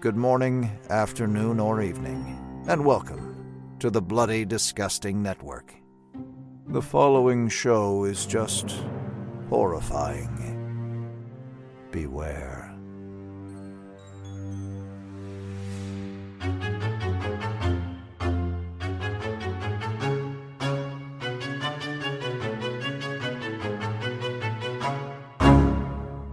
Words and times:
good 0.00 0.16
morning, 0.16 0.78
afternoon, 0.88 1.60
or 1.60 1.82
evening, 1.82 2.64
and 2.68 2.82
welcome 2.82 3.76
to 3.78 3.90
the 3.90 4.00
Bloody 4.00 4.46
Disgusting 4.46 5.22
Network. 5.22 5.74
The 6.68 6.80
following 6.80 7.50
show 7.50 8.04
is 8.04 8.24
just 8.24 8.74
horrifying. 9.50 11.12
Beware. 11.90 12.74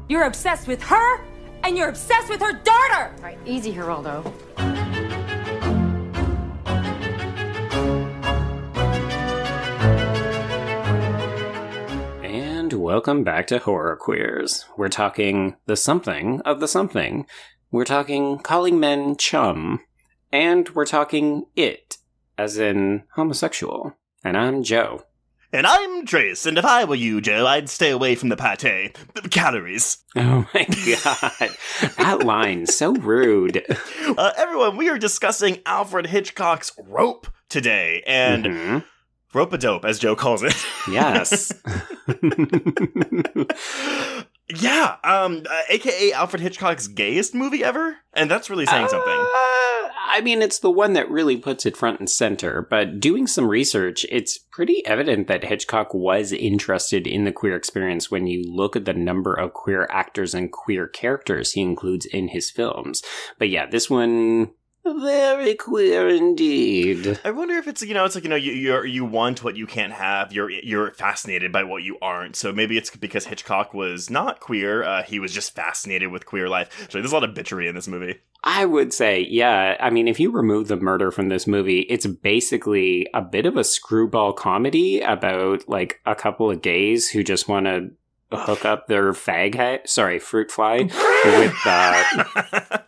You're 0.08 0.24
obsessed 0.24 0.70
with 0.70 0.82
her, 0.84 1.27
and 1.68 1.78
you're 1.78 1.90
obsessed 1.90 2.30
with 2.30 2.40
her 2.40 2.54
daughter! 2.54 3.14
All 3.18 3.24
right, 3.24 3.38
easy, 3.46 3.74
Geraldo. 3.74 4.24
And 12.24 12.72
welcome 12.72 13.26
back 13.26 13.48
to 13.48 13.60
Horror 13.60 13.98
Queers. 13.98 14.64
We're 14.78 14.88
talking 14.88 15.58
the 15.66 15.76
something 15.76 16.40
of 16.46 16.62
the 16.62 16.70
something. 16.70 17.26
We're 17.70 17.84
talking 17.84 18.40
calling 18.40 18.80
men 18.80 19.18
chum. 19.18 19.82
And 20.32 20.70
we're 20.70 20.86
talking 20.86 21.48
it, 21.58 21.98
as 22.38 22.58
in 22.58 23.04
homosexual. 23.16 23.94
And 24.24 24.38
I'm 24.38 24.64
Joe. 24.64 25.04
And 25.54 25.66
I'm 25.66 26.06
Trace, 26.06 26.46
and 26.46 26.58
if 26.58 26.66
I 26.66 26.84
were 26.84 26.96
you, 26.96 27.22
Joe, 27.22 27.48
I'd 27.48 27.70
stay 27.70 27.90
away 27.90 28.16
from 28.16 28.28
the 28.30 28.36
pate. 28.36 28.98
The 29.16 29.30
calories. 29.30 30.00
Oh 30.16 30.46
my 30.54 30.64
god. 30.66 31.52
that 31.98 32.24
line, 32.24 32.66
so 32.68 32.94
rude. 32.94 33.64
Uh, 34.18 34.32
everyone, 34.38 34.78
we 34.78 34.88
are 34.90 34.98
discussing 34.98 35.60
Alfred 35.66 36.08
Hitchcock's 36.08 36.72
Rope 36.88 37.28
today, 37.50 38.02
and 38.08 38.46
Mhm. 38.46 38.84
Rope 39.34 39.52
a 39.54 39.58
Dope, 39.58 39.84
as 39.86 40.00
Joe 40.00 40.16
calls 40.16 40.44
it. 40.44 40.56
Yes. 40.90 41.52
yeah, 44.50 44.96
um, 45.04 45.44
uh, 45.50 45.62
aka 45.70 46.14
Alfred 46.14 46.42
Hitchcock's 46.42 46.88
gayest 46.88 47.36
movie 47.36 47.64
ever, 47.64 47.98
and 48.14 48.32
that's 48.32 48.50
really 48.50 48.66
saying 48.66 48.88
something. 48.88 49.12
Uh, 49.12 49.90
I 50.10 50.22
mean, 50.24 50.42
it's 50.42 50.60
the 50.60 50.72
one 50.72 50.94
that 50.94 51.10
really 51.12 51.36
puts 51.36 51.66
it 51.66 51.76
front 51.76 52.00
and 52.00 52.10
center, 52.10 52.66
but 52.70 53.02
doing 53.02 53.28
some 53.28 53.48
research, 53.48 54.06
it's 54.10 54.38
pretty 54.38 54.86
evident 54.86 55.28
that 55.28 55.44
Hitchcock 55.44 55.94
was 55.94 56.32
interested 56.32 57.06
in 57.06 57.26
the 57.26 57.34
queer 57.34 57.58
experience 57.58 58.10
when 58.10 58.26
you 58.26 58.42
look 58.44 58.78
at 58.78 58.86
the 58.86 58.94
number 58.94 59.34
of 59.34 59.54
queer 59.54 59.86
actors 59.92 60.34
and 60.34 60.52
queer 60.52 60.88
characters 60.88 61.52
he 61.52 61.62
includes 61.62 62.06
in 62.06 62.30
his 62.30 62.50
films. 62.50 63.04
But 63.38 63.50
yeah, 63.50 63.66
this 63.66 63.90
one, 63.90 64.52
very 64.96 65.56
queer 65.56 66.08
indeed. 66.08 67.20
I 67.24 67.32
wonder 67.32 67.56
if 67.56 67.68
it's 67.68 67.82
you 67.82 67.94
know 67.94 68.06
it's 68.06 68.16
like 68.16 68.24
you 68.24 68.30
know 68.30 68.36
you 68.36 68.54
you're, 68.54 68.86
you 68.86 69.06
want 69.06 69.44
what 69.44 69.56
you 69.56 69.68
can't 69.68 69.94
have. 69.94 70.32
You're 70.34 70.50
you're 70.50 70.92
fascinated 70.92 71.52
by 71.52 71.64
what 71.64 71.84
you 71.84 71.98
aren't. 72.02 72.36
So 72.36 72.52
maybe 72.52 72.78
it's 72.78 72.96
because 72.96 73.26
Hitchcock 73.26 73.74
was 73.74 74.10
not 74.10 74.40
queer. 74.40 74.84
Uh, 74.84 75.04
he 75.04 75.20
was 75.20 75.34
just 75.34 75.56
fascinated 75.56 76.12
with 76.12 76.26
queer 76.26 76.50
life. 76.50 76.88
So 76.90 77.00
there's 77.00 77.12
a 77.12 77.16
lot 77.16 77.24
of 77.24 77.36
bitchery 77.36 77.68
in 77.68 77.76
this 77.76 77.88
movie. 77.88 78.20
I 78.44 78.66
would 78.66 78.94
say, 78.94 79.22
yeah. 79.30 79.76
I 79.80 79.90
mean, 79.90 80.08
if 80.08 80.20
you 80.20 80.32
remove 80.32 80.68
the 80.68 80.78
murder 80.78 81.12
from 81.12 81.30
this 81.30 81.48
movie, 81.48 81.82
it's 81.82 82.06
basically 82.06 83.08
a 83.14 83.22
bit 83.22 83.46
of 83.46 83.58
a 83.58 83.64
screwball 83.64 84.34
comedy 84.34 85.02
about 85.02 85.68
like 85.68 86.00
a 86.06 86.16
couple 86.16 86.50
of 86.50 86.62
gays 86.62 87.10
who 87.10 87.24
just 87.24 87.48
want 87.48 87.66
to 87.66 87.92
hook 88.32 88.66
up 88.66 88.88
their 88.88 89.14
fag 89.14 89.88
sorry, 89.88 90.20
fruit 90.20 90.52
fly 90.52 90.78
with 91.26 91.56
uh, 91.66 92.80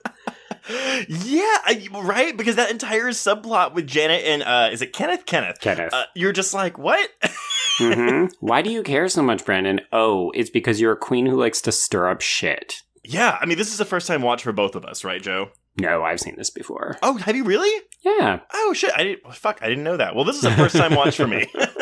yeah, 0.69 1.57
I, 1.65 1.87
right. 1.93 2.35
Because 2.37 2.55
that 2.55 2.71
entire 2.71 3.07
subplot 3.07 3.73
with 3.73 3.87
Janet 3.87 4.23
and 4.25 4.43
uh, 4.43 4.69
is 4.71 4.81
it 4.81 4.93
Kenneth? 4.93 5.25
Kenneth. 5.25 5.59
Kenneth. 5.59 5.93
Uh, 5.93 6.03
you're 6.15 6.31
just 6.33 6.53
like 6.53 6.77
what? 6.77 7.09
hmm 7.77 8.25
Why 8.39 8.61
do 8.61 8.71
you 8.71 8.83
care 8.83 9.07
so 9.09 9.23
much, 9.23 9.45
Brandon? 9.45 9.81
Oh, 9.91 10.31
it's 10.31 10.49
because 10.49 10.79
you're 10.81 10.93
a 10.93 10.97
queen 10.97 11.25
who 11.25 11.39
likes 11.39 11.61
to 11.61 11.71
stir 11.71 12.07
up 12.07 12.21
shit. 12.21 12.81
yeah, 13.03 13.37
I 13.41 13.45
mean 13.45 13.57
this 13.57 13.73
is 13.73 13.79
a 13.79 13.85
first 13.85 14.07
time 14.07 14.21
watch 14.21 14.43
for 14.43 14.51
both 14.51 14.75
of 14.75 14.85
us, 14.85 15.03
right, 15.03 15.21
Joe? 15.21 15.49
No, 15.79 16.03
I've 16.03 16.19
seen 16.19 16.35
this 16.35 16.49
before. 16.49 16.97
Oh, 17.01 17.15
have 17.17 17.35
you 17.37 17.45
really? 17.45 17.83
Yeah. 18.01 18.41
Oh 18.53 18.73
shit, 18.73 18.91
I 18.95 19.03
didn't. 19.03 19.33
Fuck, 19.33 19.59
I 19.61 19.69
didn't 19.69 19.83
know 19.85 19.97
that. 19.97 20.13
Well, 20.13 20.25
this 20.25 20.37
is 20.37 20.43
a 20.43 20.51
first 20.55 20.75
time 20.75 20.93
watch 20.95 21.15
for 21.15 21.27
me. 21.27 21.47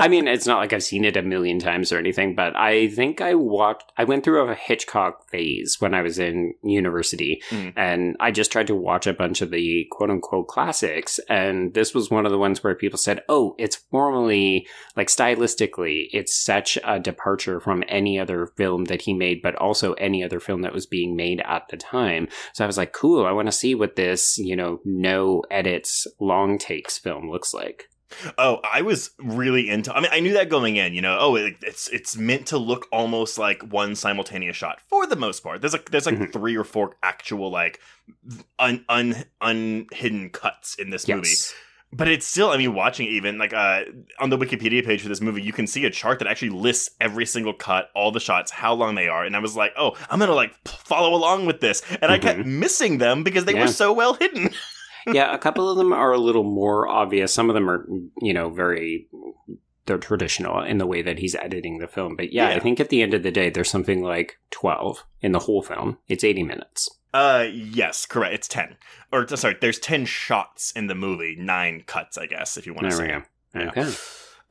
I 0.00 0.06
mean, 0.06 0.28
it's 0.28 0.46
not 0.46 0.58
like 0.58 0.72
I've 0.72 0.82
seen 0.84 1.04
it 1.04 1.16
a 1.16 1.22
million 1.22 1.58
times 1.58 1.92
or 1.92 1.98
anything, 1.98 2.36
but 2.36 2.54
I 2.54 2.88
think 2.88 3.20
I 3.20 3.34
walked, 3.34 3.90
I 3.96 4.04
went 4.04 4.22
through 4.22 4.48
a 4.48 4.54
Hitchcock 4.54 5.28
phase 5.28 5.76
when 5.80 5.92
I 5.92 6.02
was 6.02 6.18
in 6.18 6.54
university, 6.62 7.42
Mm. 7.50 7.72
and 7.76 8.16
I 8.20 8.30
just 8.30 8.52
tried 8.52 8.68
to 8.68 8.74
watch 8.76 9.06
a 9.06 9.12
bunch 9.12 9.40
of 9.40 9.50
the 9.50 9.86
quote 9.90 10.10
unquote 10.10 10.46
classics. 10.48 11.18
And 11.28 11.74
this 11.74 11.94
was 11.94 12.10
one 12.10 12.26
of 12.26 12.32
the 12.32 12.38
ones 12.38 12.62
where 12.62 12.74
people 12.74 12.98
said, 12.98 13.22
oh, 13.28 13.54
it's 13.58 13.76
formally, 13.76 14.66
like 14.96 15.08
stylistically, 15.08 16.08
it's 16.12 16.38
such 16.38 16.78
a 16.84 17.00
departure 17.00 17.58
from 17.60 17.82
any 17.88 18.20
other 18.20 18.46
film 18.56 18.84
that 18.84 19.02
he 19.02 19.14
made, 19.14 19.42
but 19.42 19.56
also 19.56 19.94
any 19.94 20.22
other 20.22 20.40
film 20.40 20.62
that 20.62 20.74
was 20.74 20.86
being 20.86 21.16
made 21.16 21.40
at 21.44 21.66
the 21.70 21.76
time. 21.76 22.28
So 22.52 22.62
I 22.62 22.66
was 22.66 22.76
like, 22.78 22.92
cool, 22.92 23.26
I 23.26 23.32
want 23.32 23.48
to 23.48 23.52
see 23.52 23.74
what 23.74 23.96
this, 23.96 24.38
you 24.38 24.54
know, 24.54 24.80
no 24.84 25.42
edits, 25.50 26.06
long 26.20 26.58
takes 26.58 26.98
film 26.98 27.30
looks 27.30 27.52
like. 27.52 27.88
Oh, 28.38 28.60
I 28.70 28.82
was 28.82 29.10
really 29.18 29.68
into. 29.68 29.92
I 29.94 30.00
mean, 30.00 30.10
I 30.12 30.20
knew 30.20 30.32
that 30.34 30.48
going 30.48 30.76
in. 30.76 30.94
You 30.94 31.02
know, 31.02 31.18
oh, 31.20 31.36
it, 31.36 31.56
it's 31.62 31.88
it's 31.88 32.16
meant 32.16 32.46
to 32.48 32.58
look 32.58 32.86
almost 32.90 33.38
like 33.38 33.62
one 33.62 33.94
simultaneous 33.94 34.56
shot 34.56 34.80
for 34.88 35.06
the 35.06 35.16
most 35.16 35.40
part. 35.42 35.60
There's 35.60 35.72
like 35.74 35.90
there's 35.90 36.06
like 36.06 36.16
Mhm. 36.16 36.32
three 36.32 36.56
or 36.56 36.64
four 36.64 36.96
actual 37.02 37.50
like 37.50 37.80
un 38.58 38.84
un 38.88 39.24
unhidden 39.40 40.30
cuts 40.30 40.74
in 40.76 40.90
this 40.90 41.06
movie. 41.08 41.28
But 41.90 42.06
it's 42.08 42.26
still, 42.26 42.50
I 42.50 42.58
mean, 42.58 42.74
watching 42.74 43.06
even 43.06 43.38
like 43.38 43.54
uh, 43.54 43.84
on 44.20 44.28
the 44.28 44.36
Wikipedia 44.36 44.84
page 44.84 45.00
for 45.00 45.08
this 45.08 45.22
movie, 45.22 45.40
you 45.42 45.54
can 45.54 45.66
see 45.66 45.86
a 45.86 45.90
chart 45.90 46.18
that 46.18 46.28
actually 46.28 46.50
lists 46.50 46.90
every 47.00 47.24
single 47.24 47.54
cut, 47.54 47.88
all 47.94 48.10
the 48.12 48.20
shots, 48.20 48.50
how 48.50 48.74
long 48.74 48.94
they 48.94 49.08
are, 49.08 49.24
and 49.24 49.34
I 49.34 49.38
was 49.38 49.56
like, 49.56 49.72
oh, 49.74 49.96
I'm 50.10 50.18
gonna 50.18 50.34
like 50.34 50.52
follow 50.66 51.14
along 51.14 51.46
with 51.46 51.60
this, 51.60 51.82
and 52.02 52.12
I 52.12 52.18
kept 52.18 52.44
missing 52.44 52.98
them 52.98 53.24
because 53.24 53.46
they 53.46 53.52
Mm-hmm. 53.52 53.58
Yeah. 53.60 53.64
were 53.66 53.72
so 53.72 53.92
well 53.94 54.14
hidden. 54.14 54.50
yeah, 55.12 55.34
a 55.34 55.38
couple 55.38 55.68
of 55.68 55.76
them 55.76 55.92
are 55.92 56.12
a 56.12 56.18
little 56.18 56.44
more 56.44 56.88
obvious. 56.88 57.32
Some 57.34 57.48
of 57.50 57.54
them 57.54 57.68
are, 57.68 57.86
you 58.20 58.32
know, 58.34 58.48
very 58.50 59.06
they're 59.86 59.98
traditional 59.98 60.62
in 60.62 60.76
the 60.78 60.86
way 60.86 61.00
that 61.02 61.18
he's 61.18 61.34
editing 61.34 61.78
the 61.78 61.88
film. 61.88 62.14
But 62.16 62.32
yeah, 62.32 62.50
Yeah. 62.50 62.56
I 62.56 62.60
think 62.60 62.78
at 62.80 62.90
the 62.90 63.00
end 63.02 63.14
of 63.14 63.22
the 63.22 63.30
day, 63.30 63.48
there's 63.50 63.70
something 63.70 64.02
like 64.02 64.38
twelve 64.50 65.04
in 65.22 65.32
the 65.32 65.38
whole 65.38 65.62
film. 65.62 65.98
It's 66.08 66.24
eighty 66.24 66.42
minutes. 66.42 66.90
Uh, 67.14 67.46
yes, 67.50 68.04
correct. 68.04 68.34
It's 68.34 68.48
ten, 68.48 68.76
or 69.10 69.26
sorry, 69.34 69.56
there's 69.60 69.78
ten 69.78 70.04
shots 70.04 70.72
in 70.72 70.88
the 70.88 70.94
movie, 70.94 71.36
nine 71.38 71.84
cuts, 71.86 72.18
I 72.18 72.26
guess, 72.26 72.58
if 72.58 72.66
you 72.66 72.74
want 72.74 72.90
to 72.90 72.96
There 72.96 73.06
we 73.06 73.12
say. 73.12 73.64
go. 73.66 73.80
Yeah. 73.80 73.84
Okay. 73.84 73.94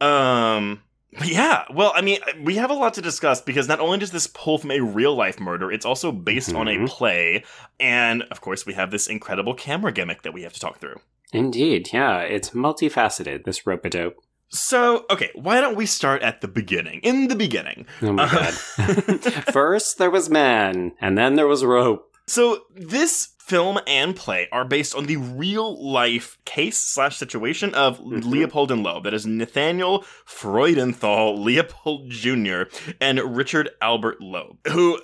Um. 0.01 0.81
Yeah, 1.23 1.63
well, 1.73 1.93
I 1.95 2.01
mean, 2.01 2.19
we 2.43 2.55
have 2.55 2.69
a 2.69 2.73
lot 2.73 2.93
to 2.95 3.01
discuss 3.01 3.41
because 3.41 3.67
not 3.67 3.79
only 3.79 3.97
does 3.97 4.11
this 4.11 4.27
pull 4.27 4.57
from 4.57 4.71
a 4.71 4.81
real 4.81 5.15
life 5.15 5.39
murder, 5.39 5.71
it's 5.71 5.85
also 5.85 6.11
based 6.11 6.53
on 6.53 6.67
a 6.67 6.71
Mhm. 6.75 6.87
play, 6.89 7.43
and 7.79 8.23
of 8.23 8.41
course, 8.41 8.65
we 8.65 8.73
have 8.73 8.91
this 8.91 9.07
incredible 9.07 9.53
camera 9.53 9.91
gimmick 9.91 10.21
that 10.23 10.33
we 10.33 10.43
have 10.43 10.53
to 10.53 10.59
talk 10.59 10.79
through. 10.79 10.99
Indeed, 11.33 11.89
yeah, 11.93 12.19
it's 12.19 12.51
multifaceted. 12.51 13.45
This 13.45 13.65
rope 13.65 13.85
a 13.85 13.89
dope. 13.89 14.15
So, 14.49 15.05
okay, 15.09 15.29
why 15.35 15.59
don't 15.59 15.75
we 15.75 15.85
start 15.85 16.21
at 16.21 16.41
the 16.41 16.47
beginning? 16.47 16.99
In 17.03 17.27
the 17.27 17.35
beginning. 17.35 17.85
Oh 18.01 18.13
my 18.13 18.23
Uh, 18.23 18.29
god. 18.29 18.53
First 19.53 19.97
there 19.97 20.11
was 20.11 20.29
man, 20.29 20.93
and 21.01 21.17
then 21.17 21.35
there 21.35 21.47
was 21.47 21.65
rope. 21.65 22.11
So 22.27 22.63
this 22.75 23.29
film 23.47 23.79
and 23.87 24.13
play 24.13 24.49
are 24.51 24.65
based 24.65 24.93
on 24.93 25.05
the 25.05 25.15
real 25.15 25.81
life 25.91 26.37
case 26.43 26.77
slash 26.77 27.15
situation 27.15 27.73
of 27.73 27.99
Mhm. 27.99 28.25
Leopold 28.25 28.71
and 28.71 28.83
Loeb. 28.83 29.05
That 29.05 29.13
is 29.13 29.25
Nathaniel 29.25 30.03
Freudenthal 30.27 31.37
Leopold 31.43 32.09
Jr. 32.09 32.63
and 32.99 33.37
Richard 33.37 33.69
Albert 33.81 34.19
Loeb, 34.21 34.57
who 34.67 34.99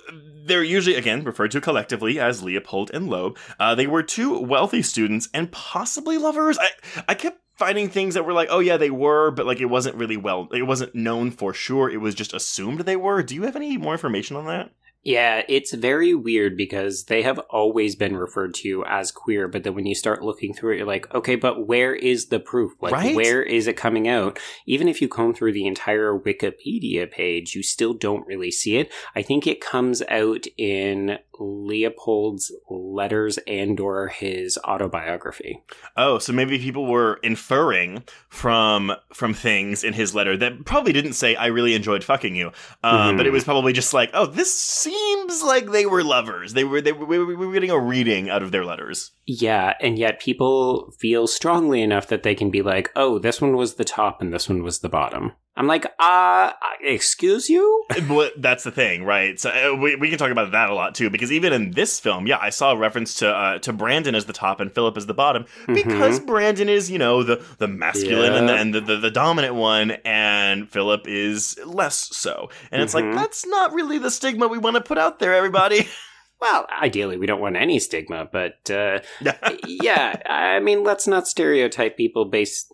they're 0.46 0.62
usually 0.62 0.96
again 0.96 1.24
referred 1.24 1.52
to 1.52 1.60
collectively 1.60 2.20
as 2.20 2.42
Leopold 2.42 2.90
and 2.92 3.08
Loeb. 3.08 3.38
Uh, 3.58 3.74
they 3.74 3.86
were 3.86 4.02
two 4.02 4.38
wealthy 4.38 4.82
students 4.82 5.28
and 5.32 5.50
possibly 5.50 6.18
lovers. 6.18 6.58
I 6.58 6.68
I 7.08 7.14
kept 7.14 7.40
finding 7.56 7.88
things 7.88 8.14
that 8.14 8.26
were 8.26 8.32
like, 8.32 8.48
oh 8.50 8.58
yeah, 8.58 8.76
they 8.76 8.90
were, 8.90 9.30
but 9.30 9.46
like 9.46 9.60
it 9.60 9.66
wasn't 9.66 9.96
really 9.96 10.16
well, 10.18 10.48
it 10.52 10.64
wasn't 10.66 10.94
known 10.94 11.30
for 11.30 11.54
sure. 11.54 11.88
It 11.88 12.00
was 12.00 12.14
just 12.14 12.34
assumed 12.34 12.80
they 12.80 12.96
were. 12.96 13.22
Do 13.22 13.34
you 13.34 13.42
have 13.44 13.56
any 13.56 13.76
more 13.78 13.92
information 13.94 14.36
on 14.36 14.46
that? 14.46 14.70
Yeah, 15.04 15.42
it's 15.48 15.72
very 15.74 16.14
weird 16.14 16.56
because 16.56 17.04
they 17.04 17.22
have 17.22 17.38
always 17.50 17.94
been 17.94 18.16
referred 18.16 18.54
to 18.54 18.84
as 18.86 19.12
queer, 19.12 19.48
but 19.48 19.62
then 19.62 19.74
when 19.74 19.84
you 19.84 19.94
start 19.94 20.22
looking 20.22 20.54
through 20.54 20.72
it, 20.72 20.76
you're 20.78 20.86
like, 20.86 21.12
okay, 21.14 21.36
but 21.36 21.66
where 21.66 21.94
is 21.94 22.26
the 22.26 22.40
proof? 22.40 22.72
Like, 22.80 22.94
Right? 22.94 23.14
where 23.14 23.42
is 23.42 23.66
it 23.66 23.76
coming 23.76 24.08
out? 24.08 24.38
Even 24.66 24.88
if 24.88 25.02
you 25.02 25.08
comb 25.08 25.34
through 25.34 25.52
the 25.52 25.66
entire 25.66 26.18
Wikipedia 26.18 27.10
page, 27.10 27.54
you 27.54 27.62
still 27.62 27.92
don't 27.92 28.26
really 28.26 28.50
see 28.50 28.76
it. 28.76 28.90
I 29.14 29.20
think 29.20 29.46
it 29.46 29.60
comes 29.60 30.02
out 30.08 30.46
in 30.56 31.18
Leopold's 31.40 32.52
letters 32.70 33.38
and 33.46 33.78
or 33.80 34.08
his 34.08 34.58
autobiography. 34.64 35.62
Oh, 35.96 36.18
so 36.18 36.32
maybe 36.32 36.58
people 36.58 36.86
were 36.86 37.18
inferring 37.22 38.04
from 38.28 38.92
from 39.12 39.34
things 39.34 39.84
in 39.84 39.92
his 39.92 40.14
letter 40.14 40.36
that 40.36 40.64
probably 40.64 40.92
didn't 40.92 41.14
say 41.14 41.34
"I 41.36 41.46
really 41.46 41.74
enjoyed 41.74 42.04
fucking 42.04 42.34
you," 42.36 42.52
uh, 42.82 43.10
Mhm. 43.10 43.16
but 43.16 43.26
it 43.26 43.32
was 43.32 43.44
probably 43.44 43.72
just 43.72 43.92
like, 43.94 44.10
"Oh, 44.14 44.26
this 44.26 44.54
seems 44.54 45.42
like 45.42 45.70
they 45.70 45.86
were 45.86 46.02
lovers. 46.04 46.54
They 46.54 46.64
were 46.64 46.80
they 46.80 46.92
were 46.92 47.06
we 47.06 47.34
were 47.34 47.52
getting 47.52 47.70
a 47.70 47.78
reading 47.78 48.30
out 48.30 48.42
of 48.42 48.50
their 48.52 48.64
letters." 48.64 49.12
Yeah, 49.26 49.74
and 49.80 49.98
yet 49.98 50.20
people 50.20 50.92
feel 50.98 51.26
strongly 51.26 51.82
enough 51.82 52.08
that 52.08 52.22
they 52.22 52.34
can 52.34 52.50
be 52.50 52.62
like, 52.62 52.90
"Oh, 52.96 53.18
this 53.18 53.40
one 53.40 53.56
was 53.56 53.74
the 53.74 53.84
top 53.84 54.20
and 54.20 54.32
this 54.32 54.48
one 54.48 54.62
was 54.62 54.80
the 54.80 54.88
bottom." 54.88 55.32
I'm 55.56 55.66
like, 55.68 55.86
"Uh, 55.98 56.52
excuse 56.82 57.48
you?" 57.48 57.84
but 58.08 58.32
that's 58.42 58.64
the 58.64 58.70
thing, 58.72 59.04
right? 59.04 59.38
So 59.38 59.50
uh, 59.50 59.76
we, 59.76 59.94
we 59.96 60.08
can 60.08 60.18
talk 60.18 60.30
about 60.32 60.50
that 60.52 60.68
a 60.70 60.74
lot 60.74 60.94
too, 60.94 61.10
because 61.10 61.30
even 61.30 61.52
in 61.52 61.70
this 61.72 62.00
film, 62.00 62.26
yeah, 62.26 62.38
I 62.40 62.50
saw 62.50 62.72
a 62.72 62.76
reference 62.76 63.14
to 63.16 63.28
uh, 63.28 63.58
to 63.60 63.72
Brandon 63.72 64.14
as 64.14 64.24
the 64.24 64.32
top 64.32 64.58
and 64.60 64.72
Philip 64.74 64.96
as 64.96 65.06
the 65.06 65.14
bottom, 65.14 65.46
because 65.66 66.18
Brandon 66.20 66.68
is 66.68 66.90
you 66.90 66.98
know 66.98 67.22
the 67.22 67.44
the 67.58 67.68
masculine 67.68 68.34
and, 68.34 68.48
the, 68.48 68.54
and 68.56 68.74
the, 68.74 68.80
the 68.80 68.96
the 68.96 69.10
dominant 69.10 69.54
one, 69.54 69.92
and 70.04 70.68
Philip 70.68 71.06
is 71.06 71.56
less 71.64 72.08
so. 72.16 72.50
And 72.72 72.82
it's 72.82 72.94
like 72.94 73.04
Mhm. 73.04 73.14
that's 73.14 73.46
not 73.46 73.72
really 73.72 73.98
the 73.98 74.10
stigma 74.10 74.48
we 74.48 74.58
want 74.58 74.74
to 74.76 74.82
put 74.82 74.98
out 74.98 75.18
there, 75.20 75.34
everybody. 75.34 75.88
Well, 76.40 76.66
ideally, 76.82 77.16
we 77.16 77.24
don't 77.26 77.40
want 77.40 77.56
any 77.56 77.78
stigma, 77.78 78.28
but 78.30 78.68
uh, 78.70 78.98
yeah, 79.66 80.20
I 80.26 80.60
mean, 80.60 80.84
let's 80.84 81.06
not 81.06 81.26
stereotype 81.26 81.96
people 81.96 82.26
based. 82.26 82.70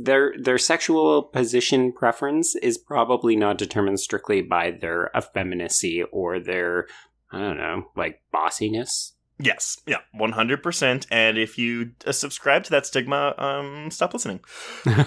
Their 0.00 0.34
their 0.38 0.58
sexual 0.58 1.22
position 1.22 1.92
preference 1.92 2.54
is 2.56 2.78
probably 2.78 3.36
not 3.36 3.58
determined 3.58 4.00
strictly 4.00 4.42
by 4.42 4.70
their 4.70 5.10
effeminacy 5.16 6.02
or 6.04 6.38
their 6.38 6.86
I 7.30 7.38
don't 7.40 7.58
know, 7.58 7.88
like 7.94 8.22
bossiness. 8.32 9.12
yes, 9.38 9.78
yeah, 9.86 9.98
one 10.12 10.32
hundred 10.32 10.62
percent. 10.62 11.06
And 11.10 11.36
if 11.36 11.58
you 11.58 11.90
uh, 12.06 12.12
subscribe 12.12 12.64
to 12.64 12.70
that 12.70 12.86
stigma, 12.86 13.34
um, 13.38 13.90
stop 13.90 14.14
listening. 14.14 14.40
or 14.86 15.04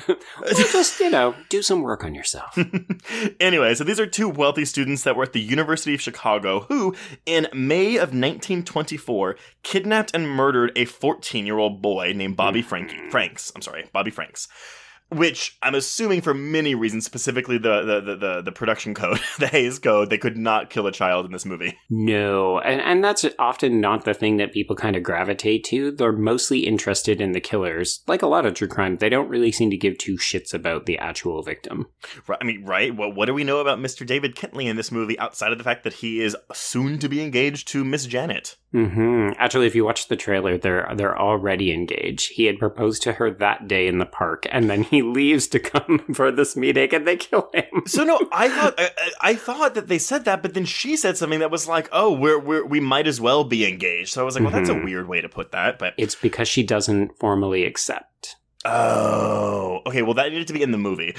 just 0.49 0.99
you 0.99 1.09
know, 1.09 1.35
do 1.49 1.61
some 1.61 1.81
work 1.81 2.03
on 2.03 2.13
yourself. 2.13 2.57
anyway, 3.39 3.73
so 3.73 3.83
these 3.83 3.99
are 3.99 4.05
two 4.05 4.29
wealthy 4.29 4.65
students 4.65 5.03
that 5.03 5.15
were 5.15 5.23
at 5.23 5.33
the 5.33 5.41
University 5.41 5.95
of 5.95 6.01
Chicago 6.01 6.61
who, 6.61 6.95
in 7.25 7.47
May 7.53 7.95
of 7.95 8.09
1924, 8.13 9.35
kidnapped 9.63 10.11
and 10.13 10.29
murdered 10.29 10.71
a 10.75 10.85
14 10.85 11.45
year 11.45 11.57
old 11.57 11.81
boy 11.81 12.13
named 12.15 12.38
Bobby 12.38 12.61
Frankie, 12.61 13.09
Franks. 13.09 13.51
I'm 13.55 13.61
sorry, 13.61 13.89
Bobby 13.91 14.11
Franks. 14.11 14.47
Which 15.12 15.58
I'm 15.62 15.75
assuming 15.75 16.22
for 16.22 16.34
many 16.34 16.74
reasons, 16.74 17.06
specifically 17.06 17.58
the 17.58 17.81
the, 17.81 18.16
the, 18.16 18.42
the, 18.44 18.52
production 18.52 18.94
code, 18.94 19.19
the 19.40 19.48
Hays 19.48 19.78
Code, 19.78 20.10
they 20.10 20.18
could 20.18 20.38
not 20.38 20.69
kill 20.69 20.88
a 20.88 20.92
child 20.92 21.25
in 21.25 21.34
this 21.34 21.46
movie. 21.46 21.78
No, 21.90 22.60
and 22.60 22.80
and 22.80 23.04
that's 23.04 23.25
often 23.38 23.81
not 23.81 24.06
the 24.06 24.13
thing 24.13 24.38
that 24.38 24.54
people 24.54 24.75
kind 24.75 24.96
of 24.96 25.04
gravitate 25.04 25.66
to. 25.66 25.92
They're 25.92 26.13
mostly 26.13 26.60
interested 26.60 27.19
in 27.19 27.34
the 27.34 27.42
killers. 27.42 28.04
Like 28.08 28.22
a 28.22 28.28
lot 28.28 28.46
of 28.46 28.54
true 28.54 28.69
crime, 28.69 28.98
they 28.98 29.10
don't 29.10 29.30
really 29.30 29.52
seem 29.52 29.69
to 29.72 29.78
give 29.78 29.98
two 29.98 30.16
shits 30.16 30.54
about 30.54 30.86
the 30.86 30.98
actual 30.98 31.44
victim. 31.44 31.88
Right, 32.28 32.40
I 32.40 32.46
mean, 32.46 32.63
right? 32.63 32.96
What, 32.96 33.13
what 33.13 33.25
do 33.25 33.34
we 33.34 33.44
know 33.44 33.60
about 33.60 33.80
Mr. 33.80 34.06
David 34.06 34.36
Kentley 34.36 34.66
in 34.66 34.78
this 34.78 34.92
movie 34.92 35.19
outside 35.19 35.52
of 35.52 35.58
the 35.58 35.63
fact 35.63 35.84
that 35.84 35.94
he 35.94 36.22
is 36.22 36.38
soon 36.54 37.00
to 37.00 37.10
be 37.10 37.22
engaged 37.22 37.68
to 37.69 37.84
Miss 37.84 38.06
Janet? 38.06 38.56
Hmm 38.71 39.29
Actually, 39.38 39.68
if 39.68 39.75
you 39.75 39.83
watch 39.83 40.07
the 40.07 40.15
trailer, 40.15 40.57
they're 40.57 40.89
they're 40.95 41.18
already 41.19 41.71
engaged. 41.73 42.31
He 42.33 42.45
had 42.45 42.57
proposed 42.57 43.01
to 43.03 43.13
her 43.13 43.29
that 43.31 43.68
day 43.68 43.88
in 43.88 43.97
the 43.97 44.06
park, 44.06 44.45
and 44.50 44.69
then 44.69 44.83
he 44.83 45.01
leaves 45.19 45.47
to 45.50 45.59
come 45.59 46.00
for 46.13 46.31
this 46.31 46.56
meeting, 46.56 46.94
and 46.94 47.06
they 47.06 47.18
kill 47.18 47.50
him. 47.53 47.83
So 47.85 48.03
no, 48.03 48.18
I 48.31 48.47
thought 48.50 48.75
I, 48.77 48.89
I 49.21 49.35
thought 49.35 49.75
that 49.75 49.88
they 49.88 49.97
said 50.00 50.23
that, 50.25 50.41
but 50.41 50.53
then 50.53 50.65
she 50.65 50.95
said 50.95 51.18
something 51.18 51.39
that 51.39 51.51
was 51.51 51.68
like, 51.68 51.89
"Oh, 51.91 52.13
we're, 52.13 52.39
we're 52.39 52.65
we 52.65 52.79
might 52.79 53.07
as 53.07 53.19
well 53.19 53.44
be 53.44 53.68
engaged." 53.68 54.12
So 54.13 54.21
I 54.21 54.23
was 54.25 54.35
like, 54.35 54.44
"Well, 54.44 54.53
that's 54.53 54.69
a 54.69 54.74
Mhm. 54.74 54.85
weird 54.85 55.07
way 55.07 55.19
to 55.21 55.27
put 55.29 55.51
that." 55.51 55.77
But 55.77 55.94
It's 55.97 56.15
because 56.15 56.47
she 56.47 56.63
doesn't 56.63 57.19
formally 57.19 57.65
accept. 57.65 58.38
oh, 58.63 59.79
okay. 59.88 60.01
Well, 60.03 60.13
that 60.13 60.31
needed 60.31 60.47
to 60.47 60.53
be 60.53 60.62
in 60.62 60.71
the 60.71 60.77
movie. 60.77 61.13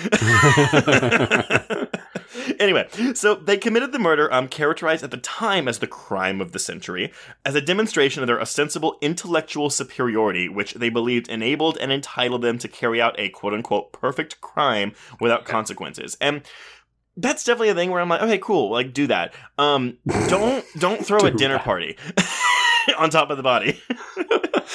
anyway, 2.61 2.89
so 3.15 3.35
they 3.35 3.57
committed 3.57 3.93
the 3.93 3.99
murder, 3.99 4.33
um, 4.33 4.49
characterized 4.49 5.05
at 5.05 5.11
the 5.11 5.17
time 5.17 5.69
as 5.69 5.79
the 5.79 5.87
crime 5.87 6.41
of 6.41 6.53
the 6.53 6.59
century, 6.59 7.13
as 7.45 7.55
a 7.55 7.61
demonstration 7.61 8.23
of 8.23 8.27
their 8.27 8.41
ostensible 8.41 8.99
intellectual 9.01 9.71
superiority, 9.71 10.49
which 10.49 10.75
they 10.75 10.89
believed 10.89 11.29
enabled 11.29 11.79
and 11.79 11.93
entitled 11.93 12.43
them 12.43 12.59
to 12.59 12.69
carry 12.69 13.01
out 13.01 13.15
a 13.19 13.29
quote 13.31 13.55
unquote 13.55 13.93
perfect 13.93 14.41
crime 14.41 14.93
without 15.21 15.45
consequences. 15.45 16.17
And 16.21 16.43
that's 17.17 17.45
definitely 17.45 17.71
a 17.71 17.75
thing 17.75 17.91
where 17.91 18.01
I'm 18.01 18.09
like, 18.09 18.23
okay, 18.23 18.39
cool, 18.39 18.71
like 18.71 18.93
do 18.93 19.07
that. 19.09 19.35
Um, 19.59 19.99
don't 20.29 20.65
don't 20.79 21.05
throw 21.05 21.21
a 21.21 21.31
dinner 21.37 21.55
that. 21.55 21.65
party 21.65 21.97
on 22.99 23.11
top 23.11 23.31
of 23.31 23.37
the 23.37 23.43
body. 23.43 23.81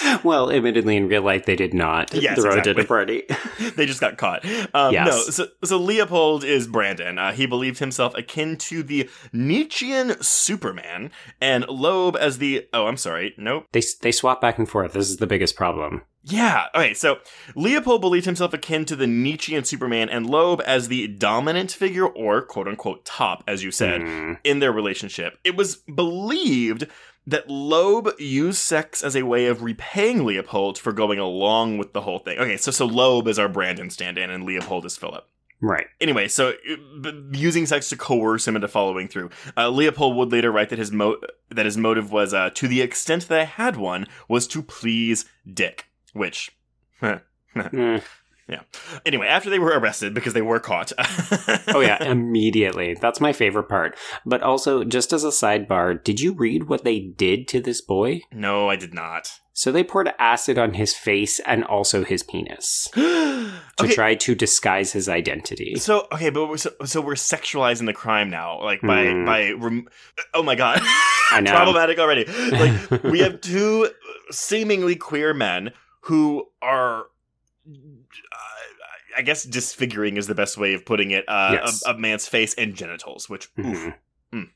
well, 0.23 0.51
admittedly, 0.51 0.95
in 0.97 1.07
real 1.07 1.21
life, 1.21 1.45
they 1.45 1.55
did 1.55 1.73
not 1.73 2.13
Yes, 2.13 2.39
throw 2.39 2.51
exactly. 2.51 2.71
a 2.71 2.73
dinner 2.75 2.87
party. 2.87 3.23
they 3.75 3.85
just 3.85 4.01
got 4.01 4.17
caught. 4.17 4.45
Um, 4.73 4.93
Yes. 4.93 5.07
No, 5.07 5.21
so, 5.21 5.47
so 5.63 5.77
Leopold 5.77 6.43
is 6.43 6.67
Brandon. 6.67 7.17
Uh, 7.19 7.31
he 7.33 7.45
believed 7.45 7.79
himself 7.79 8.15
akin 8.15 8.57
to 8.57 8.83
the 8.83 9.09
Nietzschean 9.33 10.21
Superman, 10.21 11.11
and 11.41 11.67
Loeb 11.67 12.15
as 12.17 12.37
the. 12.37 12.67
Oh, 12.73 12.87
I'm 12.87 12.97
sorry. 12.97 13.33
Nope. 13.37 13.65
they 13.71 13.81
they 14.01 14.11
swap 14.11 14.41
back 14.41 14.57
and 14.57 14.67
forth. 14.69 14.93
This 14.93 15.09
is 15.09 15.17
the 15.17 15.27
biggest 15.27 15.55
problem. 15.55 16.01
Yeah. 16.23 16.65
Okay. 16.75 16.93
So 16.93 17.19
Leopold 17.55 18.01
believed 18.01 18.25
himself 18.25 18.53
akin 18.53 18.83
to 18.85 18.95
the 18.97 19.07
Nietzschean 19.07 19.63
Superman, 19.63 20.09
and 20.09 20.25
Loeb 20.29 20.61
as 20.65 20.87
the 20.89 21.07
dominant 21.07 21.71
figure, 21.71 22.05
or 22.05 22.41
quote 22.41 22.67
unquote 22.67 23.05
top, 23.05 23.43
as 23.47 23.63
you 23.63 23.71
said, 23.71 24.01
Hmm. 24.01 24.33
in 24.43 24.59
their 24.59 24.71
relationship. 24.73 25.39
It 25.45 25.55
was 25.55 25.77
believed 25.77 26.87
that 27.27 27.49
Loeb 27.49 28.09
used 28.17 28.57
sex 28.57 29.03
as 29.03 29.15
a 29.15 29.23
way 29.23 29.45
of 29.47 29.61
repaying 29.61 30.25
Leopold 30.25 30.79
for 30.79 30.93
going 30.93 31.19
along 31.19 31.77
with 31.77 31.93
the 31.93 32.01
whole 32.01 32.19
thing. 32.19 32.39
Okay, 32.39 32.57
so 32.57 32.71
so 32.71 32.85
Loeb 32.85 33.27
is 33.27 33.37
our 33.37 33.49
Brandon 33.49 33.89
stand-in, 33.89 34.29
and 34.31 34.45
Leopold 34.45 34.85
is 34.85 34.97
Philip. 34.97 35.27
Right. 35.59 35.87
Anyway, 35.99 36.27
so 36.27 36.53
using 37.31 37.65
sex 37.65 37.89
to 37.89 37.97
coerce 37.97 38.47
him 38.47 38.55
into 38.55 38.67
following 38.67 39.07
through. 39.07 39.31
Uh, 39.57 39.69
Leopold 39.69 40.15
would 40.15 40.31
later 40.31 40.51
write 40.51 40.69
that 40.69 40.79
his 40.79 40.91
mo- 40.91 41.19
that 41.49 41.65
his 41.65 41.77
motive 41.77 42.11
was, 42.11 42.33
uh, 42.33 42.51
to 42.51 42.67
the 42.67 42.81
extent 42.81 43.27
that 43.27 43.39
I 43.39 43.45
had 43.45 43.75
one, 43.75 44.05
was 44.27 44.47
to 44.47 44.61
please 44.61 45.25
Dick. 45.51 45.85
Which, 46.13 46.55
Mm. 47.55 48.03
Anyway, 49.05 49.27
after 49.27 49.49
they 49.49 49.59
were 49.59 49.77
arrested 49.77 50.13
because 50.13 50.33
they 50.33 50.41
were 50.41 50.59
caught. 50.59 50.91
Oh 51.69 51.81
yeah, 51.81 52.01
immediately. 52.03 52.95
That's 52.99 53.19
my 53.19 53.33
favorite 53.33 53.67
part. 53.67 53.97
But 54.25 54.41
also, 54.41 54.83
just 54.85 55.11
as 55.11 55.23
a 55.25 55.29
sidebar, 55.29 56.01
did 56.01 56.21
you 56.21 56.33
read 56.33 56.69
what 56.69 56.83
they 56.85 56.99
did 56.99 57.47
to 57.49 57.59
this 57.61 57.81
boy? 57.81 58.21
no, 58.31 58.69
I 58.69 58.75
did 58.77 58.93
not. 58.93 59.29
So 59.53 59.71
they 59.71 59.83
poured 59.83 60.09
acid 60.19 60.57
on 60.57 60.75
his 60.75 60.93
face 60.95 61.39
and 61.41 61.63
also 61.65 62.03
his 62.05 62.21
penis 62.23 62.87
to 62.93 63.51
okay, 63.81 63.93
try 63.93 64.15
to 64.15 64.33
disguise 64.35 64.93
his 64.93 65.09
identity. 65.09 65.75
So 65.77 66.07
okay, 66.11 66.29
but 66.29 66.45
we're, 66.47 66.57
so, 66.57 66.71
so 66.85 67.01
we're 67.01 67.15
sexualizing 67.15 67.85
the 67.87 67.93
crime 67.93 68.29
now, 68.29 68.61
like 68.63 68.81
by 68.81 69.09
Hmm. 69.09 69.25
by. 69.25 69.51
Rem- 69.51 69.87
oh 70.33 70.43
my 70.43 70.55
god, 70.55 70.79
I 71.31 71.41
know. 71.41 71.51
problematic 71.53 71.99
already. 71.99 72.25
Like 72.25 73.03
we 73.03 73.19
have 73.19 73.41
two 73.41 73.89
seemingly 74.31 74.95
queer 74.95 75.33
men 75.33 75.71
who 76.01 76.45
are. 76.61 77.05
I 79.17 79.21
guess 79.23 79.43
disfiguring 79.43 80.15
is 80.17 80.27
the 80.27 80.35
best 80.35 80.57
way 80.57 80.73
of 80.75 80.85
putting 80.85 81.11
it. 81.11 81.25
Uh, 81.27 81.51
Yes. 81.61 81.83
a, 81.85 81.91
a 81.91 81.97
man's 81.97 82.27
face 82.27 82.53
and 82.53 82.75
genitals, 82.75 83.27
which 83.29 83.49
oof, 83.59 83.93
Mhm. 84.33 84.49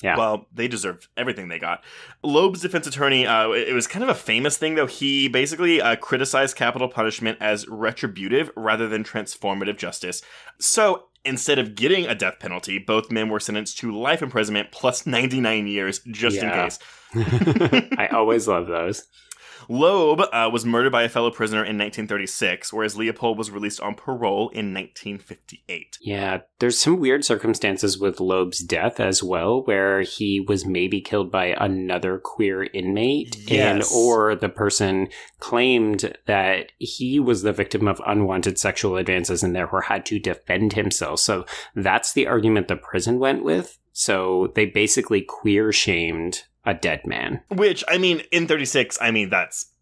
Yeah. 0.00 0.16
well, 0.16 0.46
they 0.54 0.68
deserved 0.68 1.08
everything 1.16 1.48
they 1.48 1.58
got. 1.58 1.82
Loeb's 2.22 2.60
defense 2.60 2.86
attorney, 2.86 3.26
uh, 3.26 3.50
it 3.50 3.74
was 3.74 3.88
kind 3.88 4.04
of 4.04 4.08
a 4.08 4.14
famous 4.14 4.56
thing, 4.56 4.76
though. 4.76 4.86
He 4.86 5.26
basically 5.26 5.80
uh, 5.82 5.96
criticized 5.96 6.56
capital 6.56 6.86
punishment 6.86 7.36
as 7.40 7.66
retributive 7.66 8.48
rather 8.54 8.86
than 8.86 9.02
transformative 9.02 9.76
justice. 9.76 10.22
So 10.60 11.08
instead 11.24 11.58
of 11.58 11.74
getting 11.74 12.06
a 12.06 12.14
death 12.14 12.38
penalty, 12.38 12.78
both 12.78 13.10
men 13.10 13.28
were 13.28 13.40
sentenced 13.40 13.78
to 13.78 13.90
life 13.90 14.22
imprisonment 14.22 14.70
plus 14.70 15.04
99 15.04 15.66
years, 15.66 15.98
just 16.12 16.36
in 16.36 16.48
case. 16.52 16.78
I 17.98 18.08
always 18.12 18.46
love 18.46 18.68
those. 18.68 19.02
Loeb 19.68 20.20
uh, 20.20 20.48
was 20.50 20.64
murdered 20.64 20.92
by 20.92 21.02
a 21.02 21.08
fellow 21.08 21.30
prisoner 21.30 21.60
in 21.60 21.76
1936, 21.76 22.72
whereas 22.72 22.96
Leopold 22.96 23.36
was 23.36 23.50
released 23.50 23.80
on 23.80 23.94
parole 23.94 24.48
in 24.48 24.72
1958. 24.72 25.98
Yeah, 26.00 26.40
there's 26.58 26.78
some 26.78 26.98
weird 26.98 27.24
circumstances 27.24 27.98
with 27.98 28.18
Loeb's 28.18 28.60
death 28.60 28.98
as 28.98 29.22
well, 29.22 29.62
where 29.62 30.00
he 30.00 30.40
was 30.40 30.64
maybe 30.64 31.02
killed 31.02 31.30
by 31.30 31.54
another 31.58 32.18
queer 32.18 32.64
inmate, 32.64 33.50
and 33.50 33.82
or 33.94 34.34
the 34.34 34.48
person 34.48 35.08
claimed 35.38 36.16
that 36.26 36.72
he 36.78 37.20
was 37.20 37.42
the 37.42 37.52
victim 37.52 37.86
of 37.86 38.00
unwanted 38.06 38.58
sexual 38.58 38.96
advances 38.96 39.42
and 39.42 39.54
therefore 39.54 39.82
had 39.82 40.06
to 40.06 40.18
defend 40.18 40.72
himself. 40.72 41.20
So 41.20 41.44
that's 41.74 42.14
the 42.14 42.26
argument 42.26 42.68
the 42.68 42.76
prison 42.76 43.18
went 43.18 43.44
with. 43.44 43.78
So 43.92 44.52
they 44.54 44.66
basically 44.66 45.22
queer 45.22 45.72
shamed 45.72 46.44
a 46.64 46.74
dead 46.74 47.06
man. 47.06 47.40
Which, 47.48 47.84
I 47.88 47.98
mean, 47.98 48.22
in 48.30 48.46
36, 48.46 48.98
I 49.00 49.10
mean, 49.10 49.30
that's. 49.30 49.72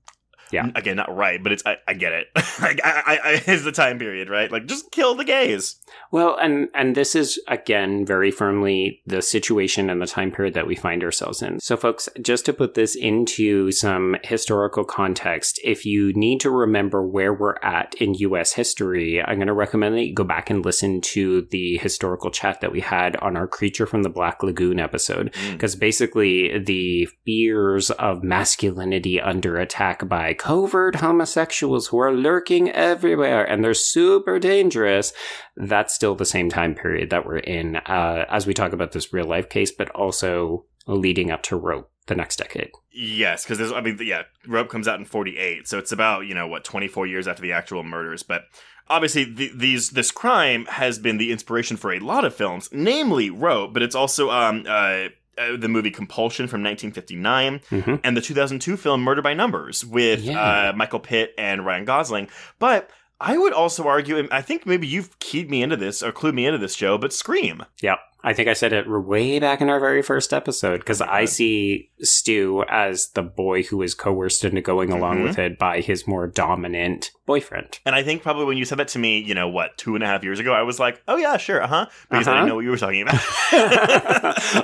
Yeah. 0.53 0.69
Again, 0.75 0.97
not 0.97 1.15
right, 1.15 1.43
but 1.43 1.53
it's 1.53 1.63
I, 1.67 1.77
I 1.89 1.95
get 1.95 2.13
it. 2.13 2.29
like, 2.61 2.81
I, 2.85 3.03
I, 3.07 3.19
I, 3.25 3.43
it's 3.47 3.65
the 3.65 3.73
time 3.73 3.99
period, 3.99 4.29
right? 4.31 4.51
Like, 4.51 4.67
just 4.67 4.91
kill 4.91 5.15
the 5.15 5.25
gays. 5.25 5.77
Well, 6.13 6.37
and 6.37 6.69
and 6.75 6.95
this 6.95 7.15
is 7.15 7.41
again 7.49 8.07
very 8.07 8.31
firmly 8.31 9.03
the 9.07 9.23
situation 9.23 9.91
and 9.91 10.01
the 10.01 10.07
time 10.07 10.31
period 10.31 10.55
that 10.55 10.67
we 10.67 10.75
find 10.77 11.03
ourselves 11.03 11.43
in. 11.43 11.59
So, 11.61 11.77
folks, 11.77 12.09
just 12.23 12.45
to 12.47 12.53
put 12.53 12.75
this 12.75 12.95
into 12.95 13.73
some 13.73 14.17
historical 14.23 14.85
context, 14.85 15.61
if 15.65 15.85
you 15.85 16.13
need 16.15 16.41
to 16.41 16.51
remember 16.51 17.05
where 17.07 17.35
we're 17.35 17.57
at 17.63 17.95
in 17.97 18.15
U.S. 18.15 18.53
history, 18.53 19.21
I'm 19.23 19.37
going 19.37 19.47
to 19.49 19.53
recommend 19.53 19.95
that 19.97 20.05
you 20.05 20.15
go 20.15 20.25
back 20.25 20.49
and 20.51 20.65
listen 20.65 21.01
to 21.03 21.43
the 21.51 21.79
historical 21.79 22.31
chat 22.31 22.61
that 22.61 22.73
we 22.73 22.81
had 22.81 23.17
on 23.17 23.37
our 23.37 23.47
Creature 23.49 23.87
from 23.87 24.03
the 24.05 24.09
Black 24.11 24.43
Lagoon 24.43 24.79
episode, 24.79 25.33
Mm. 25.33 25.53
because 25.53 25.75
basically 25.75 26.59
the 26.59 27.09
fears 27.25 27.91
of 27.93 28.23
masculinity 28.23 29.21
under 29.21 29.57
attack 29.59 30.09
by 30.09 30.33
covert 30.37 30.97
homosexuals 30.97 31.89
who 31.89 31.99
are 31.99 32.13
lurking 32.13 32.71
everywhere 32.71 33.45
and 33.45 33.65
they're 33.65 33.75
super 33.75 34.39
dangerous 34.39 35.13
that's 35.57 35.95
still 35.95 36.15
the 36.15 36.25
same 36.25 36.51
time 36.51 36.75
period 36.75 37.11
that 37.11 37.27
we're 37.27 37.39
in 37.39 37.77
uh, 37.77 38.27
as 38.29 38.47
we 38.47 38.55
talk 38.55 38.73
about 38.73 38.93
this 38.93 39.13
real 39.13 39.27
life 39.27 39.49
case, 39.49 39.71
but 39.71 39.89
also 39.91 40.65
leading 40.87 41.31
up 41.31 41.43
to 41.45 41.57
Rope 41.57 41.91
the 42.07 42.15
next 42.15 42.37
decade. 42.37 42.71
Yes, 42.93 43.45
because 43.45 43.59
there's, 43.59 43.73
I 43.73 43.81
mean, 43.81 43.99
yeah, 44.01 44.23
Rope 44.47 44.69
comes 44.69 44.87
out 44.87 44.99
in 44.99 45.05
48, 45.05 45.67
so 45.67 45.79
it's 45.79 45.93
about, 45.93 46.27
you 46.27 46.35
know, 46.35 46.47
what, 46.47 46.65
24 46.65 47.07
years 47.07 47.27
after 47.27 47.43
the 47.43 47.53
actual 47.53 47.83
murders. 47.83 48.23
But 48.23 48.45
obviously, 48.89 49.25
the, 49.25 49.51
these 49.55 49.91
this 49.91 50.11
crime 50.11 50.67
has 50.67 50.99
been 50.99 51.19
the 51.19 51.33
inspiration 51.33 51.77
for 51.77 51.93
a 51.93 51.99
lot 51.99 52.25
of 52.25 52.35
films, 52.35 52.69
namely 52.71 53.31
Rope, 53.31 53.73
but 53.73 53.83
it's 53.83 53.97
also 53.97 54.31
um, 54.31 54.65
uh, 54.69 55.09
uh, 55.39 55.57
the 55.57 55.69
movie 55.69 55.91
Compulsion 55.91 56.47
from 56.49 56.63
1959 56.63 57.61
Mhm. 57.71 58.01
and 58.05 58.17
the 58.17 58.21
2002 58.21 58.77
film 58.77 59.03
Murder 59.03 59.23
by 59.23 59.35
Numbers 59.35 59.85
with 59.85 60.21
Yeah. 60.21 60.71
uh, 60.71 60.73
Michael 60.77 61.01
Pitt 61.01 61.35
and 61.39 61.65
Ryan 61.65 61.85
Gosling. 61.85 62.29
But 62.59 62.91
I 63.21 63.39
would 63.39 63.53
also 63.55 63.87
argue, 63.89 64.19
and 64.19 64.29
I 64.31 64.43
think 64.43 64.67
maybe 64.67 64.87
you've 64.87 65.19
keyed 65.21 65.51
me 65.51 65.63
into 65.63 65.77
this 65.77 66.03
or 66.03 66.13
clued 66.13 66.35
me 66.35 66.45
into 66.47 66.59
this, 66.59 66.77
Joe, 66.77 66.99
but 66.99 67.13
Scream. 67.13 67.65
Yep. 67.81 67.99
I 68.25 68.33
think 68.33 68.49
I 68.49 68.55
said 68.55 68.73
it 68.73 68.89
way 68.89 69.39
back 69.39 69.61
in 69.61 69.71
our 69.71 69.79
very 69.79 70.03
first 70.03 70.33
episode 70.33 70.79
because 70.81 71.01
I 71.01 71.27
see 71.27 71.91
Stu 72.01 72.65
as 72.69 73.11
the 73.11 73.23
boy 73.23 73.63
who 73.63 73.81
is 73.83 73.95
coerced 73.95 74.45
into 74.45 74.61
going 74.61 74.91
along 74.91 75.19
Mhm. 75.19 75.23
with 75.25 75.39
it 75.39 75.59
by 75.61 75.81
his 75.81 76.09
more 76.09 76.27
dominant 76.27 77.13
boyfriend. 77.25 77.79
And 77.87 77.95
I 77.95 78.03
think 78.03 78.23
probably 78.23 78.45
when 78.47 78.57
you 78.59 78.65
said 78.65 78.79
that 78.79 78.89
to 78.89 78.99
me, 78.99 79.21
you 79.21 79.33
know, 79.35 79.47
what, 79.49 79.79
two 79.79 79.95
and 79.95 80.03
a 80.03 80.09
half 80.09 80.25
years 80.25 80.41
ago, 80.41 80.53
I 80.53 80.63
was 80.63 80.81
like, 80.81 81.01
oh 81.07 81.17
yeah, 81.17 81.37
sure, 81.37 81.63
uh 81.63 81.69
huh. 81.69 81.87
Because 82.11 82.27
I 82.27 82.33
Uh-huh. 82.33 82.41
didn't 82.41 82.49
know 82.49 82.55
what 82.57 82.65
you 82.65 82.71
were 82.71 82.77
talking 82.77 83.03
about. 83.03 83.21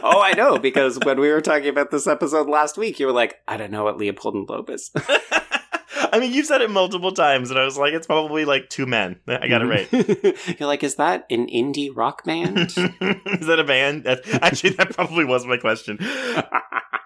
oh, 0.02 0.20
I 0.20 0.32
know 0.36 0.58
because 0.58 0.98
when 1.04 1.20
we 1.20 1.30
were 1.30 1.40
talking 1.40 1.68
about 1.68 1.90
this 1.92 2.06
episode 2.08 2.48
last 2.48 2.76
week, 2.76 2.98
you 2.98 3.06
were 3.06 3.12
like, 3.12 3.36
"I 3.46 3.56
don't 3.56 3.70
know 3.70 3.84
what 3.84 3.96
Leopold 3.96 4.34
and 4.34 4.70
is." 4.70 4.90
I 6.12 6.20
mean, 6.20 6.34
you've 6.34 6.46
said 6.46 6.60
it 6.60 6.70
multiple 6.70 7.12
times, 7.12 7.50
and 7.50 7.58
I 7.58 7.64
was 7.64 7.78
like, 7.78 7.94
it's 7.94 8.06
probably 8.06 8.44
like 8.44 8.68
two 8.68 8.84
men. 8.84 9.18
I 9.26 9.48
got 9.48 9.62
it 9.62 9.64
right. 9.64 9.90
You're 10.60 10.68
like, 10.68 10.84
"Is 10.84 10.96
that 10.96 11.24
an 11.30 11.46
indie 11.46 11.90
rock 11.94 12.24
band?" 12.24 12.58
Is 12.68 13.46
that 13.46 13.58
a 13.58 13.64
band? 13.64 14.06
Actually, 14.06 14.74
that 14.74 14.90
probably 14.90 15.24
was 15.24 15.46
my 15.46 15.56
question. 15.56 15.98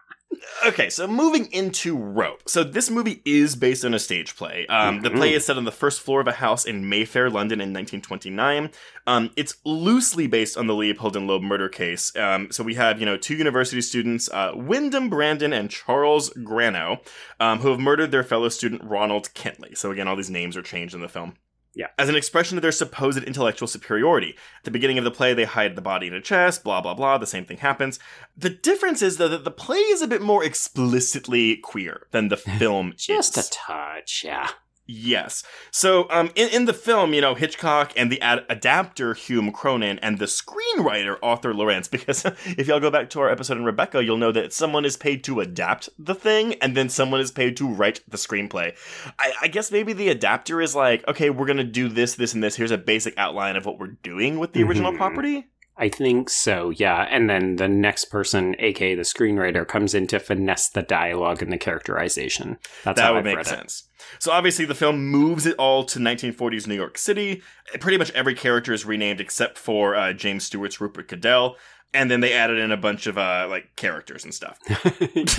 Okay, 0.66 0.90
so 0.90 1.06
moving 1.06 1.50
into 1.52 1.96
Rope. 1.96 2.42
So 2.48 2.64
this 2.64 2.90
movie 2.90 3.22
is 3.24 3.56
based 3.56 3.84
on 3.84 3.94
a 3.94 3.98
stage 3.98 4.36
play. 4.36 4.66
Um, 4.68 5.02
The 5.02 5.10
play 5.10 5.32
is 5.32 5.44
set 5.46 5.56
on 5.56 5.64
the 5.64 5.72
first 5.72 6.00
floor 6.00 6.20
of 6.20 6.26
a 6.26 6.32
house 6.32 6.64
in 6.64 6.88
Mayfair, 6.88 7.30
London, 7.30 7.60
in 7.60 7.72
1929. 7.72 8.70
Um, 9.06 9.30
it's 9.36 9.56
loosely 9.64 10.26
based 10.26 10.56
on 10.56 10.66
the 10.66 10.74
Leopold 10.74 11.16
and 11.16 11.26
Loeb 11.26 11.42
murder 11.42 11.68
case. 11.68 12.14
Um, 12.16 12.50
so 12.50 12.64
we 12.64 12.74
have, 12.74 12.98
you 12.98 13.06
know, 13.06 13.16
two 13.16 13.36
university 13.36 13.80
students, 13.80 14.28
uh, 14.32 14.52
Wyndham 14.54 15.08
Brandon 15.08 15.52
and 15.52 15.70
Charles 15.70 16.30
Grano, 16.30 17.00
um, 17.38 17.60
who 17.60 17.70
have 17.70 17.78
murdered 17.80 18.10
their 18.10 18.24
fellow 18.24 18.48
student 18.48 18.82
Ronald 18.82 19.30
Kentley. 19.34 19.76
So 19.76 19.90
again, 19.90 20.08
all 20.08 20.16
these 20.16 20.30
names 20.30 20.56
are 20.56 20.62
changed 20.62 20.94
in 20.94 21.00
the 21.02 21.08
film. 21.08 21.34
Yeah. 21.76 21.88
As 21.98 22.08
an 22.08 22.16
expression 22.16 22.56
of 22.56 22.62
their 22.62 22.72
supposed 22.72 23.22
intellectual 23.22 23.68
superiority. 23.68 24.30
At 24.30 24.64
the 24.64 24.70
beginning 24.70 24.96
of 24.96 25.04
the 25.04 25.10
play, 25.10 25.34
they 25.34 25.44
hide 25.44 25.76
the 25.76 25.82
body 25.82 26.06
in 26.06 26.14
a 26.14 26.22
chest, 26.22 26.64
blah, 26.64 26.80
blah, 26.80 26.94
blah. 26.94 27.18
The 27.18 27.26
same 27.26 27.44
thing 27.44 27.58
happens. 27.58 27.98
The 28.34 28.48
difference 28.48 29.02
is, 29.02 29.18
though, 29.18 29.28
that 29.28 29.44
the 29.44 29.50
play 29.50 29.76
is 29.76 30.00
a 30.00 30.06
bit 30.08 30.22
more 30.22 30.42
explicitly 30.42 31.56
queer 31.58 32.06
than 32.12 32.28
the 32.28 32.36
film 32.58 32.94
Just 32.96 33.36
is. 33.36 33.48
a 33.48 33.50
touch, 33.50 34.22
yeah. 34.24 34.48
Yes. 34.86 35.42
So, 35.72 36.06
um, 36.10 36.30
in, 36.36 36.48
in 36.50 36.64
the 36.66 36.72
film, 36.72 37.12
you 37.12 37.20
know, 37.20 37.34
Hitchcock 37.34 37.92
and 37.96 38.10
the 38.10 38.20
ad- 38.22 38.46
adapter 38.48 39.14
Hume 39.14 39.52
Cronyn 39.52 39.98
and 40.00 40.18
the 40.18 40.26
screenwriter 40.26 41.16
Arthur 41.22 41.52
Laurents, 41.52 41.88
because 41.88 42.24
if 42.44 42.68
y'all 42.68 42.78
go 42.80 42.90
back 42.90 43.10
to 43.10 43.20
our 43.20 43.28
episode 43.28 43.56
in 43.56 43.64
Rebecca, 43.64 44.04
you'll 44.04 44.16
know 44.16 44.32
that 44.32 44.52
someone 44.52 44.84
is 44.84 44.96
paid 44.96 45.24
to 45.24 45.40
adapt 45.40 45.88
the 45.98 46.14
thing, 46.14 46.54
and 46.54 46.76
then 46.76 46.88
someone 46.88 47.20
is 47.20 47.32
paid 47.32 47.56
to 47.56 47.68
write 47.68 48.00
the 48.06 48.16
screenplay. 48.16 48.76
I, 49.18 49.32
I 49.42 49.48
guess 49.48 49.72
maybe 49.72 49.92
the 49.92 50.08
adapter 50.08 50.60
is 50.60 50.74
like, 50.76 51.06
okay, 51.08 51.30
we're 51.30 51.46
gonna 51.46 51.64
do 51.64 51.88
this, 51.88 52.14
this, 52.14 52.32
and 52.34 52.42
this. 52.42 52.54
Here's 52.56 52.70
a 52.70 52.78
basic 52.78 53.14
outline 53.18 53.56
of 53.56 53.66
what 53.66 53.78
we're 53.80 53.96
doing 54.02 54.38
with 54.38 54.52
the 54.52 54.62
original 54.62 54.92
Mhm. 54.92 54.96
property. 54.98 55.46
I 55.78 55.90
think 55.90 56.30
so, 56.30 56.70
yeah. 56.70 57.06
And 57.10 57.28
then 57.28 57.56
the 57.56 57.68
next 57.68 58.06
person, 58.06 58.56
aka 58.58 58.94
the 58.94 59.02
screenwriter, 59.02 59.68
comes 59.68 59.94
in 59.94 60.06
to 60.06 60.18
finesse 60.18 60.70
the 60.70 60.80
dialogue 60.82 61.42
and 61.42 61.52
the 61.52 61.58
characterization. 61.58 62.56
That's 62.84 62.98
that 62.98 63.04
how 63.06 63.12
would 63.12 63.18
I've 63.18 63.24
make 63.24 63.36
read 63.36 63.46
it. 63.48 63.82
So 64.18 64.32
obviously 64.32 64.64
the 64.64 64.74
film 64.74 65.06
moves 65.06 65.46
it 65.46 65.56
all 65.58 65.84
to 65.84 65.98
1940s 65.98 66.66
New 66.66 66.74
York 66.74 66.98
City. 66.98 67.42
Pretty 67.80 67.98
much 67.98 68.10
every 68.12 68.34
character 68.34 68.72
is 68.72 68.84
renamed 68.84 69.20
except 69.20 69.58
for 69.58 69.94
uh, 69.94 70.12
James 70.12 70.44
Stewart's 70.44 70.80
Rupert 70.80 71.08
Cadell. 71.08 71.56
And 71.94 72.10
then 72.10 72.20
they 72.20 72.32
added 72.32 72.58
in 72.58 72.72
a 72.72 72.76
bunch 72.76 73.06
of 73.06 73.16
uh, 73.16 73.46
like 73.48 73.74
characters 73.76 74.24
and 74.24 74.34
stuff. 74.34 74.58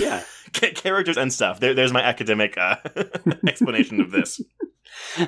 yeah. 0.00 0.22
Characters 0.52 1.16
and 1.16 1.32
stuff. 1.32 1.60
There, 1.60 1.74
there's 1.74 1.92
my 1.92 2.02
academic 2.02 2.56
uh, 2.58 2.76
explanation 3.46 4.00
of 4.00 4.10
this. 4.10 4.40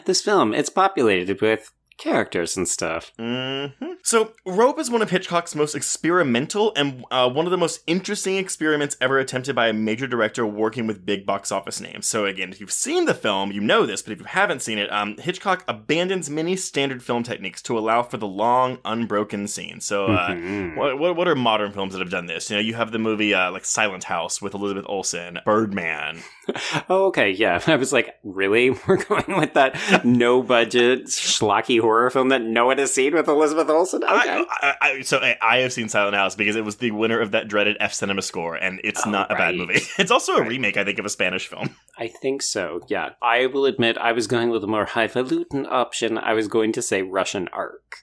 This 0.06 0.22
film, 0.22 0.54
it's 0.54 0.70
populated 0.70 1.40
with 1.42 1.70
characters 2.00 2.56
and 2.56 2.66
stuff. 2.66 3.12
hmm 3.18 3.66
So, 4.02 4.32
Rope 4.46 4.78
is 4.78 4.90
one 4.90 5.02
of 5.02 5.10
Hitchcock's 5.10 5.54
most 5.54 5.74
experimental 5.74 6.72
and 6.74 7.04
uh, 7.10 7.28
one 7.28 7.44
of 7.46 7.50
the 7.50 7.58
most 7.58 7.82
interesting 7.86 8.36
experiments 8.36 8.96
ever 9.00 9.18
attempted 9.18 9.54
by 9.54 9.68
a 9.68 9.72
major 9.72 10.06
director 10.06 10.46
working 10.46 10.86
with 10.86 11.04
big 11.04 11.26
box 11.26 11.52
office 11.52 11.80
names. 11.80 12.06
So, 12.06 12.24
again, 12.24 12.50
if 12.50 12.60
you've 12.60 12.72
seen 12.72 13.04
the 13.04 13.14
film, 13.14 13.52
you 13.52 13.60
know 13.60 13.84
this, 13.86 14.02
but 14.02 14.12
if 14.12 14.18
you 14.20 14.24
haven't 14.24 14.62
seen 14.62 14.78
it, 14.78 14.90
um, 14.90 15.16
Hitchcock 15.18 15.64
abandons 15.68 16.30
many 16.30 16.56
standard 16.56 17.02
film 17.02 17.22
techniques 17.22 17.60
to 17.62 17.78
allow 17.78 18.02
for 18.02 18.16
the 18.16 18.26
long, 18.26 18.78
unbroken 18.84 19.46
scene. 19.46 19.80
So, 19.80 20.06
uh, 20.06 20.30
Mhm. 20.30 20.76
what, 20.76 20.98
what, 20.98 21.16
what 21.16 21.28
are 21.28 21.34
modern 21.34 21.72
films 21.72 21.92
that 21.92 22.00
have 22.00 22.10
done 22.10 22.26
this? 22.26 22.50
You 22.50 22.56
know, 22.56 22.62
you 22.62 22.74
have 22.74 22.92
the 22.92 22.98
movie 22.98 23.34
uh, 23.34 23.50
like 23.52 23.64
Silent 23.64 24.04
House 24.04 24.40
with 24.40 24.54
Elizabeth 24.54 24.86
Olsen, 24.88 25.38
Birdman. 25.44 26.20
Oh, 26.88 27.06
okay, 27.06 27.30
yeah. 27.30 27.60
I 27.68 27.76
was 27.76 27.92
like, 27.92 28.16
really? 28.24 28.70
We're 28.88 28.96
going 29.04 29.36
with 29.38 29.54
that 29.54 30.04
no 30.04 30.42
budget, 30.42 31.04
schlocky 31.06 31.80
horror 31.80 31.89
film 32.10 32.28
that 32.28 32.42
no 32.42 32.66
one 32.66 32.78
has 32.78 32.94
seen 32.94 33.14
with 33.14 33.26
Elizabeth 33.28 33.68
Olsen? 33.68 34.04
Okay. 34.04 34.12
I, 34.14 34.44
I, 34.62 34.74
I, 34.80 35.00
so 35.02 35.18
I, 35.18 35.36
I 35.42 35.56
have 35.58 35.72
seen 35.72 35.88
Silent 35.88 36.14
House 36.14 36.34
because 36.36 36.54
it 36.56 36.64
was 36.64 36.76
the 36.76 36.92
winner 36.92 37.20
of 37.20 37.32
that 37.32 37.48
dreaded 37.48 37.76
F 37.80 37.92
Cinema 37.92 38.22
score, 38.22 38.54
and 38.54 38.80
it's 38.84 39.06
Oh, 39.06 39.10
not 39.10 39.30
a 39.30 39.34
bad 39.34 39.56
movie. 39.56 39.80
It's 39.98 40.10
also 40.10 40.34
a 40.36 40.40
Right. 40.40 40.48
remake, 40.50 40.76
I 40.76 40.84
think, 40.84 40.98
of 40.98 41.04
a 41.04 41.10
Spanish 41.10 41.48
film. 41.48 41.74
I 41.98 42.08
think 42.08 42.42
so, 42.42 42.80
yeah. 42.88 43.10
I 43.22 43.46
will 43.46 43.66
admit 43.66 43.98
I 43.98 44.12
was 44.12 44.26
going 44.26 44.50
with 44.50 44.62
a 44.64 44.68
more 44.68 44.84
highfalutin 44.86 45.66
option. 45.66 46.16
I 46.18 46.32
was 46.34 46.46
going 46.48 46.72
to 46.72 46.82
say 46.82 47.02
Russian 47.02 47.48
Ark. 47.52 47.96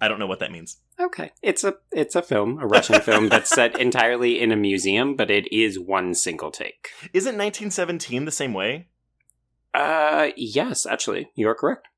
I 0.00 0.08
don't 0.08 0.18
know 0.18 0.26
what 0.26 0.40
that 0.40 0.52
means. 0.52 0.78
Okay. 1.00 1.32
It's 1.42 1.64
a 1.64 1.74
it's 1.92 2.14
a 2.14 2.22
film, 2.22 2.58
a 2.60 2.66
Russian 2.66 3.00
film 3.00 3.28
that's 3.28 3.48
set 3.50 3.78
entirely 3.86 4.40
in 4.40 4.52
a 4.52 4.56
museum, 4.56 5.14
but 5.16 5.30
it 5.30 5.50
is 5.52 5.78
one 5.78 6.14
single 6.14 6.50
take. 6.50 6.88
Isn't 7.14 7.36
1917 7.38 8.24
the 8.26 8.30
same 8.30 8.52
way? 8.52 8.88
Uh 9.72 10.28
yes, 10.36 10.86
actually. 10.86 11.30
You're 11.34 11.54
correct. 11.54 11.88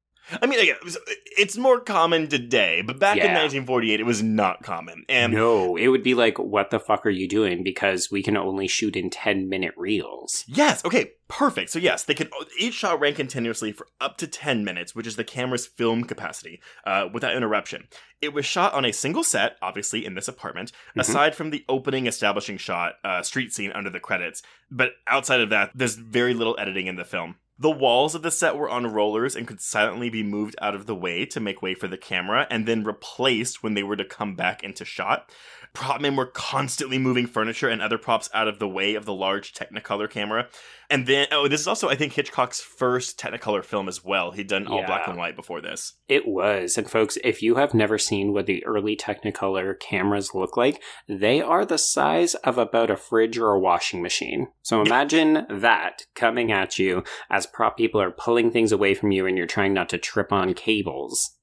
I 0.42 0.46
mean, 0.46 0.60
again, 0.60 0.76
it's- 0.84 1.56
more 1.58 1.80
common 1.80 2.28
today, 2.28 2.82
but 2.82 2.98
back 2.98 3.16
in 3.16 3.32
1948, 3.32 4.00
it 4.00 4.04
was 4.04 4.22
not 4.22 4.62
common. 4.62 5.04
And 5.08 5.32
no, 5.32 5.76
it 5.76 5.88
would 5.88 6.02
be 6.02 6.14
like, 6.14 6.38
what 6.38 6.70
the 6.70 6.78
fuck 6.78 7.04
are 7.06 7.10
you 7.10 7.26
doing? 7.26 7.62
Because 7.64 8.10
we 8.10 8.22
can 8.22 8.36
only 8.36 8.68
shoot 8.68 8.96
in 8.96 9.08
10 9.10 9.48
minute 9.48 9.74
reels. 9.76 10.44
Yes. 10.46 10.84
Okay. 10.84 11.12
Perfect. 11.28 11.68
So 11.70 11.78
yes, 11.78 12.04
they 12.04 12.14
could 12.14 12.30
each 12.58 12.72
shot 12.74 13.00
ran 13.00 13.14
continuously 13.14 13.70
for 13.70 13.86
up 14.00 14.16
to 14.16 14.26
ten 14.26 14.64
minutes, 14.64 14.94
which 14.94 15.06
is 15.06 15.16
the 15.16 15.24
camera's 15.24 15.66
film 15.66 16.04
capacity, 16.04 16.58
uh, 16.86 17.08
without 17.12 17.36
interruption. 17.36 17.86
It 18.22 18.32
was 18.32 18.46
shot 18.46 18.72
on 18.72 18.86
a 18.86 18.92
single 18.92 19.22
set, 19.22 19.56
obviously 19.60 20.06
in 20.06 20.14
this 20.14 20.26
apartment. 20.26 20.72
Mhm. 20.96 21.00
Aside 21.02 21.34
from 21.34 21.50
the 21.50 21.66
opening 21.68 22.06
establishing 22.06 22.56
shot, 22.56 22.94
uh, 23.04 23.20
street 23.22 23.52
scene 23.52 23.72
under 23.72 23.90
the 23.90 24.00
credits, 24.00 24.42
but 24.70 24.92
outside 25.06 25.40
of 25.42 25.50
that, 25.50 25.70
there's 25.74 25.96
very 25.96 26.32
little 26.32 26.56
editing 26.58 26.86
in 26.86 26.96
the 26.96 27.04
film. 27.04 27.36
The 27.60 27.70
walls 27.70 28.14
of 28.14 28.22
the 28.22 28.30
set 28.30 28.56
were 28.56 28.70
on 28.70 28.86
rollers 28.86 29.34
and 29.34 29.46
could 29.46 29.60
silently 29.60 30.08
be 30.08 30.22
moved 30.22 30.54
out 30.62 30.76
of 30.76 30.86
the 30.86 30.94
way 30.94 31.26
to 31.26 31.40
make 31.40 31.60
way 31.60 31.74
for 31.74 31.88
the 31.88 31.98
camera 31.98 32.46
and 32.50 32.66
then 32.66 32.84
replaced 32.84 33.64
when 33.64 33.74
they 33.74 33.82
were 33.82 33.96
to 33.96 34.04
come 34.04 34.36
back 34.36 34.62
into 34.62 34.84
shot. 34.84 35.28
Prop 35.74 36.00
men 36.00 36.16
were 36.16 36.26
constantly 36.26 36.98
moving 36.98 37.26
furniture 37.26 37.68
and 37.68 37.80
other 37.80 37.98
props 37.98 38.28
out 38.34 38.48
of 38.48 38.58
the 38.58 38.68
way 38.68 38.94
of 38.94 39.04
the 39.04 39.14
large 39.14 39.52
Technicolor 39.52 40.10
camera. 40.10 40.48
And 40.90 41.06
then, 41.06 41.26
oh, 41.30 41.48
this 41.48 41.60
is 41.60 41.66
also, 41.68 41.88
I 41.88 41.94
think, 41.94 42.14
Hitchcock's 42.14 42.60
first 42.60 43.18
Technicolor 43.18 43.64
film 43.64 43.88
as 43.88 44.02
well. 44.04 44.30
He'd 44.30 44.48
done 44.48 44.66
all 44.66 44.80
Yeah. 44.80 44.86
black 44.86 45.06
and 45.06 45.16
white 45.18 45.36
before 45.36 45.60
this. 45.60 45.94
It 46.08 46.26
was. 46.26 46.78
And 46.78 46.90
folks, 46.90 47.18
if 47.22 47.42
you 47.42 47.56
have 47.56 47.74
never 47.74 47.98
seen 47.98 48.32
what 48.32 48.46
the 48.46 48.64
early 48.64 48.96
Technicolor 48.96 49.78
cameras 49.78 50.34
look 50.34 50.56
like, 50.56 50.82
they 51.06 51.40
are 51.42 51.64
the 51.66 51.78
size 51.78 52.34
of 52.36 52.56
about 52.58 52.90
a 52.90 52.96
fridge 52.96 53.36
or 53.38 53.52
a 53.52 53.60
washing 53.60 54.02
machine. 54.02 54.48
So 54.62 54.80
imagine 54.86 55.46
that 55.50 56.02
coming 56.14 56.50
at 56.50 56.78
you 56.78 57.04
as 57.30 57.46
prop 57.46 57.76
people 57.76 58.00
are 58.00 58.10
pulling 58.10 58.50
things 58.50 58.72
away 58.72 58.94
from 58.94 59.12
you 59.12 59.26
and 59.26 59.36
you're 59.36 59.46
trying 59.46 59.74
not 59.74 59.88
to 59.90 59.98
trip 59.98 60.32
on 60.32 60.54
cables. 60.54 61.34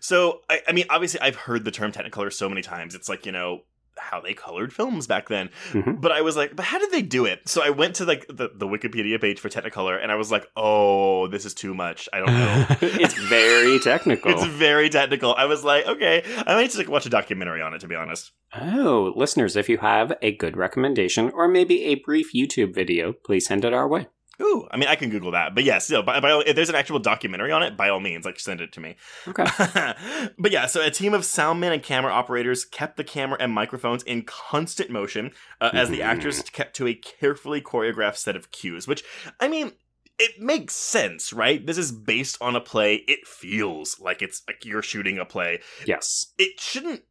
So, 0.00 0.40
I, 0.50 0.60
I 0.66 0.72
mean, 0.72 0.86
obviously, 0.90 1.20
I've 1.20 1.36
heard 1.36 1.64
the 1.64 1.70
term 1.70 1.92
Technicolor 1.92 2.32
so 2.32 2.48
many 2.48 2.62
times. 2.62 2.94
It's 2.96 3.08
like, 3.08 3.24
you 3.26 3.30
know, 3.32 3.60
how 3.98 4.20
they 4.20 4.34
colored 4.34 4.72
films 4.72 5.06
back 5.06 5.28
then. 5.28 5.50
Mhm. 5.72 6.00
But 6.00 6.12
I 6.12 6.20
was 6.22 6.36
like, 6.36 6.54
but 6.56 6.64
how 6.64 6.78
did 6.78 6.90
they 6.90 7.02
do 7.02 7.24
it? 7.24 7.48
So 7.48 7.62
I 7.62 7.70
went 7.70 7.96
to 7.96 8.04
like 8.04 8.26
the, 8.28 8.50
the 8.54 8.66
Wikipedia 8.66 9.20
page 9.20 9.40
for 9.40 9.48
Technicolor 9.48 10.00
and 10.02 10.10
I 10.10 10.16
was 10.16 10.30
like, 10.30 10.46
oh, 10.56 11.26
this 11.28 11.44
is 11.44 11.54
too 11.54 11.74
much. 11.74 12.08
I 12.12 12.18
don't 12.18 12.26
know. 12.28 12.66
it's 12.80 13.14
very 13.14 13.78
technical. 13.82 14.32
It's 14.32 14.44
very 14.44 14.88
technical. 14.88 15.34
I 15.34 15.44
was 15.46 15.64
like, 15.64 15.86
okay, 15.86 16.22
I 16.46 16.54
might 16.54 16.74
like, 16.74 16.88
watch 16.88 17.06
a 17.06 17.10
documentary 17.10 17.62
on 17.62 17.74
it, 17.74 17.80
to 17.80 17.88
be 17.88 17.94
honest. 17.94 18.32
Oh, 18.60 19.12
listeners, 19.16 19.56
if 19.56 19.68
you 19.68 19.78
have 19.78 20.12
a 20.22 20.34
good 20.36 20.56
recommendation 20.56 21.30
or 21.30 21.48
maybe 21.48 21.84
a 21.84 21.96
brief 21.96 22.32
YouTube 22.32 22.74
video, 22.74 23.12
please 23.12 23.46
send 23.46 23.64
it 23.64 23.72
our 23.72 23.88
way. 23.88 24.06
Ooh, 24.40 24.66
I 24.70 24.76
mean, 24.76 24.88
I 24.88 24.96
can 24.96 25.10
Google 25.10 25.30
that. 25.32 25.54
But 25.54 25.64
yes, 25.64 25.88
no, 25.90 26.02
by, 26.02 26.20
by 26.20 26.30
all, 26.30 26.40
if 26.40 26.56
there's 26.56 26.68
an 26.68 26.74
actual 26.74 26.98
documentary 26.98 27.52
on 27.52 27.62
it, 27.62 27.76
by 27.76 27.88
all 27.88 28.00
means, 28.00 28.24
like, 28.24 28.40
send 28.40 28.60
it 28.60 28.72
to 28.72 28.80
me. 28.80 28.96
Okay. 29.28 29.44
but 30.38 30.50
yeah, 30.50 30.66
so 30.66 30.82
a 30.82 30.90
team 30.90 31.14
of 31.14 31.22
soundmen 31.22 31.72
and 31.72 31.82
camera 31.82 32.12
operators 32.12 32.64
kept 32.64 32.96
the 32.96 33.04
camera 33.04 33.38
and 33.40 33.52
microphones 33.52 34.02
in 34.02 34.22
constant 34.22 34.90
motion 34.90 35.30
uh, 35.60 35.70
as 35.72 35.90
the 35.90 36.02
actors 36.02 36.42
kept 36.42 36.74
to 36.76 36.86
a 36.86 36.94
carefully 36.94 37.60
choreographed 37.60 38.16
set 38.16 38.36
of 38.36 38.50
cues, 38.50 38.88
which, 38.88 39.04
I 39.40 39.48
mean, 39.48 39.72
it 40.18 40.40
makes 40.40 40.74
sense, 40.74 41.32
right? 41.32 41.64
This 41.64 41.78
is 41.78 41.92
based 41.92 42.38
on 42.40 42.56
a 42.56 42.60
play. 42.60 42.96
It 43.08 43.26
feels 43.26 43.98
like 44.00 44.22
it's 44.22 44.42
like 44.46 44.64
you're 44.64 44.82
shooting 44.82 45.18
a 45.18 45.24
play. 45.24 45.60
Yes. 45.86 46.32
It 46.38 46.60
shouldn't. 46.60 47.02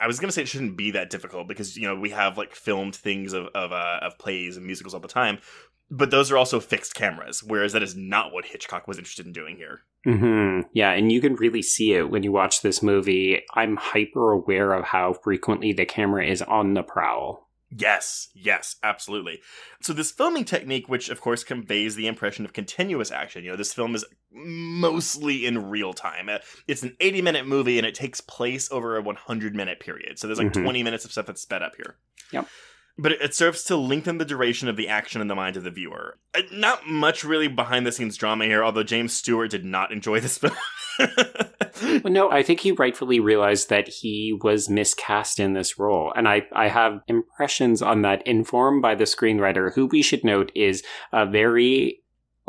I 0.00 0.06
was 0.06 0.18
gonna 0.18 0.32
say 0.32 0.42
it 0.42 0.48
shouldn't 0.48 0.78
be 0.78 0.92
that 0.92 1.10
difficult 1.10 1.46
because 1.46 1.76
you 1.76 1.86
know 1.86 1.94
we 1.94 2.08
have 2.10 2.38
like 2.38 2.54
filmed 2.54 2.96
things 2.96 3.34
of 3.34 3.48
of 3.48 3.70
uh, 3.70 3.98
of 4.00 4.16
plays 4.16 4.56
and 4.56 4.64
musicals 4.64 4.94
all 4.94 5.00
the 5.00 5.08
time, 5.08 5.40
but 5.90 6.10
those 6.10 6.30
are 6.30 6.36
also 6.36 6.60
fixed 6.60 6.94
cameras. 6.94 7.42
Whereas 7.42 7.72
that 7.72 7.82
is 7.82 7.96
not 7.96 8.32
what 8.32 8.46
Hitchcock 8.46 8.86
was 8.86 8.98
interested 8.98 9.26
in 9.26 9.32
doing 9.32 9.56
here. 9.56 9.82
hmm 10.04 10.60
Yeah, 10.72 10.90
and 10.92 11.10
you 11.12 11.20
can 11.20 11.34
really 11.36 11.62
see 11.62 11.94
it 11.94 12.10
when 12.10 12.22
you 12.22 12.32
watch 12.32 12.62
this 12.62 12.82
movie. 12.82 13.42
I'm 13.54 13.76
hyper 13.76 14.32
aware 14.32 14.72
of 14.72 14.84
how 14.84 15.12
frequently 15.12 15.72
the 15.72 15.86
camera 15.86 16.24
is 16.26 16.42
on 16.42 16.74
the 16.74 16.82
prowl. 16.82 17.46
Yes, 17.70 18.28
yes, 18.34 18.76
absolutely. 18.82 19.40
So 19.82 19.92
this 19.92 20.10
filming 20.10 20.46
technique, 20.46 20.88
which 20.88 21.10
of 21.10 21.20
course 21.20 21.44
conveys 21.44 21.96
the 21.96 22.06
impression 22.06 22.46
of 22.46 22.54
continuous 22.54 23.10
action, 23.10 23.44
you 23.44 23.50
know, 23.50 23.56
this 23.56 23.74
film 23.74 23.94
is 23.94 24.06
mostly 24.32 25.44
in 25.46 25.68
real 25.68 25.92
time. 25.92 26.28
Uh, 26.28 26.38
It's 26.66 26.82
an 26.82 26.96
80 27.00 27.22
minute 27.22 27.46
movie 27.46 27.78
and 27.78 27.86
it 27.86 27.94
takes 27.94 28.20
place 28.20 28.70
over 28.70 28.96
a 28.96 29.02
100 29.02 29.54
minute 29.54 29.80
period. 29.80 30.18
So 30.18 30.26
there's 30.26 30.38
like 30.38 30.52
Mhm. 30.52 30.62
20 30.62 30.82
minutes 30.82 31.04
of 31.04 31.12
stuff 31.12 31.26
that's 31.26 31.42
sped 31.42 31.62
up 31.62 31.76
here. 31.76 31.96
Yep. 32.32 32.46
But 32.98 33.12
it- 33.12 33.34
serves 33.34 33.62
to 33.64 33.76
lengthen 33.76 34.18
the 34.18 34.24
duration 34.24 34.68
of 34.68 34.76
the 34.76 34.88
action 34.88 35.20
in 35.20 35.28
the 35.28 35.34
mind 35.36 35.56
of 35.56 35.62
the 35.64 35.70
viewer. 35.70 36.18
Uh, 36.34 36.42
Not 36.52 36.86
much 36.86 37.22
really 37.24 37.46
behind 37.48 37.86
the 37.86 37.92
scenes 37.92 38.16
drama 38.16 38.44
here, 38.46 38.64
although 38.64 38.82
James 38.82 39.12
Stewart 39.12 39.50
did 39.50 39.64
not 39.64 39.92
enjoy 39.92 40.20
this 40.20 40.38
film. 40.38 40.54
Well, 42.02 42.12
no, 42.12 42.28
I 42.28 42.42
think 42.42 42.58
he 42.58 42.72
rightfully 42.72 43.20
realized 43.20 43.68
that 43.68 43.86
he 43.86 44.36
was 44.42 44.68
miscast 44.68 45.38
in 45.38 45.52
this 45.52 45.78
role. 45.78 46.12
And 46.16 46.26
I, 46.26 46.42
I 46.52 46.66
have 46.66 47.00
impressions 47.06 47.82
on 47.82 48.02
that 48.02 48.26
informed 48.26 48.82
by 48.82 48.96
the 48.96 49.04
screenwriter, 49.04 49.72
who 49.72 49.86
we 49.86 50.02
should 50.02 50.24
note 50.24 50.50
is 50.56 50.82
a 51.12 51.24
very 51.24 52.00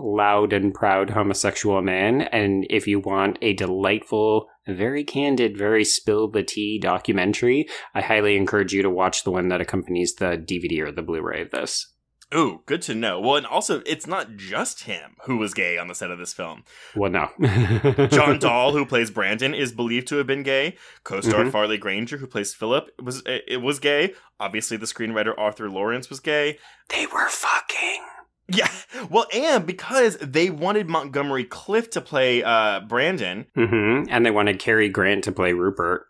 loud 0.03 0.53
and 0.53 0.73
proud 0.73 1.11
homosexual 1.11 1.81
man. 1.81 2.21
And 2.21 2.65
if 2.69 2.87
you 2.87 2.99
want 2.99 3.37
a 3.41 3.53
delightful, 3.53 4.47
very 4.67 5.03
candid, 5.03 5.57
very 5.57 5.83
spill 5.83 6.29
the 6.29 6.43
tea 6.43 6.79
documentary, 6.79 7.67
I 7.93 8.01
highly 8.01 8.35
encourage 8.35 8.73
you 8.73 8.81
to 8.83 8.89
watch 8.89 9.23
the 9.23 9.31
one 9.31 9.49
that 9.49 9.61
accompanies 9.61 10.15
the 10.15 10.37
DVD 10.37 10.81
or 10.87 10.91
the 10.91 11.01
Blu 11.01 11.21
ray 11.21 11.41
of 11.41 11.51
this. 11.51 11.93
Ooh, 12.31 12.61
good 12.67 12.83
to 12.83 12.93
know. 12.93 13.19
Well, 13.19 13.37
and 13.37 13.47
also, 13.47 13.81
it's 13.87 14.05
not 14.05 14.35
just 14.35 14.83
him 14.83 15.15
who 15.25 15.37
was 15.37 15.55
gay 15.55 15.79
on 15.79 15.87
the 15.87 15.95
set 15.95 16.11
of 16.11 16.19
this 16.19 16.31
film. 16.31 16.63
Well, 16.95 17.09
no. 17.09 17.29
John 18.11 18.37
Dall, 18.39 18.73
who 18.73 18.85
plays 18.85 19.09
Brandon, 19.09 19.55
is 19.55 19.71
believed 19.71 20.07
to 20.09 20.17
have 20.17 20.27
been 20.27 20.43
gay. 20.43 20.75
Co-starred 21.03 21.47
Mhm. 21.47 21.51
Farley 21.51 21.79
Granger, 21.79 22.17
who 22.17 22.27
plays 22.27 22.53
Philip, 22.53 22.91
was 23.01 23.23
it, 23.25 23.45
it 23.47 23.57
was 23.63 23.79
gay. 23.79 24.13
Obviously, 24.39 24.77
the 24.77 24.85
screenwriter 24.85 25.33
Arthur 25.39 25.71
Laurents 25.71 26.11
was 26.11 26.19
gay. 26.19 26.59
They 26.89 27.07
were 27.07 27.27
fucking. 27.29 28.03
Yeah, 28.51 28.71
well, 29.09 29.25
and 29.33 29.65
because 29.65 30.17
they 30.17 30.49
wanted 30.49 30.89
Montgomery 30.89 31.43
Clift 31.43 31.93
to 31.93 32.01
play 32.01 32.43
uh, 32.43 32.79
Brandon, 32.81 33.45
hmm 33.55 34.03
And 34.09 34.25
they 34.25 34.31
wanted 34.31 34.59
Cary 34.59 34.89
Grant 34.89 35.23
to 35.25 35.31
play 35.31 35.53
Rupert. 35.53 36.07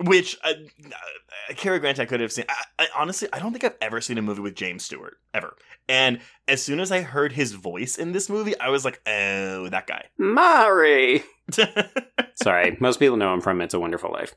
which 0.00 0.36
uh, 0.44 0.52
uh, 0.86 1.54
Cary 1.54 1.78
Grant 1.78 1.98
I 1.98 2.04
could 2.04 2.20
have 2.20 2.32
seen. 2.32 2.44
I, 2.48 2.84
I, 2.84 2.88
honestly, 2.96 3.28
I 3.32 3.38
don't 3.38 3.52
think 3.52 3.64
I've 3.64 3.76
ever 3.80 4.00
seen 4.00 4.18
a 4.18 4.22
movie 4.22 4.42
with 4.42 4.54
James 4.54 4.84
Stewart 4.84 5.16
ever. 5.34 5.56
And 5.88 6.20
as 6.48 6.62
soon 6.62 6.80
as 6.80 6.92
I 6.92 7.00
heard 7.02 7.32
his 7.32 7.52
voice 7.52 7.96
in 7.98 8.12
this 8.12 8.28
movie, 8.30 8.58
I 8.60 8.68
was 8.68 8.84
like, 8.84 9.00
oh, 9.06 9.68
that 9.68 9.86
guy. 9.86 10.06
Mari! 10.18 11.24
Sorry, 12.42 12.76
most 12.80 12.98
people 12.98 13.16
know 13.16 13.34
him 13.34 13.40
from 13.40 13.60
It's 13.60 13.74
a 13.74 13.80
Wonderful 13.80 14.10
Life. 14.12 14.34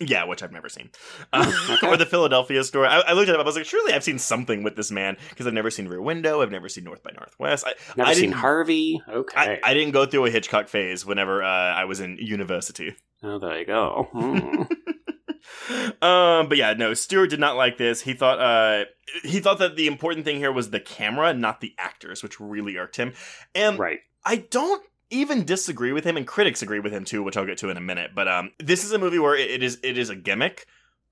Yeah, 0.00 0.24
which 0.24 0.42
I've 0.42 0.52
never 0.52 0.68
seen. 0.68 0.90
Uh, 1.32 1.50
Okay. 1.70 1.86
or 1.88 1.96
the 1.96 2.06
Philadelphia 2.06 2.62
story. 2.64 2.88
I, 2.88 3.00
I 3.00 3.12
looked 3.12 3.28
at 3.28 3.34
it 3.34 3.40
up. 3.40 3.44
I 3.44 3.48
was 3.48 3.56
like, 3.56 3.64
surely 3.66 3.92
I've 3.92 4.04
seen 4.04 4.18
something 4.18 4.62
with 4.62 4.76
this 4.76 4.90
man 4.90 5.16
because 5.30 5.46
I've 5.46 5.52
never 5.54 5.70
seen 5.70 5.86
Rear 5.88 6.02
Window. 6.02 6.42
I've 6.42 6.50
never 6.50 6.68
seen 6.68 6.84
North 6.84 7.02
by 7.02 7.10
Northwest. 7.16 7.64
I, 7.66 7.74
Never 7.96 8.10
I 8.10 8.14
seen 8.14 8.32
Harvey? 8.32 9.00
Okay. 9.08 9.60
I, 9.64 9.70
I 9.70 9.74
didn't 9.74 9.92
go 9.92 10.04
through 10.06 10.26
a 10.26 10.30
Hitchcock 10.30 10.68
phase 10.68 11.04
whenever 11.06 11.42
uh, 11.42 11.46
I 11.48 11.84
was 11.84 12.00
in 12.00 12.16
university. 12.18 12.94
oh, 13.22 13.38
there 13.38 13.58
you 13.58 13.66
go. 13.66 14.08
Hmm. 14.12 14.62
um, 16.02 16.48
but 16.48 16.56
yeah, 16.56 16.74
no, 16.74 16.94
Stewart 16.94 17.30
did 17.30 17.40
not 17.40 17.56
like 17.56 17.78
this. 17.78 18.00
He 18.02 18.14
thought 18.14 18.40
uh, 18.40 18.84
he 19.22 19.40
thought 19.40 19.58
that 19.58 19.76
the 19.76 19.86
important 19.86 20.24
thing 20.24 20.36
here 20.38 20.52
was 20.52 20.70
the 20.70 20.80
camera, 20.80 21.32
not 21.34 21.60
the 21.60 21.74
actors, 21.78 22.22
which 22.22 22.40
really 22.40 22.76
irked 22.76 22.96
him. 22.96 23.12
And 23.54 23.78
right. 23.78 24.00
I 24.24 24.36
don't 24.36 24.84
even 25.14 25.44
disagree 25.44 25.92
with 25.92 26.04
him, 26.04 26.16
and 26.16 26.26
critics 26.26 26.60
agree 26.62 26.80
with 26.80 26.92
him 26.92 27.04
too, 27.04 27.22
which 27.22 27.36
I'll 27.36 27.46
get 27.46 27.58
to 27.58 27.70
in 27.70 27.76
a 27.76 27.80
minute. 27.80 28.10
But 28.14 28.28
um, 28.28 28.50
this 28.58 28.84
is 28.84 28.92
a 28.92 28.98
movie 28.98 29.18
where 29.18 29.34
it, 29.36 29.50
it 29.50 29.62
is 29.62 29.78
it 29.82 29.96
is 29.96 30.10
a 30.10 30.16
gimmick. 30.16 30.66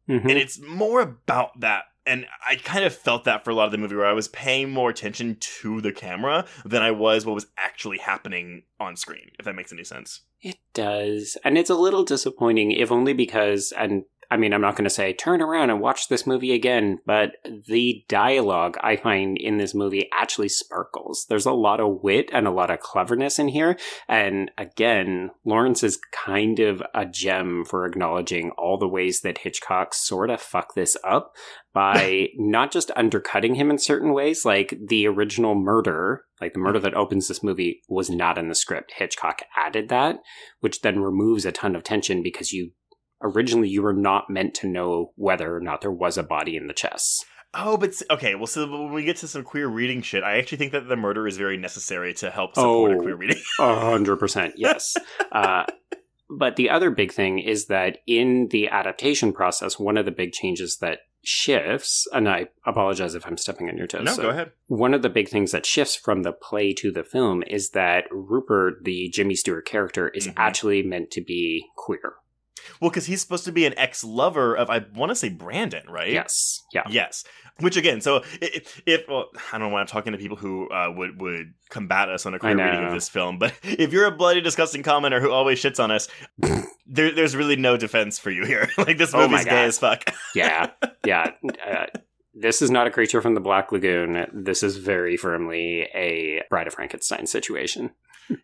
Mhm. 0.09 0.23
and 0.23 0.33
it's 0.33 0.59
more 0.61 1.01
about 1.01 1.61
that 1.61 1.85
and 2.05 2.27
i 2.45 2.57
kind 2.57 2.85
of 2.85 2.93
felt 2.93 3.23
that 3.23 3.45
for 3.45 3.51
a 3.51 3.55
lot 3.55 3.67
of 3.67 3.71
the 3.71 3.79
movie 3.79 3.95
where 3.95 4.05
i 4.05 4.12
was 4.12 4.27
paying 4.27 4.69
more 4.69 4.91
attention 4.91 5.37
to 5.38 5.81
the 5.81 5.93
camera 5.93 6.45
than 6.65 6.83
i 6.83 6.91
was 6.91 7.25
what 7.25 7.37
was 7.37 7.47
actually 7.57 7.99
happening 7.99 8.65
on 8.81 8.97
screen 8.97 9.31
if 9.38 9.45
that 9.45 9.55
makes 9.55 9.73
any 9.73 9.85
sense 9.85 10.23
It 10.41 10.59
does. 10.75 11.38
And 11.45 11.57
it's 11.57 11.71
a 11.71 11.77
little 11.77 12.03
disappointing, 12.03 12.73
if 12.73 12.91
only 12.91 13.12
because, 13.12 13.71
and 13.79 14.03
I 14.33 14.38
mean, 14.38 14.55
I'm 14.55 14.62
not 14.62 14.77
going 14.77 14.85
to 14.85 14.90
say 14.90 15.12
turn 15.12 15.42
around 15.42 15.68
and 15.68 15.79
watch 15.79 16.09
this 16.09 16.27
movie 16.27 16.55
again, 16.55 17.01
but 17.05 17.33
the 17.68 18.03
dialogue 18.09 18.79
I 18.81 18.97
find 18.97 19.37
in 19.37 19.59
this 19.59 19.75
movie 19.75 20.09
actually 20.11 20.49
sparkles. 20.49 21.27
There's 21.29 21.45
a 21.45 21.53
lot 21.53 21.81
of 21.81 21.99
wit 22.03 22.31
and 22.33 22.47
a 22.47 22.51
lot 22.51 22.71
of 22.71 22.81
cleverness 22.81 23.38
in 23.38 23.49
here. 23.49 23.77
And 24.09 24.51
again, 24.57 25.33
Lawrence 25.45 25.83
is 25.83 26.01
kind 26.12 26.61
of 26.61 26.83
a 26.95 27.05
gem 27.05 27.66
for 27.66 27.85
acknowledging 27.85 28.53
all 28.57 28.79
the 28.79 28.88
ways 28.88 29.21
that 29.21 29.37
Hitchcock 29.37 29.92
sort 29.92 30.31
of 30.31 30.40
fucked 30.40 30.77
this 30.77 30.97
up 31.05 31.35
by 31.75 32.29
not 32.38 32.73
just 32.73 32.90
undercutting 32.97 33.57
him 33.57 33.71
in 33.71 33.77
certain 33.77 34.14
ways, 34.14 34.47
like 34.47 34.79
the 34.88 35.07
original 35.07 35.55
murder, 35.55 36.25
like 36.40 36.55
the 36.55 36.59
murder 36.59 36.79
that 36.79 36.95
opens 36.95 37.29
this 37.29 37.42
movie, 37.42 37.83
was 37.87 38.09
not 38.09 38.38
in 38.38 38.49
the 38.49 38.55
script. 38.55 38.95
Hitchcock 38.97 39.42
added 39.55 39.90
that, 39.90 40.21
which 40.61 40.81
then 40.81 41.01
removes 41.01 41.45
a 41.45 41.53
ton 41.53 41.77
of 41.77 41.85
tension 41.85 42.23
because 42.23 42.51
you 42.55 42.71
originally 43.23 43.69
you 43.69 43.83
were 43.83 43.93
not 43.93 44.29
meant 44.31 44.55
to 44.57 44.67
know 44.69 45.13
whether 45.17 45.55
or 45.57 45.61
not 45.61 45.81
there 45.81 45.91
was 45.93 46.19
a 46.19 46.23
body 46.23 46.57
in 46.57 46.67
the 46.67 46.75
chest. 46.75 47.25
oh 47.55 47.77
but 47.77 47.95
okay 48.11 48.35
well 48.35 48.47
so 48.47 48.67
when 48.71 48.93
we 48.93 49.05
get 49.05 49.17
to 49.19 49.29
some 49.29 49.43
queer 49.45 49.69
reading 49.69 50.01
shit 50.03 50.23
i 50.25 50.39
actually 50.39 50.59
think 50.59 50.73
that 50.73 50.89
the 50.89 50.97
murder 50.97 51.27
is 51.27 51.37
very 51.37 51.57
necessary 51.59 52.15
to 52.15 52.31
help 52.31 52.55
support 52.55 52.93
a 52.93 52.95
Oh. 52.97 53.01
queer 53.01 53.17
reading 53.17 53.37
A 53.61 53.75
hundred 53.81 54.17
percent, 54.17 54.55
yes. 54.57 54.97
uh, 55.33 55.65
but 56.31 56.57
the 56.57 56.71
other 56.71 56.91
big 56.91 57.13
thing 57.13 57.39
is 57.39 57.67
that 57.67 57.99
in 58.07 58.49
the 58.51 58.69
adaptation 58.69 59.33
process, 59.35 59.79
one 59.79 59.99
of 59.99 60.07
the 60.07 60.11
big 60.11 60.33
changes 60.33 60.79
that 60.79 61.01
shifts, 61.25 62.07
and 62.13 62.27
I 62.29 62.49
apologize 62.67 63.15
if 63.15 63.27
I'm 63.27 63.37
stepping 63.37 63.69
on 63.69 63.77
your 63.77 63.87
toes. 63.87 64.05
no 64.05 64.13
so 64.15 64.23
go 64.23 64.31
ahead 64.31 64.53
one 64.67 64.95
of 64.95 65.03
the 65.03 65.11
big 65.11 65.29
things 65.29 65.53
that 65.53 65.67
shifts 65.67 65.95
from 65.95 66.23
the 66.23 66.33
play 66.33 66.73
to 66.75 66.91
the 66.91 67.05
film 67.05 67.43
is 67.47 67.71
that 67.71 68.05
Rupert, 68.11 68.83
the 68.85 69.11
Jimmy 69.11 69.35
Stewart 69.35 69.67
character, 69.67 70.09
is 70.09 70.27
Mhm. 70.27 70.33
actually 70.39 70.83
meant 70.83 71.11
to 71.13 71.21
be 71.21 71.67
queer. 71.77 72.15
Well, 72.81 72.90
because 72.90 73.07
he's 73.07 73.20
supposed 73.20 73.44
to 73.44 73.53
be 73.53 73.66
an 73.66 73.79
ex 73.79 74.05
lover 74.05 74.57
of, 74.57 74.70
I 74.70 74.85
want 74.94 75.11
to 75.11 75.16
say 75.16 75.29
Brandon, 75.29 75.85
right? 75.88 76.12
Yes. 76.12 76.61
Yeah. 76.72 76.83
Yes. 76.88 77.25
Which 77.61 77.77
again, 77.77 78.01
so 78.01 78.22
if, 78.40 78.81
if 78.87 79.07
well, 79.09 79.27
I 79.53 79.59
don't 79.59 79.68
know 79.68 79.75
when 79.75 79.81
I'm 79.81 79.87
talking 79.87 80.12
to 80.12 80.18
people 80.18 80.37
who 80.37 80.68
uh, 80.70 80.90
would 80.96 81.20
would 81.20 81.53
combat 81.68 82.09
us 82.09 82.25
on 82.25 82.35
a 82.35 82.38
queer 82.38 82.57
reading 82.57 82.85
of 82.85 82.94
this 82.94 83.09
film, 83.11 83.38
but 83.38 83.53
if 83.62 83.92
you're 83.92 84.07
a 84.07 84.11
bloody, 84.11 84.40
disgusting 84.40 84.83
commenter 84.83 85.20
who 85.20 85.31
always 85.31 85.61
shits 85.61 85.83
on 85.83 85.90
us, 85.90 86.09
there, 86.87 87.14
there's 87.14 87.37
really 87.37 87.57
no 87.57 87.77
defense 87.77 88.18
for 88.18 88.31
you 88.31 88.46
here. 88.46 88.70
like 88.79 88.96
this 88.96 89.14
Oh 89.14 89.29
movie's 89.29 89.44
gay 89.44 89.64
as 89.64 89.79
fuck. 89.79 90.03
Yeah. 90.35 90.70
Yeah. 91.05 91.33
Uh, 91.64 91.87
this 92.35 92.62
is 92.62 92.70
not 92.70 92.87
a 92.87 92.90
creature 92.90 93.20
from 93.20 93.35
the 93.35 93.40
Black 93.40 93.70
Lagoon. 93.70 94.27
This 94.33 94.62
is 94.62 94.79
very 94.79 95.18
firmly 95.18 95.83
a 95.94 96.42
Bride 96.48 96.66
of 96.66 96.75
Frankenstein 96.75 97.27
situation. 97.27 97.90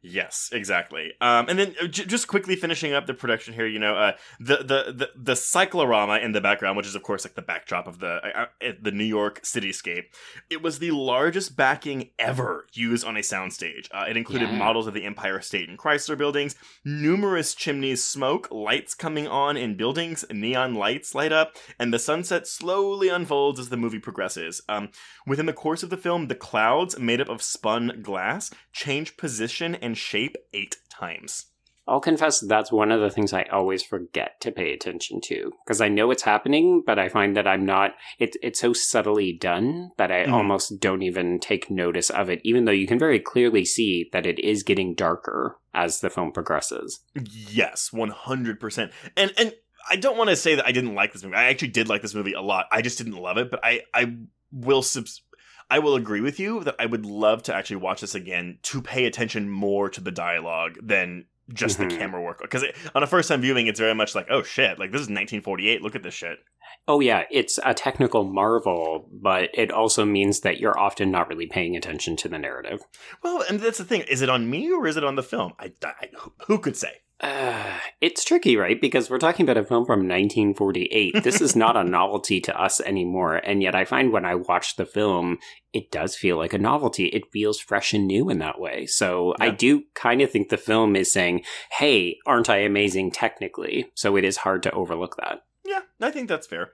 Yes, 0.02 0.50
exactly. 0.52 1.12
Um, 1.20 1.48
and 1.48 1.58
then 1.58 1.74
uh, 1.82 1.86
j- 1.86 2.04
just 2.04 2.28
quickly 2.28 2.56
finishing 2.56 2.92
up 2.92 3.06
the 3.06 3.14
production 3.14 3.54
here, 3.54 3.66
you 3.66 3.78
know, 3.78 3.94
uh, 3.94 4.12
the, 4.40 4.56
the 4.58 4.92
the 4.92 5.10
the 5.16 5.36
cyclorama 5.36 6.18
in 6.18 6.32
the 6.32 6.40
background, 6.40 6.76
which 6.76 6.86
is 6.86 6.94
of 6.94 7.02
course 7.02 7.24
like 7.24 7.34
the 7.34 7.42
backdrop 7.42 7.86
of 7.86 7.98
the 8.00 8.20
uh, 8.24 8.46
uh, 8.62 8.72
the 8.80 8.90
New 8.92 9.04
York 9.04 9.40
cityscape. 9.42 10.04
It 10.50 10.62
was 10.62 10.78
the 10.78 10.90
largest 10.90 11.56
backing 11.56 12.10
ever 12.18 12.66
used 12.72 13.04
on 13.06 13.16
a 13.16 13.20
soundstage. 13.20 13.88
Uh, 13.92 14.04
it 14.08 14.16
included 14.16 14.48
Yeah. 14.50 14.58
models 14.58 14.86
of 14.86 14.94
the 14.94 15.04
Empire 15.04 15.40
State 15.40 15.68
and 15.68 15.78
Chrysler 15.78 16.16
buildings, 16.18 16.54
numerous 16.84 17.54
chimneys 17.54 18.04
smoke, 18.04 18.48
lights 18.50 18.94
coming 18.94 19.26
on 19.28 19.56
in 19.56 19.76
buildings, 19.76 20.24
neon 20.30 20.74
lights 20.74 21.14
light 21.14 21.32
up, 21.32 21.56
and 21.78 21.92
the 21.92 21.98
sunset 21.98 22.46
slowly 22.46 23.08
unfolds 23.08 23.60
as 23.60 23.68
the 23.68 23.76
movie 23.76 23.98
progresses. 23.98 24.60
Um, 24.68 24.90
Within 25.26 25.44
the 25.44 25.52
course 25.52 25.82
of 25.82 25.90
the 25.90 25.98
film, 25.98 26.28
the 26.28 26.34
clouds, 26.34 26.98
made 26.98 27.20
up 27.20 27.28
of 27.28 27.42
spun 27.42 28.00
glass, 28.02 28.50
change 28.72 29.18
position 29.18 29.67
and 29.76 29.96
shape 29.96 30.36
eight 30.52 30.76
times. 30.90 31.46
I'll 31.86 32.00
confess 32.00 32.40
that's 32.40 32.70
one 32.70 32.92
of 32.92 33.00
the 33.00 33.08
things 33.08 33.32
I 33.32 33.44
always 33.44 33.82
forget 33.82 34.42
to 34.42 34.52
pay 34.52 34.74
attention 34.74 35.22
to 35.22 35.52
because 35.64 35.80
I 35.80 35.88
know 35.88 36.10
it's 36.10 36.22
happening, 36.24 36.82
but 36.84 36.98
I 36.98 37.08
find 37.08 37.34
that 37.34 37.46
I'm 37.46 37.64
not. 37.64 37.92
It's 38.18 38.36
it's 38.42 38.60
so 38.60 38.74
subtly 38.74 39.32
done 39.32 39.92
that 39.96 40.12
I 40.12 40.26
Mhm. 40.26 40.32
almost 40.32 40.80
don't 40.80 41.00
even 41.00 41.40
take 41.40 41.70
notice 41.70 42.10
of 42.10 42.28
it, 42.28 42.42
even 42.44 42.66
though 42.66 42.72
you 42.72 42.86
can 42.86 42.98
very 42.98 43.18
clearly 43.18 43.64
see 43.64 44.10
that 44.12 44.26
it 44.26 44.38
is 44.38 44.62
getting 44.62 44.94
darker 44.94 45.56
as 45.72 46.00
the 46.00 46.10
film 46.10 46.30
progresses. 46.30 47.00
Yes, 47.14 47.90
one 47.90 48.10
hundred 48.10 48.60
percent. 48.60 48.92
And 49.16 49.32
and 49.38 49.54
I 49.88 49.96
don't 49.96 50.18
want 50.18 50.28
to 50.28 50.36
say 50.36 50.56
that 50.56 50.66
I 50.66 50.72
didn't 50.72 50.94
like 50.94 51.14
this 51.14 51.22
movie. 51.24 51.36
I 51.36 51.44
actually 51.44 51.68
did 51.68 51.88
like 51.88 52.02
this 52.02 52.14
movie 52.14 52.34
a 52.34 52.42
lot. 52.42 52.66
I 52.70 52.82
just 52.82 52.98
didn't 52.98 53.14
love 53.16 53.38
it. 53.38 53.50
But 53.50 53.60
I 53.64 53.84
I 53.94 54.14
will 54.52 54.82
subs. 54.82 55.22
I 55.70 55.78
will 55.80 55.94
agree 55.96 56.20
with 56.20 56.40
you 56.40 56.64
that 56.64 56.76
I 56.78 56.86
would 56.86 57.04
love 57.04 57.42
to 57.44 57.54
actually 57.54 57.76
watch 57.76 58.00
this 58.00 58.14
again 58.14 58.58
to 58.64 58.80
pay 58.82 59.04
attention 59.06 59.50
more 59.50 59.88
to 59.90 60.00
the 60.00 60.10
dialogue 60.10 60.78
than 60.82 61.26
just 61.52 61.78
Mhm. 61.78 61.90
the 61.90 61.96
camera 61.96 62.22
work. 62.22 62.40
Because 62.42 62.64
on 62.94 63.02
a 63.02 63.06
first 63.06 63.28
time 63.28 63.40
viewing, 63.40 63.66
it's 63.66 63.80
very 63.80 63.94
much 63.94 64.14
like, 64.14 64.26
oh 64.30 64.42
shit, 64.42 64.78
like 64.78 64.92
this 64.92 65.00
is 65.00 65.08
1948. 65.08 65.82
Look 65.82 65.94
at 65.96 66.02
this 66.02 66.14
shit. 66.14 66.38
Oh 66.86 67.00
yeah, 67.00 67.24
it's 67.30 67.58
a 67.64 67.72
technical 67.74 68.24
marvel, 68.24 69.08
but 69.12 69.50
it 69.54 69.70
also 69.70 70.04
means 70.04 70.40
that 70.40 70.58
you're 70.58 70.78
often 70.78 71.10
not 71.10 71.28
really 71.28 71.46
paying 71.46 71.76
attention 71.76 72.16
to 72.16 72.28
the 72.28 72.38
narrative. 72.38 72.80
Well, 73.22 73.42
and 73.48 73.60
that's 73.60 73.78
the 73.78 73.84
thing. 73.84 74.02
Is 74.02 74.20
it 74.22 74.28
on 74.28 74.48
me 74.50 74.70
or 74.70 74.86
is 74.86 74.96
it 74.96 75.04
on 75.04 75.16
the 75.16 75.22
film? 75.22 75.52
I, 75.58 75.72
I 75.84 76.08
who 76.46 76.58
could 76.58 76.76
say? 76.76 76.92
Uh, 77.20 77.78
it's 78.00 78.24
tricky, 78.24 78.56
right? 78.56 78.80
Because 78.80 79.10
we're 79.10 79.18
talking 79.18 79.44
about 79.44 79.56
a 79.56 79.64
film 79.64 79.84
from 79.84 80.00
1948. 80.00 81.22
This 81.22 81.40
is 81.40 81.56
not 81.56 81.76
a 81.76 81.84
novelty 81.84 82.40
to 82.42 82.60
us 82.60 82.80
anymore. 82.80 83.36
And 83.36 83.62
yet 83.62 83.74
I 83.74 83.84
find 83.84 84.12
when 84.12 84.24
I 84.24 84.34
watch 84.36 84.76
the 84.76 84.86
film, 84.86 85.38
it 85.72 85.90
does 85.90 86.16
feel 86.16 86.36
like 86.36 86.52
a 86.52 86.58
novelty. 86.58 87.06
It 87.06 87.30
feels 87.32 87.58
fresh 87.58 87.92
and 87.92 88.06
new 88.06 88.30
in 88.30 88.38
that 88.38 88.60
way. 88.60 88.86
So 88.86 89.34
I 89.40 89.50
do 89.50 89.82
kind 89.94 90.22
of 90.22 90.30
think 90.30 90.48
the 90.48 90.56
film 90.56 90.96
is 90.96 91.12
saying, 91.12 91.42
hey, 91.72 92.18
aren't 92.26 92.50
I 92.50 92.58
amazing 92.58 93.10
technically? 93.10 93.90
So 93.94 94.16
it 94.16 94.24
is 94.24 94.38
hard 94.38 94.62
to 94.64 94.72
overlook 94.72 95.16
that. 95.16 95.42
Yeah, 95.64 95.80
I 96.00 96.10
think 96.10 96.28
that's 96.28 96.46
fair. 96.46 96.70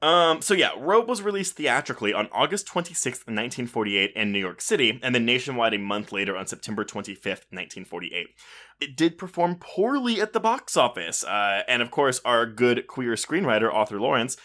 Um, 0.00 0.42
so 0.42 0.54
yeah, 0.54 0.70
Rope 0.78 1.08
was 1.08 1.22
released 1.22 1.56
theatrically 1.56 2.12
on 2.12 2.28
August 2.30 2.68
26th, 2.68 3.26
1948 3.26 4.12
in 4.14 4.30
New 4.30 4.38
York 4.38 4.60
City, 4.60 5.00
and 5.02 5.12
then 5.12 5.24
nationwide 5.24 5.74
a 5.74 5.78
month 5.78 6.12
later 6.12 6.36
on 6.36 6.46
September 6.46 6.84
25th, 6.84 7.46
1948. 7.50 8.28
It 8.80 8.96
did 8.96 9.18
perform 9.18 9.56
poorly 9.58 10.20
at 10.20 10.32
the 10.32 10.38
box 10.38 10.76
office, 10.76 11.24
uh, 11.24 11.62
and 11.66 11.82
of 11.82 11.90
course, 11.90 12.20
our 12.24 12.46
good 12.46 12.86
queer 12.86 13.14
screenwriter, 13.14 13.74
Arthur 13.74 14.00
Laurents, 14.00 14.36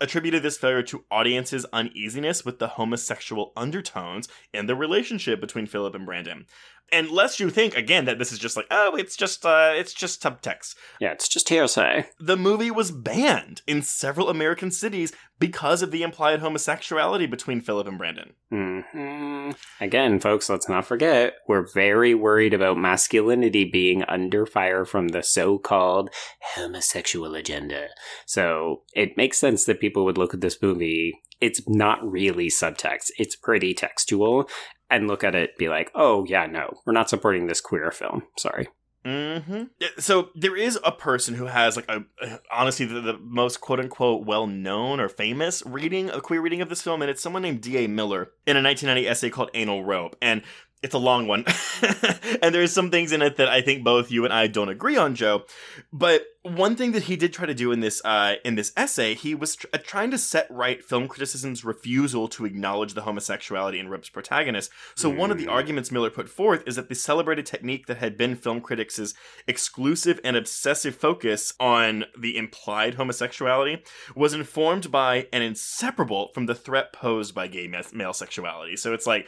attributed 0.00 0.42
this 0.42 0.58
failure 0.58 0.82
to 0.82 1.04
audiences' 1.08 1.64
uneasiness 1.72 2.44
with 2.44 2.58
the 2.58 2.68
homosexual 2.68 3.52
undertones 3.56 4.28
in 4.52 4.66
the 4.66 4.74
relationship 4.74 5.40
between 5.40 5.66
Philip 5.66 5.94
and 5.94 6.04
Brandon. 6.04 6.46
And 6.94 7.10
lest 7.10 7.40
you 7.40 7.50
think 7.50 7.76
again 7.76 8.04
that 8.04 8.18
this 8.20 8.30
is 8.32 8.38
just 8.38 8.56
like, 8.56 8.66
oh, 8.70 8.94
it's 8.94 9.16
just, 9.16 9.44
uh, 9.44 9.72
it's 9.74 9.92
just 9.92 10.22
subtext 10.22 10.76
Yeah, 11.00 11.10
it's 11.12 11.28
just 11.28 11.48
hearsay. 11.48 12.06
the 12.20 12.36
movie 12.36 12.70
was 12.70 12.92
banned 12.92 13.62
in 13.66 13.82
several 13.82 14.28
American 14.30 14.70
cities 14.70 15.12
because 15.40 15.82
of 15.82 15.90
the 15.90 16.02
implied 16.04 16.38
homosexuality 16.40 17.26
between 17.26 17.60
Philip 17.60 17.88
and 17.88 17.98
Brandon. 17.98 18.34
hmm 18.50 19.50
Again, 19.80 20.20
folks, 20.20 20.48
let's 20.48 20.68
not 20.68 20.86
forget, 20.86 21.34
we're 21.48 21.66
very 21.74 22.14
worried 22.14 22.54
about 22.54 22.78
masculinity 22.78 23.64
being 23.70 24.04
under 24.04 24.46
fire 24.46 24.84
from 24.84 25.08
the 25.08 25.22
so 25.22 25.58
called 25.58 26.10
homosexual 26.54 27.34
agenda. 27.34 27.88
So 28.26 28.82
it 28.94 29.16
makes 29.16 29.38
sense 29.38 29.64
that 29.64 29.80
people 29.80 30.04
would 30.04 30.18
look 30.18 30.32
at 30.34 30.40
this 30.40 30.62
movie. 30.62 31.12
It's 31.40 31.60
not 31.68 31.98
really 32.08 32.46
subtext, 32.48 33.10
it's 33.18 33.36
pretty 33.36 33.74
textual, 33.74 34.48
and 34.94 35.08
look 35.08 35.24
at 35.24 35.34
it, 35.34 35.58
be 35.58 35.68
like, 35.68 35.90
oh, 35.94 36.24
yeah, 36.24 36.46
no, 36.46 36.78
we're 36.86 36.92
not 36.92 37.10
supporting 37.10 37.46
this 37.46 37.60
queer 37.60 37.90
film. 37.90 38.22
Sorry. 38.38 38.68
Mm-hmm. 39.04 39.64
So 39.98 40.30
there 40.34 40.56
is 40.56 40.78
a 40.82 40.90
person 40.90 41.34
who 41.34 41.44
has 41.44 41.76
like 41.76 41.90
a 41.90 42.04
honestly 42.50 42.86
the, 42.86 43.02
the 43.02 43.18
most 43.18 43.60
quote 43.60 43.78
unquote 43.78 44.24
well 44.24 44.46
known 44.46 44.98
or 44.98 45.10
famous 45.10 45.62
reading 45.66 46.08
a 46.08 46.22
queer 46.22 46.40
reading 46.40 46.62
of 46.62 46.70
this 46.70 46.80
film, 46.80 47.02
and 47.02 47.10
it's 47.10 47.20
someone 47.20 47.42
named 47.42 47.60
D. 47.60 47.84
A. 47.84 47.86
Miller 47.86 48.30
in 48.46 48.56
a 48.56 48.62
1990 48.62 49.06
essay 49.06 49.28
called 49.28 49.50
Anal 49.52 49.84
Rope, 49.84 50.16
and 50.22 50.40
it's 50.84 50.94
a 50.94 50.98
long 50.98 51.26
one, 51.26 51.44
and 52.42 52.54
there's 52.54 52.72
some 52.72 52.90
things 52.90 53.10
in 53.10 53.22
it 53.22 53.36
that 53.38 53.48
I 53.48 53.60
think 53.62 53.82
both 53.82 54.10
you 54.12 54.24
and 54.24 54.32
I 54.32 54.46
don't 54.46 54.68
agree 54.68 54.96
on, 54.96 55.14
Joe. 55.16 55.44
But 55.92 56.26
one 56.42 56.76
thing 56.76 56.92
that 56.92 57.04
he 57.04 57.16
did 57.16 57.32
try 57.32 57.46
to 57.46 57.54
do 57.54 57.72
in 57.72 57.80
this 57.80 58.04
uh, 58.04 58.34
in 58.44 58.54
this 58.54 58.72
essay, 58.76 59.14
he 59.14 59.34
was 59.34 59.56
tr- 59.56 59.66
uh, 59.72 59.78
trying 59.78 60.10
to 60.10 60.18
set 60.18 60.46
right 60.50 60.84
film 60.84 61.08
criticism's 61.08 61.64
refusal 61.64 62.28
to 62.28 62.44
acknowledge 62.44 62.92
the 62.94 63.00
homosexuality 63.02 63.78
in 63.78 63.88
Rip's 63.88 64.10
protagonist. 64.10 64.70
So 64.94 65.08
one 65.08 65.30
of 65.30 65.38
the 65.38 65.46
Mm. 65.46 65.52
arguments 65.52 65.90
Miller 65.90 66.10
put 66.10 66.28
forth 66.28 66.62
is 66.66 66.76
that 66.76 66.88
the 66.90 66.94
celebrated 66.94 67.46
technique 67.46 67.86
that 67.86 67.96
had 67.96 68.16
been 68.18 68.36
film 68.36 68.60
critics' 68.60 69.14
exclusive 69.48 70.20
and 70.22 70.36
obsessive 70.36 70.94
focus 70.96 71.54
on 71.58 72.04
the 72.18 72.36
implied 72.36 72.94
homosexuality 72.94 73.82
was 74.14 74.34
informed 74.34 74.90
by 74.90 75.26
and 75.32 75.42
inseparable 75.42 76.28
from 76.34 76.44
the 76.46 76.54
threat 76.54 76.92
posed 76.92 77.34
by 77.34 77.46
gay 77.46 77.66
ma- 77.66 77.80
male 77.92 78.12
sexuality. 78.12 78.76
So 78.76 78.92
it's 78.92 79.06
like 79.06 79.26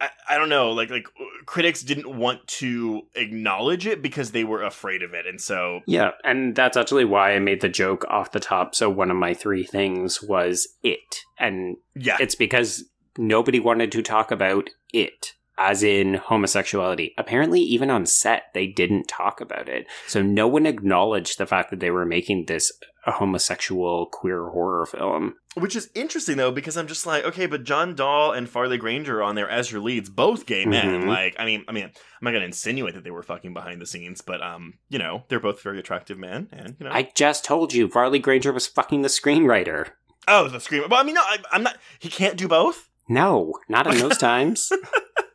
I, 0.00 0.10
I 0.30 0.38
don't 0.38 0.48
know, 0.48 0.72
like 0.72 0.90
like 0.90 1.06
critics 1.46 1.82
didn't 1.82 2.16
want 2.16 2.46
to 2.46 3.02
acknowledge 3.14 3.86
it 3.86 4.02
because 4.02 4.32
they 4.32 4.44
were 4.44 4.62
afraid 4.62 5.02
of 5.02 5.14
it, 5.14 5.26
and 5.26 5.40
so 5.40 5.80
Yeah, 5.86 6.10
and 6.24 6.54
that's 6.54 6.76
actually 6.76 7.04
why 7.04 7.32
I 7.32 7.38
made 7.38 7.60
the 7.60 7.68
joke 7.68 8.04
off 8.08 8.32
the 8.32 8.40
top. 8.40 8.74
So 8.74 8.90
one 8.90 9.10
of 9.10 9.16
my 9.16 9.34
three 9.34 9.64
things 9.64 10.22
was 10.22 10.68
it. 10.82 11.22
And 11.38 11.76
yeah, 11.94 12.16
it's 12.20 12.34
because 12.34 12.84
nobody 13.18 13.60
wanted 13.60 13.92
to 13.92 14.02
talk 14.02 14.30
about 14.30 14.68
it 14.92 15.32
as 15.58 15.82
in 15.82 16.14
homosexuality 16.14 17.14
apparently 17.16 17.60
even 17.60 17.90
on 17.90 18.04
set 18.04 18.44
they 18.52 18.66
didn't 18.66 19.08
talk 19.08 19.40
about 19.40 19.68
it 19.68 19.86
so 20.06 20.22
no 20.22 20.46
one 20.46 20.66
acknowledged 20.66 21.38
the 21.38 21.46
fact 21.46 21.70
that 21.70 21.80
they 21.80 21.90
were 21.90 22.04
making 22.04 22.44
this 22.44 22.70
a 23.06 23.12
homosexual 23.12 24.06
queer 24.06 24.48
horror 24.48 24.84
film 24.84 25.34
which 25.56 25.74
is 25.74 25.88
interesting 25.94 26.36
though 26.36 26.50
because 26.50 26.76
I'm 26.76 26.86
just 26.86 27.06
like, 27.06 27.24
okay, 27.24 27.46
but 27.46 27.64
John 27.64 27.94
Dall 27.94 28.32
and 28.32 28.46
Farley 28.46 28.76
Granger 28.76 29.20
are 29.20 29.22
on 29.22 29.36
there 29.36 29.48
as 29.48 29.72
your 29.72 29.80
leads, 29.80 30.10
both 30.10 30.44
gay 30.44 30.66
men. 30.66 31.02
Mhm. 31.04 31.06
Like, 31.08 31.34
I 31.38 31.46
mean, 31.46 31.64
I 31.66 31.72
mean, 31.72 31.84
I'm 31.84 31.92
not 32.20 32.32
gonna 32.32 32.44
insinuate 32.44 32.92
that 32.94 33.04
they 33.04 33.10
were 33.10 33.22
fucking 33.22 33.54
behind 33.54 33.80
the 33.80 33.86
scenes, 33.86 34.20
but 34.20 34.42
um, 34.42 34.74
you 34.90 34.98
know, 34.98 35.24
they're 35.28 35.40
both 35.40 35.62
very 35.62 35.78
attractive 35.78 36.18
men, 36.18 36.48
and 36.52 36.76
you 36.78 36.84
know, 36.84 36.92
i 36.92 37.10
just 37.14 37.42
told 37.44 37.72
you 37.72 37.88
farley 37.88 38.18
granger 38.18 38.52
was 38.52 38.66
fucking 38.66 39.00
the 39.00 39.08
screenwriter 39.08 39.92
oh, 40.28 40.48
the 40.48 40.60
scream. 40.60 40.84
But 40.88 40.96
I 40.96 41.02
mean, 41.04 41.14
no, 41.14 41.22
I, 41.22 41.38
I'm 41.52 41.62
not. 41.62 41.78
He 41.98 42.08
can't 42.08 42.36
do 42.36 42.48
both. 42.48 42.90
no 43.08 43.54
not 43.68 43.86
in 43.86 43.98
those 44.04 44.18
times 44.18 44.70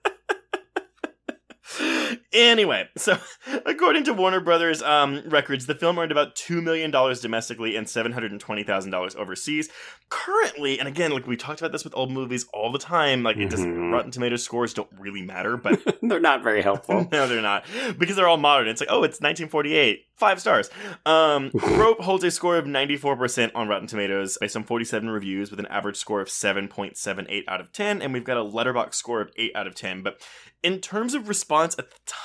anyway, 2.34 2.89
so 2.98 3.17
according 3.65 4.04
to 4.06 4.13
Warner 4.13 4.39
Brothers 4.39 4.82
um, 4.82 5.22
records, 5.28 5.65
the 5.65 5.76
film 5.76 5.98
earned 6.00 6.12
about 6.12 6.36
two 6.36 6.62
million 6.62 6.91
dollars 6.91 7.22
domestically 7.22 7.76
and 7.76 7.88
seven 7.89 8.12
hundred 8.12 8.32
and 8.32 8.39
twenty 8.41 8.63
thousand 8.63 8.91
dollars 8.91 9.15
overseas. 9.15 9.70
Currently, 10.10 10.78
and 10.80 10.88
again, 10.88 11.12
like 11.12 11.26
we 11.26 11.38
talked 11.38 11.62
about 11.62 11.72
this 11.72 11.84
with 11.86 11.96
old 11.96 12.12
movies 12.12 12.46
all 12.54 12.72
the 12.72 12.80
time, 12.80 13.24
like 13.24 13.38
it 13.38 13.50
doesn't 13.50 13.72
Mhm. 13.72 13.91
Rotten 13.94 14.12
Tomatoes 14.12 14.44
scores 14.44 14.74
don't 14.74 14.89
really 15.00 15.22
matter, 15.22 15.56
but 15.58 15.80
they're 16.02 16.20
not 16.20 16.44
very 16.44 16.62
helpful 16.62 17.08
no, 17.12 17.28
they're 17.28 17.41
not 17.41 17.65
because 17.98 18.15
they're 18.17 18.28
all 18.28 18.38
modern. 18.38 18.67
It's 18.67 18.82
like, 18.82 18.89
oh, 18.91 19.04
it's 19.04 19.22
1948, 19.22 20.06
five 20.17 20.41
stars. 20.41 20.70
Um, 21.06 21.50
Rope 21.54 22.02
holds 22.02 22.24
a 22.24 22.32
score 22.32 22.58
of 22.58 22.65
94% 22.65 23.52
on 23.56 23.67
Rotten 23.70 23.88
Tomatoes 23.88 24.38
based 24.41 24.56
on 24.58 24.63
47 24.63 25.10
reviews 25.10 25.50
with 25.50 25.60
an 25.60 25.65
average 25.67 25.98
score 25.98 26.20
of 26.22 26.28
7.78 26.28 27.44
out 27.48 27.62
of 27.62 27.72
10, 27.72 28.02
and 28.02 28.12
we've 28.13 28.24
got 28.24 28.38
a 28.38 28.41
Letterboxd 28.44 28.94
score 28.96 29.22
of 29.22 29.32
8 29.38 29.52
out 29.56 29.67
of 29.67 29.76
10. 29.76 30.02
But 30.04 30.22
in 30.63 30.80
terms 30.80 31.13
of 31.13 31.28
response 31.28 31.76
at 31.80 31.89
the 31.89 31.98
time, 32.06 32.21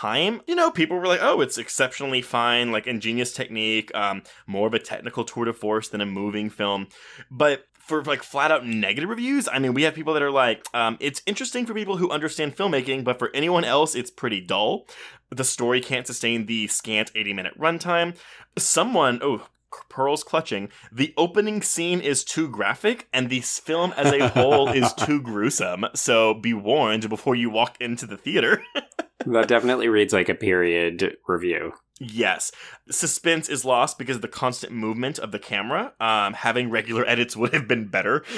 you 0.46 0.54
know, 0.54 0.70
people 0.70 0.98
were 0.98 1.06
like, 1.06 1.20
"Oh, 1.22 1.40
it's 1.40 1.58
exceptionally 1.58 2.22
fine, 2.22 2.70
like 2.72 2.86
ingenious 2.86 3.32
technique, 3.32 3.94
um, 3.94 4.22
more 4.46 4.66
of 4.66 4.74
a 4.74 4.78
technical 4.78 5.24
tour 5.24 5.46
de 5.46 5.52
force 5.52 5.88
than 5.88 6.00
a 6.00 6.06
moving 6.06 6.50
film." 6.50 6.88
But 7.30 7.66
for 7.78 8.02
like 8.02 8.22
flat 8.22 8.50
out 8.50 8.66
negative 8.66 9.08
reviews, 9.08 9.48
I 9.50 9.58
mean, 9.58 9.72
we 9.72 9.82
have 9.82 9.94
people 9.94 10.12
that 10.14 10.22
are 10.22 10.30
like, 10.30 10.66
um, 10.74 10.96
"It's 11.00 11.22
interesting 11.24 11.66
for 11.66 11.74
people 11.74 11.96
who 11.96 12.10
understand 12.10 12.56
filmmaking, 12.56 13.04
but 13.04 13.18
for 13.18 13.30
anyone 13.34 13.64
else, 13.64 13.94
it's 13.94 14.10
pretty 14.10 14.40
dull. 14.40 14.86
The 15.30 15.44
story 15.44 15.80
can't 15.80 16.06
sustain 16.06 16.46
the 16.46 16.66
scant 16.68 17.10
eighty 17.14 17.32
minute 17.32 17.58
runtime." 17.58 18.16
Someone, 18.58 19.20
oh, 19.22 19.46
pearls 19.88 20.24
clutching. 20.24 20.68
The 20.92 21.14
opening 21.16 21.62
scene 21.62 22.00
is 22.00 22.24
too 22.24 22.48
graphic, 22.48 23.08
and 23.12 23.28
the 23.28 23.40
film 23.40 23.92
as 23.96 24.12
a 24.12 24.28
whole 24.28 24.68
is 24.68 24.92
too 24.98 25.20
gruesome. 25.20 25.86
So 25.94 26.34
be 26.34 26.54
warned 26.54 27.08
before 27.08 27.34
you 27.34 27.50
walk 27.50 27.76
into 27.80 28.06
the 28.06 28.16
theater. 28.16 28.62
that 29.26 29.48
definitely 29.48 29.88
reads 29.88 30.12
like 30.12 30.28
a 30.28 30.34
period 30.34 31.16
review. 31.26 31.72
Yes. 31.98 32.52
Suspense 32.90 33.48
is 33.48 33.64
lost 33.64 33.98
because 33.98 34.16
of 34.16 34.22
the 34.22 34.28
constant 34.28 34.72
movement 34.72 35.18
of 35.18 35.32
the 35.32 35.38
camera. 35.38 35.92
Um, 36.00 36.34
having 36.34 36.70
regular 36.70 37.04
edits 37.08 37.36
would 37.36 37.52
have 37.52 37.66
been 37.68 37.86
better. 37.88 38.24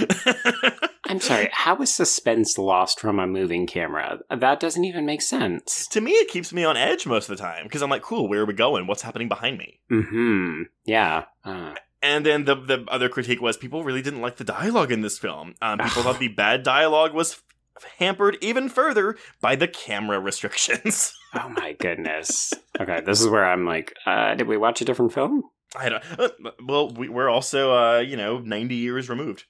I'm 1.08 1.20
sorry, 1.20 1.48
how 1.50 1.80
is 1.80 1.94
suspense 1.94 2.58
lost 2.58 3.00
from 3.00 3.18
a 3.18 3.26
moving 3.26 3.66
camera? 3.66 4.18
That 4.30 4.60
doesn't 4.60 4.84
even 4.84 5.06
make 5.06 5.22
sense. 5.22 5.86
to 5.88 6.02
me, 6.02 6.12
it 6.12 6.28
keeps 6.28 6.52
me 6.52 6.64
on 6.64 6.76
edge 6.76 7.06
most 7.06 7.30
of 7.30 7.36
the 7.36 7.42
time 7.42 7.64
because 7.64 7.80
I'm 7.80 7.88
like, 7.88 8.02
cool, 8.02 8.28
where 8.28 8.42
are 8.42 8.46
we 8.46 8.52
going? 8.52 8.86
What's 8.86 9.02
happening 9.02 9.28
behind 9.28 9.56
me? 9.56 9.80
Hmm. 9.88 10.64
Yeah. 10.84 11.24
Uh. 11.44 11.74
And 12.02 12.24
then 12.26 12.44
the 12.44 12.54
the 12.54 12.84
other 12.88 13.08
critique 13.08 13.40
was 13.40 13.56
people 13.56 13.84
really 13.84 14.02
didn't 14.02 14.20
like 14.20 14.36
the 14.36 14.44
dialogue 14.44 14.92
in 14.92 15.00
this 15.00 15.18
film. 15.18 15.54
Um, 15.62 15.78
people 15.82 16.02
thought 16.02 16.18
the 16.18 16.28
bad 16.28 16.62
dialogue 16.62 17.14
was 17.14 17.42
hampered 17.98 18.36
even 18.40 18.68
further 18.68 19.16
by 19.40 19.56
the 19.56 19.68
camera 19.68 20.20
restrictions. 20.20 21.14
Oh 21.34 21.50
my 21.50 21.74
goodness. 21.74 22.54
Okay, 22.80 23.00
this 23.04 23.20
is 23.20 23.28
where 23.28 23.44
I'm 23.44 23.64
like, 23.64 23.94
uh, 24.06 24.34
did 24.34 24.46
we 24.46 24.56
watch 24.56 24.80
a 24.80 24.84
different 24.84 25.12
film? 25.12 25.42
I 25.76 25.88
don't. 25.88 26.04
Uh, 26.18 26.28
well, 26.64 26.90
we, 26.94 27.08
we're 27.08 27.28
also, 27.28 27.74
uh, 27.74 27.98
you 27.98 28.16
know, 28.16 28.38
ninety 28.38 28.76
years 28.76 29.08
removed. 29.08 29.44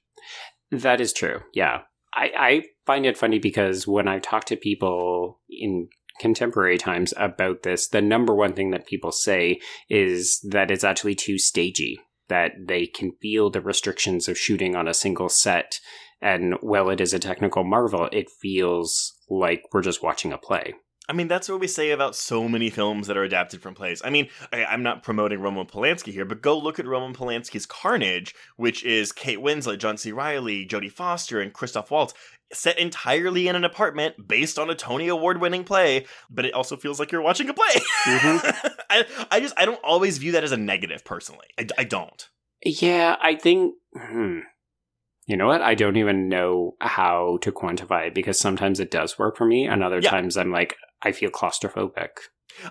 That 0.70 1.00
is 1.00 1.12
true. 1.12 1.40
Yeah. 1.54 1.82
I, 2.14 2.32
I 2.36 2.62
find 2.86 3.06
it 3.06 3.18
funny 3.18 3.38
because 3.38 3.86
when 3.86 4.08
I 4.08 4.18
talk 4.18 4.44
to 4.46 4.56
people 4.56 5.40
in 5.48 5.88
contemporary 6.18 6.78
times 6.78 7.14
about 7.16 7.62
this, 7.62 7.86
the 7.88 8.00
number 8.00 8.34
one 8.34 8.54
thing 8.54 8.70
that 8.70 8.86
people 8.86 9.12
say 9.12 9.60
is 9.88 10.40
that 10.50 10.70
it's 10.70 10.84
actually 10.84 11.14
too 11.14 11.38
stagey, 11.38 12.00
that 12.28 12.52
they 12.66 12.86
can 12.86 13.12
feel 13.22 13.50
the 13.50 13.60
restrictions 13.60 14.26
of 14.26 14.38
shooting 14.38 14.74
on 14.74 14.88
a 14.88 14.94
single 14.94 15.28
set. 15.28 15.78
And 16.20 16.54
while 16.60 16.90
it 16.90 17.00
is 17.00 17.14
a 17.14 17.18
technical 17.20 17.62
marvel, 17.62 18.08
it 18.10 18.30
feels 18.30 19.14
like 19.30 19.62
we're 19.72 19.82
just 19.82 20.02
watching 20.02 20.32
a 20.32 20.38
play. 20.38 20.74
I 21.08 21.14
mean, 21.14 21.28
that's 21.28 21.48
what 21.48 21.60
we 21.60 21.66
say 21.66 21.90
about 21.90 22.14
so 22.14 22.48
many 22.48 22.68
films 22.68 23.06
that 23.06 23.16
are 23.16 23.22
adapted 23.24 23.62
from 23.62 23.74
plays. 23.74 24.02
I 24.04 24.10
mean, 24.10 24.28
I, 24.52 24.66
I'm 24.66 24.82
not 24.82 25.02
promoting 25.02 25.40
Roman 25.40 25.66
Polanski 25.66 26.12
here, 26.12 26.26
but 26.26 26.42
go 26.42 26.58
look 26.58 26.78
at 26.78 26.86
Roman 26.86 27.14
Polanski's 27.14 27.64
Carnage, 27.64 28.34
which 28.56 28.84
is 28.84 29.10
Kate 29.12 29.38
Winslet, 29.38 29.78
John 29.78 29.96
C. 29.96 30.12
Reilly, 30.12 30.66
Jodie 30.66 30.92
Foster, 30.92 31.40
and 31.40 31.52
Christoph 31.52 31.90
Waltz, 31.90 32.12
set 32.52 32.78
entirely 32.78 33.48
in 33.48 33.56
an 33.56 33.64
apartment 33.64 34.28
based 34.28 34.58
on 34.58 34.68
a 34.68 34.74
Tony 34.74 35.08
Award-winning 35.08 35.64
play. 35.64 36.04
But 36.28 36.44
it 36.44 36.52
also 36.52 36.76
feels 36.76 37.00
like 37.00 37.10
you're 37.10 37.22
watching 37.22 37.48
a 37.48 37.54
play. 37.54 37.80
I, 38.06 39.04
I 39.30 39.40
just 39.40 39.54
I 39.56 39.64
don't 39.64 39.80
always 39.82 40.18
view 40.18 40.32
that 40.32 40.44
as 40.44 40.52
a 40.52 40.56
negative, 40.58 41.04
personally. 41.04 41.46
I, 41.58 41.66
I 41.78 41.84
don't. 41.84 42.28
Yeah, 42.64 43.16
I 43.22 43.34
think. 43.34 43.74
Hmm. 43.96 44.40
You 45.26 45.36
know 45.36 45.46
what? 45.46 45.60
I 45.62 45.74
don't 45.74 45.96
even 45.98 46.28
know 46.28 46.72
how 46.80 47.38
to 47.42 47.52
quantify 47.52 48.06
it 48.08 48.14
because 48.14 48.40
sometimes 48.40 48.80
it 48.80 48.90
does 48.90 49.18
work 49.18 49.36
for 49.36 49.44
me, 49.46 49.66
and 49.66 49.82
other 49.84 50.00
Yeah. 50.00 50.10
times 50.10 50.36
I'm 50.38 50.50
like, 50.50 50.74
I 51.02 51.12
feel 51.12 51.30
claustrophobic. 51.30 52.08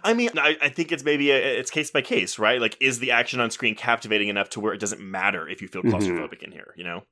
I 0.03 0.13
mean, 0.13 0.31
I, 0.37 0.57
I 0.61 0.69
think 0.69 0.91
it's 0.91 1.03
maybe 1.03 1.31
a, 1.31 1.37
it's 1.37 1.71
case 1.71 1.91
by 1.91 2.01
case, 2.01 2.39
right? 2.39 2.59
Like, 2.59 2.75
is 2.81 2.99
the 2.99 3.11
action 3.11 3.39
on 3.39 3.51
screen 3.51 3.75
captivating 3.75 4.27
enough 4.27 4.49
to 4.51 4.59
where 4.59 4.73
it 4.73 4.79
doesn't 4.79 5.01
matter 5.01 5.47
if 5.47 5.61
you 5.61 5.67
feel 5.67 5.83
Mhm. 5.83 5.91
claustrophobic 5.91 6.43
in 6.43 6.51
here, 6.51 6.73
you 6.75 6.83
know? 6.83 7.03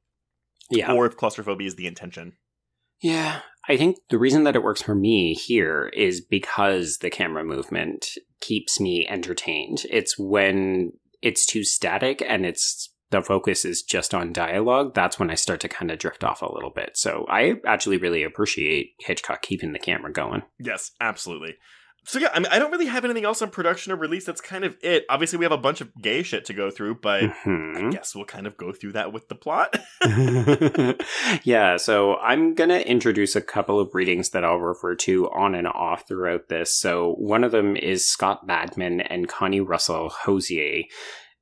Yeah. 0.70 0.92
Or 0.92 1.06
if 1.06 1.16
claustrophobia 1.16 1.68
is 1.68 1.76
the 1.76 1.88
intention. 1.88 2.34
Yeah, 3.02 3.42
I 3.68 3.78
think 3.78 3.98
the 4.10 4.18
reason 4.18 4.46
that 4.46 4.56
it 4.56 4.64
works 4.64 4.82
for 4.82 4.96
me 4.96 5.34
here 5.34 5.92
is 5.94 6.22
because 6.22 6.98
the 7.00 7.10
camera 7.10 7.44
movement 7.44 8.18
keeps 8.42 8.80
me 8.80 9.06
entertained. 9.08 9.86
It's 9.90 10.18
when 10.18 10.94
it's 11.22 11.46
too 11.46 11.64
static 11.64 12.24
and 12.28 12.46
it's 12.46 12.94
the 13.12 13.22
focus 13.22 13.66
is 13.66 13.84
just 13.84 14.14
on 14.14 14.34
dialogue, 14.34 14.94
that's 14.94 15.20
when 15.20 15.30
I 15.30 15.36
start 15.36 15.60
to 15.62 15.70
kind 15.70 15.92
of 15.92 16.00
drift 16.00 16.24
off 16.24 16.42
a 16.42 16.52
little 16.52 16.72
bit. 16.72 16.92
So 16.98 17.26
I 17.30 17.56
actually 17.66 17.98
really 17.98 18.24
appreciate 18.24 18.94
Hitchcock 19.00 19.42
keeping 19.42 19.74
the 19.74 19.80
camera 19.80 20.12
going. 20.12 20.42
Yes, 20.60 20.92
absolutely. 21.00 21.56
So 22.08 22.20
yeah, 22.20 22.30
I 22.36 22.40
mean, 22.40 22.50
I 22.52 22.60
don't 22.60 22.70
really 22.72 22.86
have 22.86 23.04
anything 23.04 23.26
else 23.26 23.42
on 23.42 23.50
production 23.50 23.92
or 23.92 23.96
release. 23.96 24.26
That's 24.26 24.40
kind 24.42 24.64
of 24.64 24.78
it. 24.84 25.06
Obviously, 25.10 25.40
we 25.40 25.46
have 25.46 25.52
a 25.52 25.58
bunch 25.58 25.82
of 25.82 25.90
gay 26.00 26.22
shit 26.22 26.46
to 26.46 26.54
go 26.54 26.70
through, 26.70 27.00
but 27.02 27.24
I 27.24 27.28
Mhm. 27.46 27.92
guess 27.92 28.14
we'll 28.14 28.26
kind 28.26 28.46
of 28.46 28.58
go 28.58 28.72
through 28.72 28.92
that 28.92 29.12
with 29.12 29.28
the 29.28 29.34
plot. 29.34 29.76
yeah, 31.44 31.78
so 31.78 32.18
I'm 32.18 32.54
going 32.54 32.70
to 32.70 32.88
introduce 32.88 33.36
a 33.36 33.42
couple 33.42 33.80
of 33.80 33.94
readings 33.96 34.30
that 34.32 34.44
I'll 34.46 34.58
refer 34.60 34.96
to 34.96 35.30
on 35.32 35.56
and 35.56 35.68
off 35.68 36.08
throughout 36.08 36.48
this. 36.48 36.76
So 36.78 37.14
one 37.18 37.44
of 37.44 37.52
them 37.52 37.76
is 37.76 38.08
Scott 38.08 38.46
Badman 38.46 39.02
and 39.02 39.28
Connie 39.28 39.62
Russell 39.62 40.10
Hosier. 40.10 40.84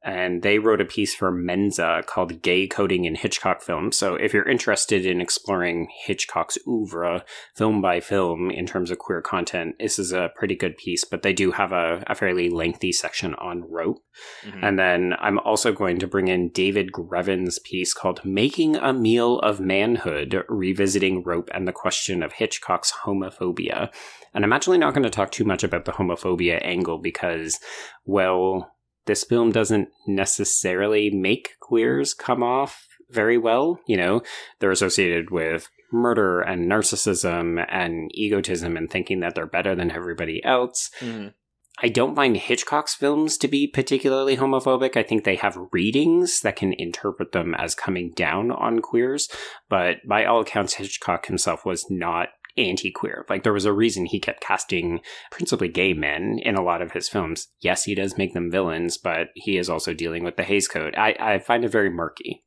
And 0.04 0.42
they 0.42 0.60
wrote 0.60 0.82
a 0.82 0.86
piece 0.86 1.16
for 1.16 1.32
Mensa 1.32 2.04
called 2.06 2.42
Gay 2.42 2.68
Coding 2.68 3.06
in 3.06 3.16
Hitchcock 3.16 3.62
Films. 3.62 3.96
So 3.96 4.16
if 4.16 4.34
you're 4.34 4.48
interested 4.48 5.06
in 5.06 5.22
exploring 5.22 5.88
Hitchcock's 6.06 6.58
oeuvre 6.68 7.24
film 7.56 7.82
by 7.82 8.02
film 8.02 8.52
in 8.52 8.66
terms 8.66 8.92
of 8.92 9.00
queer 9.00 9.22
content, 9.22 9.76
this 9.80 9.98
is 9.98 10.12
a 10.12 10.32
pretty 10.36 10.56
good 10.56 10.76
piece, 10.76 11.06
but 11.06 11.22
they 11.22 11.32
do 11.32 11.52
have 11.52 11.72
a, 11.72 12.04
a 12.08 12.16
fairly 12.16 12.50
lengthy 12.50 12.92
section 12.92 13.34
on 13.36 13.64
rope. 13.70 14.04
Mhm. 14.46 14.60
And 14.62 14.78
then 14.78 15.14
I'm 15.20 15.40
also 15.40 15.72
going 15.72 16.00
to 16.00 16.08
bring 16.08 16.28
in 16.28 16.50
David 16.50 16.92
Greven's 16.92 17.60
piece 17.60 17.94
called 17.94 18.26
Making 18.26 18.76
a 18.76 18.92
Meal 18.92 19.40
of 19.40 19.60
Manhood, 19.60 20.44
Revisiting 20.50 21.24
Rope 21.24 21.50
and 21.54 21.68
the 21.68 21.72
Question 21.72 22.22
of 22.22 22.34
Hitchcock's 22.34 22.92
Homophobia. 23.06 23.90
And 24.34 24.44
I'm 24.44 24.54
actually 24.54 24.80
not 24.80 24.94
going 24.94 25.04
to 25.04 25.10
talk 25.10 25.32
too 25.32 25.46
much 25.46 25.64
about 25.64 25.86
the 25.86 25.94
homophobia 25.94 26.60
angle 26.64 26.98
because, 26.98 27.60
well, 28.06 28.73
this 29.06 29.24
film 29.24 29.52
doesn't 29.52 29.90
necessarily 30.08 31.10
make 31.10 31.56
queers 31.60 32.14
come 32.14 32.44
off 32.44 32.88
very 33.10 33.38
well. 33.38 33.80
You 33.86 33.98
know, 33.98 34.22
they're 34.60 34.72
associated 34.72 35.30
with 35.30 35.70
murder 35.92 36.42
and 36.42 36.70
narcissism 36.70 37.64
and 37.70 38.10
egotism 38.14 38.76
and 38.76 38.90
thinking 38.90 39.20
that 39.20 39.36
they're 39.36 39.46
better 39.46 39.76
than 39.76 39.92
everybody 39.92 40.44
else. 40.44 40.90
Mhm. 41.00 41.34
I 41.82 41.90
don't 41.90 42.16
find 42.16 42.38
Hitchcock's 42.38 42.94
films 42.94 43.38
to 43.40 43.48
be 43.48 43.68
particularly 43.68 44.38
homophobic. 44.38 44.96
I 44.96 45.02
think 45.04 45.24
they 45.24 45.36
have 45.38 45.58
readings 45.72 46.42
that 46.42 46.56
can 46.56 46.74
interpret 46.74 47.32
them 47.32 47.56
as 47.56 47.74
coming 47.74 48.12
down 48.12 48.52
on 48.52 48.80
queers, 48.80 49.28
but 49.70 49.98
by 50.08 50.24
all 50.26 50.42
accounts, 50.42 50.76
Hitchcock 50.76 51.26
himself 51.26 51.66
was 51.66 51.90
not 51.90 52.30
anti 52.58 52.92
queer. 52.92 53.26
Like, 53.30 53.44
there 53.44 53.54
was 53.54 53.66
a 53.66 53.74
reason 53.74 54.06
he 54.06 54.20
kept 54.20 54.42
casting 54.42 55.02
principally 55.32 55.70
gay 55.70 55.94
men 55.94 56.40
in 56.44 56.56
a 56.56 56.64
lot 56.64 56.82
of 56.82 56.92
his 56.92 57.10
films. 57.10 57.48
Yes, 57.62 57.84
he 57.84 57.96
does 57.96 58.18
make 58.18 58.34
them 58.34 58.52
villains, 58.52 58.98
but 58.98 59.30
he 59.36 59.58
is 59.58 59.70
also 59.70 59.94
dealing 59.94 60.24
with 60.24 60.38
the 60.38 60.44
Hays 60.44 60.68
Code. 60.68 60.96
I, 60.96 61.16
I 61.20 61.40
find 61.40 61.64
it 61.66 61.72
very 61.72 61.90
murky. 61.90 62.44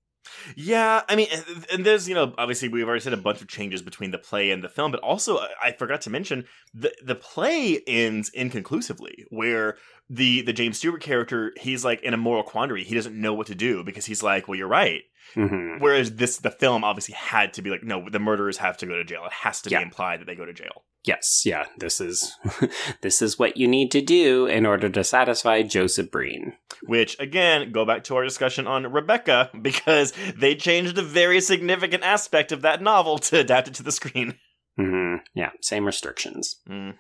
Yeah, 0.57 1.03
I 1.09 1.17
mean, 1.17 1.29
and- 1.73 1.85
there's 1.85 2.09
you 2.09 2.15
know 2.15 2.35
obviously 2.37 2.69
we've 2.69 2.87
already 2.87 3.01
said 3.01 3.13
a 3.13 3.17
bunch 3.17 3.41
of 3.41 3.49
changes 3.49 3.81
between 3.83 4.11
the 4.11 4.19
play 4.19 4.51
and 4.51 4.63
the 4.63 4.69
film, 4.69 4.91
but 4.91 5.01
also 5.01 5.39
I 5.63 5.73
forgot 5.73 6.01
to 6.03 6.11
mention 6.11 6.45
the 6.75 6.93
the 7.03 7.15
play 7.15 7.81
ends 7.87 8.31
inconclusively, 8.35 9.25
where 9.31 9.77
the 10.09 10.43
the 10.43 10.53
James 10.53 10.79
Stewart 10.79 11.03
character 11.03 11.53
he's 11.61 11.85
like 11.85 12.03
in 12.03 12.15
a 12.15 12.19
moral 12.19 12.43
quandary. 12.43 12.85
He 12.85 12.95
doesn't 12.95 13.21
know 13.21 13.35
what 13.35 13.49
to 13.49 13.55
do 13.55 13.83
because 13.85 14.07
he's 14.07 14.23
like, 14.23 14.47
well, 14.49 14.57
you're 14.59 14.69
right. 14.69 15.03
hmm 15.35 15.79
Whereas 15.79 16.13
this 16.17 16.39
the 16.39 16.51
film 16.51 16.85
obviously 16.85 17.15
had 17.15 17.53
to 17.55 17.63
be 17.63 17.71
like, 17.71 17.83
no, 17.83 18.09
the 18.09 18.19
murderers 18.21 18.59
have 18.59 18.77
to 18.79 18.87
go 18.87 18.95
to 18.97 19.05
jail. 19.05 19.25
It 19.27 19.33
has 19.33 19.61
to 19.63 19.71
Yeah. 19.71 19.79
be 19.79 19.85
implied 19.85 20.21
that 20.21 20.27
they 20.27 20.35
go 20.37 20.45
to 20.47 20.53
jail. 20.53 20.85
Yes, 21.05 21.43
yeah, 21.45 21.67
this 21.79 22.01
is 22.01 22.37
this 23.01 23.23
is 23.23 23.39
what 23.39 23.57
you 23.57 23.69
need 23.69 23.91
to 23.93 24.01
do 24.01 24.47
in 24.47 24.67
order 24.67 24.89
to 24.89 25.05
satisfy 25.05 25.63
Joseph 25.63 26.11
Breen. 26.11 26.55
Which 26.85 27.17
again, 27.21 27.71
go 27.73 27.85
back 27.85 28.03
to 28.05 28.17
our 28.17 28.25
discussion 28.25 28.67
on 28.67 28.93
Rebecca 28.93 29.51
because 29.63 30.13
they 30.37 30.55
changed 30.57 30.99
a 30.99 31.03
very 31.03 31.41
significant 31.41 32.03
aspect 32.03 32.51
of 32.53 32.63
that 32.63 32.83
novel 32.83 33.19
to 33.19 33.39
adapt 33.39 33.69
it 33.69 33.75
to 33.75 33.83
the 33.85 33.93
screen. 33.93 34.35
hmm 34.77 35.17
Yeah, 35.35 35.51
same 35.63 35.85
restrictions. 35.85 36.57
hmm 36.67 36.91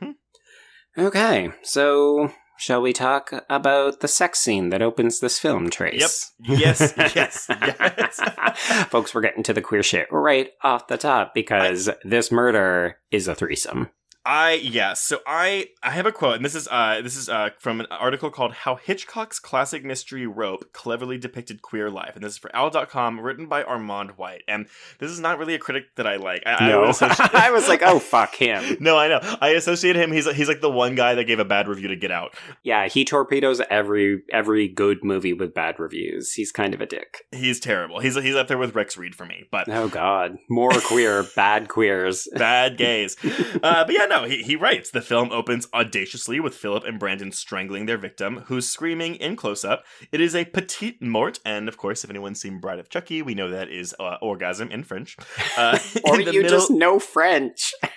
Okay, 0.98 1.50
so 1.62 2.32
shall 2.58 2.82
we 2.82 2.92
talk 2.92 3.32
about 3.48 4.00
the 4.00 4.08
sex 4.08 4.40
scene 4.40 4.70
that 4.70 4.82
opens 4.82 5.20
this 5.20 5.38
film, 5.38 5.70
Trace? 5.70 6.32
Yep. 6.40 6.58
Yes. 6.58 6.94
yes. 7.14 7.48
Yes. 7.58 8.86
Folks, 8.88 9.14
we're 9.14 9.20
getting 9.20 9.42
to 9.44 9.52
the 9.52 9.60
queer 9.60 9.82
shit 9.82 10.08
right 10.10 10.50
off 10.62 10.88
the 10.88 10.96
top 10.96 11.34
because 11.34 11.90
this 12.04 12.32
murder 12.32 12.98
is 13.10 13.28
a 13.28 13.34
threesome. 13.34 13.90
I 14.26 14.54
yeah, 14.54 14.94
so 14.94 15.20
I 15.26 15.68
I 15.82 15.90
have 15.92 16.04
a 16.04 16.10
quote, 16.12 16.34
and 16.36 16.44
this 16.44 16.54
is 16.56 16.66
uh 16.68 17.00
this 17.02 17.16
is 17.16 17.28
uh 17.28 17.50
from 17.60 17.80
an 17.80 17.86
article 17.90 18.28
called 18.30 18.52
"How 18.52 18.74
Hitchcock's 18.74 19.38
Classic 19.38 19.84
Mystery 19.84 20.26
Rope 20.26 20.72
Cleverly 20.72 21.16
Depicted 21.16 21.62
Queer 21.62 21.88
Life," 21.90 22.16
and 22.16 22.24
this 22.24 22.32
is 22.32 22.38
for 22.38 22.54
Al.com, 22.54 23.20
written 23.20 23.46
by 23.46 23.62
Armand 23.62 24.18
White. 24.18 24.42
And 24.48 24.66
this 24.98 25.10
is 25.12 25.20
not 25.20 25.38
really 25.38 25.54
a 25.54 25.58
critic 25.60 25.94
that 25.94 26.06
I 26.08 26.16
like. 26.16 26.42
I, 26.44 26.68
no, 26.68 26.82
I, 26.84 26.90
associate- 26.90 27.34
I 27.34 27.50
was 27.52 27.68
like, 27.68 27.82
oh 27.84 28.00
fuck 28.00 28.34
him. 28.34 28.76
no, 28.80 28.96
I 28.98 29.06
know. 29.08 29.20
I 29.40 29.50
associate 29.50 29.94
him. 29.96 30.10
He's 30.10 30.28
he's 30.34 30.48
like 30.48 30.60
the 30.60 30.70
one 30.70 30.96
guy 30.96 31.14
that 31.14 31.24
gave 31.24 31.38
a 31.38 31.44
bad 31.44 31.68
review 31.68 31.86
to 31.88 31.96
Get 31.96 32.10
Out. 32.10 32.34
Yeah, 32.64 32.88
he 32.88 33.04
torpedoes 33.04 33.60
every 33.70 34.22
every 34.32 34.66
good 34.66 35.04
movie 35.04 35.34
with 35.34 35.54
bad 35.54 35.78
reviews. 35.78 36.32
He's 36.32 36.50
kind 36.50 36.74
of 36.74 36.80
a 36.80 36.86
dick. 36.86 37.22
He's 37.30 37.60
terrible. 37.60 38.00
He's 38.00 38.16
he's 38.16 38.34
up 38.34 38.48
there 38.48 38.58
with 38.58 38.74
Rex 38.74 38.96
Reed 38.96 39.14
for 39.14 39.24
me. 39.24 39.44
But 39.52 39.68
Oh 39.68 39.88
god, 39.88 40.36
more 40.50 40.72
queer, 40.72 41.24
bad 41.36 41.68
queers. 41.68 42.26
bad 42.34 42.76
gays. 42.76 43.16
Uh, 43.62 43.84
but 43.84 43.92
yeah, 43.92 44.06
no, 44.06 44.15
he, 44.24 44.42
he 44.42 44.56
writes 44.56 44.90
the 44.90 45.00
film 45.00 45.30
opens 45.32 45.68
audaciously 45.74 46.40
with 46.40 46.54
Philip 46.54 46.84
and 46.84 46.98
Brandon 46.98 47.32
strangling 47.32 47.86
their 47.86 47.98
victim, 47.98 48.44
who's 48.46 48.68
screaming 48.68 49.16
in 49.16 49.36
close 49.36 49.64
up. 49.64 49.84
It 50.12 50.20
is 50.20 50.34
a 50.34 50.44
petite 50.44 51.02
mort, 51.02 51.38
and 51.44 51.68
of 51.68 51.76
course, 51.76 52.04
if 52.04 52.10
anyone's 52.10 52.40
seen 52.40 52.60
Bride 52.60 52.78
of 52.78 52.88
Chucky, 52.88 53.22
we 53.22 53.34
know 53.34 53.50
that 53.50 53.68
is 53.68 53.94
uh, 54.00 54.16
orgasm 54.22 54.70
in 54.70 54.84
French. 54.84 55.16
Uh, 55.56 55.78
Or 56.04 56.20
in 56.20 56.26
you 56.32 56.42
middle- 56.42 56.58
just 56.58 56.70
know 56.70 56.98
French. 56.98 57.72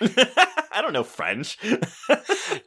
I 0.72 0.80
don't 0.82 0.92
know 0.92 1.04
French. 1.04 1.58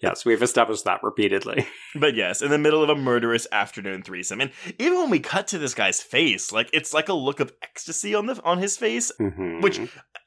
yes, 0.02 0.26
we've 0.26 0.42
established 0.44 0.86
that 0.86 1.02
repeatedly. 1.04 1.66
But 1.96 2.16
yes, 2.16 2.42
in 2.42 2.50
the 2.52 2.58
middle 2.58 2.84
of 2.84 2.90
a 2.90 2.96
murderous 2.96 3.48
afternoon 3.52 4.04
threesome, 4.04 4.42
and 4.42 4.52
even 4.80 4.98
when 5.00 5.10
we 5.10 5.20
cut 5.20 5.48
to 5.50 5.58
this 5.58 5.74
guy's 5.74 6.02
face, 6.02 6.52
like 6.52 6.70
it's 6.74 6.94
like 6.94 7.10
a 7.10 7.14
look 7.14 7.40
of 7.40 7.54
ecstasy 7.62 8.14
on 8.16 8.26
the 8.26 8.42
on 8.44 8.58
his 8.58 8.78
face. 8.78 9.12
Mhm. 9.20 9.62
Which, 9.62 9.80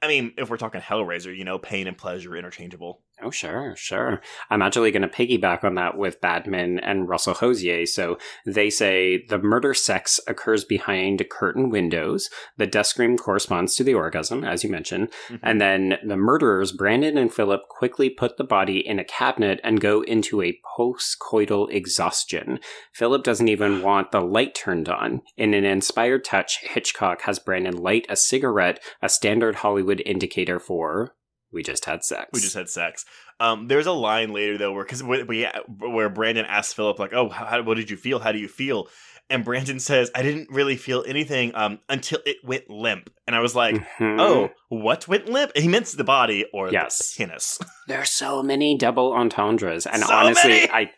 I 0.02 0.08
mean, 0.08 0.32
if 0.38 0.48
we're 0.50 0.56
talking 0.56 0.80
Hellraiser, 0.80 1.36
you 1.36 1.44
know, 1.44 1.58
pain 1.58 1.86
and 1.86 1.96
pleasure 1.98 2.36
interchangeable. 2.36 3.02
Oh, 3.22 3.30
sure, 3.30 3.74
sure. 3.76 4.20
I'm 4.50 4.60
actually 4.60 4.90
going 4.90 5.00
to 5.00 5.08
piggyback 5.08 5.64
on 5.64 5.74
that 5.76 5.96
with 5.96 6.20
Badman 6.20 6.80
and 6.80 7.08
Russell 7.08 7.32
Hosier. 7.32 7.86
So 7.86 8.18
they 8.44 8.68
say 8.68 9.24
the 9.26 9.38
murder 9.38 9.72
sex 9.72 10.20
occurs 10.28 10.64
behind 10.66 11.24
curtain 11.30 11.70
windows. 11.70 12.28
The 12.58 12.66
death 12.66 12.86
scream 12.86 13.16
corresponds 13.16 13.74
to 13.76 13.84
the 13.84 13.94
orgasm, 13.94 14.44
as 14.44 14.62
you 14.62 14.70
mentioned. 14.70 15.08
Mhm. 15.28 15.40
And 15.42 15.60
then 15.60 15.98
the 16.04 16.18
murderers, 16.18 16.72
Brandon 16.72 17.16
and 17.16 17.32
Philip, 17.32 17.68
quickly 17.68 18.10
put 18.10 18.36
the 18.36 18.44
body 18.44 18.86
in 18.86 18.98
a 18.98 19.04
cabinet 19.04 19.60
and 19.64 19.80
go 19.80 20.02
into 20.02 20.42
a 20.42 20.60
post-coital 20.76 21.70
exhaustion. 21.72 22.60
Philip 22.92 23.24
doesn't 23.24 23.48
even 23.48 23.80
want 23.82 24.12
the 24.12 24.20
light 24.20 24.54
turned 24.54 24.90
on. 24.90 25.22
In 25.38 25.54
an 25.54 25.64
inspired 25.64 26.22
touch, 26.22 26.58
Hitchcock 26.62 27.22
has 27.22 27.38
Brandon 27.38 27.78
light 27.78 28.04
a 28.10 28.16
cigarette, 28.16 28.78
a 29.00 29.08
standard 29.08 29.56
Hollywood 29.56 30.02
indicator 30.04 30.58
for 30.58 31.14
we 31.56 31.62
just 31.64 31.86
had 31.86 32.04
sex. 32.04 32.28
We 32.32 32.40
just 32.40 32.54
had 32.54 32.68
sex. 32.68 33.04
Um, 33.40 33.66
there's 33.66 33.86
a 33.86 33.92
line 33.92 34.32
later 34.32 34.56
though, 34.58 34.72
where 34.72 34.84
because 34.84 35.02
we, 35.02 35.22
we 35.24 35.48
where 35.78 36.08
Brandon 36.08 36.44
asks 36.44 36.72
Philip 36.74 36.98
like, 36.98 37.12
"Oh, 37.12 37.28
how, 37.30 37.62
what 37.62 37.76
did 37.76 37.90
you 37.90 37.96
feel? 37.96 38.18
How 38.20 38.30
do 38.30 38.38
you 38.38 38.48
feel?" 38.48 38.88
And 39.28 39.44
Brandon 39.44 39.80
says, 39.80 40.10
"I 40.14 40.22
didn't 40.22 40.50
really 40.50 40.76
feel 40.76 41.02
anything 41.06 41.52
um, 41.56 41.80
until 41.88 42.18
it 42.24 42.36
went 42.44 42.70
limp." 42.70 43.10
And 43.26 43.34
I 43.34 43.40
was 43.40 43.54
like, 43.56 43.74
Mhm. 43.98 44.20
"Oh, 44.20 44.50
what 44.68 45.08
went 45.08 45.28
limp?" 45.28 45.50
He 45.56 45.66
meant 45.66 45.86
the 45.86 46.04
body 46.04 46.44
or 46.52 46.70
Yes. 46.70 47.14
the 47.16 47.24
penis. 47.24 47.58
There's 47.88 48.10
so 48.10 48.42
many 48.42 48.76
double 48.78 49.12
entendres, 49.12 49.86
and 49.86 50.02
So 50.02 50.14
honestly, 50.14 50.50
many! 50.50 50.70
I 50.70 50.90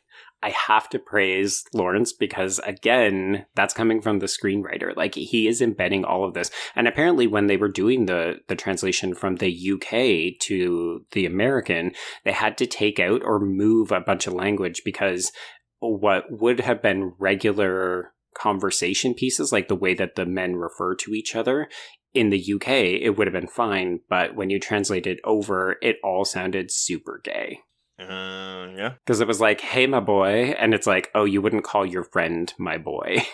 I 0.43 0.51
have 0.51 0.89
to 0.91 0.99
praise 0.99 1.65
Laurents 1.73 2.13
because 2.13 2.61
again, 2.61 3.47
that's 3.55 3.75
coming 3.75 4.01
from 4.01 4.21
the 4.21 4.27
screenwriter. 4.27 4.95
Like 4.95 5.15
he 5.15 5.49
is 5.49 5.61
embedding 5.61 6.05
all 6.05 6.25
of 6.25 6.35
this, 6.35 6.51
and 6.77 6.87
apparently, 6.87 7.27
when 7.27 7.47
they 7.47 7.57
were 7.57 7.69
doing 7.69 8.07
the 8.07 8.41
the 8.47 8.57
translation 8.57 9.15
from 9.15 9.37
the 9.37 9.73
UK 9.73 10.39
to 10.47 11.05
the 11.13 11.27
American, 11.27 11.93
they 12.25 12.33
had 12.33 12.57
to 12.59 12.67
take 12.67 13.01
out 13.01 13.23
or 13.25 13.41
move 13.41 13.91
a 13.91 14.01
bunch 14.01 14.27
of 14.27 14.33
language 14.33 14.83
because 14.85 15.33
what 15.81 16.25
would 16.31 16.61
have 16.61 16.83
been 16.83 17.15
regular 17.19 18.13
conversation 18.37 19.15
pieces, 19.15 19.53
like 19.53 19.69
the 19.69 19.75
way 19.75 19.95
that 19.95 20.15
the 20.15 20.27
men 20.27 20.55
refer 20.55 20.95
to 20.95 21.15
each 21.15 21.35
other, 21.35 21.69
in 22.15 22.31
the 22.31 22.53
UK, 22.55 22.69
it 22.69 23.17
would 23.17 23.27
have 23.27 23.35
been 23.35 23.49
fine, 23.49 24.01
but 24.09 24.35
when 24.35 24.51
you 24.51 24.59
translate 24.59 25.07
it 25.07 25.19
over, 25.25 25.77
it 25.83 25.97
all 26.03 26.25
sounded 26.25 26.71
super 26.71 27.21
gay. 27.23 27.61
Uh, 27.99 28.69
yeah. 28.77 28.93
Because 29.05 29.21
it 29.21 29.27
was 29.27 29.41
like, 29.41 29.61
hey, 29.61 29.87
my 29.87 30.01
boy. 30.01 30.55
And 30.59 30.73
it's 30.75 30.87
like, 30.87 31.11
oh, 31.15 31.25
you 31.25 31.43
wouldn't 31.43 31.65
call 31.65 31.85
your 31.85 32.05
friend 32.05 32.53
my 32.59 32.79
boy. 32.79 33.23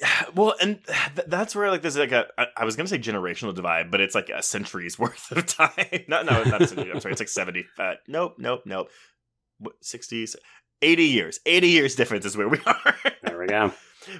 Yeah, 0.00 0.24
well, 0.34 0.54
and 0.60 0.80
th- 1.14 1.28
that's 1.28 1.54
where 1.54 1.70
like 1.70 1.82
there's 1.82 1.96
like 1.96 2.10
a 2.10 2.26
I, 2.36 2.46
I 2.56 2.64
was 2.64 2.74
gonna 2.74 2.88
say 2.88 2.98
generational 2.98 3.54
divide, 3.54 3.92
but 3.92 4.00
it's 4.00 4.14
like 4.14 4.28
a 4.28 4.42
century's 4.42 4.98
worth 4.98 5.30
of 5.30 5.46
time. 5.46 5.70
no, 6.08 6.22
no, 6.22 6.42
not 6.42 6.62
a 6.62 6.66
century. 6.66 6.90
I'm 6.92 6.98
sorry, 7.00 7.12
it's 7.12 7.20
like 7.20 7.28
seventy. 7.28 7.64
Uh, 7.78 7.94
nope, 8.08 8.34
nope, 8.38 8.62
nope. 8.66 8.88
What, 9.58 9.80
60s, 9.82 10.34
80 10.82 11.04
years. 11.04 11.38
80 11.46 11.68
years 11.68 11.94
difference 11.94 12.24
is 12.26 12.36
where 12.36 12.48
we 12.48 12.58
are. 12.66 12.96
there 13.22 13.38
we 13.38 13.46
go. 13.46 13.72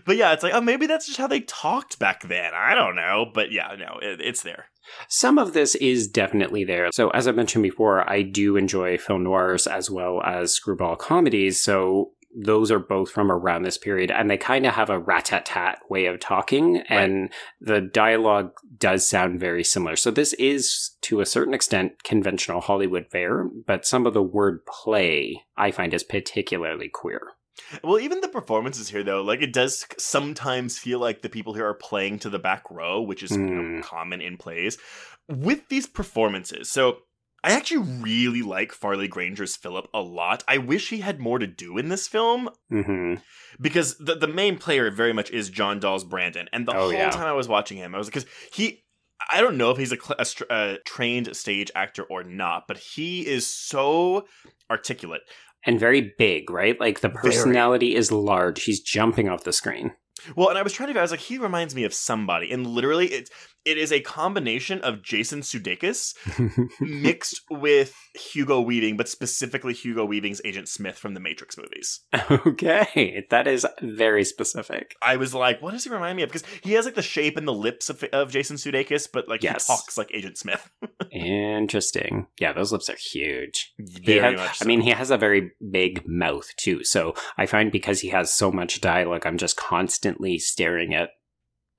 But 0.04 0.16
yeah, 0.16 0.32
it's 0.32 0.42
like, 0.42 0.54
oh, 0.54 0.60
maybe 0.60 0.86
that's 0.86 1.06
just 1.06 1.18
how 1.18 1.26
they 1.26 1.40
talked 1.40 1.98
back 1.98 2.22
then. 2.28 2.52
I 2.54 2.74
don't 2.74 2.96
know. 2.96 3.26
But 3.32 3.52
yeah, 3.52 3.74
no, 3.78 3.98
it, 4.00 4.20
it's 4.20 4.42
there. 4.42 4.66
Some 5.08 5.38
of 5.38 5.52
this 5.52 5.74
is 5.76 6.08
definitely 6.08 6.64
there. 6.64 6.90
So, 6.92 7.10
as 7.10 7.26
I 7.26 7.32
mentioned 7.32 7.62
before, 7.62 8.08
I 8.08 8.22
do 8.22 8.56
enjoy 8.56 8.98
film 8.98 9.24
noirs 9.24 9.66
as 9.66 9.90
well 9.90 10.22
as 10.22 10.52
screwball 10.52 10.96
comedies. 10.96 11.62
So, 11.62 12.12
those 12.36 12.72
are 12.72 12.80
both 12.80 13.10
from 13.10 13.30
around 13.30 13.62
this 13.62 13.78
period, 13.78 14.10
and 14.10 14.28
they 14.28 14.36
kind 14.36 14.66
of 14.66 14.74
have 14.74 14.90
a 14.90 14.98
rat 14.98 15.26
tat 15.26 15.46
tat 15.46 15.78
way 15.88 16.06
of 16.06 16.18
talking, 16.18 16.78
and 16.88 17.32
the 17.60 17.80
dialogue 17.80 18.50
does 18.76 19.08
sound 19.08 19.38
very 19.38 19.62
similar. 19.62 19.96
So, 19.96 20.10
this 20.10 20.32
is 20.34 20.96
to 21.02 21.20
a 21.20 21.26
certain 21.26 21.54
extent 21.54 22.02
conventional 22.02 22.60
Hollywood 22.60 23.06
fare, 23.10 23.48
but 23.66 23.86
some 23.86 24.06
of 24.06 24.14
the 24.14 24.22
word 24.22 24.66
play 24.66 25.44
I 25.56 25.70
find 25.70 25.94
is 25.94 26.02
particularly 26.02 26.88
queer. 26.88 27.33
Well, 27.82 27.98
even 28.00 28.20
the 28.20 28.28
performances 28.28 28.88
here, 28.88 29.02
though, 29.04 29.22
like 29.22 29.42
it 29.42 29.52
does 29.52 29.86
sometimes 29.98 30.78
feel 30.78 30.98
like 30.98 31.22
the 31.22 31.28
people 31.28 31.54
here 31.54 31.66
are 31.66 31.74
playing 31.74 32.18
to 32.20 32.30
the 32.30 32.38
back 32.38 32.64
row, 32.70 33.00
which 33.00 33.22
is 33.22 33.38
you 33.48 33.56
know, 33.56 33.64
Hmm. 33.64 33.80
common 33.80 34.20
in 34.20 34.36
plays. 34.36 34.78
With 35.28 35.68
these 35.68 35.86
performances, 35.86 36.70
so 36.70 36.98
I 37.42 37.52
actually 37.52 37.86
really 38.02 38.42
like 38.42 38.72
Farley 38.72 39.08
Granger's 39.08 39.56
Philip 39.56 39.88
a 39.94 40.00
lot. 40.00 40.42
I 40.48 40.58
wish 40.58 40.90
he 40.90 40.98
had 41.00 41.20
more 41.20 41.38
to 41.38 41.46
do 41.46 41.78
in 41.78 41.88
this 41.88 42.08
film 42.08 42.50
hmm 42.70 43.14
because 43.60 43.96
the 43.98 44.14
the 44.14 44.26
main 44.28 44.58
player 44.58 44.90
very 44.90 45.12
much 45.12 45.30
is 45.30 45.50
John 45.50 45.78
Dall's 45.80 46.04
Brandon, 46.04 46.48
and 46.52 46.66
the 46.66 46.74
Oh, 46.74 46.90
whole 46.90 46.92
yeah. 46.92 47.10
time 47.10 47.26
I 47.26 47.32
was 47.32 47.48
watching 47.48 47.78
him, 47.78 47.94
I 47.94 47.98
was 47.98 48.08
like, 48.08 48.14
because 48.14 48.30
he. 48.52 48.80
I 49.30 49.40
don't 49.40 49.56
know 49.56 49.70
if 49.70 49.78
he's 49.78 49.92
a, 49.92 49.96
a, 50.18 50.26
a 50.50 50.78
trained 50.84 51.34
stage 51.34 51.70
actor 51.74 52.02
or 52.02 52.24
not, 52.24 52.64
but 52.68 52.76
he 52.76 53.26
is 53.26 53.46
so 53.46 54.26
articulate. 54.70 55.22
And 55.66 55.80
very 55.80 56.14
big, 56.18 56.50
right? 56.50 56.78
Like 56.78 57.00
the 57.00 57.08
Very. 57.08 57.22
personality 57.22 57.94
is 57.94 58.12
large. 58.12 58.64
He's 58.64 58.80
jumping 58.80 59.28
off 59.28 59.44
the 59.44 59.52
screen. 59.52 59.92
Well, 60.36 60.48
and 60.48 60.58
I 60.58 60.62
was 60.62 60.72
trying 60.72 60.92
to, 60.92 60.98
I 60.98 61.02
was 61.02 61.10
like, 61.10 61.20
he 61.20 61.38
reminds 61.38 61.74
me 61.74 61.84
of 61.84 61.92
somebody, 61.92 62.50
and 62.52 62.66
literally, 62.66 63.08
it 63.08 63.30
it 63.64 63.78
is 63.78 63.92
a 63.92 64.00
combination 64.00 64.80
of 64.82 65.02
Jason 65.02 65.40
Sudeikis 65.40 66.14
mixed 66.80 67.40
with 67.50 67.94
Hugo 68.14 68.60
Weaving, 68.60 68.96
but 68.96 69.08
specifically 69.08 69.72
Hugo 69.72 70.04
Weaving's 70.04 70.40
Agent 70.44 70.68
Smith 70.68 70.96
from 70.98 71.14
the 71.14 71.20
Matrix 71.20 71.56
movies. 71.56 72.00
okay, 72.30 73.26
that 73.30 73.46
is 73.46 73.66
very 73.80 74.24
specific. 74.24 74.94
I 75.02 75.16
was 75.16 75.34
like, 75.34 75.60
what 75.62 75.72
does 75.72 75.84
he 75.84 75.90
remind 75.90 76.16
me 76.16 76.22
of? 76.22 76.28
Because 76.30 76.44
he 76.62 76.72
has 76.72 76.84
like 76.84 76.94
the 76.94 77.02
shape 77.02 77.36
and 77.36 77.46
the 77.48 77.52
lips 77.52 77.88
of, 77.90 78.02
of 78.12 78.30
Jason 78.30 78.56
Sudeikis, 78.56 79.08
but 79.12 79.28
like 79.28 79.42
Yes. 79.42 79.66
he 79.66 79.72
talks 79.74 79.96
like 79.98 80.10
Agent 80.12 80.38
Smith. 80.38 80.70
Interesting. 81.12 82.26
Yeah, 82.38 82.52
those 82.52 82.72
lips 82.72 82.88
are 82.90 82.96
huge. 82.96 83.72
Very 83.78 84.20
has- 84.20 84.36
much. 84.36 84.58
I 84.62 84.66
mean, 84.66 84.80
he 84.80 84.90
has 84.90 85.10
a 85.10 85.16
very 85.18 85.52
big 85.70 86.02
mouth 86.06 86.48
too. 86.56 86.84
So 86.84 87.14
I 87.38 87.46
find 87.46 87.72
because 87.72 88.00
he 88.00 88.08
has 88.10 88.32
so 88.32 88.50
much 88.52 88.80
dialogue, 88.80 89.26
I'm 89.26 89.38
just 89.38 89.56
constantly 89.56 90.38
staring 90.38 90.94
at 90.94 91.10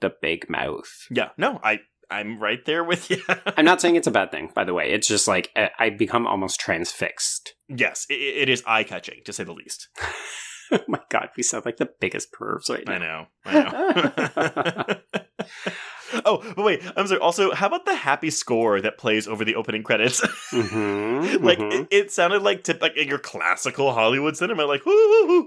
the 0.01 0.13
big 0.21 0.49
mouth. 0.49 0.89
yeah, 1.12 1.29
no, 1.38 1.60
I 1.63 1.79
I'm 2.12 2.39
right 2.39 2.63
there 2.65 2.84
with 2.84 3.10
you. 3.10 3.21
I'm 3.58 3.65
not 3.65 3.81
saying 3.81 3.95
it's 3.95 4.08
a 4.08 4.12
bad 4.12 4.31
thing, 4.31 4.51
by 4.53 4.63
the 4.63 4.73
way. 4.73 4.91
It's 4.91 5.08
just 5.08 5.27
like 5.27 5.51
I- 5.55 5.71
I 5.79 5.89
become 5.89 6.27
almost 6.27 6.60
transfixed. 6.60 7.53
yes, 7.67 8.05
it, 8.10 8.13
it 8.13 8.49
is 8.49 8.63
eye 8.67 8.84
catching 8.84 9.21
to 9.25 9.34
say 9.34 9.43
the 9.43 9.53
least. 9.53 9.88
oh 10.71 10.79
my 10.88 10.99
god, 11.10 11.29
we 11.38 11.43
sound 11.43 11.65
like 11.65 11.77
the 11.77 11.89
biggest 11.99 12.31
pervs 12.31 12.69
right 12.69 12.88
I 12.88 12.97
now. 12.97 13.27
know. 13.45 13.51
I 13.51 14.95
know. 15.03 15.71
oh, 16.25 16.53
but 16.55 16.63
wait. 16.65 16.81
I'm 16.95 17.08
sorry. 17.08 17.19
Also, 17.19 17.53
how 17.53 17.67
about 17.67 17.86
the 17.86 17.95
happy 17.95 18.29
score 18.29 18.81
that 18.81 18.97
plays 18.97 19.27
over 19.27 19.43
the 19.45 19.55
opening 19.55 19.84
credits? 19.84 20.21
Mhm, 20.51 21.41
like 21.43 21.60
mhm. 21.60 21.71
it, 21.73 21.88
it 21.91 22.12
sounded 22.12 22.41
like 22.43 22.63
tip, 22.63 22.81
like 22.81 22.95
in 22.97 23.08
your 23.08 23.17
classical 23.19 23.93
Hollywood 23.93 24.38
cinema, 24.38 24.65
like 24.65 24.86
woo, 24.86 25.45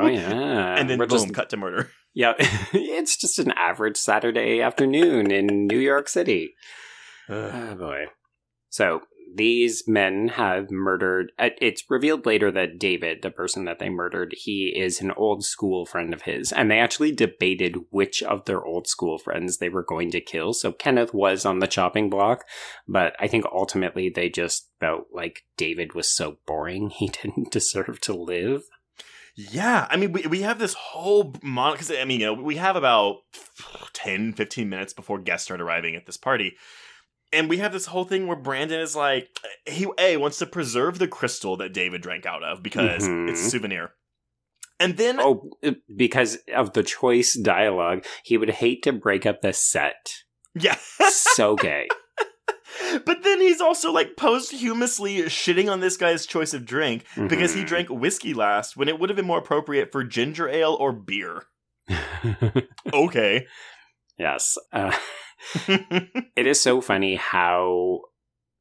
oh 0.00 0.06
yeah, 0.06 0.76
and 0.76 0.88
then 0.88 0.98
We're 0.98 1.06
boom, 1.06 1.18
just 1.18 1.34
cut 1.34 1.50
to 1.50 1.56
murder. 1.56 1.90
Yeah, 2.18 2.32
it's 2.72 3.16
just 3.16 3.38
an 3.38 3.52
average 3.52 3.96
Saturday 3.96 4.60
afternoon 4.60 5.30
in 5.30 5.68
New 5.68 5.78
York 5.78 6.08
City. 6.08 6.54
Oh 7.28 7.76
boy. 7.76 8.06
So 8.70 9.02
these 9.36 9.84
men 9.86 10.26
have 10.34 10.68
murdered. 10.68 11.30
uh, 11.38 11.50
It's 11.60 11.84
revealed 11.88 12.26
later 12.26 12.50
that 12.50 12.80
David, 12.80 13.22
the 13.22 13.30
person 13.30 13.66
that 13.66 13.78
they 13.78 13.88
murdered, 13.88 14.34
he 14.36 14.74
is 14.76 15.00
an 15.00 15.12
old 15.12 15.44
school 15.44 15.86
friend 15.86 16.12
of 16.12 16.22
his. 16.22 16.50
And 16.50 16.68
they 16.68 16.80
actually 16.80 17.12
debated 17.12 17.76
which 17.90 18.20
of 18.24 18.46
their 18.46 18.64
old 18.64 18.88
school 18.88 19.18
friends 19.18 19.58
they 19.58 19.68
were 19.68 19.84
going 19.84 20.10
to 20.10 20.20
kill. 20.20 20.54
So 20.54 20.72
Kenneth 20.72 21.14
was 21.14 21.46
on 21.46 21.60
the 21.60 21.68
chopping 21.68 22.10
block, 22.10 22.44
but 22.88 23.14
I 23.20 23.28
think 23.28 23.44
ultimately 23.52 24.08
they 24.08 24.28
just 24.28 24.68
felt 24.80 25.04
like 25.12 25.44
David 25.56 25.94
was 25.94 26.08
so 26.08 26.38
boring 26.48 26.90
he 26.96 27.06
didn't 27.06 27.52
deserve 27.52 28.00
to 28.00 28.12
live. 28.12 28.62
Yeah, 29.40 29.86
I 29.88 29.96
mean, 29.96 30.10
we, 30.10 30.22
we 30.26 30.42
have 30.42 30.58
this 30.58 30.74
whole 30.74 31.32
mon 31.44 31.72
because 31.72 31.92
I 31.92 32.04
mean, 32.04 32.18
you 32.18 32.26
know, 32.26 32.34
we 32.34 32.56
have 32.56 32.74
about 32.74 33.18
10, 33.92 34.32
15 34.32 34.68
minutes 34.68 34.92
before 34.92 35.20
guests 35.20 35.44
start 35.44 35.60
arriving 35.60 35.94
at 35.94 36.06
this 36.06 36.16
party. 36.16 36.56
And 37.32 37.48
we 37.48 37.58
have 37.58 37.72
this 37.72 37.86
whole 37.86 38.02
thing 38.04 38.26
where 38.26 38.36
Brandon 38.36 38.80
is 38.80 38.96
like, 38.96 39.28
he 39.64 39.86
A 39.98 40.16
wants 40.16 40.38
to 40.38 40.46
preserve 40.46 40.98
the 40.98 41.06
crystal 41.06 41.56
that 41.58 41.72
David 41.72 42.00
drank 42.02 42.26
out 42.26 42.42
of 42.42 42.64
because 42.64 43.06
Mhm. 43.06 43.28
it's 43.30 43.46
a 43.46 43.50
souvenir. 43.50 43.92
And 44.80 44.96
then, 44.96 45.20
Oh, 45.20 45.50
because 45.94 46.38
of 46.52 46.72
the 46.72 46.82
choice 46.82 47.34
dialogue, 47.34 48.04
he 48.24 48.36
would 48.38 48.50
hate 48.50 48.82
to 48.84 48.92
break 48.92 49.24
up 49.24 49.40
the 49.42 49.52
set. 49.52 50.14
yeah. 50.54 50.76
So 51.10 51.54
gay. 51.54 51.86
but 53.04 53.22
then 53.22 53.40
he's 53.40 53.60
also 53.60 53.92
like 53.92 54.16
posthumously 54.16 55.22
shitting 55.22 55.70
on 55.70 55.80
this 55.80 55.96
guy's 55.96 56.26
choice 56.26 56.54
of 56.54 56.64
drink 56.64 57.04
because 57.28 57.54
he 57.54 57.62
Mhm. 57.62 57.66
drank 57.66 57.88
whiskey 57.90 58.34
last 58.34 58.76
when 58.76 58.88
it 58.88 58.98
would 58.98 59.08
have 59.10 59.16
been 59.16 59.26
more 59.26 59.38
appropriate 59.38 59.90
for 59.92 60.04
ginger 60.04 60.48
ale 60.48 60.74
or 60.78 60.92
beer. 60.92 61.44
Okay. 62.92 63.46
yes. 64.18 64.56
Uh, 64.72 64.96
it 65.68 66.46
is 66.46 66.60
so 66.60 66.80
funny 66.80 67.14
how 67.16 68.00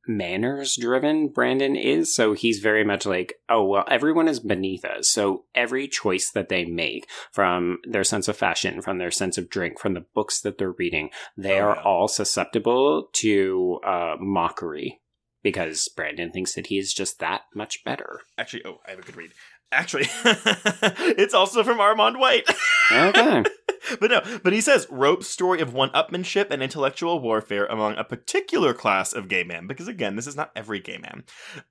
manners 0.08 0.76
driven 0.80 1.28
Brandon 1.30 1.76
is. 1.76 2.14
So 2.14 2.34
he's 2.34 2.60
very 2.60 2.84
much 2.84 3.06
like, 3.06 3.36
oh, 3.50 3.64
well, 3.66 3.84
everyone 3.90 4.28
is 4.28 4.40
beneath 4.40 4.86
us. 4.86 5.08
So 5.10 5.46
every 5.56 5.88
choice 5.88 6.32
that 6.32 6.50
they 6.50 6.66
make 6.66 7.08
from 7.32 7.80
their 7.84 8.04
sense 8.04 8.28
of 8.28 8.38
fashion, 8.38 8.82
from 8.82 8.98
their 8.98 9.12
sense 9.12 9.38
of 9.38 9.50
drink, 9.50 9.80
from 9.80 9.94
the 9.94 10.06
books 10.14 10.42
that 10.42 10.58
they're 10.58 10.72
reading, 10.72 11.10
they 11.36 11.60
Oh, 11.60 11.66
are 11.70 11.76
yeah. 11.76 11.82
all 11.84 12.08
susceptible 12.08 13.10
to 13.14 13.80
uh, 13.86 14.16
mockery 14.20 15.00
because 15.44 15.88
Brandon 15.96 16.32
thinks 16.32 16.54
that 16.56 16.68
he 16.68 16.78
is 16.78 16.94
just 16.94 17.20
that 17.20 17.42
much 17.56 17.84
better. 17.84 18.22
Actually, 18.38 18.64
oh, 18.66 18.80
I 18.88 18.92
have 18.92 19.00
a 19.00 19.04
good 19.04 19.16
read. 19.18 19.32
Actually, 19.72 20.08
it's 20.24 21.34
also 21.34 21.64
from 21.64 21.80
Armand 21.82 22.18
White. 22.20 22.50
Okay. 22.92 23.44
but 24.00 24.12
no, 24.12 24.40
but 24.44 24.54
he 24.54 24.62
says 24.62 24.88
Rope's 24.90 25.28
story 25.28 25.62
of 25.62 25.74
one-upmanship 25.74 26.52
and 26.52 26.62
intellectual 26.62 27.20
warfare 27.20 27.66
among 27.66 27.96
a 27.96 28.04
particular 28.04 28.74
class 28.74 29.14
of 29.14 29.28
gay 29.28 29.44
men, 29.44 29.68
because 29.68 29.88
again, 29.88 30.16
this 30.16 30.28
is 30.28 30.36
not 30.36 30.52
every 30.56 30.80
gay 30.80 30.98
man, 30.98 31.24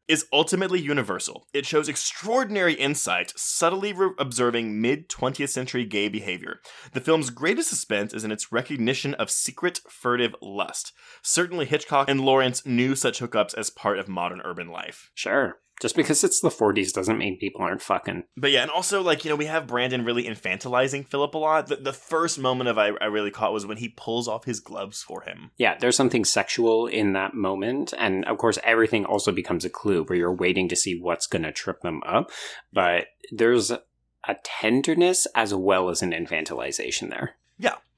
is 0.09 0.27
ultimately 0.33 0.81
universal. 0.81 1.47
It 1.53 1.67
shows 1.67 1.89
extraordinary 1.89 2.75
insight, 2.75 3.33
subtly 3.37 3.93
re- 3.93 4.11
observing 4.19 4.81
mid-20th 4.81 5.49
century 5.49 5.85
gay 5.85 6.09
behavior. 6.09 6.61
The 6.93 7.01
film's 7.01 7.31
greatest 7.31 7.71
suspense 7.71 8.15
is 8.15 8.25
in 8.25 8.33
its 8.33 8.53
recognition 8.53 9.15
of 9.15 9.31
secret, 9.31 9.81
furtive 9.89 10.35
lust. 10.41 10.93
Certainly, 11.23 11.67
Hitchcock 11.67 12.09
and 12.09 12.21
Laurents 12.21 12.65
knew 12.67 12.95
such 12.95 13.21
hookups 13.21 13.55
as 13.55 13.71
part 13.71 13.99
of 13.99 14.09
modern 14.09 14.41
urban 14.45 14.69
life. 14.69 15.11
Sure. 15.15 15.59
Just 15.81 15.95
because 15.95 16.25
it's 16.25 16.41
the 16.41 16.49
40s 16.49 16.93
doesn't 16.93 17.19
mean 17.19 17.39
people 17.39 17.61
aren't 17.61 17.83
fucking. 17.83 18.25
But 18.37 18.51
yeah, 18.51 18.63
and 18.63 18.71
also 18.71 19.03
like 19.03 19.25
you 19.25 19.31
know 19.31 19.37
we 19.37 19.45
have 19.47 19.67
Brandon 19.67 20.05
really 20.05 20.25
infantilizing 20.25 21.07
Philip 21.07 21.35
a 21.35 21.39
lot. 21.39 21.67
The, 21.67 21.77
the 21.77 21.93
first 21.93 22.39
moment 22.39 22.69
of 22.69 22.79
I, 22.79 22.93
I 23.01 23.07
really 23.07 23.31
caught 23.31 23.53
was 23.53 23.67
when 23.67 23.77
he 23.77 23.91
pulls 23.91 24.27
off 24.27 24.45
his 24.45 24.61
gloves 24.61 25.03
for 25.03 25.23
him. 25.23 25.51
Yeah, 25.59 25.77
there's 25.79 25.97
something 25.97 26.25
sexual 26.25 26.87
in 26.87 27.13
that 27.13 27.35
moment. 27.35 27.93
And 27.99 28.25
of 28.25 28.39
course, 28.39 28.59
everything 28.65 29.05
also 29.05 29.33
becomes 29.33 29.65
a 29.65 29.71
clue 29.71 30.05
where 30.05 30.19
you're 30.19 30.33
waiting 30.33 30.69
to 30.71 30.77
see 30.77 30.99
what's 30.99 31.27
going 31.27 31.43
to 31.43 31.53
trip 31.53 31.83
them 31.83 32.03
up. 32.07 32.31
But 32.73 33.09
there's 33.31 33.71
a 33.71 34.37
tenderness 34.43 35.27
as 35.35 35.55
well 35.55 35.89
as 35.89 36.03
an 36.03 36.13
infantilization 36.13 37.11
there. 37.11 37.37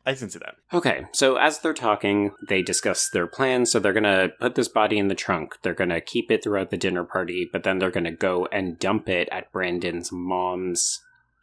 I 0.09 0.15
can 0.15 0.31
see 0.31 0.39
that. 0.39 0.55
Okay, 0.73 1.05
so 1.13 1.37
as 1.37 1.59
they're 1.59 1.75
talking, 1.75 2.33
they 2.49 2.63
discuss 2.63 3.11
their 3.11 3.27
plans. 3.27 3.71
So 3.71 3.79
they're 3.79 3.93
going 3.93 4.05
to 4.05 4.33
put 4.41 4.55
this 4.55 4.69
body 4.69 4.99
in 4.99 5.09
the 5.09 5.15
trunk. 5.15 5.57
They're 5.63 5.75
going 5.75 5.91
to 5.91 6.01
keep 6.01 6.31
it 6.31 6.43
throughout 6.43 6.71
the 6.71 6.79
dinner 6.79 7.05
party, 7.05 7.47
but 7.53 7.63
then 7.63 7.79
they're 7.79 7.91
going 7.91 8.05
to 8.05 8.11
go 8.11 8.47
and 8.51 8.79
dump 8.79 9.11
it 9.11 9.29
at 9.31 9.53
Brandon's 9.53 10.11
mom's 10.11 10.99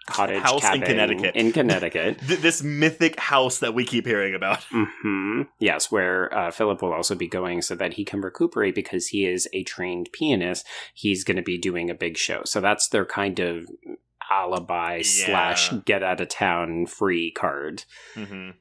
cottage 0.07 0.41
House 0.41 0.63
in 0.73 0.81
Connecticut. 0.81 1.35
In 1.35 1.51
Connecticut. 1.51 2.19
Th- 2.27 2.39
this 2.39 2.63
mythic 2.63 3.19
house 3.19 3.59
that 3.59 3.75
we 3.75 3.85
keep 3.85 4.07
hearing 4.07 4.33
about. 4.33 4.63
hmm 4.71 5.43
Yes, 5.59 5.91
where 5.91 6.35
uh, 6.35 6.49
Philip 6.49 6.81
will 6.81 6.93
also 6.93 7.13
be 7.13 7.27
going 7.27 7.61
so 7.61 7.75
that 7.75 7.93
he 7.93 8.03
can 8.03 8.21
recuperate 8.21 8.73
because 8.73 9.07
he 9.07 9.27
is 9.27 9.47
a 9.53 9.63
trained 9.63 10.09
pianist. 10.11 10.65
He's 10.95 11.23
going 11.23 11.37
to 11.37 11.43
be 11.43 11.59
doing 11.59 11.91
a 11.91 11.95
big 11.95 12.17
show. 12.17 12.41
So 12.45 12.61
that's 12.61 12.87
their 12.89 13.05
kind 13.05 13.37
of 13.39 13.67
alibi 14.29 15.01
slash 15.01 15.71
get 15.85 16.03
out 16.03 16.21
of 16.21 16.29
town 16.29 16.85
free 16.85 17.31
card. 17.31 17.83
hmm 18.15 18.51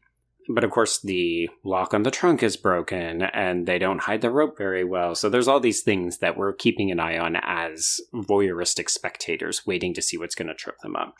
But 0.55 0.65
of 0.65 0.71
course, 0.71 1.01
the 1.01 1.49
lock 1.65 1.95
on 1.95 2.03
the 2.03 2.11
trunk 2.11 2.43
is 2.43 2.57
broken 2.59 3.23
and 3.23 3.67
they 3.67 3.79
don't 3.79 4.03
hide 4.03 4.21
the 4.21 4.31
rope 4.31 4.59
very 4.59 4.85
well. 4.85 5.15
So 5.15 5.29
there's 5.31 5.49
all 5.49 5.61
these 5.61 5.81
things 5.83 6.19
that 6.19 6.37
we're 6.37 6.53
keeping 6.53 6.91
an 6.91 7.01
eye 7.01 7.17
on 7.19 7.37
as 7.37 7.99
voyeuristic 8.13 8.91
spectators, 8.91 9.67
waiting 9.67 9.95
to 9.95 10.03
see 10.03 10.19
what's 10.19 10.35
going 10.35 10.49
to 10.49 10.55
trip 10.55 10.77
them 10.83 10.97
up. 10.97 11.15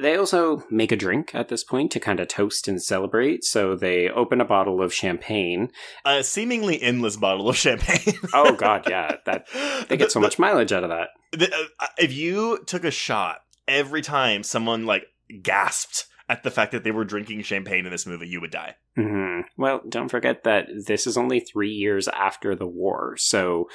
They 0.00 0.16
also 0.16 0.64
make 0.70 0.92
a 0.92 0.96
drink 0.96 1.34
at 1.34 1.48
this 1.48 1.62
point 1.64 1.90
to 1.92 2.00
kind 2.00 2.20
of 2.20 2.28
toast 2.28 2.68
and 2.68 2.82
celebrate. 2.82 3.44
So 3.44 3.74
they 3.76 4.08
open 4.08 4.40
a 4.40 4.46
bottle 4.46 4.80
of 4.82 4.94
champagne. 4.94 5.70
A 6.06 6.22
seemingly 6.22 6.80
endless 6.80 7.16
bottle 7.16 7.48
of 7.50 7.56
champagne. 7.56 8.14
Oh, 8.34 8.52
God, 8.54 8.88
yeah. 8.88 9.16
That 9.26 9.46
They 9.88 9.96
get 9.98 10.12
so 10.16 10.20
much 10.20 10.38
mileage 10.38 10.72
out 10.72 10.84
of 10.84 10.90
that. 10.90 11.08
The- 11.32 11.52
uh, 11.80 11.86
if 11.98 12.12
you 12.14 12.62
took 12.66 12.84
a 12.84 12.90
shot 12.90 13.40
every 13.70 14.02
time 14.02 14.42
someone 14.42 14.84
like 14.84 15.06
gasped 15.42 16.06
at 16.28 16.42
the 16.42 16.50
fact 16.50 16.72
that 16.72 16.84
they 16.84 16.90
were 16.90 17.04
drinking 17.04 17.42
champagne 17.42 17.86
in 17.86 17.90
this 17.90 18.06
movie, 18.06 18.28
you 18.28 18.40
would 18.40 18.50
die. 18.50 18.74
hmm 18.96 19.40
Well, 19.56 19.80
don't 19.88 20.08
forget 20.10 20.44
that 20.44 20.68
this 20.86 21.06
is 21.06 21.16
only 21.16 21.40
three 21.40 21.70
years 21.72 22.06
after 22.08 22.54
the 22.54 22.66
war. 22.66 23.16
So 23.16 23.68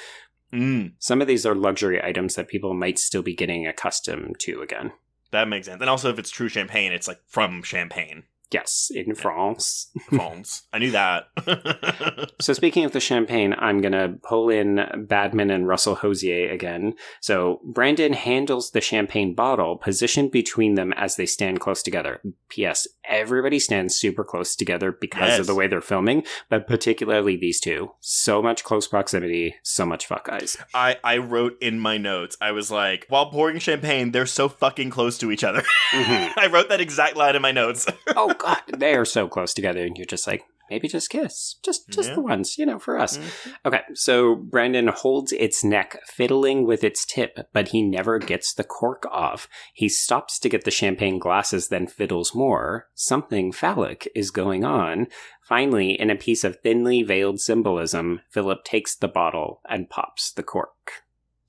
Mm, 0.52 0.92
some 1.00 1.20
of 1.20 1.26
these 1.26 1.44
are 1.44 1.56
luxury 1.56 2.00
items 2.02 2.36
that 2.36 2.46
people 2.46 2.72
might 2.72 3.00
still 3.00 3.20
be 3.22 3.34
getting 3.34 3.66
accustomed 3.66 4.36
to 4.38 4.62
again. 4.62 4.92
that 5.32 5.48
makes 5.48 5.66
sense. 5.66 5.80
And 5.80 5.90
also, 5.90 6.08
if 6.08 6.20
it's 6.20 6.30
true 6.30 6.48
champagne, 6.48 6.92
it's 6.92 7.08
like 7.08 7.18
from 7.26 7.64
Champagne. 7.64 8.22
Yes, 8.52 8.90
in 8.94 9.14
France. 9.14 9.90
France. 10.08 10.62
I 10.72 10.78
knew 10.78 10.92
that. 10.92 11.24
So 12.38 12.52
speaking 12.52 12.84
of 12.84 12.92
the 12.92 13.00
champagne, 13.00 13.54
I'm 13.58 13.80
gonna 13.80 14.14
pull 14.22 14.50
in 14.50 14.80
Badman 15.08 15.50
and 15.50 15.66
Russell 15.66 15.94
Hosier 15.96 16.50
again. 16.50 16.94
So 17.22 17.60
Brandon 17.64 18.12
handles 18.12 18.70
the 18.72 18.80
champagne 18.82 19.34
bottle, 19.34 19.76
positioned 19.78 20.32
between 20.32 20.74
them 20.74 20.92
as 20.94 21.16
they 21.16 21.24
stand 21.24 21.60
close 21.60 21.82
together. 21.82 22.20
P.S. 22.50 22.86
Everybody 23.08 23.58
stands 23.58 23.96
super 23.96 24.22
close 24.22 24.54
together 24.54 24.92
because 24.92 25.30
Yes. 25.30 25.38
of 25.40 25.46
the 25.46 25.54
way 25.54 25.66
they're 25.66 25.80
filming, 25.80 26.24
but 26.50 26.66
particularly 26.66 27.36
these 27.36 27.58
two. 27.58 27.92
So 28.00 28.42
much 28.42 28.62
close 28.64 28.86
proximity, 28.86 29.54
so 29.62 29.86
much 29.86 30.06
fuck 30.06 30.28
eyes. 30.30 30.58
I, 30.74 30.96
I 31.02 31.16
wrote 31.18 31.56
in 31.62 31.80
my 31.80 31.96
notes, 31.96 32.36
I 32.40 32.52
was 32.52 32.70
like, 32.70 33.06
while 33.08 33.30
pouring 33.30 33.58
champagne, 33.60 34.12
they're 34.12 34.26
so 34.26 34.48
fucking 34.48 34.90
close 34.90 35.16
to 35.18 35.32
each 35.32 35.42
other. 35.44 35.62
Mhm. 35.92 36.32
I 36.36 36.48
wrote 36.48 36.68
that 36.68 36.80
exact 36.82 37.16
line 37.16 37.34
in 37.34 37.42
my 37.42 37.52
notes. 37.52 37.86
oh 38.14 38.34
god, 38.36 38.62
ah, 38.72 38.76
they 38.76 38.94
are 38.94 39.04
so 39.04 39.28
close 39.28 39.52
together, 39.54 39.82
and 39.84 39.96
you're 39.96 40.06
just 40.06 40.26
like, 40.26 40.44
maybe 40.68 40.88
just 40.88 41.10
kiss, 41.10 41.56
just 41.62 41.88
just 41.90 42.08
Yeah. 42.08 42.14
the 42.16 42.20
once, 42.22 42.58
you 42.58 42.66
know, 42.66 42.78
for 42.78 42.98
us. 42.98 43.18
Mm-hmm. 43.18 43.50
Okay, 43.66 43.80
so 43.94 44.34
Brandon 44.34 44.88
holds 44.88 45.32
its 45.32 45.62
neck, 45.62 46.00
fiddling 46.06 46.66
with 46.66 46.82
its 46.82 47.04
tip, 47.04 47.48
but 47.52 47.68
he 47.68 47.82
never 47.82 48.18
gets 48.18 48.52
the 48.52 48.64
cork 48.64 49.04
off. 49.10 49.48
He 49.74 49.88
stops 49.88 50.38
to 50.40 50.48
get 50.48 50.64
the 50.64 50.70
champagne 50.72 51.18
glasses, 51.20 51.68
then 51.68 51.86
fiddles 51.86 52.34
more. 52.34 52.88
Something 52.94 53.52
phallic 53.52 54.08
is 54.14 54.30
going 54.32 54.64
on. 54.64 55.06
Finally, 55.42 55.92
in 55.92 56.10
a 56.10 56.16
piece 56.16 56.42
of 56.42 56.58
thinly 56.60 57.04
veiled 57.04 57.38
symbolism, 57.38 58.20
Philip 58.30 58.64
takes 58.64 58.96
the 58.96 59.06
bottle 59.06 59.60
and 59.68 59.88
pops 59.88 60.32
the 60.32 60.42
cork. 60.42 61.04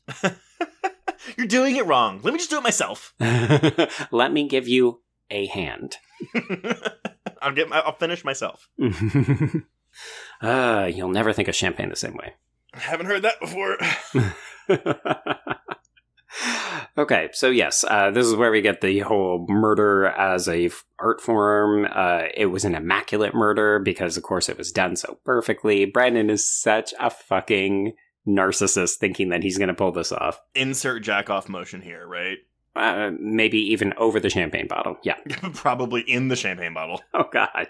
You're 1.36 1.48
doing 1.48 1.76
it 1.76 1.86
wrong. 1.88 2.22
Let 2.24 2.34
me 2.34 2.38
just 2.38 2.52
do 2.52 2.58
it 2.60 2.64
myself. 2.64 3.14
Let 4.12 4.32
me 4.32 4.48
give 4.48 4.68
you 4.68 5.02
a 5.32 5.48
hand. 5.48 5.98
I'll 7.42 7.54
get. 7.54 7.70
My, 7.70 7.80
I'll 7.80 7.96
finish 7.96 8.24
myself. 8.24 8.70
uh, 10.42 10.90
you'll 10.94 11.10
never 11.10 11.34
think 11.34 11.48
of 11.48 11.56
champagne 11.56 11.90
the 11.90 11.96
same 11.96 12.16
way. 12.16 12.34
I 12.74 12.80
haven't 12.80 13.08
heard 13.08 13.24
that 13.24 13.40
before. 13.40 13.78
okay, 16.98 17.30
so 17.34 17.50
yes, 17.50 17.84
uh, 17.88 18.12
this 18.12 18.26
is 18.26 18.36
where 18.36 18.52
we 18.52 18.62
get 18.62 18.82
the 18.82 19.00
whole 19.00 19.46
murder 19.50 20.06
as 20.06 20.48
a 20.48 20.66
f- 20.66 20.84
art 21.00 21.22
form. 21.22 21.88
Uh, 21.90 22.24
it 22.36 22.48
was 22.48 22.66
an 22.66 22.76
immaculate 22.76 23.34
murder 23.34 23.80
because, 23.80 24.18
of 24.18 24.24
course, 24.24 24.50
it 24.50 24.58
was 24.58 24.72
done 24.72 24.96
so 24.96 25.20
perfectly. 25.26 25.86
Brandon 25.86 26.30
is 26.30 26.50
such 26.50 26.94
a 27.00 27.10
fucking 27.10 27.94
narcissist, 28.28 28.96
thinking 28.96 29.30
that 29.30 29.44
he's 29.44 29.58
going 29.58 29.70
to 29.70 29.74
pull 29.74 29.92
this 29.92 30.12
off. 30.12 30.40
Insert 30.54 31.04
jack 31.04 31.30
off 31.30 31.50
motion 31.50 31.82
here, 31.82 32.06
right? 32.06 32.38
Uh, 32.78 33.12
maybe 33.20 33.58
even 33.58 33.94
over 33.98 34.20
the 34.20 34.30
champagne 34.30 34.68
bottle. 34.68 34.98
Yeah. 35.04 35.16
Probably 35.54 36.02
in 36.02 36.28
the 36.28 36.36
champagne 36.36 36.74
bottle. 36.74 37.02
Oh 37.14 37.26
God. 37.34 37.68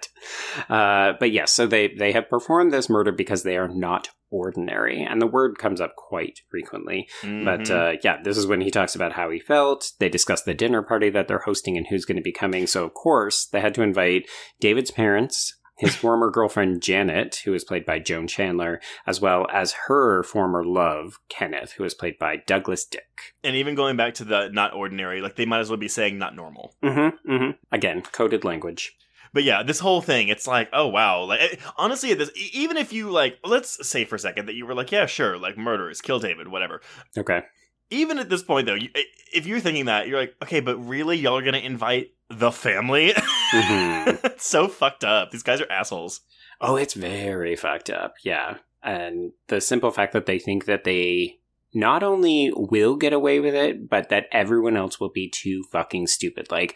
Uh, 0.69 1.13
but 1.19 1.31
yes, 1.31 1.53
so 1.53 1.65
they 1.67 1.87
they 1.87 2.11
have 2.11 2.29
performed 2.29 2.73
this 2.73 2.89
murder 2.89 3.11
because 3.11 3.43
they 3.43 3.55
are 3.57 3.67
not 3.69 4.09
ordinary, 4.29 5.01
and 5.01 5.21
the 5.21 5.27
word 5.27 5.57
comes 5.57 5.79
up 5.79 5.95
quite 5.95 6.41
frequently. 6.51 7.07
But 7.21 7.61
Mhm. 7.61 7.71
uh, 7.95 7.97
yeah, 8.03 8.21
this 8.21 8.37
is 8.37 8.45
when 8.45 8.59
he 8.59 8.69
talks 8.71 8.93
about 8.93 9.13
how 9.13 9.29
he 9.29 9.39
felt. 9.39 9.91
They 9.99 10.09
discuss 10.09 10.41
the 10.43 10.53
dinner 10.53 10.81
party 10.81 11.09
that 11.11 11.27
they're 11.29 11.39
hosting 11.45 11.77
and 11.77 11.87
who's 11.87 12.03
going 12.03 12.17
to 12.17 12.21
be 12.21 12.33
coming. 12.33 12.67
So 12.67 12.83
of 12.83 12.93
course 12.93 13.45
they 13.45 13.61
had 13.61 13.73
to 13.75 13.83
invite 13.83 14.27
David's 14.59 14.91
parents. 14.91 15.56
His 15.77 15.95
former 15.95 16.31
girlfriend 16.31 16.81
Janet, 16.81 17.41
who 17.45 17.53
is 17.53 17.63
played 17.63 17.85
by 17.85 17.99
Joan 17.99 18.27
Chandler, 18.27 18.81
as 19.05 19.21
well 19.21 19.45
as 19.51 19.73
her 19.87 20.23
former 20.23 20.65
love 20.65 21.19
Kenneth, 21.29 21.73
who 21.73 21.83
is 21.83 21.93
played 21.93 22.17
by 22.17 22.37
Douglas 22.37 22.83
Dick. 22.85 23.35
and 23.43 23.55
even 23.55 23.75
going 23.75 23.95
back 23.95 24.15
to 24.15 24.25
the 24.25 24.49
not 24.49 24.73
ordinary, 24.73 25.21
like 25.21 25.35
they 25.35 25.45
might 25.45 25.59
as 25.59 25.69
well 25.69 25.77
be 25.77 25.87
saying 25.87 26.17
not 26.17 26.35
normal. 26.35 26.73
Mm-hmm, 26.83 27.31
mm-hmm. 27.31 27.51
Again, 27.71 28.01
coded 28.01 28.43
language. 28.43 28.97
But 29.33 29.43
yeah, 29.43 29.61
this 29.61 29.79
whole 29.79 30.01
thing, 30.01 30.29
it's 30.29 30.47
like, 30.47 30.69
oh 30.73 30.87
wow, 30.87 31.23
like 31.23 31.41
eh, 31.41 31.55
honestly, 31.77 32.13
this 32.15 32.31
even 32.53 32.77
if 32.77 32.91
you 32.91 33.11
like, 33.11 33.37
let's 33.43 33.87
say 33.87 34.03
for 34.03 34.15
a 34.15 34.19
second 34.19 34.47
that 34.47 34.55
you 34.55 34.65
were 34.65 34.73
like, 34.73 34.91
yeah, 34.91 35.05
sure, 35.05 35.37
like 35.37 35.57
murderers, 35.57 36.01
kill 36.01 36.19
David, 36.19 36.47
whatever. 36.47 36.81
Okay. 37.15 37.43
Even 37.89 38.17
at 38.17 38.29
this 38.29 38.43
point, 38.43 38.65
though, 38.65 38.73
you, 38.73 38.89
if 39.33 39.45
you're 39.45 39.59
thinking 39.59 39.85
that, 39.85 40.07
you're 40.07 40.19
like, 40.19 40.35
okay, 40.41 40.59
but 40.59 40.75
really, 40.77 41.17
y'all 41.17 41.37
are 41.37 41.43
gonna 41.43 41.59
invite 41.59 42.13
the 42.29 42.51
family? 42.51 43.13
It's 43.53 44.21
mm-hmm. 44.21 44.27
so 44.37 44.67
fucked 44.67 45.03
up. 45.03 45.31
These 45.31 45.43
guys 45.43 45.61
are 45.61 45.71
assholes. 45.71 46.21
Oh, 46.59 46.75
it's 46.75 46.93
very 46.93 47.55
fucked 47.55 47.89
up. 47.89 48.15
Yeah. 48.23 48.57
And 48.83 49.31
the 49.47 49.61
simple 49.61 49.91
fact 49.91 50.13
that 50.13 50.25
they 50.25 50.39
think 50.39 50.65
that 50.65 50.83
they 50.83 51.39
not 51.73 52.03
only 52.03 52.51
will 52.55 52.95
get 52.95 53.13
away 53.13 53.39
with 53.39 53.53
it, 53.53 53.89
but 53.89 54.09
that 54.09 54.27
everyone 54.31 54.77
else 54.77 54.99
will 54.99 55.09
be 55.09 55.29
too 55.29 55.63
fucking 55.71 56.07
stupid. 56.07 56.49
Like, 56.49 56.75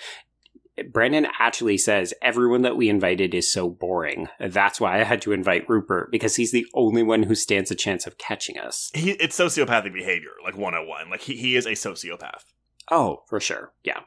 Brandon 0.91 1.27
actually 1.39 1.77
says, 1.77 2.13
everyone 2.21 2.61
that 2.63 2.77
we 2.77 2.89
invited 2.89 3.33
is 3.33 3.51
so 3.51 3.69
boring. 3.69 4.27
That's 4.39 4.79
why 4.79 4.99
I 4.99 5.03
had 5.03 5.21
to 5.23 5.31
invite 5.31 5.69
Rupert, 5.69 6.11
because 6.11 6.35
he's 6.35 6.51
the 6.51 6.65
only 6.73 7.03
one 7.03 7.23
who 7.23 7.35
stands 7.35 7.71
a 7.71 7.75
chance 7.75 8.07
of 8.07 8.17
catching 8.17 8.57
us. 8.57 8.91
He, 8.93 9.11
it's 9.11 9.37
sociopathic 9.37 9.93
behavior, 9.93 10.31
like 10.43 10.57
101. 10.57 11.09
Like 11.09 11.21
he, 11.21 11.35
he 11.35 11.55
is 11.55 11.65
a 11.65 11.71
sociopath. 11.71 12.43
Oh, 12.89 13.23
for 13.27 13.39
sure. 13.39 13.73
Yeah. 13.83 14.01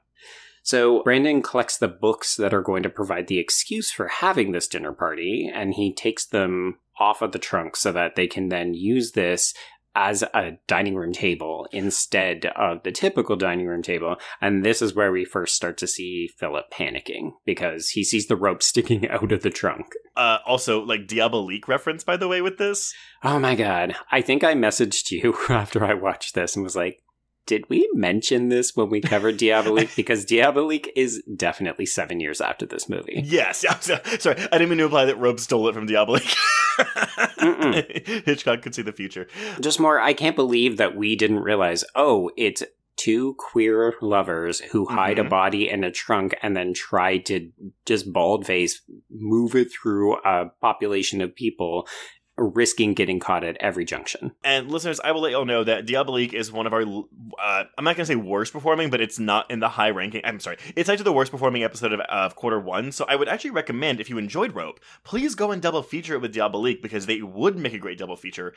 So 0.65 1.03
Brandon 1.03 1.43
collects 1.43 1.77
the 1.77 1.89
books 1.89 2.37
that 2.37 2.55
are 2.55 2.63
going 2.63 2.83
to 2.85 2.89
provide 2.89 3.27
the 3.27 3.39
excuse 3.39 3.93
for 3.93 4.09
having 4.09 4.53
this 4.53 4.67
dinner 4.67 4.93
party, 4.93 5.51
and 5.53 5.75
he 5.75 5.93
takes 5.93 6.25
them 6.25 6.79
off 6.99 7.21
of 7.21 7.33
the 7.33 7.39
trunk 7.39 7.77
so 7.77 7.93
that 7.93 8.17
they 8.17 8.27
can 8.27 8.49
then 8.49 8.73
use 8.73 9.13
this 9.13 9.53
as 9.95 10.23
a 10.23 10.59
dining 10.67 10.95
room 10.95 11.13
table 11.13 11.69
instead 11.71 12.47
of 12.57 12.83
the 12.83 12.91
typical 12.91 13.37
dining 13.37 13.67
room 13.67 13.83
table. 13.83 14.17
And 14.41 14.65
this 14.65 14.83
is 14.83 14.95
where 14.95 15.13
we 15.13 15.25
first 15.25 15.55
start 15.55 15.77
to 15.79 15.87
see 15.87 16.31
Philip 16.39 16.73
panicking 16.73 17.33
because 17.45 17.91
he 17.91 18.03
sees 18.03 18.27
the 18.27 18.37
rope 18.37 18.63
sticking 18.63 19.09
out 19.09 19.33
of 19.33 19.43
the 19.43 19.51
trunk. 19.51 19.87
Uh, 20.17 20.39
also, 20.47 20.81
like 20.81 21.07
Diabolique 21.07 21.69
reference, 21.69 22.05
by 22.05 22.17
the 22.17 22.29
way, 22.29 22.41
with 22.41 22.57
this. 22.57 22.95
Oh 23.23 23.39
my 23.39 23.55
god. 23.55 23.95
I 24.11 24.23
think 24.23 24.43
I 24.43 24.55
messaged 24.55 25.11
you 25.11 25.37
after 25.49 25.85
I 25.85 25.95
watched 25.95 26.35
this 26.35 26.57
and 26.57 26.65
was 26.65 26.77
like, 26.77 27.04
did 27.47 27.69
we 27.69 27.89
mention 27.93 28.49
this 28.49 28.75
when 28.77 28.89
we 28.89 29.01
covered 29.01 29.37
Diabolique? 29.37 29.91
Because 29.97 30.25
Diabolique 30.25 30.91
is 30.97 31.23
definitely 31.37 31.87
seven 31.87 32.21
years 32.21 32.41
after 32.41 32.65
this 32.67 32.89
movie. 32.89 33.21
Yes, 33.25 33.65
so- 33.81 34.01
sorry, 34.19 34.37
I 34.53 34.59
didn't 34.59 34.71
mean 34.71 34.79
to 34.79 34.85
imply 34.85 35.05
that 35.07 35.19
Rope 35.19 35.41
stole 35.41 35.69
it 35.69 35.75
from 35.75 35.87
Diabolique. 35.87 36.35
Hitchcock 38.25 38.63
could 38.63 38.75
see 38.75 38.83
the 38.83 38.93
future. 38.93 39.29
Just 39.61 39.81
more, 39.81 40.01
I 40.01 40.13
can't 40.13 40.37
believe 40.37 40.77
that 40.79 40.97
we 40.97 41.17
didn't 41.17 41.41
realize, 41.41 41.85
oh, 41.95 42.31
it's 42.37 42.63
two 42.97 43.35
queer 43.39 43.95
lovers 44.01 44.61
who 44.61 44.87
hide 44.87 45.19
a 45.19 45.25
Mhm. 45.25 45.29
body 45.31 45.69
in 45.69 45.83
a 45.83 45.91
trunk 45.91 46.35
and 46.43 46.57
then 46.57 46.73
try 46.73 47.19
to 47.19 47.51
just 47.87 48.13
bald 48.13 48.47
face 48.47 48.83
move 49.11 49.55
it 49.57 49.69
through 49.73 50.17
a 50.25 50.51
population 50.61 51.21
of 51.21 51.35
people, 51.35 51.89
risking 52.37 52.95
getting 52.95 53.21
caught 53.21 53.45
at 53.45 53.57
every 53.59 53.85
junction. 53.85 54.33
And 54.43 54.71
listeners, 54.71 55.01
I 55.01 55.13
will 55.13 55.21
let 55.21 55.33
y'all 55.33 55.45
know 55.45 55.63
that 55.65 55.87
Diabolique 55.87 56.33
is 56.33 56.51
one 56.51 56.67
of 56.67 56.73
our, 56.73 56.83
uh, 56.83 57.65
I'm 57.79 57.85
not 57.85 57.97
going 57.97 58.05
to 58.05 58.07
say 58.07 58.17
worst 58.17 58.53
performing, 58.53 58.91
but 58.91 59.01
it's 59.01 59.19
not 59.19 59.51
in 59.51 59.61
the 59.61 59.69
high 59.69 59.91
ranking. 59.91 60.23
I'm 60.25 60.41
sorry. 60.41 60.57
It's 60.75 60.89
actually 60.89 61.05
the 61.05 61.13
worst 61.13 61.31
performing 61.31 61.63
episode 61.63 61.93
of, 61.93 62.01
of 62.01 62.35
quarter 62.35 62.59
one. 62.59 62.91
So 62.93 63.05
I 63.09 63.17
would 63.17 63.29
actually 63.29 63.53
recommend, 63.53 64.01
if 64.01 64.11
you 64.11 64.19
enjoyed 64.19 64.55
Rope, 64.55 64.81
please 65.05 65.35
go 65.35 65.53
and 65.53 65.63
double 65.63 65.83
feature 65.83 66.15
it 66.15 66.21
with 66.21 66.35
Diabolique 66.35 66.83
because 66.83 67.07
they 67.07 67.23
would 67.23 67.57
make 67.57 67.73
a 67.73 67.79
great 67.79 67.99
double 67.99 68.17
feature. 68.17 68.53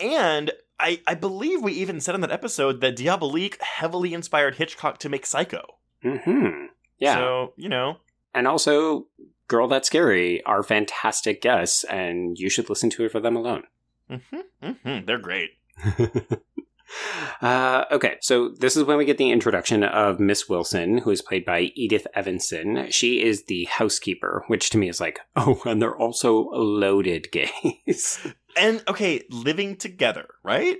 And 0.00 0.50
I, 0.80 1.00
I 1.06 1.14
believe 1.14 1.62
we 1.62 1.72
even 1.74 2.00
said 2.00 2.14
in 2.14 2.22
that 2.22 2.32
episode 2.32 2.80
that 2.80 2.96
Diabolique 2.96 3.60
heavily 3.60 4.14
inspired 4.14 4.56
Hitchcock 4.56 4.98
to 4.98 5.08
make 5.08 5.26
Psycho. 5.26 5.62
hmm 6.02 6.66
Yeah. 6.98 7.14
So, 7.14 7.52
you 7.56 7.68
know, 7.68 7.98
and 8.34 8.48
also 8.48 9.06
Girl 9.52 9.68
That's 9.68 9.88
Scary 9.88 10.42
are 10.44 10.62
fantastic 10.62 11.42
guests, 11.42 11.84
and 11.84 12.38
you 12.38 12.48
should 12.48 12.70
listen 12.70 12.88
to 12.88 13.04
it 13.04 13.12
for 13.12 13.20
them 13.20 13.36
alone. 13.36 13.64
hmm 14.08 14.16
hmm 14.62 14.98
they're 15.04 15.18
great. 15.18 15.50
uh, 17.42 17.84
okay, 17.92 18.16
so 18.22 18.48
this 18.48 18.78
is 18.78 18.84
when 18.84 18.96
we 18.96 19.04
get 19.04 19.18
the 19.18 19.30
introduction 19.30 19.84
of 19.84 20.18
Miss 20.18 20.48
Wilson, 20.48 20.96
who 20.96 21.10
is 21.10 21.20
played 21.20 21.44
by 21.44 21.70
Edith 21.74 22.06
Evanson. 22.14 22.90
She 22.90 23.22
is 23.22 23.44
the 23.44 23.64
housekeeper, 23.64 24.42
which 24.46 24.70
to 24.70 24.78
me 24.78 24.88
is 24.88 25.02
like, 25.02 25.20
oh, 25.36 25.60
and 25.66 25.82
they're 25.82 25.98
also 25.98 26.48
loaded 26.52 27.30
gays. 27.30 28.26
And 28.56 28.82
okay, 28.88 29.20
living 29.28 29.76
together, 29.76 30.28
right? 30.42 30.78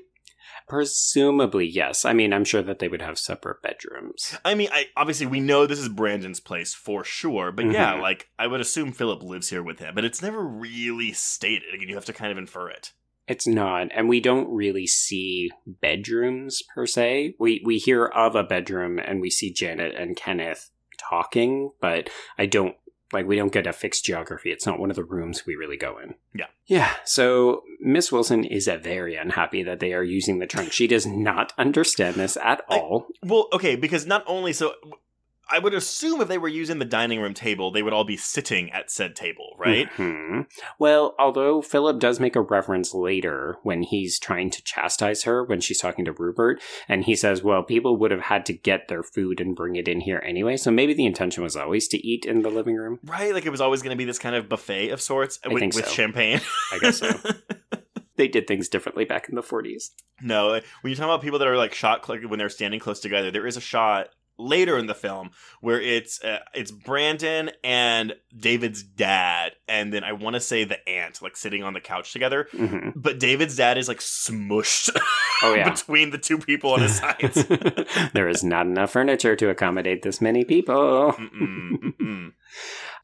Presumably, 0.69 1.67
yes. 1.67 2.05
I 2.05 2.13
mean, 2.13 2.33
I'm 2.33 2.45
sure 2.45 2.63
that 2.63 2.79
they 2.79 2.89
would 2.89 3.03
have 3.03 3.19
separate 3.19 3.63
bedrooms. 3.63 4.37
I 4.45 4.55
mean, 4.55 4.69
I 4.73 4.87
obviously 4.97 5.27
we 5.27 5.41
know 5.41 5.67
this 5.67 5.79
is 5.79 5.89
Brandon's 5.89 6.41
place 6.41 6.75
for 6.75 7.05
sure, 7.05 7.53
but 7.53 7.67
yeah, 7.67 7.95
Mhm. 7.95 8.01
like 8.03 8.31
I 8.39 8.47
would 8.47 8.61
assume 8.61 8.93
Philip 8.93 9.23
lives 9.23 9.51
here 9.51 9.63
with 9.63 9.79
him, 9.79 9.95
but 9.95 10.05
it's 10.05 10.23
never 10.23 10.43
really 10.45 11.13
stated. 11.13 11.75
Again, 11.75 11.89
you 11.89 11.95
have 11.95 12.05
to 12.07 12.13
kind 12.13 12.33
of 12.33 12.39
infer 12.39 12.69
it. 12.71 12.93
It's 13.29 13.47
not, 13.47 13.89
and 13.95 14.09
we 14.09 14.21
don't 14.21 14.53
really 14.53 14.87
see 14.87 15.51
bedrooms 15.67 16.63
per 16.75 16.87
se. 16.87 17.37
We 17.39 17.63
we 17.65 17.79
hear 17.79 18.07
of 18.07 18.35
a 18.35 18.43
bedroom 18.43 18.99
and 18.99 19.21
we 19.21 19.31
see 19.31 19.53
Janet 19.53 19.95
and 19.95 20.17
Kenneth 20.17 20.71
talking, 20.99 21.71
but 21.81 22.11
I 22.39 22.47
don't 22.47 22.77
like 23.13 23.27
we 23.27 23.37
don't 23.37 23.53
get 23.53 23.67
a 23.67 23.73
fixed 23.73 24.05
geography. 24.05 24.51
It's 24.51 24.67
not 24.67 24.79
one 24.79 24.91
of 24.91 24.97
the 24.97 25.05
rooms 25.05 25.45
we 25.47 25.55
really 25.57 25.77
go 25.77 25.99
in. 25.99 26.15
Yeah. 26.35 26.47
Yeah. 26.67 26.93
So 27.05 27.63
Miss 27.81 28.11
Wilson 28.13 28.45
is 28.45 28.69
very 28.83 29.17
unhappy 29.17 29.63
that 29.65 29.81
they 29.81 29.93
are 29.93 30.03
using 30.03 30.39
the 30.39 30.47
trunk. 30.47 30.73
She 30.73 30.87
does 30.87 31.07
not 31.07 31.53
understand 31.59 32.17
this 32.17 32.37
at 32.37 32.63
I- 32.69 32.79
all. 32.79 33.07
Well, 33.23 33.49
okay, 33.53 33.77
because 33.77 34.07
not 34.07 34.25
only 34.27 34.53
so 34.53 34.75
I 35.53 35.59
would 35.59 35.74
assume 35.74 36.20
if 36.22 36.28
they 36.28 36.38
were 36.38 36.48
using 36.48 36.78
the 36.78 36.84
dining 36.86 37.20
room 37.20 37.34
table, 37.34 37.70
they 37.70 37.82
would 37.82 37.92
all 37.92 38.05
be 38.05 38.16
sitting 38.16 38.70
at 38.72 38.90
said 38.90 39.14
table, 39.14 39.55
right? 39.59 39.88
Mhm. 39.96 40.46
Well, 40.78 41.14
although 41.18 41.61
Philip 41.61 42.00
does 42.00 42.18
make 42.18 42.34
a 42.34 42.40
reference 42.40 42.94
later 42.94 43.59
when 43.62 43.82
he's 43.82 44.18
trying 44.18 44.48
to 44.50 44.62
chastise 44.64 45.24
her 45.24 45.44
when 45.44 45.61
she's 45.61 45.78
talking 45.78 46.05
to 46.07 46.12
Rupert, 46.12 46.61
and 46.88 47.05
he 47.05 47.14
says, 47.14 47.42
well, 47.42 47.62
people 47.62 47.96
would 47.98 48.11
have 48.11 48.22
had 48.22 48.46
to 48.46 48.53
get 48.55 48.88
their 48.88 49.03
food 49.03 49.40
and 49.40 49.55
bring 49.55 49.76
it 49.76 49.88
in 49.88 50.00
here 50.00 50.22
anyway, 50.26 50.57
so 50.57 50.70
maybe 50.70 50.94
the 50.94 51.07
intention 51.07 51.42
was 51.42 51.55
always 51.57 51.86
to 51.88 51.98
eat 52.07 52.24
in 52.24 52.42
the 52.42 52.50
living 52.50 52.76
room. 52.76 52.98
Right? 53.05 53.34
Like 53.34 53.44
it 53.44 53.50
was 53.50 53.61
always 53.61 53.82
going 53.82 53.94
to 53.94 53.98
be 53.98 54.07
this 54.07 54.18
kind 54.18 54.34
of 54.34 54.48
buffet 54.48 54.88
of 54.88 55.03
sorts 55.03 55.38
I 55.44 55.48
with, 55.48 55.61
think 55.61 55.74
with 55.74 55.86
so. 55.86 55.92
champagne. 55.92 56.40
I 56.72 56.78
guess 56.78 56.98
so. 56.98 57.12
They 58.16 58.28
did 58.28 58.46
things 58.46 58.68
differently 58.68 59.07
back 59.07 59.30
in 59.30 59.36
the 59.36 59.42
40s. 59.42 59.90
No, 60.20 60.50
when 60.82 60.90
you 60.90 60.94
talk 60.94 61.07
about 61.07 61.22
people 61.22 61.38
that 61.38 61.48
are 61.48 61.57
like 61.57 61.74
shot 61.74 62.05
cl- 62.07 62.20
when 62.28 62.38
they're 62.38 62.50
standing 62.50 62.78
close 62.78 63.00
together, 63.00 63.30
there 63.30 63.46
is 63.46 63.57
a 63.57 63.61
shot 63.61 64.09
later 64.43 64.76
in 64.78 64.86
the 64.86 64.95
film 64.95 65.30
where 65.61 65.80
it's 65.80 66.22
uh, 66.22 66.40
it's 66.55 66.70
Brandon 66.70 67.51
and 67.62 68.14
David's 68.36 68.82
dad, 68.82 69.53
and 69.68 69.93
then 69.93 70.05
I 70.05 70.12
want 70.12 70.34
to 70.34 70.40
say 70.40 70.64
the 70.64 70.86
aunt 70.88 71.22
like 71.22 71.36
sitting 71.36 71.62
on 71.62 71.72
the 71.72 71.80
couch 71.80 72.12
together. 72.12 72.49
hmm 72.53 72.90
But 72.97 73.18
David's 73.18 73.57
dad 73.57 73.78
is 73.78 73.88
like 73.88 73.99
smushed 74.01 74.90
Oh, 75.43 75.55
yeah. 75.55 75.70
between 75.70 76.11
the 76.11 76.18
two 76.18 76.38
people 76.38 76.72
on 76.72 76.82
his 76.82 76.97
sides. 76.99 77.45
there 78.12 78.28
is 78.28 78.45
not 78.45 78.66
enough 78.66 78.93
furniture 78.93 79.36
to 79.36 79.49
accommodate 79.51 80.03
this 80.03 80.20
many 80.20 80.45
people. 80.45 81.12
Mm-mm, 81.12 81.70
mm-mm. 81.82 82.32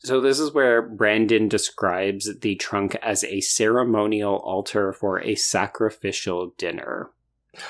So 0.01 0.21
this 0.21 0.39
is 0.39 0.53
where 0.53 0.81
Brandon 0.83 1.49
describes 1.49 2.31
the 2.41 2.55
trunk 2.57 2.95
as 3.03 3.25
a 3.25 3.41
ceremonial 3.41 4.37
altar 4.37 4.93
for 4.93 5.21
a 5.21 5.35
sacrificial 5.35 6.55
dinner. 6.57 7.11
Oh 7.57 7.61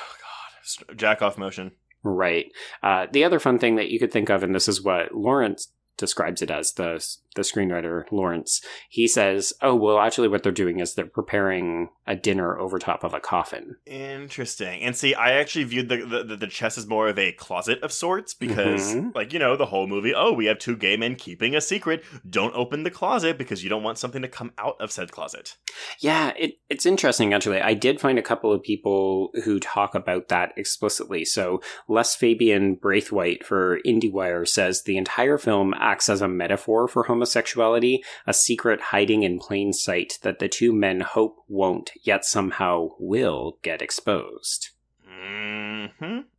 God, 0.88 0.98
jack 0.98 1.22
off 1.22 1.38
motion. 1.38 1.72
Right. 2.03 2.46
Uh, 2.82 3.07
the 3.11 3.24
other 3.24 3.38
fun 3.38 3.59
thing 3.59 3.76
that 3.76 3.90
you 3.90 3.99
could 3.99 4.12
think 4.12 4.28
of, 4.28 4.42
and 4.42 4.55
this 4.55 4.68
is 4.68 4.82
what 4.82 5.14
Laurents 5.14 5.72
describes 5.96 6.42
it 6.42 6.51
as 6.51 6.72
the 6.72 7.05
the 7.36 7.42
screenwriter 7.42 8.04
Laurents, 8.10 8.60
he 8.88 9.06
says, 9.06 9.52
"Oh, 9.62 9.74
well, 9.74 9.98
actually, 9.98 10.28
what 10.28 10.42
they're 10.42 10.52
doing 10.52 10.80
is 10.80 10.94
they're 10.94 11.06
preparing 11.06 11.90
a 12.06 12.16
dinner 12.16 12.58
over 12.58 12.78
top 12.78 13.04
of 13.04 13.14
a 13.14 13.20
coffin." 13.20 13.76
Interesting. 13.86 14.82
And 14.82 14.96
see, 14.96 15.14
I 15.14 15.32
actually 15.32 15.64
viewed 15.64 15.88
the 15.88 15.98
the, 16.24 16.36
the 16.36 16.46
chest 16.46 16.78
as 16.78 16.86
more 16.86 17.08
of 17.08 17.18
a 17.18 17.32
closet 17.32 17.82
of 17.82 17.92
sorts 17.92 18.34
because, 18.34 18.94
Mhm. 18.94 19.14
like, 19.14 19.32
you 19.32 19.38
know, 19.38 19.56
the 19.56 19.66
whole 19.66 19.86
movie. 19.86 20.14
Oh, 20.14 20.32
we 20.32 20.46
have 20.46 20.58
two 20.58 20.76
gay 20.76 20.96
men 20.96 21.14
keeping 21.16 21.54
a 21.54 21.60
secret. 21.60 22.02
Don't 22.28 22.54
open 22.54 22.82
the 22.82 22.90
closet 22.90 23.36
because 23.38 23.62
you 23.62 23.70
don't 23.70 23.82
want 23.82 23.98
something 23.98 24.22
to 24.22 24.28
come 24.28 24.52
out 24.58 24.76
of 24.80 24.90
said 24.90 25.12
closet. 25.12 25.56
Yeah, 26.00 26.32
it, 26.38 26.58
it's 26.68 26.86
interesting 26.86 27.32
actually. 27.34 27.60
I 27.60 27.74
did 27.74 28.00
find 28.00 28.18
a 28.18 28.22
couple 28.22 28.52
of 28.52 28.62
people 28.62 29.30
who 29.44 29.60
talk 29.60 29.94
about 29.94 30.28
that 30.28 30.52
explicitly. 30.56 31.24
So 31.24 31.60
Les 31.88 32.14
Fabian 32.16 32.76
Brathwaite 32.76 33.44
for 33.44 33.78
IndieWire 33.86 34.46
says 34.48 34.82
the 34.82 34.96
entire 34.96 35.38
film 35.38 35.74
acts 35.74 36.08
as 36.08 36.20
a 36.22 36.28
metaphor 36.28 36.88
for 36.88 37.04
homosexuality, 37.18 38.02
a 38.26 38.32
secret 38.32 38.80
hiding 38.80 39.22
in 39.24 39.38
plain 39.38 39.72
sight 39.72 40.18
that 40.22 40.38
the 40.38 40.48
two 40.48 40.72
men 40.72 41.00
hope 41.00 41.36
won't, 41.48 41.90
yet 42.02 42.24
somehow 42.24 42.90
will 42.98 43.58
get 43.62 43.82
exposed. 43.82 44.70
hmm 45.04 45.86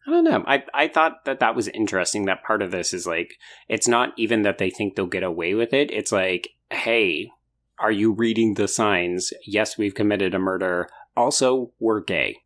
I 0.08 0.12
don't 0.12 0.24
know. 0.24 0.44
I 0.48 0.64
I 0.74 0.88
thought 0.88 1.26
that 1.26 1.40
that 1.40 1.56
was 1.56 1.68
interesting. 1.68 2.26
That 2.26 2.44
part 2.44 2.62
of 2.62 2.72
this 2.72 2.94
is 2.94 3.06
like 3.06 3.36
it's 3.68 3.88
not 3.88 4.14
even 4.18 4.44
that 4.44 4.58
they 4.58 4.70
think 4.70 4.96
they'll 4.96 5.06
get 5.06 5.24
away 5.24 5.54
with 5.54 5.74
it. 5.74 5.92
It's 5.92 6.12
like, 6.12 6.50
hey, 6.72 7.30
are 7.78 7.92
you 7.92 8.14
reading 8.14 8.54
the 8.54 8.68
signs? 8.68 9.34
Yes, 9.46 9.78
we've 9.78 9.94
committed 9.94 10.34
a 10.34 10.40
murder. 10.40 10.90
Also, 11.16 11.72
we're 11.80 12.02
gay. 12.02 12.38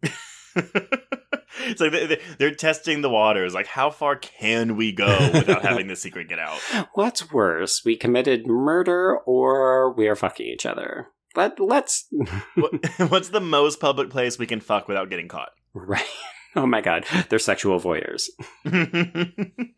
it's 1.66 1.82
like 1.82 1.92
they- 1.92 2.06
they- 2.08 2.22
they're 2.40 2.54
testing 2.56 3.02
the 3.02 3.10
waters. 3.10 3.54
Like, 3.54 3.68
how 3.68 3.90
far 3.90 4.16
can 4.16 4.76
we 4.76 4.92
go 4.92 5.30
without 5.34 5.62
having 5.66 5.88
the 5.88 5.96
secret 5.96 6.30
get 6.30 6.40
out? 6.40 6.58
What's 6.94 7.32
worse, 7.32 7.84
we 7.86 7.96
committed 7.96 8.48
murder 8.48 9.18
or 9.26 9.94
we 9.94 10.08
are 10.08 10.16
fucking 10.16 10.46
each 10.46 10.66
other? 10.66 11.08
But 11.36 11.60
let's 11.60 12.08
What's 13.08 13.30
the 13.30 13.40
most 13.42 13.80
public 13.80 14.10
place 14.10 14.38
we 14.38 14.46
can 14.46 14.60
fuck 14.62 14.88
without 14.88 15.10
getting 15.10 15.28
caught? 15.28 15.50
right. 15.74 16.06
Oh 16.56 16.68
my 16.68 16.82
god, 16.82 17.06
they're 17.30 17.40
sexual 17.40 17.80
voyeurs. 17.80 18.26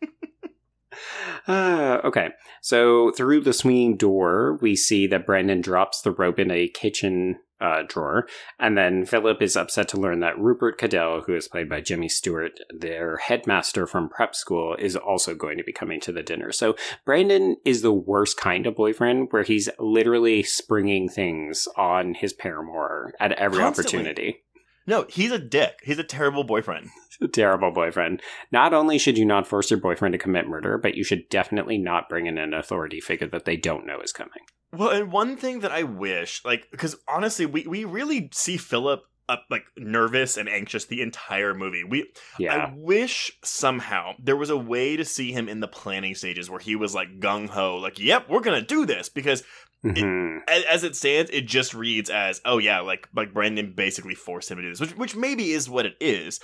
Uh, 1.46 2.00
okay, 2.04 2.28
so 2.62 3.10
through 3.12 3.40
the 3.42 3.52
swinging 3.52 3.96
door, 3.96 4.58
we 4.62 4.74
see 4.74 5.06
that 5.06 5.26
Brandon 5.26 5.60
drops 5.60 6.00
the 6.00 6.10
rope 6.10 6.38
in 6.38 6.50
a 6.50 6.68
kitchen 6.68 7.36
uh, 7.60 7.82
drawer, 7.88 8.26
and 8.58 8.76
then 8.76 9.06
Philip 9.06 9.40
is 9.42 9.56
upset 9.56 9.88
to 9.88 10.00
learn 10.00 10.20
that 10.20 10.38
Rupert 10.38 10.78
Cadell, 10.78 11.22
who 11.22 11.34
is 11.34 11.48
played 11.48 11.68
by 11.68 11.80
Jimmy 11.80 12.08
Stewart, 12.08 12.52
their 12.70 13.16
headmaster 13.16 13.86
from 13.86 14.08
prep 14.08 14.34
school, 14.34 14.76
is 14.78 14.96
also 14.96 15.34
going 15.34 15.56
to 15.58 15.64
be 15.64 15.72
coming 15.72 16.00
to 16.00 16.12
the 16.12 16.22
dinner. 16.22 16.52
So 16.52 16.76
Brandon 17.04 17.56
is 17.64 17.82
the 17.82 17.92
worst 17.92 18.36
kind 18.36 18.66
of 18.66 18.76
boyfriend, 18.76 19.28
where 19.30 19.42
he's 19.42 19.68
literally 19.78 20.42
springing 20.42 21.08
things 21.08 21.66
on 21.76 22.14
his 22.14 22.32
paramour 22.32 23.14
at 23.20 23.32
every 23.32 23.58
Constantly. 23.58 24.00
opportunity. 24.00 24.42
no, 24.86 25.06
he's 25.08 25.32
a 25.32 25.38
dick. 25.38 25.78
He's 25.82 25.98
a 25.98 26.04
terrible 26.04 26.44
boyfriend. 26.44 26.90
A 27.22 27.28
terrible 27.28 27.70
boyfriend. 27.70 28.20
Not 28.52 28.74
only 28.74 28.98
should 28.98 29.16
you 29.16 29.24
not 29.24 29.46
force 29.46 29.70
your 29.70 29.80
boyfriend 29.80 30.12
to 30.12 30.18
commit 30.18 30.46
murder, 30.46 30.76
but 30.76 30.96
you 30.96 31.02
should 31.02 31.30
definitely 31.30 31.78
not 31.78 32.10
bring 32.10 32.26
in 32.26 32.36
an 32.36 32.52
authority 32.52 33.00
figure 33.00 33.26
that 33.28 33.46
they 33.46 33.56
don't 33.56 33.86
know 33.86 34.00
is 34.02 34.12
coming. 34.12 34.42
Well, 34.76 34.90
and 34.90 35.10
one 35.12 35.36
thing 35.36 35.60
that 35.60 35.72
I 35.72 35.82
wish, 35.84 36.44
like, 36.44 36.68
because 36.70 36.96
honestly, 37.08 37.46
we, 37.46 37.66
we 37.66 37.84
really 37.84 38.28
see 38.32 38.56
Philip 38.56 39.02
up 39.28 39.44
like 39.50 39.64
nervous 39.76 40.36
and 40.36 40.48
anxious 40.48 40.84
the 40.84 41.02
entire 41.02 41.52
movie. 41.52 41.82
We 41.82 42.12
Yeah. 42.38 42.54
I 42.68 42.72
wish 42.76 43.32
somehow 43.42 44.12
there 44.22 44.36
was 44.36 44.50
a 44.50 44.56
way 44.56 44.96
to 44.96 45.04
see 45.04 45.32
him 45.32 45.48
in 45.48 45.58
the 45.58 45.66
planning 45.66 46.14
stages 46.14 46.48
where 46.48 46.60
he 46.60 46.76
was 46.76 46.94
like 46.94 47.18
gung 47.18 47.48
ho, 47.48 47.76
like, 47.78 47.98
"Yep, 47.98 48.28
we're 48.28 48.38
gonna 48.40 48.62
do 48.62 48.86
this." 48.86 49.08
Because 49.08 49.42
Mhm. 49.84 50.42
a- 50.48 50.70
as 50.72 50.84
it 50.84 50.94
stands, 50.94 51.30
it 51.32 51.46
just 51.46 51.74
reads 51.74 52.08
as, 52.08 52.40
"Oh 52.44 52.58
yeah, 52.58 52.78
like 52.80 53.08
like 53.16 53.32
Brandon 53.34 53.72
basically 53.72 54.14
forced 54.14 54.48
him 54.50 54.58
to 54.58 54.62
do 54.62 54.68
this," 54.70 54.80
which 54.80 54.94
which 54.96 55.16
maybe 55.16 55.50
is 55.50 55.68
what 55.68 55.86
it 55.86 55.96
is. 56.00 56.38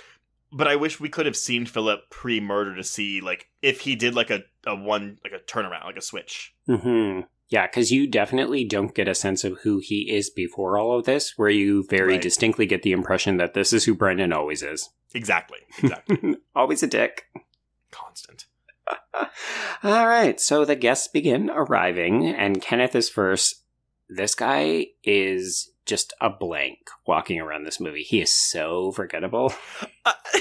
But 0.51 0.67
I 0.67 0.75
wish 0.75 0.99
we 0.99 1.07
could 1.09 1.25
have 1.25 1.37
seen 1.37 1.65
Philip 1.65 2.09
pre 2.09 2.41
murder 2.41 2.75
to 2.75 2.83
see 2.83 3.21
like 3.21 3.47
if 3.61 3.79
he 3.79 3.95
did 3.95 4.13
like 4.13 4.29
a, 4.29 4.43
a 4.67 4.75
one 4.75 5.19
like 5.23 5.31
a 5.33 5.39
turnaround, 5.39 5.85
like 5.85 5.95
a 5.97 6.01
switch. 6.01 6.53
Mhm. 6.67 7.27
Yeah, 7.49 7.67
because 7.67 7.91
you 7.91 8.07
definitely 8.07 8.63
don't 8.65 8.95
get 8.95 9.07
a 9.07 9.13
sense 9.13 9.43
of 9.43 9.59
who 9.61 9.79
he 9.79 10.09
is 10.11 10.29
before 10.29 10.77
all 10.79 10.97
of 10.97 11.05
this, 11.05 11.33
where 11.37 11.49
you 11.49 11.85
very 11.89 12.13
Right. 12.13 12.21
distinctly 12.21 12.65
get 12.65 12.81
the 12.81 12.91
impression 12.93 13.37
that 13.37 13.53
this 13.53 13.73
is 13.73 13.83
who 13.85 13.93
Brandon 13.93 14.33
always 14.33 14.63
is. 14.63 14.89
Exactly, 15.13 15.59
exactly, 15.77 16.37
always 16.55 16.81
a 16.81 16.87
dick. 16.87 17.25
constant. 17.91 18.45
All 19.83 20.07
right, 20.07 20.39
so 20.41 20.65
the 20.65 20.75
guests 20.75 21.07
begin 21.07 21.49
arriving, 21.49 22.27
and 22.27 22.61
Kenneth 22.61 22.95
is 22.95 23.09
first. 23.09 23.63
This 24.09 24.33
guy 24.35 24.87
is 25.03 25.71
just 25.85 26.13
a 26.21 26.29
blank 26.29 26.79
walking 27.05 27.39
around 27.39 27.63
this 27.63 27.79
movie. 27.79 28.03
He 28.03 28.21
is 28.21 28.31
so 28.31 28.91
forgettable. 28.91 29.53
Uh, 30.05 30.11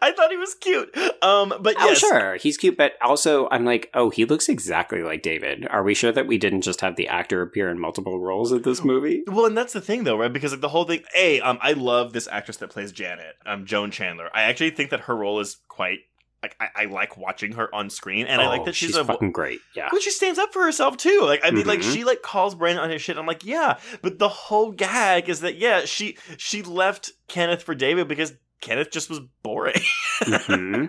I 0.00 0.14
thought 0.16 0.30
he 0.30 0.38
was 0.38 0.54
cute. 0.54 0.96
Um, 1.22 1.52
but 1.60 1.76
Oh, 1.78 1.88
yes, 1.88 1.98
sure, 1.98 2.36
he's 2.36 2.56
cute, 2.56 2.78
but 2.78 2.92
also 3.02 3.46
I'm 3.50 3.66
like, 3.66 3.90
oh, 3.92 4.08
he 4.08 4.24
looks 4.24 4.48
exactly 4.48 5.02
like 5.02 5.20
David. 5.22 5.66
Are 5.68 5.82
we 5.82 5.92
sure 5.92 6.12
that 6.12 6.26
we 6.26 6.38
didn't 6.38 6.62
just 6.62 6.80
have 6.80 6.96
the 6.96 7.08
actor 7.08 7.42
appear 7.42 7.68
in 7.68 7.78
multiple 7.78 8.18
roles 8.18 8.50
in 8.50 8.62
this 8.62 8.82
movie? 8.82 9.22
Well, 9.28 9.44
and 9.44 9.56
that's 9.56 9.74
the 9.74 9.82
thing, 9.82 10.04
though, 10.04 10.16
right? 10.16 10.32
Because 10.32 10.52
like 10.52 10.62
the 10.62 10.70
whole 10.70 10.84
thing. 10.84 11.02
A, 11.14 11.42
um, 11.42 11.58
I 11.60 11.74
love 11.74 12.14
this 12.14 12.26
actress 12.26 12.56
that 12.56 12.70
plays 12.70 12.90
Janet, 12.90 13.36
um, 13.44 13.66
Joan 13.66 13.90
Chandler. 13.90 14.30
I 14.34 14.44
actually 14.44 14.70
think 14.70 14.88
that 14.90 15.00
her 15.00 15.14
role 15.14 15.40
is 15.40 15.58
quite. 15.68 15.98
Like, 16.42 16.54
I, 16.60 16.68
I 16.76 16.84
like 16.84 17.16
watching 17.16 17.52
her 17.52 17.74
on 17.74 17.90
screen, 17.90 18.26
and 18.26 18.40
I 18.40 18.46
like 18.48 18.60
Oh, 18.60 18.64
that 18.66 18.74
she's, 18.76 18.94
a. 18.94 19.04
fucking 19.04 19.32
great. 19.32 19.58
Yeah. 19.74 19.88
Well, 19.90 20.00
she 20.00 20.10
stands 20.12 20.38
up 20.38 20.52
for 20.52 20.62
herself 20.62 20.96
too. 20.96 21.20
Like, 21.22 21.40
I 21.42 21.50
mean, 21.50 21.66
like 21.66 21.80
Mhm. 21.80 21.92
she 21.92 22.04
like 22.04 22.22
calls 22.22 22.54
Brandon 22.54 22.84
on 22.84 22.90
his 22.90 23.02
shit. 23.02 23.16
I'm 23.18 23.26
like, 23.26 23.44
yeah, 23.44 23.78
but 24.02 24.18
the 24.20 24.28
whole 24.28 24.70
gag 24.70 25.28
is 25.28 25.40
that 25.40 25.56
yeah, 25.56 25.84
she 25.84 26.16
she 26.36 26.62
left 26.62 27.10
Kenneth 27.26 27.62
for 27.64 27.74
David 27.74 28.06
because 28.06 28.34
Kenneth 28.60 28.90
just 28.90 29.08
was 29.10 29.20
boring. 29.42 29.80
hmm 30.24 30.86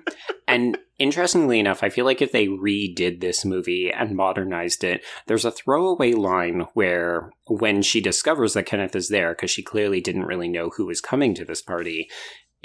And 0.48 0.78
interestingly 0.98 1.60
enough, 1.60 1.84
I 1.84 1.90
feel 1.90 2.06
like 2.06 2.22
if 2.22 2.32
they 2.32 2.48
redid 2.48 3.22
this 3.22 3.46
movie 3.46 3.92
and 3.92 4.16
modernized 4.16 4.84
it, 4.84 5.04
there's 5.28 5.46
a 5.46 5.52
throwaway 5.52 6.14
line 6.14 6.66
where 6.74 7.32
when 7.48 7.82
she 7.84 8.02
discovers 8.02 8.54
that 8.54 8.66
Kenneth 8.66 8.96
is 8.96 9.10
there, 9.10 9.30
because 9.34 9.52
she 9.52 9.62
clearly 9.64 10.02
didn't 10.02 10.26
really 10.26 10.48
know 10.48 10.70
who 10.70 10.88
was 10.88 11.02
coming 11.02 11.36
to 11.36 11.46
this 11.46 11.62
party, 11.62 12.10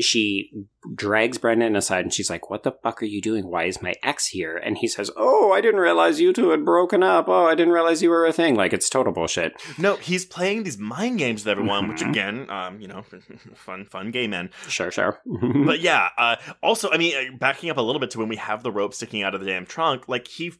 she 0.00 0.50
drags 0.94 1.38
Brandon 1.38 1.76
aside 1.76 2.04
and 2.04 2.12
she's 2.12 2.28
like, 2.30 2.50
What 2.50 2.62
the 2.64 2.72
fuck 2.82 3.00
are 3.02 3.06
you 3.06 3.20
doing? 3.22 3.46
Why 3.48 3.64
is 3.64 3.80
my 3.80 3.94
ex 4.02 4.26
here? 4.28 4.56
And 4.56 4.76
he 4.78 4.88
says, 4.88 5.10
Oh, 5.16 5.52
I 5.52 5.60
didn't 5.60 5.80
realize 5.80 6.20
you 6.20 6.32
two 6.32 6.50
had 6.50 6.64
broken 6.64 7.02
up. 7.02 7.28
Oh, 7.28 7.46
I 7.46 7.54
didn't 7.54 7.72
realize 7.72 8.02
you 8.02 8.10
were 8.10 8.26
a 8.26 8.32
thing. 8.32 8.56
Like, 8.56 8.72
it's 8.72 8.88
total 8.90 9.12
bullshit. 9.12 9.52
no, 9.78 9.96
he's 9.96 10.24
playing 10.24 10.64
these 10.64 10.78
mind 10.78 11.18
games 11.18 11.44
with 11.44 11.52
everyone, 11.52 11.88
which 11.88 12.00
Mhm. 12.02 12.10
again, 12.10 12.50
um, 12.50 12.80
you 12.80 12.88
know, 12.88 13.04
fun, 13.54 13.84
fun 13.86 14.10
gay 14.10 14.26
men. 14.26 14.50
Sure, 14.68 14.90
sure. 14.90 15.20
But 15.64 15.80
yeah, 15.80 16.08
uh, 16.18 16.36
also, 16.62 16.90
I 16.90 16.98
mean, 16.98 17.14
uh, 17.16 17.36
backing 17.38 17.70
up 17.70 17.76
a 17.76 17.82
little 17.82 18.00
bit 18.00 18.10
to 18.12 18.18
when 18.18 18.28
we 18.28 18.36
have 18.36 18.62
the 18.62 18.72
rope 18.72 18.94
sticking 18.94 19.22
out 19.22 19.34
of 19.34 19.40
the 19.40 19.46
damn 19.46 19.66
trunk, 19.66 20.08
like 20.08 20.26
he 20.28 20.52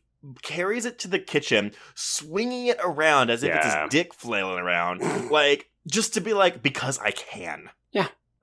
carries 0.42 0.86
it 0.86 0.98
to 1.00 1.08
the 1.08 1.18
kitchen, 1.18 1.72
swinging 1.94 2.66
it 2.68 2.78
around 2.82 3.30
as 3.30 3.42
if 3.42 3.54
it's 3.54 3.66
Yeah. 3.66 3.82
his 3.82 3.90
dick 3.90 4.14
flailing 4.14 4.58
around, 4.58 5.30
like 5.30 5.68
just 5.86 6.14
to 6.14 6.20
be 6.20 6.32
like, 6.32 6.62
because 6.62 6.98
I 7.00 7.10
can. 7.10 7.68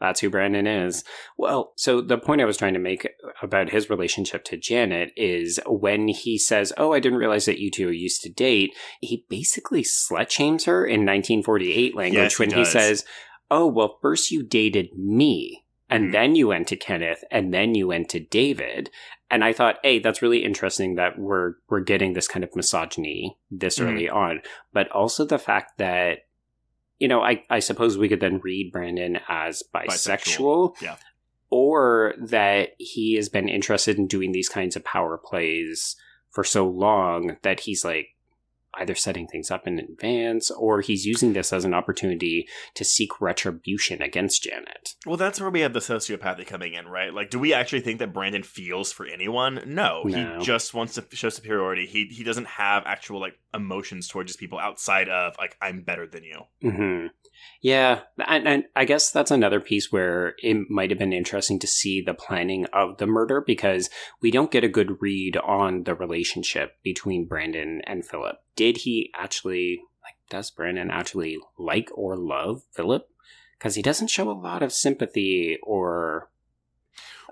That's 0.01 0.19
who 0.19 0.29
Brandon 0.29 0.67
is. 0.67 1.03
Well, 1.37 1.71
so 1.77 2.01
the 2.01 2.17
point 2.17 2.41
I 2.41 2.45
was 2.45 2.57
trying 2.57 2.73
to 2.73 2.79
make 2.79 3.07
about 3.41 3.69
his 3.69 3.89
relationship 3.89 4.43
to 4.45 4.57
Janet 4.57 5.11
is 5.15 5.59
when 5.67 6.07
he 6.09 6.37
says, 6.37 6.73
Oh, 6.75 6.91
I 6.91 6.99
didn't 6.99 7.19
realize 7.19 7.45
that 7.45 7.59
you 7.59 7.71
two 7.71 7.91
used 7.91 8.21
to 8.23 8.29
date, 8.29 8.71
he 8.99 9.25
basically 9.29 9.83
slut 9.83 10.31
shames 10.31 10.65
her 10.65 10.83
in 10.85 11.01
1948 11.05 11.95
language 11.95 12.17
Yes, 12.17 12.39
when 12.39 12.49
he 12.49 12.55
does. 12.55 12.71
says, 12.71 13.05
Oh, 13.51 13.67
well, 13.67 13.99
first 14.01 14.31
you 14.31 14.43
dated 14.43 14.89
me, 14.97 15.65
and 15.89 16.05
Mhm. 16.09 16.11
then 16.13 16.35
you 16.35 16.47
went 16.47 16.67
to 16.69 16.75
Kenneth, 16.75 17.23
and 17.29 17.53
then 17.53 17.75
you 17.75 17.87
went 17.87 18.09
to 18.09 18.19
David. 18.19 18.89
And 19.29 19.43
I 19.43 19.53
thought, 19.53 19.77
hey, 19.83 19.99
that's 19.99 20.21
really 20.21 20.43
interesting 20.43 20.95
that 20.95 21.19
we're 21.19 21.53
we're 21.69 21.79
getting 21.81 22.13
this 22.13 22.27
kind 22.27 22.43
of 22.43 22.55
misogyny 22.55 23.37
this 23.51 23.77
Mhm. 23.77 23.85
early 23.85 24.09
on. 24.09 24.41
But 24.73 24.89
also 24.91 25.25
the 25.25 25.37
fact 25.37 25.77
that 25.77 26.19
you 27.01 27.07
know, 27.07 27.23
I, 27.23 27.43
I 27.49 27.59
suppose 27.59 27.97
we 27.97 28.07
could 28.07 28.19
then 28.19 28.39
read 28.43 28.71
Brandon 28.71 29.19
as 29.27 29.63
bisexual. 29.73 30.79
Yeah. 30.79 30.97
Or 31.49 32.13
that 32.19 32.75
he 32.77 33.15
has 33.15 33.27
been 33.27 33.49
interested 33.49 33.97
in 33.97 34.05
doing 34.05 34.31
these 34.31 34.47
kinds 34.47 34.75
of 34.75 34.85
power 34.85 35.17
plays 35.17 35.95
for 36.29 36.43
so 36.43 36.67
long 36.67 37.37
that 37.41 37.61
he's 37.61 37.83
like 37.83 38.09
either 38.75 38.95
setting 38.95 39.27
things 39.27 39.51
up 39.51 39.67
in 39.67 39.79
advance 39.79 40.49
or 40.51 40.81
he's 40.81 41.05
using 41.05 41.33
this 41.33 41.51
as 41.51 41.65
an 41.65 41.73
opportunity 41.73 42.47
to 42.75 42.85
seek 42.85 43.19
retribution 43.19 44.01
against 44.01 44.43
Janet. 44.43 44.95
Well, 45.05 45.17
that's 45.17 45.41
where 45.41 45.49
we 45.49 45.59
have 45.61 45.73
the 45.73 45.79
sociopathy 45.79 46.45
coming 46.47 46.73
in, 46.73 46.87
right? 46.87 47.13
Like, 47.13 47.29
do 47.29 47.39
we 47.39 47.53
actually 47.53 47.81
think 47.81 47.99
that 47.99 48.13
Brandon 48.13 48.43
feels 48.43 48.91
for 48.91 49.05
anyone? 49.05 49.61
No, 49.65 50.03
No. 50.05 50.39
he 50.39 50.45
just 50.45 50.73
wants 50.73 50.95
to 50.95 51.05
show 51.15 51.29
superiority. 51.29 51.85
He 51.85 52.05
he 52.05 52.23
doesn't 52.23 52.47
have 52.47 52.83
actual 52.85 53.19
like 53.19 53.37
emotions 53.53 54.07
towards 54.07 54.31
his 54.31 54.37
people 54.37 54.59
outside 54.59 55.09
of 55.09 55.35
like 55.37 55.57
I'm 55.61 55.81
better 55.81 56.07
than 56.07 56.23
you. 56.23 56.41
hmm 56.61 57.07
Yeah, 57.61 58.01
and, 58.27 58.47
and 58.47 58.63
I 58.75 58.85
guess 58.85 59.11
that's 59.11 59.29
another 59.29 59.59
piece 59.59 59.91
where 59.91 60.33
it 60.39 60.69
might 60.69 60.89
have 60.89 60.97
been 60.97 61.13
interesting 61.13 61.59
to 61.59 61.67
see 61.67 62.01
the 62.01 62.15
planning 62.15 62.65
of 62.73 62.97
the 62.97 63.05
murder 63.05 63.39
because 63.39 63.89
we 64.19 64.31
don't 64.31 64.49
get 64.49 64.63
a 64.63 64.69
good 64.69 64.99
read 64.99 65.37
on 65.37 65.83
the 65.83 65.93
relationship 65.93 66.77
between 66.81 67.27
Brandon 67.27 67.81
and 67.85 68.03
Philip. 68.03 68.37
Did 68.55 68.77
he 68.77 69.11
actually 69.15 69.81
like? 70.03 70.15
Does 70.29 70.49
Brandon 70.49 70.89
actually 70.89 71.37
like 71.59 71.89
or 71.93 72.17
love 72.17 72.63
Philip? 72.71 73.07
Because 73.59 73.75
he 73.75 73.83
doesn't 73.83 74.07
show 74.07 74.31
a 74.31 74.33
lot 74.33 74.63
of 74.63 74.73
sympathy 74.73 75.59
or 75.61 76.30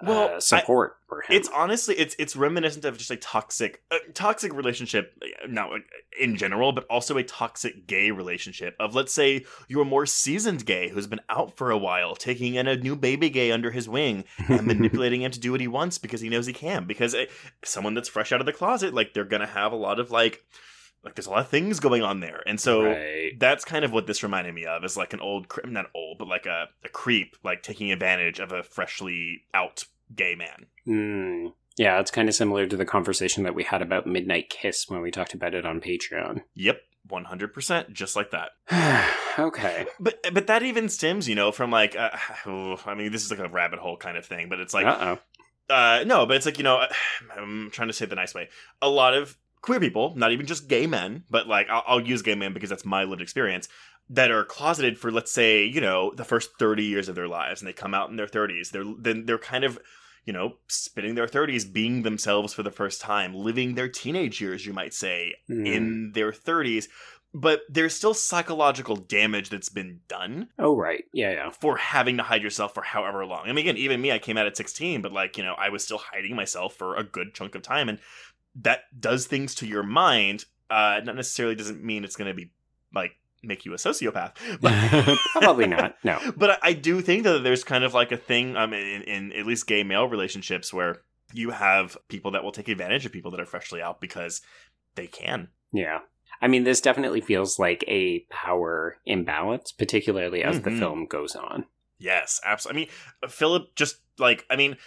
Well, 0.02 0.36
uh, 0.36 0.40
support 0.40 0.98
for 1.08 1.22
him. 1.22 1.36
It's 1.36 1.50
honestly 1.50 1.96
it's 1.96 2.16
it's 2.20 2.36
reminiscent 2.36 2.86
of 2.86 2.98
just 2.98 3.12
a 3.12 3.18
toxic 3.18 3.82
uh, 3.92 3.98
toxic 4.14 4.54
relationship, 4.54 5.14
uh, 5.22 5.48
not 5.48 5.74
uh, 5.74 5.78
in 6.20 6.38
general, 6.38 6.72
but 6.72 6.86
also 6.90 7.18
a 7.18 7.24
toxic 7.24 7.88
gay 7.88 8.12
relationship 8.12 8.76
of 8.80 8.96
let's 8.96 9.14
say 9.14 9.46
you're 9.68 9.82
a 9.82 9.86
more 9.86 10.06
seasoned 10.06 10.66
gay 10.66 10.90
who's 10.90 11.08
been 11.08 11.22
out 11.30 11.58
for 11.58 11.72
a 11.72 11.78
while, 11.78 12.16
taking 12.16 12.56
in 12.56 12.68
a 12.68 12.78
new 12.78 12.96
baby 12.96 13.30
gay 13.30 13.52
under 13.52 13.72
his 13.72 13.90
wing 13.90 14.24
and 14.48 14.66
manipulating 14.68 15.22
him 15.22 15.32
to 15.32 15.40
do 15.40 15.52
what 15.52 15.62
he 15.62 15.68
wants 15.68 15.98
because 15.98 16.22
he 16.22 16.30
knows 16.30 16.46
he 16.46 16.54
can. 16.54 16.86
Because 16.86 17.14
uh, 17.14 17.26
someone 17.64 17.94
that's 17.94 18.10
fresh 18.10 18.32
out 18.32 18.40
of 18.40 18.46
the 18.46 18.54
closet, 18.54 18.94
like 18.94 19.14
they're 19.14 19.26
gonna 19.26 19.48
have 19.48 19.72
a 19.72 19.78
lot 19.78 20.00
of 20.00 20.12
like 20.12 20.44
like 21.04 21.16
there's 21.16 21.28
a 21.28 21.32
lot 21.32 21.42
of 21.42 21.50
things 21.50 21.80
going 21.80 22.02
on 22.02 22.20
there, 22.20 22.42
and 22.46 22.60
so. 22.60 22.84
right. 22.84 23.38
That's 23.38 23.64
kind 23.64 23.86
of 23.86 23.92
what 23.92 24.08
this 24.08 24.24
reminded 24.24 24.54
me 24.54 24.66
of, 24.66 24.84
is 24.84 24.98
like 24.98 25.14
an 25.14 25.22
old, 25.22 25.48
not 25.66 25.86
old, 25.96 26.18
but 26.18 26.28
like 26.28 26.46
a, 26.46 26.68
a 26.84 26.90
creep, 26.90 27.38
like 27.44 27.64
taking 27.64 27.92
advantage 27.92 28.40
of 28.40 28.52
a 28.52 28.64
freshly 28.64 29.44
out 29.54 29.86
gay 30.14 30.36
man. 30.36 30.66
Mm, 30.88 31.54
yeah, 31.78 32.00
it's 32.00 32.12
kind 32.12 32.28
of 32.28 32.36
similar 32.36 32.68
to 32.68 32.76
the 32.76 32.86
conversation 32.86 33.44
that 33.44 33.56
we 33.56 33.64
had 33.64 33.82
about 33.82 34.06
Midnight 34.06 34.50
Kiss 34.50 34.90
when 34.90 35.02
we 35.02 35.12
talked 35.12 35.34
about 35.34 35.54
it 35.54 35.66
on 35.66 35.80
Patreon. 35.80 36.42
Yep, 36.56 36.82
one 37.08 37.24
hundred 37.24 37.54
percent, 37.54 37.94
just 37.94 38.16
like 38.16 38.32
that. 38.32 38.50
okay. 39.40 39.86
But 40.00 40.20
but 40.34 40.48
that 40.48 40.64
even 40.64 40.90
stems, 40.90 41.30
you 41.30 41.36
know, 41.36 41.52
from 41.52 41.72
like, 41.72 41.96
uh, 41.96 42.10
oh, 42.46 42.80
I 42.86 42.96
mean, 42.96 43.12
this 43.12 43.24
is 43.24 43.32
like 43.32 43.40
a 43.40 43.48
rabbit 43.48 43.80
hole 43.80 43.98
kind 43.98 44.18
of 44.18 44.26
thing. 44.26 44.50
But 44.50 44.60
it's 44.60 44.74
like, 44.74 44.86
uh 44.86 45.18
oh. 45.70 45.74
uh, 45.74 46.04
no, 46.06 46.26
but 46.26 46.36
it's 46.36 46.46
like 46.46 46.58
you 46.58 46.64
know, 46.64 46.86
I'm 47.38 47.70
trying 47.72 47.88
to 47.88 47.94
say 47.94 48.06
it 48.06 48.10
the 48.10 48.16
nice 48.16 48.34
way. 48.34 48.50
A 48.82 48.90
lot 48.90 49.14
of 49.14 49.38
queer 49.62 49.80
people, 49.80 50.14
not 50.16 50.32
even 50.32 50.46
just 50.46 50.68
gay 50.68 50.88
men, 50.88 51.24
but 51.30 51.48
like 51.48 51.68
I'll, 51.70 51.84
I'll 51.88 52.02
use 52.02 52.22
gay 52.22 52.36
men 52.36 52.54
because 52.54 52.70
that's 52.70 52.86
my 52.86 53.04
lived 53.04 53.22
experience. 53.22 53.68
That 54.12 54.32
are 54.32 54.44
closeted 54.44 54.98
for, 54.98 55.12
let's 55.12 55.32
say, 55.32 55.64
you 55.66 55.82
know, 55.82 56.12
the 56.16 56.24
first 56.26 56.52
thirty 56.58 56.84
years 56.84 57.10
of 57.10 57.16
their 57.16 57.28
lives, 57.28 57.62
and 57.62 57.68
they 57.68 57.74
come 57.74 57.94
out 57.94 58.10
in 58.10 58.16
their 58.16 58.28
thirties. 58.28 58.72
They're 58.72 58.86
then 58.98 59.26
they're 59.26 59.38
kind 59.38 59.64
of 59.64 59.80
you 60.26 60.34
know, 60.34 60.54
spending 60.68 61.16
their 61.16 61.26
30s, 61.26 61.72
being 61.74 62.04
themselves 62.04 62.54
for 62.54 62.62
the 62.62 62.70
first 62.70 63.02
time, 63.02 63.34
living 63.34 63.74
their 63.74 63.88
teenage 63.88 64.40
years, 64.40 64.64
you 64.64 64.74
might 64.74 64.94
say, 64.94 65.34
Mm. 65.50 65.66
in 65.66 66.12
their 66.14 66.32
30s. 66.32 66.88
But 67.34 67.62
there's 67.70 67.96
still 67.96 68.14
psychological 68.14 68.96
damage 68.96 69.50
that's 69.50 69.70
been 69.70 70.02
done 70.08 70.50
Oh, 70.60 70.76
right. 70.76 71.06
Yeah, 71.14 71.32
yeah. 71.32 71.50
for 71.52 71.78
having 71.78 72.18
to 72.18 72.24
hide 72.24 72.44
yourself 72.44 72.74
for 72.76 72.84
however 72.84 73.26
long. 73.26 73.44
I 73.46 73.48
mean, 73.54 73.60
again, 73.60 73.78
even 73.78 74.02
me, 74.02 74.12
I 74.12 74.20
came 74.20 74.38
out 74.38 74.46
at 74.46 74.58
16, 74.58 75.02
but 75.02 75.14
like, 75.14 75.36
you 75.38 75.44
know, 75.44 75.56
I 75.58 75.70
was 75.70 75.84
still 75.84 75.98
hiding 76.00 76.36
myself 76.36 76.76
for 76.76 76.96
a 76.96 77.04
good 77.04 77.34
chunk 77.34 77.56
of 77.56 77.62
time. 77.64 77.88
And 77.90 78.00
that 78.64 78.82
does 79.00 79.28
things 79.28 79.56
to 79.56 79.68
your 79.68 79.84
mind. 79.84 80.46
Uh, 80.70 81.02
not 81.04 81.16
necessarily 81.16 81.56
doesn't 81.56 81.84
mean 81.84 82.04
it's 82.04 82.16
going 82.16 82.28
to 82.28 82.34
be 82.34 82.52
like 82.94 83.12
make 83.42 83.66
you 83.66 83.74
a 83.74 83.78
sociopath. 83.78 84.34
But 84.62 85.18
Probably 85.34 85.68
not. 85.68 85.96
No. 86.04 86.20
but 86.38 86.52
I, 86.52 86.58
I 86.70 86.74
do 86.74 87.02
think 87.02 87.24
that 87.24 87.44
there's 87.44 87.64
kind 87.64 87.84
of 87.84 87.94
like 87.94 88.12
a 88.12 88.18
thing 88.18 88.56
um, 88.58 88.74
in, 88.74 89.02
in 89.04 89.32
at 89.34 89.46
least 89.46 89.66
gay 89.68 89.84
male 89.84 90.08
relationships 90.08 90.74
where 90.74 91.02
you 91.34 91.52
have 91.52 91.98
people 92.08 92.32
that 92.32 92.44
will 92.44 92.52
take 92.52 92.68
advantage 92.68 93.06
of 93.06 93.12
people 93.12 93.32
that 93.32 93.40
are 93.40 93.46
freshly 93.46 93.82
out 93.82 94.02
because 94.02 94.42
they 94.96 95.08
can. 95.08 95.50
Yeah. 95.72 96.00
I 96.42 96.48
mean, 96.48 96.64
this 96.64 96.82
definitely 96.82 97.22
feels 97.22 97.60
like 97.60 97.84
a 97.88 98.20
power 98.30 98.98
imbalance, 99.06 99.72
particularly 99.72 100.44
as 100.44 100.62
the 100.62 100.70
Mhm. 100.70 100.80
film 100.80 101.06
goes 101.06 101.36
on. 101.36 101.66
Yes, 101.98 102.40
absolutely. 102.46 102.84
I 103.22 103.26
mean, 103.26 103.30
Philip 103.32 103.76
just 103.76 103.98
like 104.18 104.46
I 104.50 104.56
mean, 104.56 104.78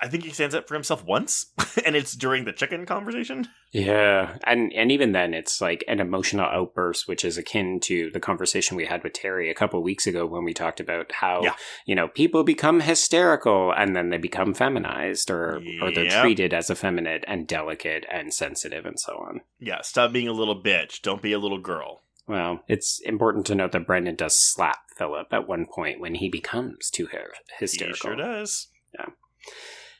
I 0.00 0.08
think 0.08 0.24
he 0.24 0.30
stands 0.30 0.54
up 0.54 0.66
for 0.68 0.74
himself 0.74 1.04
once, 1.04 1.46
and 1.84 1.94
it's 1.96 2.14
during 2.14 2.44
the 2.44 2.52
chicken 2.52 2.86
conversation. 2.86 3.48
Yeah, 3.72 4.38
and 4.44 4.72
and 4.72 4.90
even 4.90 5.12
then, 5.12 5.34
it's 5.34 5.60
like 5.60 5.84
an 5.86 6.00
emotional 6.00 6.46
outburst, 6.46 7.06
which 7.08 7.24
is 7.24 7.36
akin 7.36 7.80
to 7.80 8.10
the 8.10 8.20
conversation 8.20 8.76
we 8.76 8.86
had 8.86 9.02
with 9.04 9.12
Terry 9.12 9.50
a 9.50 9.54
couple 9.54 9.82
weeks 9.82 10.06
ago 10.06 10.24
when 10.24 10.44
we 10.44 10.54
talked 10.54 10.80
about 10.80 11.12
how 11.12 11.42
Yeah. 11.42 11.54
you 11.84 11.94
know 11.94 12.08
people 12.08 12.42
become 12.42 12.80
hysterical 12.80 13.72
and 13.72 13.94
then 13.94 14.08
they 14.10 14.18
become 14.18 14.54
feminized, 14.54 15.30
or 15.30 15.60
or 15.82 15.90
they're 15.92 16.22
treated 16.22 16.54
as 16.54 16.70
effeminate 16.70 17.24
and 17.28 17.46
delicate 17.46 18.06
and 18.10 18.32
sensitive 18.32 18.86
and 18.86 18.98
so 18.98 19.12
on. 19.28 19.42
Yeah, 19.60 19.82
stop 19.82 20.12
being 20.12 20.28
a 20.28 20.32
little 20.32 20.60
bitch. 20.60 21.02
Don't 21.02 21.20
be 21.22 21.32
a 21.32 21.38
little 21.38 21.58
girl. 21.60 22.02
Well, 22.26 22.64
it's 22.66 22.98
important 23.04 23.46
to 23.46 23.54
note 23.54 23.72
that 23.72 23.86
Brandon 23.86 24.16
does 24.16 24.34
slap 24.36 24.78
Philip 24.96 25.28
at 25.32 25.46
one 25.46 25.66
point 25.66 26.00
when 26.00 26.16
he 26.16 26.28
becomes 26.28 26.90
too 26.90 27.08
hy- 27.12 27.18
He 27.18 27.54
hysterical. 27.60 27.96
sure 28.10 28.16
does. 28.16 28.68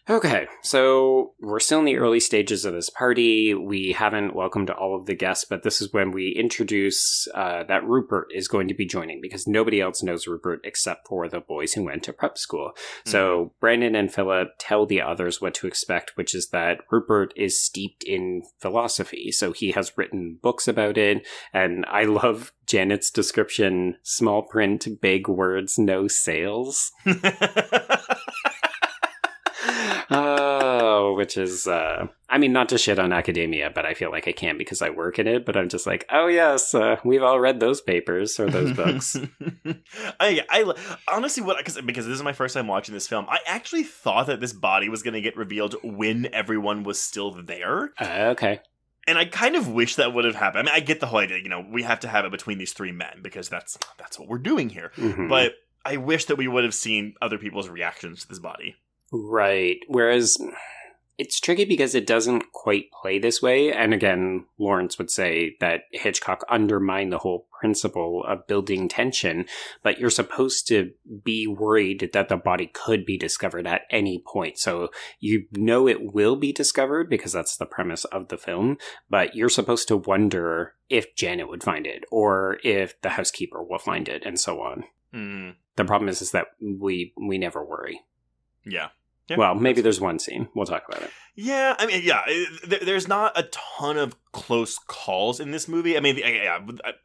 Okay, 0.09 0.47
so 0.63 1.33
we're 1.41 1.59
still 1.59 1.81
in 1.81 1.85
the 1.85 1.97
early 1.97 2.21
stages 2.21 2.65
of 2.65 2.75
this 2.75 2.89
party. 2.89 3.55
We 3.55 3.91
haven't 3.91 4.37
welcomed 4.37 4.71
all 4.71 4.95
of 4.95 5.07
the 5.07 5.17
guests, 5.17 5.45
but 5.45 5.65
this 5.65 5.81
is 5.81 5.93
when 5.93 6.13
we 6.13 6.29
introduce 6.29 7.27
uh, 7.35 7.65
that 7.65 7.85
Rupert 7.85 8.29
is 8.33 8.47
going 8.47 8.69
to 8.69 8.75
be 8.75 8.87
joining 8.87 9.21
because 9.21 9.49
nobody 9.49 9.81
else 9.81 10.05
knows 10.05 10.29
Rupert 10.29 10.61
except 10.63 11.09
for 11.09 11.27
the 11.29 11.41
boys 11.41 11.73
who 11.73 11.83
went 11.83 12.05
to 12.05 12.13
prep 12.13 12.39
school. 12.39 12.71
So 13.05 13.53
Brandon 13.59 13.97
and 13.97 14.15
Philip 14.15 14.51
tell 14.61 14.87
the 14.87 15.03
others 15.03 15.41
what 15.41 15.55
to 15.55 15.67
expect, 15.67 16.13
which 16.15 16.37
is 16.37 16.51
that 16.51 16.83
Rupert 16.89 17.33
is 17.35 17.61
steeped 17.61 18.05
in 18.05 18.45
philosophy. 18.61 19.33
So 19.33 19.51
he 19.51 19.73
has 19.73 19.99
written 19.99 20.39
books 20.41 20.69
about 20.69 20.99
it. 20.99 21.27
And 21.53 21.85
I 21.87 22.05
love 22.05 22.53
Janet's 22.67 23.11
description 23.11 23.97
small 24.05 24.43
print, 24.43 24.87
big 25.01 25.27
words, 25.27 25.81
no 25.81 26.07
sales. 26.07 26.93
Oh, 30.11 31.06
which 31.17 31.37
is, 31.37 31.67
uh, 31.67 32.07
I 32.29 32.39
mean, 32.39 32.53
not 32.53 32.69
to 32.69 32.79
shit 32.79 32.99
on 33.01 33.13
academia, 33.13 33.71
but 33.75 33.85
I 33.85 33.95
feel 33.95 34.11
like 34.13 34.29
I 34.29 34.33
can 34.33 34.57
because 34.59 34.81
I 34.83 34.91
work 34.91 35.19
in 35.19 35.27
it. 35.27 35.45
But 35.45 35.57
I'm 35.57 35.69
just 35.69 35.87
like, 35.87 36.07
oh 36.11 36.29
yes, 36.29 36.75
uh, 36.75 36.97
we've 37.05 37.23
all 37.25 37.41
read 37.41 37.59
those 37.59 37.81
papers 37.81 38.39
or 38.39 38.49
those 38.49 38.73
books. 38.73 39.17
I, 40.21 40.43
I 40.49 40.73
honestly 41.13 41.43
what 41.43 41.57
because 41.59 41.81
because 41.81 42.07
this 42.07 42.15
is 42.17 42.23
my 42.23 42.33
first 42.33 42.55
time 42.55 42.69
watching 42.69 42.95
this 42.95 43.09
film. 43.09 43.27
I 43.29 43.39
actually 43.47 43.83
thought 43.83 44.27
that 44.29 44.41
this 44.41 44.53
body 44.53 44.89
was 44.89 45.03
going 45.03 45.15
to 45.15 45.21
get 45.21 45.37
revealed 45.37 45.75
when 45.83 46.29
everyone 46.33 46.85
was 46.85 47.01
still 47.01 47.31
there. 47.33 47.91
uh, 48.01 48.29
okay, 48.35 48.61
And 49.09 49.19
I 49.19 49.25
kind 49.25 49.57
of 49.57 49.69
wish 49.69 49.97
that 49.97 50.13
would 50.15 50.25
have 50.25 50.35
happened. 50.37 50.69
I 50.69 50.73
mean, 50.73 50.83
I 50.83 50.85
get 50.85 51.01
the 51.01 51.07
whole 51.07 51.21
idea. 51.21 51.39
You 51.39 51.49
know, 51.49 51.65
we 51.73 51.83
have 51.83 52.01
to 52.01 52.09
have 52.09 52.25
it 52.25 52.31
between 52.31 52.59
these 52.59 52.73
three 52.73 52.93
men 52.93 53.21
because 53.23 53.49
that's 53.49 53.79
that's 53.99 54.19
what 54.19 54.29
we're 54.29 54.39
doing 54.39 54.69
here. 54.69 54.93
Mhm. 54.97 55.29
But 55.29 55.55
I 55.85 55.99
wish 55.99 56.25
that 56.27 56.37
we 56.37 56.49
would 56.49 56.65
have 56.65 56.75
seen 56.75 57.15
other 57.23 57.39
people's 57.39 57.69
reactions 57.69 58.23
to 58.23 58.29
this 58.29 58.41
body. 58.41 58.75
right. 59.13 59.79
Whereas 59.87 60.37
it's 61.19 61.41
tricky 61.41 61.65
because 61.65 61.95
it 61.95 62.07
doesn't 62.07 62.53
quite 62.53 62.91
play 62.91 63.19
this 63.19 63.41
way. 63.41 63.73
And 63.73 63.95
again, 63.95 64.45
Laurents 64.59 64.99
would 64.99 65.11
say 65.11 65.57
that 65.61 65.83
Hitchcock 65.93 66.45
undermined 66.51 67.11
the 67.13 67.19
whole 67.19 67.47
principle 67.59 68.23
of 68.29 68.47
building 68.47 68.87
tension, 68.87 69.47
but 69.83 69.99
you're 69.99 70.11
supposed 70.11 70.69
to 70.69 70.91
be 71.25 71.47
worried 71.47 72.11
that 72.13 72.29
the 72.29 72.37
body 72.37 72.67
could 72.67 73.07
be 73.07 73.17
discovered 73.17 73.67
at 73.67 73.83
any 73.91 74.23
point. 74.27 74.59
So 74.59 74.89
you 75.19 75.47
know 75.53 75.89
it 75.89 76.13
will 76.13 76.37
be 76.37 76.53
discovered 76.53 77.09
because 77.09 77.33
that's 77.33 77.57
the 77.57 77.65
premise 77.67 78.05
of 78.07 78.29
the 78.29 78.37
film, 78.37 78.77
but 79.09 79.35
you're 79.35 79.49
supposed 79.49 79.89
to 79.89 79.97
wonder 79.97 80.75
if 80.91 81.15
Janet 81.17 81.49
would 81.49 81.65
find 81.65 81.87
it 81.87 82.05
or 82.11 82.59
if 82.63 83.01
the 83.01 83.09
housekeeper 83.11 83.63
will 83.63 83.79
find 83.79 84.09
it 84.09 84.23
and 84.27 84.39
so 84.39 84.61
on. 84.61 84.85
Mm, 85.15 85.55
The 85.77 85.85
problem 85.87 86.11
is, 86.11 86.21
is 86.21 86.33
that 86.33 86.49
we 86.61 87.15
we 87.17 87.39
never 87.39 87.65
worry. 87.65 88.03
yeah. 88.67 88.89
Yeah. 89.29 89.37
Well, 89.39 89.55
maybe 89.57 89.81
there's 89.81 90.01
one 90.01 90.19
scene. 90.21 90.49
We'll 90.55 90.67
talk 90.67 90.85
about 90.89 91.03
it. 91.03 91.11
Yeah, 91.35 91.75
I 91.79 91.87
mean, 91.87 92.03
yeah, 92.05 92.23
there's 92.65 93.09
not 93.09 93.37
a 93.37 93.43
ton 93.51 93.97
of 93.99 94.15
close 94.33 94.79
calls 94.79 95.41
in 95.41 95.51
this 95.51 95.67
movie. 95.69 95.97
I 95.97 96.01
mean, 96.01 96.17
yeah, 96.19 96.59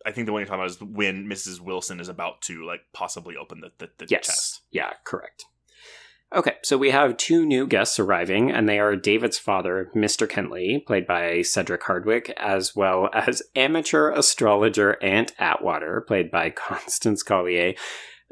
I 0.05 0.11
think 0.11 0.27
the 0.27 0.31
one 0.31 0.41
you're 0.41 0.45
talking 0.47 0.61
about 0.61 0.69
is 0.69 0.81
when 0.81 1.25
Mrs. 1.27 1.59
Wilson 1.59 1.99
is 1.99 2.07
about 2.09 2.41
to 2.43 2.63
like 2.65 2.81
possibly 2.93 3.35
open 3.35 3.61
the 3.61 3.71
the, 3.79 3.89
the 3.97 4.05
Yes. 4.09 4.27
chest. 4.27 4.61
Yeah, 4.71 4.91
correct. 5.03 5.45
Okay, 6.33 6.55
so 6.63 6.77
we 6.77 6.91
have 6.91 7.17
two 7.17 7.45
new 7.45 7.67
guests 7.67 7.99
arriving, 7.99 8.51
and 8.51 8.69
they 8.69 8.79
are 8.79 8.95
David's 8.95 9.37
father, 9.37 9.89
Mr. 9.93 10.25
Kentley, 10.29 10.85
played 10.85 11.05
by 11.05 11.41
Cedric 11.41 11.81
Hardwicke, 11.81 12.29
as 12.37 12.73
well 12.73 13.09
as 13.13 13.41
amateur 13.53 14.11
astrologer 14.11 14.97
Aunt 15.03 15.33
Atwater, 15.39 15.99
played 15.99 16.31
by 16.31 16.49
Constance 16.55 17.21
Collier. 17.21 17.73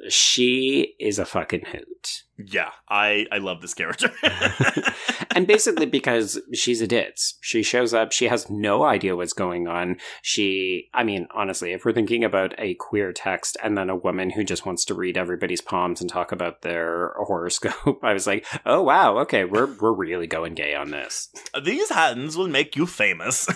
She 0.07 0.95
is 0.99 1.19
a 1.19 1.25
fucking 1.25 1.65
hoot. 1.65 2.23
Yeah, 2.37 2.69
I 2.87 3.25
I 3.31 3.39
love 3.39 3.61
this 3.61 3.73
character. 3.73 4.11
and 5.35 5.45
basically 5.45 5.85
because 5.85 6.39
she's 6.53 6.81
a 6.81 6.87
ditz. 6.87 7.37
She 7.41 7.63
shows 7.63 7.93
up, 7.93 8.11
she 8.11 8.27
has 8.27 8.49
no 8.49 8.83
idea 8.83 9.15
what's 9.15 9.33
going 9.33 9.67
on. 9.67 9.97
She, 10.21 10.89
I 10.93 11.03
mean, 11.03 11.27
honestly, 11.33 11.73
if 11.73 11.83
we're 11.83 11.93
thinking 11.93 12.23
about 12.23 12.53
a 12.57 12.75
queer 12.75 13.11
text 13.11 13.57
and 13.63 13.77
then 13.77 13.89
a 13.89 13.95
woman 13.95 14.29
who 14.29 14.43
just 14.43 14.65
wants 14.65 14.85
to 14.85 14.93
read 14.93 15.17
everybody's 15.17 15.61
palms 15.61 16.01
and 16.01 16.09
talk 16.09 16.31
about 16.31 16.61
their 16.61 17.13
horoscope, 17.17 17.99
I 18.03 18.13
was 18.13 18.27
like, 18.27 18.45
oh 18.65 18.83
wow, 18.83 19.17
okay, 19.19 19.43
we're 19.45 19.67
we're 19.79 19.93
really 19.93 20.27
going 20.27 20.53
gay 20.53 20.75
on 20.75 20.91
this. 20.91 21.29
These 21.63 21.89
hands 21.89 22.37
will 22.37 22.47
make 22.47 22.75
you 22.75 22.85
famous. 22.85 23.47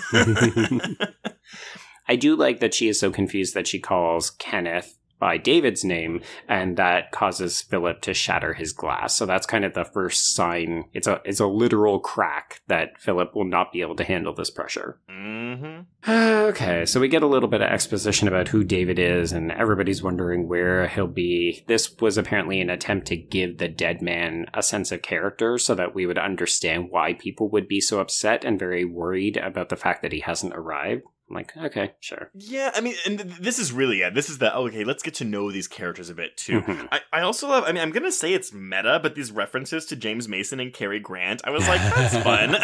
I 2.06 2.18
do 2.18 2.36
like 2.36 2.60
that 2.60 2.74
she 2.74 2.90
is 2.90 3.00
so 3.00 3.12
confused 3.12 3.54
that 3.54 3.68
she 3.68 3.80
calls 3.80 4.32
Kenneth 4.32 4.98
by 5.20 5.38
David's 5.38 5.86
name, 5.86 6.22
and 6.48 6.78
that 6.78 7.12
causes 7.12 7.62
Philip 7.62 8.02
to 8.02 8.14
shatter 8.14 8.54
his 8.54 8.74
glass. 8.74 9.16
So 9.16 9.26
that's 9.26 9.46
kind 9.46 9.64
of 9.64 9.74
the 9.74 9.86
first 9.86 10.36
sign. 10.36 10.86
It's 10.94 11.08
a 11.08 11.22
it's 11.24 11.40
a 11.40 11.48
literal 11.48 12.00
crack 12.00 12.62
that 12.68 13.00
Philip 13.00 13.36
will 13.36 13.46
not 13.46 13.72
be 13.72 13.82
able 13.82 13.96
to 13.96 14.04
handle 14.04 14.34
this 14.34 14.50
pressure. 14.50 15.00
Mm-hmm. 15.10 15.82
Okay, 16.44 16.86
so 16.86 17.00
we 17.00 17.08
get 17.08 17.24
a 17.24 17.28
little 17.28 17.48
bit 17.48 17.62
of 17.62 17.70
exposition 17.70 18.28
about 18.28 18.50
who 18.50 18.66
David 18.66 19.00
is, 19.00 19.32
and 19.32 19.50
everybody's 19.50 20.04
wondering 20.04 20.50
where 20.50 20.88
he'll 20.90 21.08
be. 21.08 21.64
This 21.68 21.96
was 22.00 22.18
apparently 22.18 22.60
an 22.60 22.70
attempt 22.70 23.08
to 23.08 23.16
give 23.16 23.58
the 23.58 23.70
dead 23.70 24.02
man 24.02 24.48
a 24.54 24.62
sense 24.62 24.92
of 24.92 25.02
character 25.02 25.58
so 25.58 25.74
that 25.74 25.96
we 25.96 26.06
would 26.06 26.18
understand 26.18 26.90
why 26.90 27.14
people 27.14 27.50
would 27.52 27.70
be 27.70 27.80
so 27.80 28.02
upset 28.02 28.44
and 28.44 28.60
very 28.60 28.84
worried 28.84 29.38
about 29.38 29.70
the 29.70 29.78
fact 29.78 30.02
that 30.02 30.12
he 30.12 30.20
hasn't 30.20 30.54
arrived. 30.54 31.04
I'm 31.34 31.38
like, 31.38 31.58
okay, 31.58 31.94
sure. 32.00 32.30
Yeah, 32.36 32.70
I 32.76 32.82
mean, 32.82 32.94
and 33.08 33.18
th- 33.20 33.38
this 33.40 33.58
is 33.58 33.72
really 33.72 34.00
yeah. 34.02 34.12
This 34.12 34.30
is 34.30 34.38
the 34.38 34.56
okay. 34.56 34.84
Let's 34.84 35.02
get 35.02 35.16
to 35.16 35.26
know 35.26 35.52
these 35.52 35.68
characters 35.68 36.10
a 36.12 36.14
bit 36.16 36.38
too. 36.38 36.62
Mhm. 36.62 36.88
I, 36.92 37.00
I 37.12 37.22
also 37.22 37.48
love. 37.50 37.64
I 37.66 37.72
mean, 37.72 37.82
I'm 37.82 37.92
gonna 37.92 38.12
say 38.12 38.34
it's 38.34 38.54
meta, 38.54 39.00
but 39.02 39.16
these 39.16 39.32
references 39.32 39.86
to 39.88 39.96
James 39.96 40.28
Mason 40.28 40.60
and 40.60 40.72
Cary 40.72 41.00
Grant, 41.00 41.42
I 41.44 41.50
was 41.50 41.68
like, 41.68 41.82
that's 41.82 42.18
fun. 42.18 42.56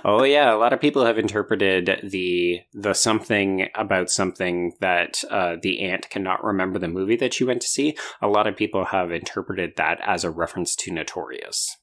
oh 0.04 0.24
yeah, 0.24 0.52
a 0.52 0.56
lot 0.58 0.72
of 0.72 0.80
people 0.80 1.04
have 1.04 1.18
interpreted 1.18 2.00
the 2.02 2.60
the 2.74 2.94
something 2.94 3.68
about 3.74 4.10
something 4.10 4.72
that 4.80 5.22
uh, 5.30 5.56
the 5.62 5.82
aunt 5.82 6.10
cannot 6.10 6.42
remember 6.42 6.78
the 6.80 6.88
movie 6.88 7.16
that 7.16 7.32
she 7.34 7.44
went 7.44 7.60
to 7.62 7.68
see. 7.68 7.96
A 8.20 8.28
lot 8.28 8.46
of 8.48 8.56
people 8.56 8.86
have 8.86 9.12
interpreted 9.12 9.74
that 9.76 10.00
as 10.02 10.24
a 10.24 10.30
reference 10.30 10.74
to 10.76 10.90
Notorious. 10.92 11.76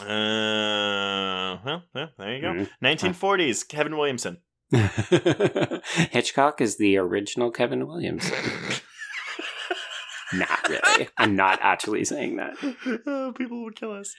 uh, 0.00 1.58
well, 1.64 1.82
well, 1.94 2.08
there 2.18 2.34
you 2.34 2.40
go. 2.40 2.52
Mhm. 2.52 2.68
1940s, 2.82 3.66
Kevin 3.68 3.96
Williamson. 3.96 4.38
Hitchcock 6.10 6.60
is 6.60 6.76
the 6.76 6.96
original 6.96 7.50
Kevin 7.50 7.86
Williamson. 7.86 8.34
not 10.32 10.68
really. 10.68 11.08
I'm 11.18 11.34
not 11.36 11.58
actually 11.62 12.04
saying 12.04 12.36
that. 12.36 12.54
oh, 13.06 13.32
people 13.36 13.64
would 13.64 13.76
kill 13.76 13.92
us. 13.92 14.14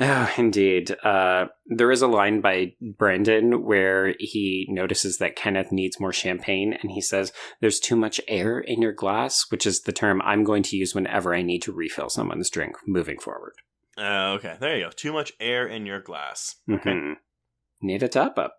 Oh, 0.00 0.28
indeed. 0.36 0.94
Uh, 1.04 1.46
there 1.66 1.90
is 1.92 2.02
a 2.02 2.08
line 2.08 2.40
by 2.40 2.72
Brandon 2.98 3.64
where 3.64 4.14
he 4.18 4.66
notices 4.68 5.18
that 5.18 5.36
Kenneth 5.36 5.70
needs 5.70 6.00
more 6.00 6.12
champagne, 6.12 6.72
and 6.82 6.90
he 6.90 7.00
says, 7.00 7.32
There's 7.60 7.78
too 7.80 7.96
much 7.96 8.20
air 8.26 8.58
in 8.58 8.82
your 8.82 8.92
glass, 8.92 9.46
which 9.50 9.66
is 9.66 9.82
the 9.82 9.92
term 9.92 10.20
I'm 10.22 10.42
going 10.44 10.64
to 10.64 10.76
use 10.76 10.94
whenever 10.94 11.34
I 11.34 11.42
need 11.42 11.62
to 11.62 11.72
refill 11.72 12.08
someone's 12.10 12.50
drink 12.50 12.74
moving 12.86 13.18
forward. 13.18 13.54
Uh, 13.96 14.32
okay, 14.36 14.56
there 14.58 14.76
you 14.76 14.84
go. 14.86 14.90
Too 14.90 15.12
much 15.12 15.32
air 15.38 15.66
in 15.68 15.86
your 15.86 16.00
glass. 16.00 16.56
Okay. 16.68 16.90
Mhm. 16.90 17.14
Need 17.80 18.02
a 18.02 18.08
top 18.08 18.36
up. 18.38 18.56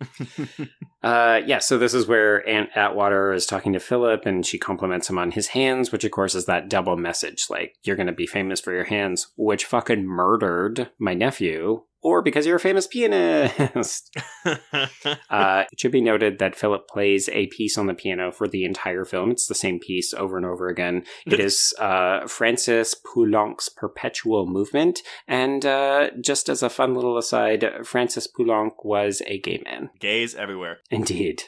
Uh, 1.00 1.40
yeah, 1.46 1.60
so 1.60 1.78
this 1.78 1.94
is 1.94 2.08
where 2.08 2.46
Aunt 2.48 2.70
Atwater 2.74 3.32
is 3.32 3.46
talking 3.46 3.72
to 3.72 3.78
Philip, 3.78 4.26
and 4.26 4.44
she 4.44 4.58
compliments 4.58 5.08
him 5.08 5.16
on 5.16 5.30
his 5.30 5.46
hands, 5.48 5.92
which 5.92 6.02
of 6.02 6.10
course 6.10 6.34
is 6.34 6.46
that 6.46 6.68
double 6.68 6.96
message 6.96 7.46
like, 7.48 7.76
you're 7.84 7.94
going 7.94 8.08
to 8.08 8.12
be 8.12 8.26
famous 8.26 8.60
for 8.60 8.72
your 8.72 8.84
hands, 8.84 9.28
which 9.36 9.64
fucking 9.64 10.04
murdered 10.04 10.90
my 10.98 11.14
nephew, 11.14 11.82
or 12.02 12.22
because 12.22 12.46
you're 12.46 12.56
a 12.56 12.60
famous 12.60 12.86
pianist. 12.86 14.14
uh, 14.44 15.64
it 15.70 15.80
should 15.80 15.92
be 15.92 16.00
noted 16.00 16.38
that 16.38 16.56
Philip 16.56 16.88
plays 16.88 17.28
a 17.30 17.46
piece 17.48 17.76
on 17.76 17.86
the 17.86 17.94
piano 17.94 18.30
for 18.32 18.48
the 18.48 18.64
entire 18.64 19.04
film. 19.04 19.30
It's 19.30 19.46
the 19.46 19.54
same 19.54 19.78
piece 19.78 20.14
over 20.14 20.36
and 20.36 20.46
over 20.46 20.68
again. 20.68 21.04
It 21.26 21.40
is 21.40 21.74
uh, 21.78 22.26
Francis 22.26 22.94
Poulenc's 22.94 23.68
Perpetual 23.68 24.46
Movement, 24.46 25.02
and 25.26 25.64
uh, 25.66 26.10
just 26.20 26.48
as 26.48 26.62
a 26.62 26.70
fun 26.70 26.94
little 26.94 27.18
aside, 27.18 27.64
Francis 27.84 28.26
Poulenc 28.26 28.84
was 28.84 29.22
a 29.26 29.38
gay 29.38 29.60
man. 29.64 29.90
Gays 29.98 30.34
everywhere. 30.34 30.78
Indeed. 30.90 31.44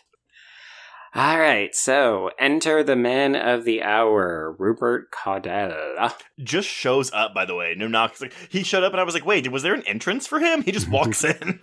All 1.12 1.40
right, 1.40 1.74
so 1.74 2.30
enter 2.38 2.84
the 2.84 2.94
man 2.94 3.34
of 3.34 3.64
the 3.64 3.82
hour, 3.82 4.54
Rupert 4.58 5.08
Cadell. 5.10 6.12
Just 6.38 6.68
shows 6.68 7.10
up, 7.12 7.34
by 7.34 7.44
the 7.44 7.56
way. 7.56 7.74
No 7.76 7.88
knock. 7.88 8.12
It's 8.12 8.20
Like, 8.20 8.34
he 8.48 8.62
showed 8.62 8.84
up, 8.84 8.92
and 8.92 9.00
I 9.00 9.04
was 9.04 9.14
like, 9.14 9.26
"Wait, 9.26 9.50
was 9.50 9.64
there 9.64 9.74
an 9.74 9.82
entrance 9.88 10.28
for 10.28 10.38
him?" 10.38 10.62
He 10.62 10.70
just 10.70 10.88
walks 10.88 11.24
in. 11.24 11.60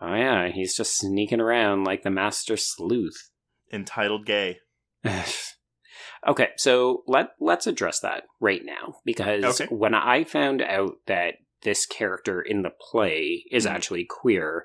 Oh 0.00 0.14
yeah, 0.14 0.48
he's 0.48 0.74
just 0.74 0.96
sneaking 0.96 1.40
around 1.40 1.84
like 1.84 2.02
the 2.04 2.10
master 2.10 2.56
sleuth. 2.56 3.30
Entitled 3.70 4.24
gay. 4.24 4.60
okay, 6.26 6.48
so 6.56 7.02
let 7.06 7.30
let's 7.38 7.66
address 7.66 8.00
that 8.00 8.24
right 8.40 8.62
now 8.64 8.96
because 9.04 9.60
Okay. 9.60 9.74
when 9.74 9.94
I 9.94 10.24
found 10.24 10.62
out 10.62 10.94
that 11.06 11.34
this 11.62 11.84
character 11.84 12.40
in 12.40 12.62
the 12.62 12.70
play 12.90 13.44
is 13.50 13.66
Mhm. 13.66 13.70
actually 13.70 14.04
queer, 14.08 14.64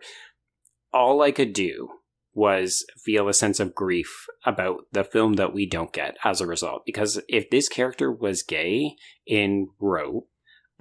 all 0.94 1.22
I 1.22 1.32
could 1.32 1.52
do 1.52 1.90
was 2.36 2.86
feel 3.04 3.28
a 3.28 3.34
sense 3.34 3.60
of 3.60 3.74
grief 3.74 4.28
about 4.46 4.82
the 4.92 5.04
film 5.04 5.34
that 5.34 5.54
we 5.54 5.66
don't 5.66 5.94
get 5.94 6.16
as 6.24 6.42
a 6.42 6.46
result. 6.46 6.84
Because 6.86 7.20
if 7.28 7.50
this 7.50 7.68
character 7.70 8.12
was 8.12 8.44
gay 8.44 8.96
in 9.26 9.70
Rope, 9.80 10.28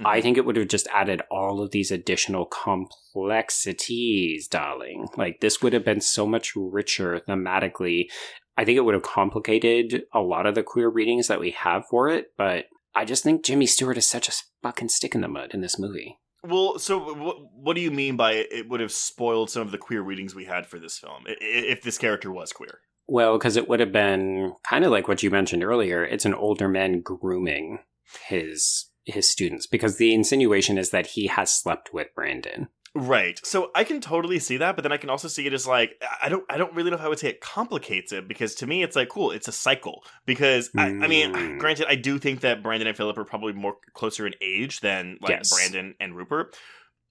I 0.04 0.18
Mhm. 0.18 0.22
think 0.22 0.36
it 0.36 0.44
would 0.44 0.56
have 0.56 0.68
just 0.68 0.88
added 0.92 1.22
all 1.30 1.62
of 1.62 1.70
these 1.70 1.92
additional 1.92 2.46
complexities, 2.46 4.48
darling. 4.48 5.06
Like 5.16 5.40
this 5.40 5.62
would 5.62 5.72
have 5.72 5.84
been 5.84 6.00
so 6.00 6.26
much 6.26 6.52
richer 6.56 7.20
thematically. 7.20 8.10
I 8.56 8.64
think 8.64 8.76
it 8.76 8.80
would 8.82 8.94
have 8.94 9.04
complicated 9.04 10.04
a 10.12 10.20
lot 10.20 10.46
of 10.46 10.56
the 10.56 10.64
queer 10.64 10.88
readings 10.88 11.28
that 11.28 11.40
we 11.40 11.52
have 11.52 11.86
for 11.88 12.08
it, 12.08 12.32
but 12.36 12.66
I 12.94 13.04
just 13.04 13.22
think 13.22 13.44
Jimmy 13.44 13.66
Stewart 13.66 13.96
is 13.96 14.08
such 14.08 14.28
a 14.28 14.32
fucking 14.62 14.88
stick 14.88 15.14
in 15.14 15.20
the 15.20 15.28
mud 15.28 15.54
in 15.54 15.60
this 15.60 15.78
movie. 15.78 16.18
Well, 16.44 16.78
so 16.78 16.98
what, 17.14 17.36
what 17.54 17.74
do 17.74 17.80
you 17.80 17.90
mean 17.90 18.16
by 18.16 18.32
it, 18.32 18.48
it 18.52 18.68
would 18.68 18.80
have 18.80 18.92
spoiled 18.92 19.50
some 19.50 19.62
of 19.62 19.70
the 19.70 19.78
queer 19.78 20.02
readings 20.02 20.34
we 20.34 20.44
had 20.44 20.66
for 20.66 20.78
this 20.78 20.98
film 20.98 21.24
if 21.26 21.82
this 21.82 21.98
character 21.98 22.30
was 22.30 22.52
queer? 22.52 22.80
Well, 23.06 23.38
because 23.38 23.56
it 23.56 23.68
would 23.68 23.80
have 23.80 23.92
been 23.92 24.54
kind 24.68 24.84
of 24.84 24.90
like 24.90 25.08
what 25.08 25.22
you 25.22 25.30
mentioned 25.30 25.64
earlier. 25.64 26.04
It's 26.04 26.24
an 26.24 26.34
older 26.34 26.68
man 26.68 27.00
grooming 27.00 27.80
his 28.26 28.90
his 29.04 29.30
students 29.30 29.66
because 29.66 29.96
the 29.96 30.14
insinuation 30.14 30.78
is 30.78 30.90
that 30.90 31.08
he 31.08 31.26
has 31.26 31.52
slept 31.52 31.92
with 31.92 32.14
Brandon. 32.14 32.68
Right. 32.96 33.40
So 33.44 33.70
I 33.74 33.82
can 33.82 34.00
totally 34.00 34.38
see 34.38 34.56
that, 34.58 34.76
but 34.76 34.82
then 34.82 34.92
I 34.92 34.98
can 34.98 35.10
also 35.10 35.26
see 35.26 35.46
it 35.46 35.52
as 35.52 35.66
like 35.66 36.00
I 36.22 36.28
don't 36.28 36.44
I 36.48 36.56
don't 36.56 36.72
really 36.74 36.92
know 36.92 36.96
how 36.96 37.06
I 37.06 37.08
would 37.08 37.18
say 37.18 37.28
it 37.28 37.40
complicates 37.40 38.12
it 38.12 38.28
because 38.28 38.54
to 38.56 38.68
me 38.68 38.84
it's 38.84 38.94
like 38.94 39.08
cool, 39.08 39.32
it's 39.32 39.48
a 39.48 39.52
cycle. 39.52 40.04
Because 40.26 40.70
I, 40.76 40.86
I 40.88 41.08
mean, 41.08 41.32
Mm. 41.32 41.58
granted, 41.58 41.86
I 41.88 41.96
do 41.96 42.18
think 42.20 42.40
that 42.42 42.62
Brandon 42.62 42.86
and 42.86 42.96
Philip 42.96 43.18
are 43.18 43.24
probably 43.24 43.52
more 43.52 43.76
closer 43.94 44.26
in 44.28 44.34
age 44.40 44.78
than 44.80 45.18
like 45.20 45.30
Yes. 45.30 45.50
Brandon 45.52 45.96
and 45.98 46.16
Rupert, 46.16 46.56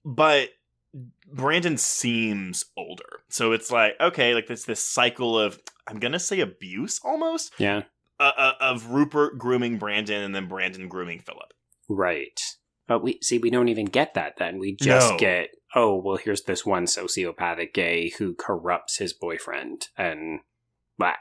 but 0.06 0.48
Brandon 1.32 1.76
seems 1.76 2.64
older. 2.76 3.20
So 3.28 3.52
it's 3.52 3.70
like 3.70 3.94
okay, 4.00 4.34
like 4.34 4.46
this 4.46 4.64
this 4.64 4.80
cycle 4.80 5.38
of 5.38 5.58
I'm 5.86 5.98
gonna 5.98 6.18
say 6.18 6.40
abuse 6.40 6.98
almost 7.04 7.52
Yeah. 7.58 7.82
uh, 8.18 8.32
uh, 8.36 8.52
of 8.60 8.86
Rupert 8.90 9.36
grooming 9.38 9.76
Brandon 9.78 10.22
and 10.22 10.34
then 10.34 10.46
Brandon 10.48 10.88
grooming 10.88 11.20
Philip. 11.20 11.52
Right. 11.90 12.40
But 12.86 13.02
we 13.02 13.18
see 13.22 13.38
we 13.38 13.50
don't 13.50 13.68
even 13.68 13.86
get 13.86 14.14
that 14.14 14.36
then. 14.38 14.58
We 14.58 14.76
just 14.76 15.12
No. 15.12 15.18
get 15.18 15.50
oh, 15.74 15.96
well 15.96 16.16
here's 16.16 16.42
this 16.42 16.64
one 16.64 16.86
sociopathic 16.86 17.72
gay 17.72 18.10
who 18.18 18.34
corrupts 18.34 18.98
his 18.98 19.12
boyfriend 19.12 19.88
and 19.96 20.40
blah. 20.98 21.14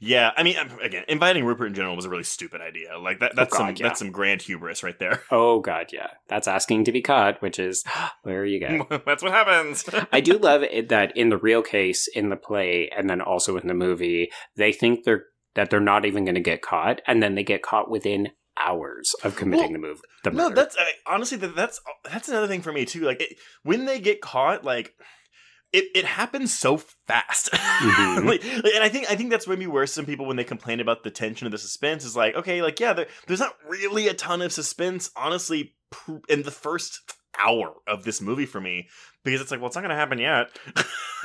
Yeah, 0.00 0.32
I 0.36 0.42
mean, 0.42 0.56
again, 0.82 1.04
inviting 1.08 1.44
Rupert 1.44 1.68
in 1.68 1.74
general 1.74 1.96
was 1.96 2.04
a 2.04 2.10
really 2.10 2.24
stupid 2.24 2.60
idea. 2.60 2.98
Like 2.98 3.20
that, 3.20 3.34
that's 3.34 3.54
oh, 3.54 3.58
some 3.58 3.66
God, 3.68 3.80
yeah. 3.80 3.86
that's 3.88 3.98
some 3.98 4.10
grand 4.10 4.42
hubris 4.42 4.82
right 4.82 4.98
there. 4.98 5.22
Oh 5.30 5.60
god, 5.60 5.92
yeah. 5.92 6.08
That's 6.28 6.46
asking 6.46 6.84
to 6.84 6.92
be 6.92 7.00
caught, 7.00 7.40
which 7.40 7.58
is 7.58 7.84
where 8.22 8.44
you 8.44 8.60
go. 8.60 8.86
that's 9.06 9.22
what 9.22 9.32
happens. 9.32 9.88
I 10.12 10.20
do 10.20 10.36
love 10.38 10.62
it 10.62 10.88
that 10.90 11.16
in 11.16 11.30
the 11.30 11.38
real 11.38 11.62
case, 11.62 12.06
in 12.06 12.28
the 12.28 12.36
play, 12.36 12.90
and 12.94 13.08
then 13.08 13.20
also 13.20 13.56
in 13.56 13.66
the 13.66 13.74
movie, 13.74 14.30
they 14.56 14.72
think 14.72 15.04
they're 15.04 15.24
that 15.54 15.70
they're 15.70 15.80
not 15.80 16.04
even 16.06 16.24
going 16.24 16.34
to 16.34 16.40
get 16.40 16.62
caught, 16.62 17.00
and 17.06 17.22
then 17.22 17.34
they 17.34 17.44
get 17.44 17.62
caught 17.62 17.90
within 17.90 18.28
hours 18.58 19.14
of 19.24 19.36
committing 19.36 19.72
Well, 19.72 19.80
the 19.80 19.86
move. 19.88 20.00
The 20.24 20.30
no, 20.30 20.50
that's 20.50 20.76
I, 20.78 20.92
honestly 21.06 21.38
that, 21.38 21.56
that's 21.56 21.80
that's 22.04 22.28
another 22.28 22.48
thing 22.48 22.62
for 22.62 22.72
me 22.72 22.84
too. 22.84 23.00
Like 23.02 23.20
it, 23.22 23.36
when 23.62 23.86
they 23.86 23.98
get 24.00 24.20
caught, 24.20 24.64
like 24.64 24.94
it, 25.72 25.84
it 25.94 26.04
happens 26.04 26.56
so 26.56 26.76
fast. 27.06 27.50
Mhm. 27.82 28.26
like, 28.26 28.44
like, 28.44 28.74
and 28.74 28.84
I 28.84 28.88
think 28.88 29.10
I 29.10 29.16
think 29.16 29.30
that's 29.30 29.48
maybe 29.48 29.66
where 29.66 29.86
some 29.86 30.06
people 30.06 30.26
when 30.26 30.36
they 30.36 30.44
complain 30.44 30.78
about 30.78 31.02
the 31.02 31.10
tension 31.10 31.46
of 31.46 31.50
the 31.50 31.58
suspense 31.58 32.04
is 32.04 32.14
like, 32.14 32.34
okay, 32.36 32.62
like 32.62 32.78
yeah, 32.78 32.92
there, 32.92 33.06
there's 33.26 33.40
not 33.40 33.56
really 33.68 34.06
a 34.06 34.14
ton 34.14 34.40
of 34.42 34.52
suspense, 34.52 35.10
honestly, 35.16 35.74
pr- 35.90 36.18
in 36.28 36.42
the 36.42 36.50
first 36.52 37.00
hour 37.42 37.74
of 37.88 38.04
this 38.04 38.20
movie 38.20 38.46
for 38.46 38.60
me 38.60 38.88
because 39.24 39.40
it's 39.40 39.50
like, 39.50 39.58
well, 39.60 39.66
it's 39.66 39.74
not 39.74 39.80
going 39.80 39.90
to 39.90 39.96
happen 39.96 40.18
yet. 40.18 40.50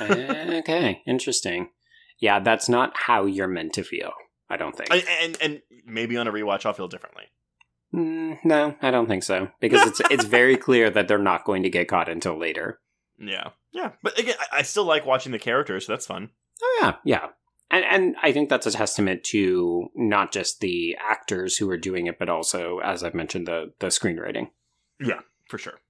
okay, 0.00 1.02
interesting. 1.06 1.68
Yeah, 2.18 2.40
that's 2.40 2.68
not 2.68 2.92
how 2.96 3.26
you're 3.26 3.46
meant 3.46 3.74
to 3.74 3.84
feel. 3.84 4.12
I 4.50 4.56
don't 4.56 4.76
think. 4.76 4.90
I, 4.90 5.04
and 5.22 5.36
and 5.40 5.62
maybe 5.84 6.16
on 6.16 6.26
a 6.26 6.32
rewatch 6.32 6.66
I'll 6.66 6.72
feel 6.72 6.88
differently. 6.88 7.24
Mm, 7.94 8.38
no, 8.44 8.76
I 8.82 8.90
don't 8.90 9.06
think 9.06 9.22
so 9.22 9.48
because 9.60 9.86
it's 9.86 10.00
it's 10.10 10.24
very 10.24 10.56
clear 10.66 10.90
that 10.90 11.08
they're 11.08 11.18
not 11.18 11.44
going 11.44 11.62
to 11.62 11.70
get 11.70 11.88
caught 11.88 12.08
until 12.08 12.38
later. 12.38 12.80
Yeah, 13.18 13.50
yeah. 13.72 13.92
But 14.02 14.18
again, 14.18 14.36
I, 14.38 14.58
I 14.58 14.62
still 14.62 14.84
like 14.84 15.06
watching 15.06 15.32
the 15.32 15.38
characters, 15.38 15.86
so 15.86 15.92
that's 15.92 16.06
fun. 16.06 16.30
Oh 16.62 16.78
yeah, 16.82 16.94
yeah. 17.04 17.28
And 17.70 17.84
and 17.84 18.16
I 18.22 18.32
think 18.32 18.48
that's 18.48 18.66
a 18.66 18.70
testament 18.70 19.24
to 19.24 19.88
not 19.94 20.32
just 20.32 20.60
the 20.60 20.96
actors 21.00 21.56
who 21.56 21.68
are 21.70 21.76
doing 21.76 22.06
it, 22.06 22.18
but 22.18 22.28
also, 22.28 22.78
as 22.78 23.02
I've 23.02 23.14
mentioned, 23.14 23.46
the 23.46 23.72
the 23.78 23.88
screenwriting. 23.88 24.50
Yeah, 25.00 25.20
for 25.48 25.58
sure. 25.58 25.80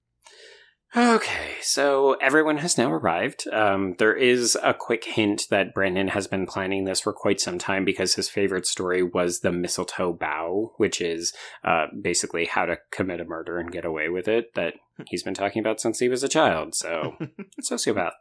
Okay, 0.95 1.57
so 1.61 2.13
everyone 2.13 2.57
has 2.57 2.75
now 2.75 2.91
arrived. 2.91 3.47
Um, 3.51 3.93
there 3.99 4.15
is 4.15 4.57
a 4.63 4.73
quick 4.73 5.03
hint 5.03 5.43
that 5.51 5.71
Brandon 5.71 6.07
has 6.07 6.25
been 6.25 6.47
planning 6.47 6.85
this 6.85 7.01
for 7.01 7.13
quite 7.13 7.39
some 7.39 7.59
time 7.59 7.85
because 7.85 8.15
his 8.15 8.27
favorite 8.27 8.65
story 8.65 9.03
was 9.03 9.41
the 9.41 9.51
Mistletoe 9.51 10.13
Bough, 10.13 10.73
which 10.77 10.99
is 10.99 11.31
uh, 11.63 11.85
basically 12.01 12.45
how 12.45 12.65
to 12.65 12.77
commit 12.91 13.21
a 13.21 13.25
murder 13.25 13.59
and 13.59 13.71
get 13.71 13.85
away 13.85 14.09
with 14.09 14.27
it, 14.27 14.55
that 14.55 14.73
he's 15.07 15.21
been 15.21 15.35
talking 15.35 15.59
about 15.59 15.79
since 15.79 15.99
he 15.99 16.09
was 16.09 16.23
a 16.23 16.27
child. 16.27 16.73
So, 16.73 17.15
sociopath. 17.61 18.13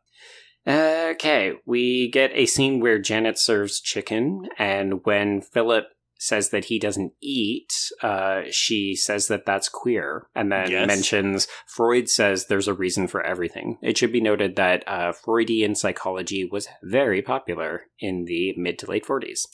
Okay, 0.66 1.54
we 1.64 2.10
get 2.10 2.32
a 2.34 2.44
scene 2.44 2.80
where 2.80 2.98
Janet 2.98 3.38
serves 3.38 3.80
chicken, 3.80 4.46
and 4.58 5.06
when 5.06 5.40
Philip 5.40 5.86
says 6.18 6.50
that 6.50 6.66
he 6.66 6.78
doesn't 6.78 7.12
eat, 7.22 7.72
uh, 8.02 8.42
she 8.50 8.94
says 8.96 9.28
that 9.28 9.46
that's 9.46 9.68
queer, 9.68 10.26
and 10.34 10.50
then 10.52 10.70
Yes. 10.70 10.86
mentions 10.86 11.48
Freud 11.66 12.08
says 12.10 12.46
there's 12.46 12.68
a 12.68 12.74
reason 12.74 13.06
for 13.06 13.22
everything. 13.22 13.78
It 13.82 13.96
should 13.96 14.12
be 14.12 14.20
noted 14.20 14.56
that 14.56 14.82
uh, 14.86 15.12
Freudian 15.12 15.74
psychology 15.74 16.44
was 16.44 16.68
very 16.82 17.22
popular 17.22 17.84
in 18.00 18.24
the 18.24 18.54
mid 18.56 18.78
to 18.80 18.86
late 18.86 19.06
40s. 19.06 19.46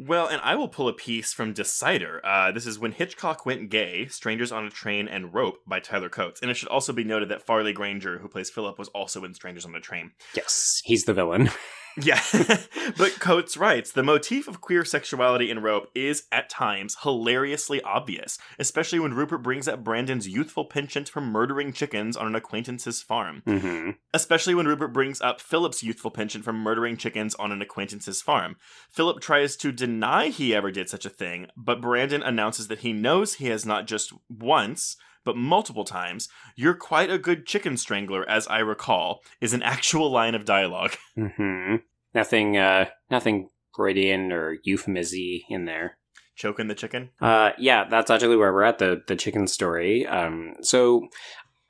Well, 0.00 0.28
and 0.28 0.40
I 0.44 0.54
will 0.54 0.68
pull 0.68 0.86
a 0.86 0.92
piece 0.92 1.32
from 1.32 1.52
Decider. 1.52 2.20
Uh, 2.24 2.52
this 2.52 2.66
is 2.68 2.78
When 2.78 2.92
Hitchcock 2.92 3.44
Went 3.44 3.68
Gay 3.68 4.06
Strangers 4.06 4.52
on 4.52 4.64
a 4.64 4.70
Train 4.70 5.08
and 5.08 5.34
Rope 5.34 5.56
by 5.66 5.80
Tyler 5.80 6.08
Coates. 6.08 6.40
And 6.40 6.52
it 6.52 6.54
should 6.54 6.68
also 6.68 6.92
be 6.92 7.02
noted 7.02 7.28
that 7.30 7.44
Farley 7.44 7.72
Granger, 7.72 8.18
who 8.20 8.28
plays 8.28 8.48
Philip, 8.48 8.78
was 8.78 8.86
also 8.90 9.24
in 9.24 9.34
Strangers 9.34 9.64
on 9.64 9.74
a 9.74 9.80
Train. 9.80 10.12
Yes, 10.36 10.82
he's 10.84 11.04
the 11.04 11.14
villain. 11.14 11.50
Yeah. 12.00 12.22
but 12.96 13.18
Coates 13.20 13.56
writes 13.56 13.92
The 13.92 14.02
motif 14.02 14.48
of 14.48 14.60
queer 14.60 14.84
sexuality 14.84 15.50
in 15.50 15.60
Rope 15.60 15.88
is, 15.94 16.24
at 16.32 16.48
times, 16.48 16.96
hilariously 17.02 17.82
obvious, 17.82 18.38
especially 18.58 18.98
when 18.98 19.14
Rupert 19.14 19.42
brings 19.42 19.68
up 19.68 19.84
Brandon's 19.84 20.28
youthful 20.28 20.64
penchant 20.64 21.08
for 21.08 21.20
murdering 21.20 21.72
chickens 21.72 22.16
on 22.16 22.26
an 22.26 22.34
acquaintance's 22.34 23.02
farm. 23.02 23.42
hmm 23.46 23.90
Especially 24.14 24.54
when 24.54 24.66
Rupert 24.66 24.92
brings 24.92 25.20
up 25.20 25.40
Philip's 25.40 25.82
youthful 25.82 26.10
penchant 26.10 26.44
for 26.44 26.52
murdering 26.52 26.96
chickens 26.96 27.34
on 27.34 27.52
an 27.52 27.62
acquaintance's 27.62 28.22
farm. 28.22 28.56
Philip 28.90 29.20
tries 29.20 29.56
to 29.56 29.72
deny 29.72 30.28
he 30.28 30.54
ever 30.54 30.70
did 30.70 30.88
such 30.88 31.04
a 31.04 31.10
thing, 31.10 31.46
but 31.56 31.80
Brandon 31.80 32.22
announces 32.22 32.68
that 32.68 32.80
he 32.80 32.92
knows 32.92 33.34
he 33.34 33.46
has 33.46 33.66
not 33.66 33.86
just 33.86 34.12
once, 34.28 34.96
but 35.28 35.36
multiple 35.36 35.84
times. 35.84 36.30
You're 36.56 36.72
quite 36.72 37.10
a 37.10 37.18
good 37.18 37.44
chicken 37.44 37.76
strangler, 37.76 38.26
as 38.26 38.46
I 38.46 38.60
recall, 38.60 39.20
is 39.42 39.52
an 39.52 39.62
actual 39.62 40.10
line 40.10 40.34
of 40.34 40.46
dialogue. 40.46 40.96
hmm 41.14 41.76
Nothing, 42.14 42.56
uh, 42.56 42.86
nothing 43.10 43.50
Freudian 43.76 44.32
or 44.32 44.56
euphemisy 44.66 45.42
in 45.50 45.66
there. 45.66 45.98
Choking 46.34 46.68
the 46.68 46.74
chicken? 46.74 47.10
Uh, 47.20 47.50
yeah, 47.58 47.84
that's 47.90 48.10
actually 48.10 48.36
where 48.36 48.54
we're 48.54 48.62
at 48.62 48.78
the 48.78 49.02
the 49.06 49.16
chicken 49.16 49.46
story. 49.46 50.06
Um, 50.06 50.54
so 50.62 51.08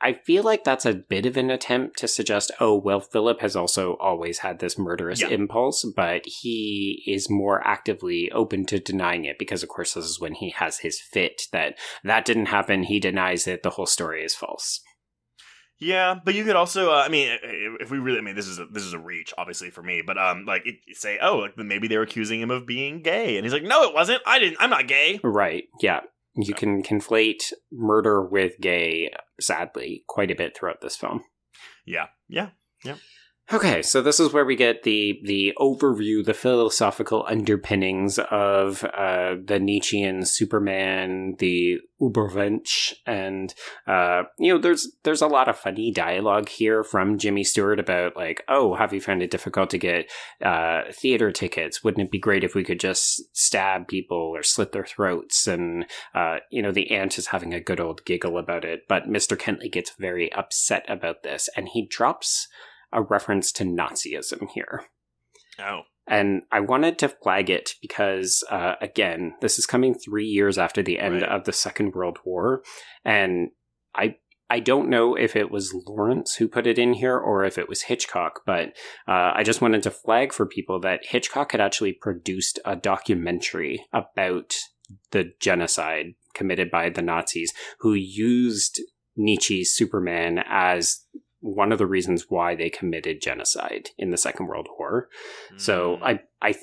I 0.00 0.12
feel 0.12 0.44
like 0.44 0.62
that's 0.62 0.86
a 0.86 0.94
bit 0.94 1.26
of 1.26 1.36
an 1.36 1.50
attempt 1.50 1.98
to 1.98 2.08
suggest, 2.08 2.52
oh, 2.60 2.76
well, 2.76 3.00
Philip 3.00 3.40
has 3.40 3.56
also 3.56 3.94
always 3.94 4.38
had 4.38 4.60
this 4.60 4.78
murderous 4.78 5.20
Yeah. 5.20 5.28
impulse, 5.28 5.84
but 5.96 6.22
he 6.24 7.02
is 7.06 7.28
more 7.28 7.66
actively 7.66 8.30
open 8.30 8.64
to 8.66 8.78
denying 8.78 9.24
it 9.24 9.38
because, 9.38 9.62
of 9.64 9.68
course, 9.68 9.94
this 9.94 10.04
is 10.04 10.20
when 10.20 10.34
he 10.34 10.50
has 10.50 10.78
his 10.78 11.00
fit 11.00 11.42
that 11.52 11.76
that 12.04 12.24
didn't 12.24 12.46
happen. 12.46 12.84
He 12.84 13.00
denies 13.00 13.48
it. 13.48 13.62
The 13.64 13.70
whole 13.70 13.86
story 13.86 14.22
is 14.22 14.36
false. 14.36 14.80
Yeah, 15.80 16.16
but 16.24 16.34
you 16.34 16.44
could 16.44 16.56
also, 16.56 16.90
uh, 16.90 17.02
I 17.04 17.08
mean, 17.08 17.36
if 17.80 17.90
we 17.90 17.98
really, 17.98 18.18
I 18.18 18.20
mean, 18.20 18.34
this 18.34 18.48
is 18.48 18.58
a, 18.58 18.66
this 18.66 18.82
is 18.82 18.94
a 18.94 18.98
reach, 18.98 19.32
obviously 19.38 19.70
for 19.70 19.82
me, 19.82 20.02
but 20.04 20.18
um, 20.18 20.44
like 20.44 20.62
it, 20.64 20.76
say, 20.96 21.18
oh, 21.22 21.36
like 21.38 21.56
maybe 21.56 21.86
they're 21.86 22.02
accusing 22.02 22.40
him 22.40 22.50
of 22.50 22.66
being 22.66 23.00
gay, 23.00 23.36
and 23.36 23.44
he's 23.44 23.52
like, 23.52 23.62
no, 23.62 23.84
it 23.84 23.94
wasn't. 23.94 24.20
I 24.26 24.40
didn't. 24.40 24.56
I'm 24.60 24.70
not 24.70 24.88
gay. 24.88 25.20
Right. 25.22 25.64
Yeah. 25.80 26.00
You 26.34 26.54
can 26.54 26.82
conflate 26.82 27.52
murder 27.72 28.24
with 28.24 28.60
gay, 28.60 29.10
sadly, 29.40 30.04
quite 30.06 30.30
a 30.30 30.36
bit 30.36 30.56
throughout 30.56 30.80
this 30.80 30.96
film. 30.96 31.24
Yeah, 31.84 32.06
yeah, 32.28 32.50
yeah. 32.84 32.96
Okay, 33.50 33.80
so 33.80 34.02
this 34.02 34.20
is 34.20 34.30
where 34.30 34.44
we 34.44 34.56
get 34.56 34.82
the 34.82 35.20
the 35.24 35.54
overview, 35.58 36.22
the 36.22 36.34
philosophical 36.34 37.24
underpinnings 37.26 38.18
of 38.30 38.84
uh, 38.84 39.36
the 39.42 39.58
Nietzschean 39.58 40.26
Superman, 40.26 41.34
the 41.38 41.78
Ubermensch, 41.98 42.92
and 43.06 43.54
uh, 43.86 44.24
you 44.38 44.52
know, 44.52 44.60
there's 44.60 44.88
there's 45.02 45.22
a 45.22 45.26
lot 45.26 45.48
of 45.48 45.58
funny 45.58 45.90
dialogue 45.90 46.50
here 46.50 46.84
from 46.84 47.16
Jimmy 47.16 47.42
Stewart 47.42 47.80
about 47.80 48.16
like, 48.16 48.44
oh, 48.48 48.74
have 48.74 48.92
you 48.92 49.00
found 49.00 49.22
it 49.22 49.30
difficult 49.30 49.70
to 49.70 49.78
get 49.78 50.10
uh, 50.44 50.82
theater 50.92 51.32
tickets? 51.32 51.82
Wouldn't 51.82 52.04
it 52.04 52.10
be 52.10 52.18
great 52.18 52.44
if 52.44 52.54
we 52.54 52.64
could 52.64 52.80
just 52.80 53.34
stab 53.34 53.88
people 53.88 54.18
or 54.18 54.42
slit 54.42 54.72
their 54.72 54.84
throats? 54.84 55.46
And 55.46 55.86
uh, 56.14 56.40
you 56.50 56.60
know, 56.60 56.70
the 56.70 56.90
aunt 56.90 57.16
is 57.16 57.28
having 57.28 57.54
a 57.54 57.60
good 57.60 57.80
old 57.80 58.04
giggle 58.04 58.36
about 58.36 58.66
it, 58.66 58.82
but 58.90 59.08
Mister 59.08 59.36
Kentley 59.36 59.72
gets 59.72 59.92
very 59.98 60.30
upset 60.34 60.84
about 60.86 61.22
this, 61.22 61.48
and 61.56 61.70
he 61.70 61.86
drops 61.86 62.46
a 62.92 63.02
reference 63.02 63.52
to 63.52 63.64
Nazism 63.64 64.48
here. 64.54 64.84
Oh, 65.60 65.82
And 66.06 66.42
I 66.52 66.60
wanted 66.60 66.98
to 67.00 67.08
flag 67.08 67.50
it 67.50 67.74
because, 67.82 68.44
uh, 68.50 68.74
again, 68.80 69.34
this 69.40 69.58
is 69.58 69.66
coming 69.66 69.94
three 69.94 70.26
years 70.26 70.56
after 70.56 70.82
the 70.82 70.98
end 70.98 71.22
Right. 71.22 71.30
of 71.30 71.44
the 71.44 71.52
Second 71.52 71.94
World 71.94 72.18
War. 72.24 72.62
And 73.04 73.48
I. 73.94 74.16
I 74.50 74.60
don't 74.60 74.88
know 74.88 75.14
if 75.14 75.36
it 75.36 75.50
was 75.50 75.74
Laurents 75.86 76.36
who 76.36 76.48
put 76.48 76.66
it 76.66 76.78
in 76.78 76.94
here 76.94 77.18
or 77.18 77.44
if 77.44 77.58
it 77.58 77.68
was 77.68 77.82
Hitchcock, 77.82 78.40
but 78.46 78.68
uh, 79.06 79.32
I 79.34 79.42
just 79.42 79.60
wanted 79.60 79.82
to 79.82 79.90
flag 79.90 80.32
for 80.32 80.46
people 80.46 80.80
that 80.80 81.04
Hitchcock 81.04 81.52
had 81.52 81.60
actually 81.60 81.92
produced 81.92 82.58
a 82.64 82.74
documentary 82.74 83.84
about 83.92 84.54
the 85.10 85.32
genocide 85.38 86.14
committed 86.32 86.70
by 86.70 86.88
the 86.88 87.02
Nazis, 87.02 87.52
who 87.80 87.92
used 87.92 88.80
Nietzsche's 89.16 89.74
Superman 89.74 90.42
as 90.48 91.04
one 91.40 91.72
of 91.72 91.78
the 91.78 91.86
reasons 91.86 92.26
why 92.28 92.54
they 92.54 92.68
committed 92.70 93.20
genocide 93.22 93.90
in 93.96 94.10
the 94.10 94.16
Second 94.16 94.46
World 94.46 94.68
War. 94.78 95.08
So 95.56 95.96
Mm. 95.96 96.02
I 96.02 96.20
I 96.50 96.54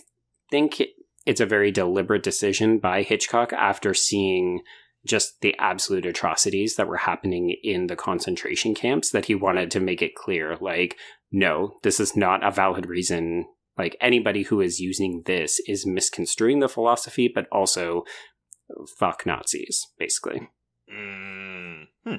think 0.52 0.80
it- 0.82 0.94
it's 1.26 1.42
a 1.42 1.46
very 1.46 1.72
deliberate 1.72 2.24
decision 2.24 2.78
by 2.80 3.02
Hitchcock 3.04 3.52
after 3.54 3.94
seeing 3.94 4.62
just 5.06 5.42
the 5.42 5.56
absolute 5.60 6.06
atrocities 6.06 6.76
that 6.76 6.88
were 6.88 6.98
happening 6.98 7.56
in 7.64 7.88
the 7.88 7.96
concentration 7.96 8.74
camps 8.76 9.12
that 9.12 9.26
he 9.26 9.36
wanted 9.36 9.70
to 9.72 9.80
make 9.80 10.02
it 10.02 10.16
clear 10.16 10.56
like 10.62 10.98
no 11.32 11.78
this 11.84 12.00
is 12.00 12.16
not 12.16 12.44
a 12.44 12.50
valid 12.52 12.88
reason 12.88 13.46
like 13.78 13.96
anybody 14.02 14.42
who 14.44 14.62
is 14.62 14.80
using 14.80 15.22
this 15.28 15.60
is 15.68 15.86
misconstruing 15.86 16.60
the 16.60 16.68
philosophy 16.70 17.28
but 17.34 17.48
also 17.52 18.04
fuck 18.98 19.26
Nazis 19.28 19.86
basically 20.00 20.50
Mm. 20.92 21.88
Hmm. 22.04 22.16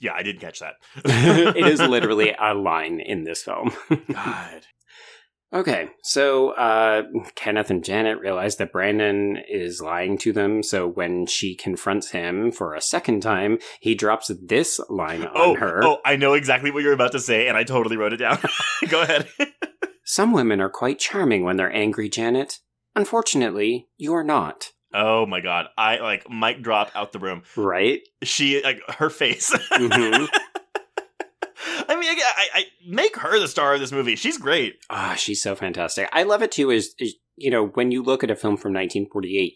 Yeah, 0.00 0.12
I 0.14 0.22
did 0.22 0.40
catch 0.40 0.60
that. 0.60 0.74
it 1.04 1.66
is 1.66 1.80
literally 1.88 2.34
a 2.40 2.54
line 2.54 3.00
in 3.00 3.24
this 3.24 3.42
film 3.42 3.72
God. 4.12 4.62
Okay, 5.50 5.88
so 6.02 6.50
uh, 6.50 7.04
Kenneth 7.34 7.70
and 7.70 7.82
Janet 7.82 8.18
realize 8.20 8.56
that 8.56 8.70
Brandon 8.70 9.38
is 9.50 9.80
lying 9.80 10.18
to 10.18 10.30
them. 10.30 10.62
So 10.62 10.86
when 10.86 11.24
she 11.24 11.54
confronts 11.56 12.10
him 12.10 12.52
for 12.52 12.74
a 12.74 12.82
second 12.82 13.22
time, 13.22 13.56
he 13.80 13.94
drops 13.94 14.30
this 14.46 14.78
line 14.90 15.22
on 15.24 15.30
Oh, 15.34 15.54
her. 15.54 15.82
oh, 15.82 15.98
I 16.04 16.16
know 16.16 16.34
exactly 16.34 16.70
what 16.70 16.82
you're 16.82 16.92
about 16.92 17.12
to 17.12 17.18
say, 17.18 17.48
and 17.48 17.56
I 17.56 17.64
totally 17.64 17.96
wrote 17.96 18.12
it 18.12 18.18
down. 18.18 18.38
Go 18.90 19.00
ahead. 19.00 19.26
Some 20.04 20.32
women 20.34 20.60
are 20.60 20.68
quite 20.68 20.98
charming 20.98 21.44
when 21.44 21.56
they're 21.56 21.74
angry, 21.74 22.10
Janet. 22.10 22.58
Unfortunately, 22.94 23.88
you're 23.96 24.24
not. 24.24 24.72
Oh 24.94 25.26
my 25.26 25.40
god, 25.40 25.66
I 25.76 25.98
like 25.98 26.28
mic 26.30 26.62
drop 26.62 26.90
out 26.94 27.12
the 27.12 27.18
room. 27.18 27.42
Right? 27.56 28.00
She 28.22 28.62
like 28.62 28.80
her 28.88 29.10
face. 29.10 29.52
Mhm. 29.72 30.28
I 31.90 31.96
mean, 31.96 32.08
I, 32.10 32.20
I, 32.36 32.48
I 32.54 32.64
make 32.86 33.16
her 33.16 33.38
the 33.38 33.48
star 33.48 33.74
of 33.74 33.80
this 33.80 33.92
movie. 33.92 34.16
She's 34.16 34.38
great. 34.38 34.76
Ah, 34.90 35.14
she's 35.16 35.42
so 35.42 35.54
fantastic. 35.54 36.08
I 36.12 36.22
love 36.22 36.42
it 36.42 36.52
too. 36.52 36.70
Is, 36.70 36.94
is 36.98 37.14
you 37.36 37.50
know 37.50 37.68
when 37.68 37.90
you 37.90 38.02
look 38.02 38.22
at 38.22 38.30
a 38.30 38.36
film 38.36 38.56
from 38.56 38.72
1948. 38.72 39.54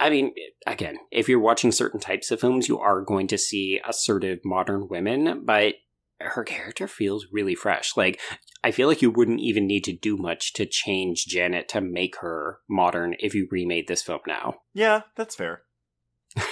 I 0.00 0.10
mean, 0.10 0.34
again, 0.66 0.98
if 1.12 1.28
you're 1.28 1.38
watching 1.38 1.70
certain 1.70 2.00
types 2.00 2.30
of 2.32 2.40
films, 2.40 2.68
you 2.68 2.78
are 2.80 3.00
going 3.00 3.28
to 3.28 3.38
see 3.38 3.80
assertive 3.88 4.40
modern 4.44 4.88
women, 4.88 5.44
but 5.44 5.74
her 6.20 6.42
character 6.42 6.88
feels 6.88 7.26
really 7.30 7.54
fresh. 7.54 7.96
Like, 7.96 8.20
I 8.64 8.70
feel 8.72 8.88
like 8.88 9.02
you 9.02 9.10
wouldn't 9.10 9.40
even 9.40 9.66
need 9.66 9.84
to 9.84 9.92
do 9.92 10.16
much 10.16 10.54
to 10.54 10.64
change 10.66 11.26
Janet 11.26 11.68
to 11.68 11.80
make 11.80 12.16
her 12.20 12.58
modern 12.68 13.14
if 13.20 13.34
you 13.34 13.46
remade 13.50 13.86
this 13.86 14.02
film 14.02 14.20
now. 14.26 14.54
Yeah, 14.72 15.02
that's 15.16 15.36
fair. 15.36 15.62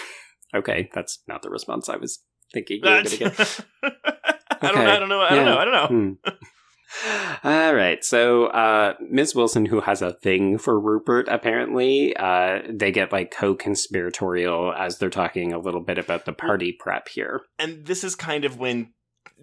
Okay, 0.54 0.90
that's 0.94 1.22
not 1.26 1.40
the 1.40 1.48
response 1.48 1.88
I 1.88 1.96
was 1.96 2.22
thinking 2.52 2.80
you 2.82 2.82
were 2.82 2.96
going 3.00 3.06
to 3.06 3.16
get. 3.16 3.60
I 3.82 4.70
don't. 4.70 4.86
I 4.86 4.98
don't 4.98 5.08
know. 5.08 5.20
I 5.22 5.30
don't 5.30 5.38
Yeah. 5.38 5.44
know. 5.46 5.58
I 5.58 5.64
don't 5.64 5.72
know. 5.72 5.86
Hmm. 6.26 6.30
All 7.48 7.74
right. 7.74 8.04
So, 8.04 8.48
uh, 8.48 8.92
Ms. 9.00 9.34
Wilson, 9.34 9.64
who 9.64 9.80
has 9.80 10.02
a 10.02 10.12
thing 10.12 10.58
for 10.58 10.78
Rupert, 10.78 11.26
apparently, 11.30 12.14
uh, 12.16 12.60
they 12.68 12.92
get 12.92 13.12
like 13.12 13.30
co 13.30 13.54
conspiratorial 13.54 14.74
as 14.76 14.98
they're 14.98 15.08
talking 15.08 15.54
a 15.54 15.58
little 15.58 15.80
bit 15.80 15.96
about 15.96 16.26
the 16.26 16.34
party 16.34 16.76
prep 16.78 17.08
here. 17.08 17.40
And 17.58 17.86
this 17.86 18.04
is 18.04 18.14
kind 18.14 18.44
of 18.44 18.58
when 18.58 18.92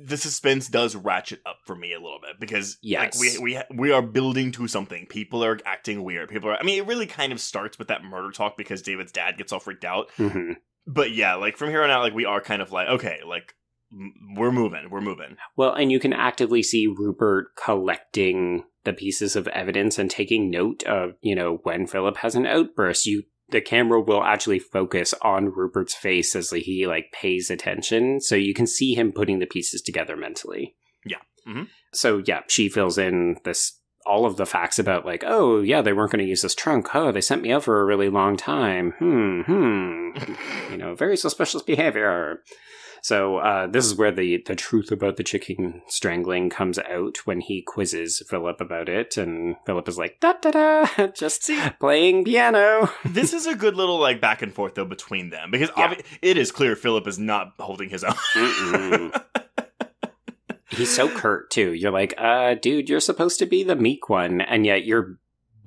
the 0.01 0.17
suspense 0.17 0.67
does 0.67 0.95
ratchet 0.95 1.41
up 1.45 1.57
for 1.65 1.75
me 1.75 1.93
a 1.93 1.99
little 1.99 2.19
bit 2.21 2.39
because 2.39 2.77
Yes. 2.82 3.19
like 3.21 3.39
we 3.41 3.57
we 3.57 3.61
we 3.75 3.91
are 3.91 4.01
building 4.01 4.51
to 4.53 4.67
something. 4.67 5.05
People 5.07 5.43
are 5.43 5.59
acting 5.65 6.03
weird. 6.03 6.30
People 6.30 6.49
are. 6.49 6.57
I 6.57 6.63
mean, 6.63 6.77
it 6.82 6.88
really 6.88 7.07
kind 7.07 7.32
of 7.34 7.39
starts 7.41 7.77
with 7.77 7.88
that 7.89 8.03
murder 8.03 8.32
talk 8.32 8.57
because 8.57 8.82
David's 8.82 9.11
dad 9.11 9.38
gets 9.38 9.51
all 9.51 9.59
freaked 9.59 9.86
out. 9.86 10.09
hmm 10.17 10.53
But 10.88 11.11
yeah, 11.11 11.36
like 11.36 11.57
from 11.57 11.69
here 11.69 11.84
on 11.84 11.91
out, 11.91 12.01
like 12.01 12.13
we 12.13 12.25
are 12.25 12.41
kind 12.41 12.61
of 12.61 12.71
like 12.71 12.88
okay, 12.88 13.19
like 13.27 13.53
m- 13.91 14.36
we're 14.38 14.51
moving, 14.51 14.89
we're 14.89 15.01
moving. 15.01 15.38
Well, 15.55 15.73
and 15.73 15.91
you 15.91 15.99
can 15.99 16.13
actively 16.13 16.63
see 16.63 16.88
Rupert 16.88 17.47
collecting 17.61 18.63
the 18.86 18.93
pieces 18.93 19.36
of 19.36 19.47
evidence 19.49 19.99
and 19.99 20.09
taking 20.09 20.49
note 20.49 20.84
of, 20.84 21.11
you 21.21 21.36
know, 21.36 21.59
when 21.63 21.86
Philip 21.86 22.17
has 22.17 22.36
an 22.36 22.45
outburst. 22.45 23.05
You 23.05 23.23
the 23.52 23.62
camera 23.62 24.02
will 24.02 24.24
actually 24.24 24.60
focus 24.60 25.14
on 25.22 25.52
Rupert's 25.52 25.95
face 25.95 26.36
as 26.36 26.52
he 26.52 26.88
like 26.88 27.12
pays 27.12 27.50
attention, 27.50 28.22
so 28.22 28.36
you 28.36 28.54
can 28.54 28.68
see 28.68 28.93
him 28.93 29.12
putting 29.12 29.39
the 29.39 29.45
pieces 29.45 29.82
together 29.82 30.16
mentally. 30.16 30.76
Yeah. 31.06 31.18
Mhm. 31.47 31.68
So 31.93 32.22
yeah, 32.26 32.41
she 32.47 32.70
fills 32.70 32.97
in 32.97 33.38
this 33.43 33.80
all 34.06 34.26
of 34.26 34.38
the 34.38 34.45
facts 34.45 34.80
about 34.80 35.06
like, 35.06 35.24
oh 35.26 35.62
yeah, 35.62 35.82
they 35.82 35.93
weren't 35.93 36.12
going 36.12 36.24
to 36.24 36.30
use 36.30 36.41
this 36.41 36.56
trunk. 36.56 36.95
Oh, 36.95 37.12
they 37.12 37.22
sent 37.22 37.41
me 37.41 37.52
out 37.52 37.64
for 37.64 37.80
a 37.82 37.86
really 37.86 38.10
long 38.10 38.38
time. 38.38 38.93
Hmm, 38.97 39.41
hmm. 39.41 40.10
you 40.72 40.78
know, 40.78 40.95
very 40.95 41.18
suspicious 41.18 41.62
behavior. 41.62 42.41
So 43.02 43.38
uh, 43.38 43.68
this 43.68 43.86
is 43.86 43.95
where 43.95 44.12
the 44.12 44.43
the 44.45 44.56
truth 44.56 44.91
about 44.91 45.18
the 45.18 45.24
chicken 45.24 45.82
strangling 45.88 46.50
comes 46.50 46.78
out 46.80 47.18
when 47.26 47.41
he 47.41 47.62
quizzes 47.62 48.22
Philip 48.30 48.60
about 48.62 48.89
it, 48.89 49.18
and 49.18 49.56
Philip 49.66 49.88
is 49.88 49.97
like, 49.97 50.20
da 50.20 50.34
da 50.41 50.52
da, 50.52 51.08
just 51.08 51.50
playing 51.80 52.26
piano. 52.26 52.89
this 53.06 53.34
is 53.34 53.47
a 53.47 53.56
good 53.56 53.76
little 53.76 54.00
like 54.00 54.20
back 54.22 54.41
and 54.41 54.54
forth 54.54 54.76
though 54.76 54.86
between 54.86 55.30
them 55.30 55.52
because 55.52 55.70
Yeah. 55.78 55.93
obvi- 55.93 56.06
it 56.22 56.38
is 56.38 56.52
clear 56.52 56.76
Philip 56.76 57.08
is 57.08 57.18
not 57.20 57.54
holding 57.60 57.89
his 57.89 58.04
own. 58.04 59.12
He's 60.72 60.95
so 60.95 61.10
curt 61.10 61.50
too. 61.50 61.74
You're 61.74 61.91
like, 61.91 62.14
uh, 62.18 62.54
dude, 62.54 62.89
you're 62.89 63.00
supposed 63.00 63.39
to 63.39 63.45
be 63.45 63.64
the 63.64 63.76
meek 63.76 64.08
one, 64.08 64.39
and 64.39 64.66
yet 64.66 64.86
you're 64.86 65.18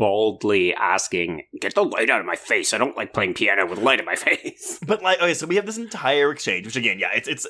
boldly 0.02 0.74
asking, 0.74 1.44
"Get 1.60 1.76
the 1.76 1.84
light 1.84 2.10
out 2.10 2.18
of 2.18 2.26
my 2.26 2.34
face! 2.34 2.72
I 2.74 2.78
don't 2.78 2.96
like 2.96 3.12
playing 3.12 3.34
piano 3.34 3.64
with 3.66 3.78
light 3.78 4.00
in 4.00 4.04
my 4.04 4.16
face." 4.28 4.80
But 4.84 5.00
like, 5.00 5.18
okay, 5.18 5.32
so 5.32 5.46
we 5.46 5.54
have 5.54 5.64
this 5.64 5.78
entire 5.78 6.32
exchange, 6.32 6.66
which 6.66 6.74
again, 6.74 6.98
yeah, 6.98 7.10
it's 7.14 7.28
it's 7.28 7.46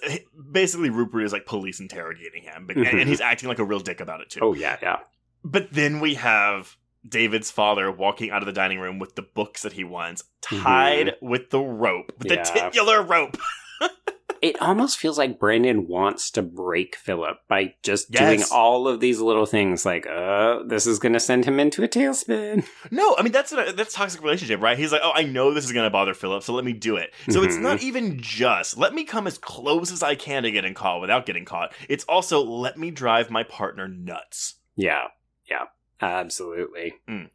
basically 0.50 0.90
Rupert 0.90 1.24
is 1.24 1.32
like 1.32 1.46
police 1.46 1.80
interrogating 1.80 2.42
him, 2.42 2.66
but, 2.66 2.76
and, 2.76 2.86
and 2.86 3.09
he's 3.09 3.22
acting 3.22 3.48
like 3.48 3.59
a 3.59 3.64
real 3.64 3.80
dick 3.80 4.00
about 4.00 4.20
it 4.20 4.28
too. 4.28 4.40
Oh 4.42 4.53
yeah, 4.53 4.76
yeah. 4.82 4.98
But 5.42 5.72
then 5.72 6.00
we 6.00 6.16
have 6.16 6.76
David's 7.09 7.50
father 7.50 7.90
walking 7.90 8.30
out 8.30 8.42
of 8.42 8.46
the 8.46 8.53
dining 8.53 8.80
room 8.80 8.98
with 8.98 9.14
the 9.14 9.22
books 9.22 9.62
that 9.62 9.72
he 9.72 9.82
wants 9.82 10.24
mm-hmm. 10.42 10.62
tied 10.62 11.16
with 11.22 11.48
the 11.48 11.61
rope, 11.61 12.12
with 12.18 12.30
Yeah. 12.30 12.42
the 12.42 12.50
titular 12.50 13.03
rope. 13.03 13.38
It 14.43 14.61
almost 14.61 14.99
feels 14.99 15.16
like 15.16 15.38
Brandon 15.38 15.86
wants 15.86 16.30
to 16.32 16.43
break 16.43 16.97
Philip 16.97 17.38
by 17.49 17.74
just 17.84 18.09
Yes. 18.12 18.20
doing 18.20 18.43
all 18.51 18.88
of 18.88 18.99
these 18.99 19.20
little 19.20 19.47
things. 19.47 19.86
Like, 19.86 20.05
uh, 20.07 20.64
this 20.66 20.84
is 20.86 20.99
going 20.99 21.12
to 21.12 21.20
send 21.20 21.45
him 21.45 21.61
into 21.61 21.84
a 21.84 21.88
tailspin. 21.88 22.66
No, 22.90 23.14
I 23.16 23.22
mean 23.22 23.32
that's 23.32 23.53
a, 23.53 23.72
that's 23.74 23.95
toxic 23.95 24.20
relationship, 24.20 24.61
right? 24.61 24.76
He's 24.76 24.90
like, 24.93 25.01
oh, 25.05 25.12
I 25.14 25.22
know 25.22 25.55
this 25.55 25.64
is 25.64 25.72
gonna 25.72 25.90
bother 25.90 26.12
Philip, 26.12 26.43
so 26.43 26.53
let 26.53 26.64
me 26.64 26.72
do 26.72 26.97
it. 26.97 27.14
So 27.30 27.43
it's 27.45 27.55
Mhm. 27.57 27.62
not 27.62 27.82
even 27.82 28.20
just 28.20 28.76
let 28.76 28.93
me 28.93 29.05
come 29.05 29.26
as 29.28 29.38
close 29.38 29.93
as 29.93 30.03
I 30.03 30.14
can 30.16 30.43
to 30.43 30.51
getting 30.51 30.74
caught 30.74 31.01
without 31.01 31.24
getting 31.24 31.45
caught. 31.45 31.72
It's 31.88 32.05
also 32.05 32.43
let 32.43 32.76
me 32.76 32.90
drive 32.90 33.30
my 33.30 33.45
partner 33.45 33.86
nuts. 33.88 34.57
Yeah, 34.74 35.07
yeah, 35.49 35.66
absolutely. 36.01 36.95
Mm. 37.09 37.30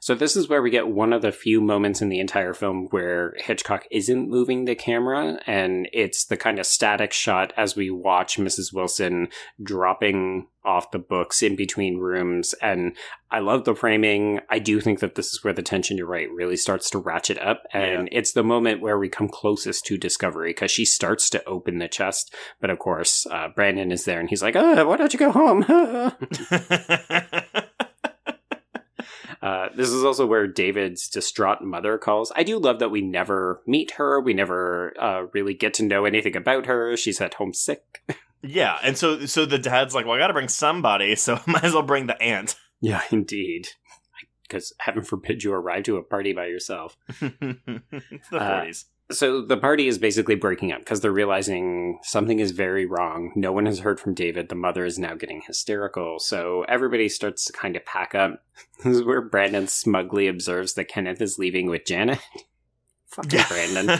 So 0.00 0.14
this 0.14 0.36
is 0.36 0.48
where 0.48 0.62
we 0.62 0.70
get 0.70 0.88
one 0.88 1.12
of 1.12 1.22
the 1.22 1.32
few 1.32 1.60
moments 1.60 2.02
in 2.02 2.08
the 2.08 2.20
entire 2.20 2.54
film 2.54 2.88
where 2.90 3.34
Hitchcock 3.38 3.86
isn't 3.90 4.28
moving 4.28 4.64
the 4.64 4.74
camera, 4.74 5.40
and 5.46 5.88
it's 5.92 6.24
the 6.24 6.36
kind 6.36 6.58
of 6.58 6.66
static 6.66 7.12
shot 7.12 7.52
as 7.56 7.76
we 7.76 7.90
watch 7.90 8.38
Mrs. 8.38 8.72
Wilson 8.72 9.28
dropping 9.62 10.46
off 10.66 10.90
the 10.90 10.98
books 10.98 11.42
in 11.42 11.56
between 11.56 11.98
rooms. 11.98 12.52
And 12.60 12.96
I 13.30 13.38
love 13.38 13.64
the 13.64 13.74
framing. 13.74 14.40
I 14.50 14.58
do 14.58 14.80
think 14.80 14.98
that 15.00 15.14
this 15.14 15.32
is 15.32 15.42
where 15.42 15.52
the 15.52 15.62
tension, 15.62 15.96
you're 15.96 16.06
right, 16.06 16.30
really 16.30 16.56
starts 16.56 16.90
to 16.90 16.98
ratchet 16.98 17.38
up. 17.38 17.62
And 17.72 18.08
it's 18.12 18.32
the 18.32 18.42
moment 18.42 18.82
where 18.82 18.98
we 18.98 19.08
come 19.08 19.28
closest 19.28 19.86
to 19.86 19.96
discovery 19.96 20.50
because 20.50 20.70
she 20.70 20.84
starts 20.84 21.30
to 21.30 21.44
open 21.44 21.78
the 21.78 21.88
chest. 21.88 22.34
But 22.60 22.70
of 22.70 22.78
course, 22.78 23.26
uh, 23.30 23.48
Brandon 23.54 23.92
is 23.92 24.04
there 24.04 24.20
and 24.20 24.28
he's 24.28 24.42
like, 24.42 24.56
oh, 24.56 24.86
why 24.86 24.96
don't 24.96 25.12
you 25.12 25.18
go 25.18 25.30
home? 25.30 25.64
Uh, 29.46 29.68
this 29.76 29.90
is 29.90 30.02
also 30.02 30.26
where 30.26 30.48
David's 30.48 31.08
distraught 31.08 31.62
mother 31.62 31.98
calls. 31.98 32.32
I 32.34 32.42
do 32.42 32.58
love 32.58 32.80
that 32.80 32.90
we 32.90 33.00
never 33.00 33.62
meet 33.64 33.92
her. 33.92 34.20
We 34.20 34.34
never 34.34 34.92
uh, 35.00 35.26
really 35.32 35.54
get 35.54 35.72
to 35.74 35.84
know 35.84 36.04
anything 36.04 36.34
about 36.34 36.66
her. 36.66 36.96
She's 36.96 37.20
at 37.20 37.34
home 37.34 37.54
sick. 37.54 38.02
yeah, 38.42 38.78
and 38.82 38.98
so 38.98 39.24
so 39.26 39.46
the 39.46 39.58
dad's 39.58 39.94
like, 39.94 40.04
well, 40.04 40.16
I 40.16 40.18
got 40.18 40.26
to 40.28 40.32
bring 40.32 40.48
somebody, 40.48 41.14
so 41.14 41.38
might 41.46 41.62
as 41.62 41.74
well 41.74 41.82
bring 41.84 42.08
the 42.08 42.20
aunt. 42.20 42.56
Yeah, 42.80 43.02
indeed. 43.12 43.68
Because 44.42 44.72
heaven 44.78 45.04
forbid 45.04 45.44
you 45.44 45.52
arrive 45.52 45.84
to 45.84 45.96
a 45.96 46.02
party 46.02 46.32
by 46.32 46.46
yourself. 46.46 46.96
it's 47.20 47.28
the 48.30 48.36
Uh, 48.38 48.56
forties. 48.58 48.86
So 49.10 49.40
the 49.40 49.56
party 49.56 49.86
is 49.86 49.98
basically 49.98 50.34
breaking 50.34 50.72
up 50.72 50.80
because 50.80 51.00
they're 51.00 51.12
realizing 51.12 52.00
something 52.02 52.40
is 52.40 52.50
very 52.50 52.86
wrong. 52.86 53.32
No 53.36 53.52
one 53.52 53.66
has 53.66 53.78
heard 53.78 54.00
from 54.00 54.14
David. 54.14 54.48
The 54.48 54.56
mother 54.56 54.84
is 54.84 54.98
now 54.98 55.14
getting 55.14 55.42
hysterical. 55.46 56.18
So 56.18 56.64
everybody 56.68 57.08
starts 57.08 57.44
to 57.44 57.52
kind 57.52 57.76
of 57.76 57.84
pack 57.84 58.14
up. 58.14 58.42
This 58.84 58.96
is 58.96 59.04
where 59.04 59.22
Brandon 59.22 59.68
smugly 59.68 60.28
observes 60.28 60.74
that 60.74 60.88
Kenneth 60.88 61.22
is 61.22 61.38
leaving 61.38 61.68
with 61.70 61.86
Janet. 61.86 62.18
Fucking 63.06 63.40
Brandon. 63.48 63.98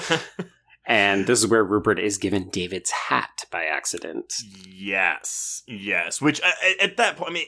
And 0.87 1.27
this 1.27 1.41
is 1.43 1.49
where 1.49 1.65
Rupert 1.65 1.99
is 1.99 2.17
given 2.17 2.49
David's 2.49 2.91
hat 2.91 3.45
by 3.51 3.65
accident. 3.65 4.33
yes, 4.69 5.63
yes. 5.67 6.21
Which 6.21 6.41
uh, 6.43 6.53
at- 6.65 6.91
at 6.91 6.97
that 6.97 7.17
point, 7.17 7.31
I 7.31 7.35
mean, 7.35 7.47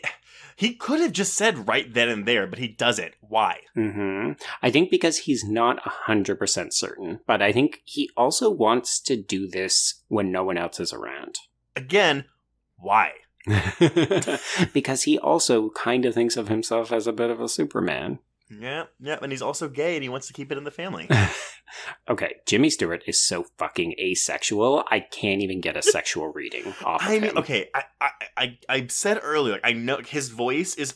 he 0.57 0.74
could 0.74 0.99
have 1.01 1.12
just 1.12 1.34
said 1.34 1.68
right 1.68 1.93
then 1.95 2.09
and 2.09 2.26
there, 2.26 2.49
but 2.49 2.59
he 2.59 2.66
doesn't. 2.66 3.14
Why? 3.20 3.61
hmm 3.74 4.32
I 4.61 4.70
think 4.70 4.91
because 4.91 5.18
he's 5.18 5.45
not 5.45 5.80
100% 6.09 6.72
certain, 6.72 7.20
but 7.28 7.41
I 7.41 7.53
think 7.53 7.80
he 7.84 8.11
also 8.16 8.51
wants 8.51 8.99
to 9.03 9.16
do 9.16 9.47
this 9.49 10.03
when 10.09 10.32
no 10.32 10.43
one 10.43 10.59
else 10.59 10.80
is 10.80 10.93
around. 10.93 11.39
Again, 11.76 12.24
why? 12.76 13.12
because 14.72 15.03
he 15.05 15.18
also 15.18 15.70
kind 15.70 16.05
of 16.05 16.14
thinks 16.14 16.36
of 16.36 16.49
himself 16.49 16.93
as 16.93 17.07
a 17.07 17.12
bit 17.12 17.30
of 17.30 17.41
a 17.41 17.49
Superman. 17.49 18.18
Yeah, 18.51 18.84
yeah, 18.99 19.18
and 19.20 19.30
he's 19.30 19.42
also 19.42 19.68
gay, 19.68 19.94
and 19.94 20.03
he 20.03 20.09
wants 20.09 20.26
to 20.28 20.32
keep 20.32 20.51
it 20.51 20.59
in 20.59 20.64
the 20.64 20.70
family. 20.70 21.09
okay, 22.09 22.36
Jimmy 22.46 22.70
Stewart 22.70 23.03
is 23.07 23.20
so 23.20 23.44
fucking 23.59 23.94
asexual. 24.01 24.84
I 24.90 25.01
can't 25.01 25.42
even 25.42 25.61
get 25.61 25.76
a 25.76 25.82
sexual 25.82 26.28
reading 26.28 26.74
off 26.84 27.03
of 27.03 27.09
I 27.09 27.18
mean, 27.18 27.30
him. 27.30 27.38
okay, 27.38 27.68
I, 27.74 27.82
I, 28.01 28.11
I, 28.36 28.59
I 28.68 28.86
said 28.88 29.20
earlier, 29.22 29.55
like, 29.55 29.61
I 29.64 29.72
know 29.72 29.99
his 29.99 30.30
voice 30.30 30.74
is, 30.76 30.94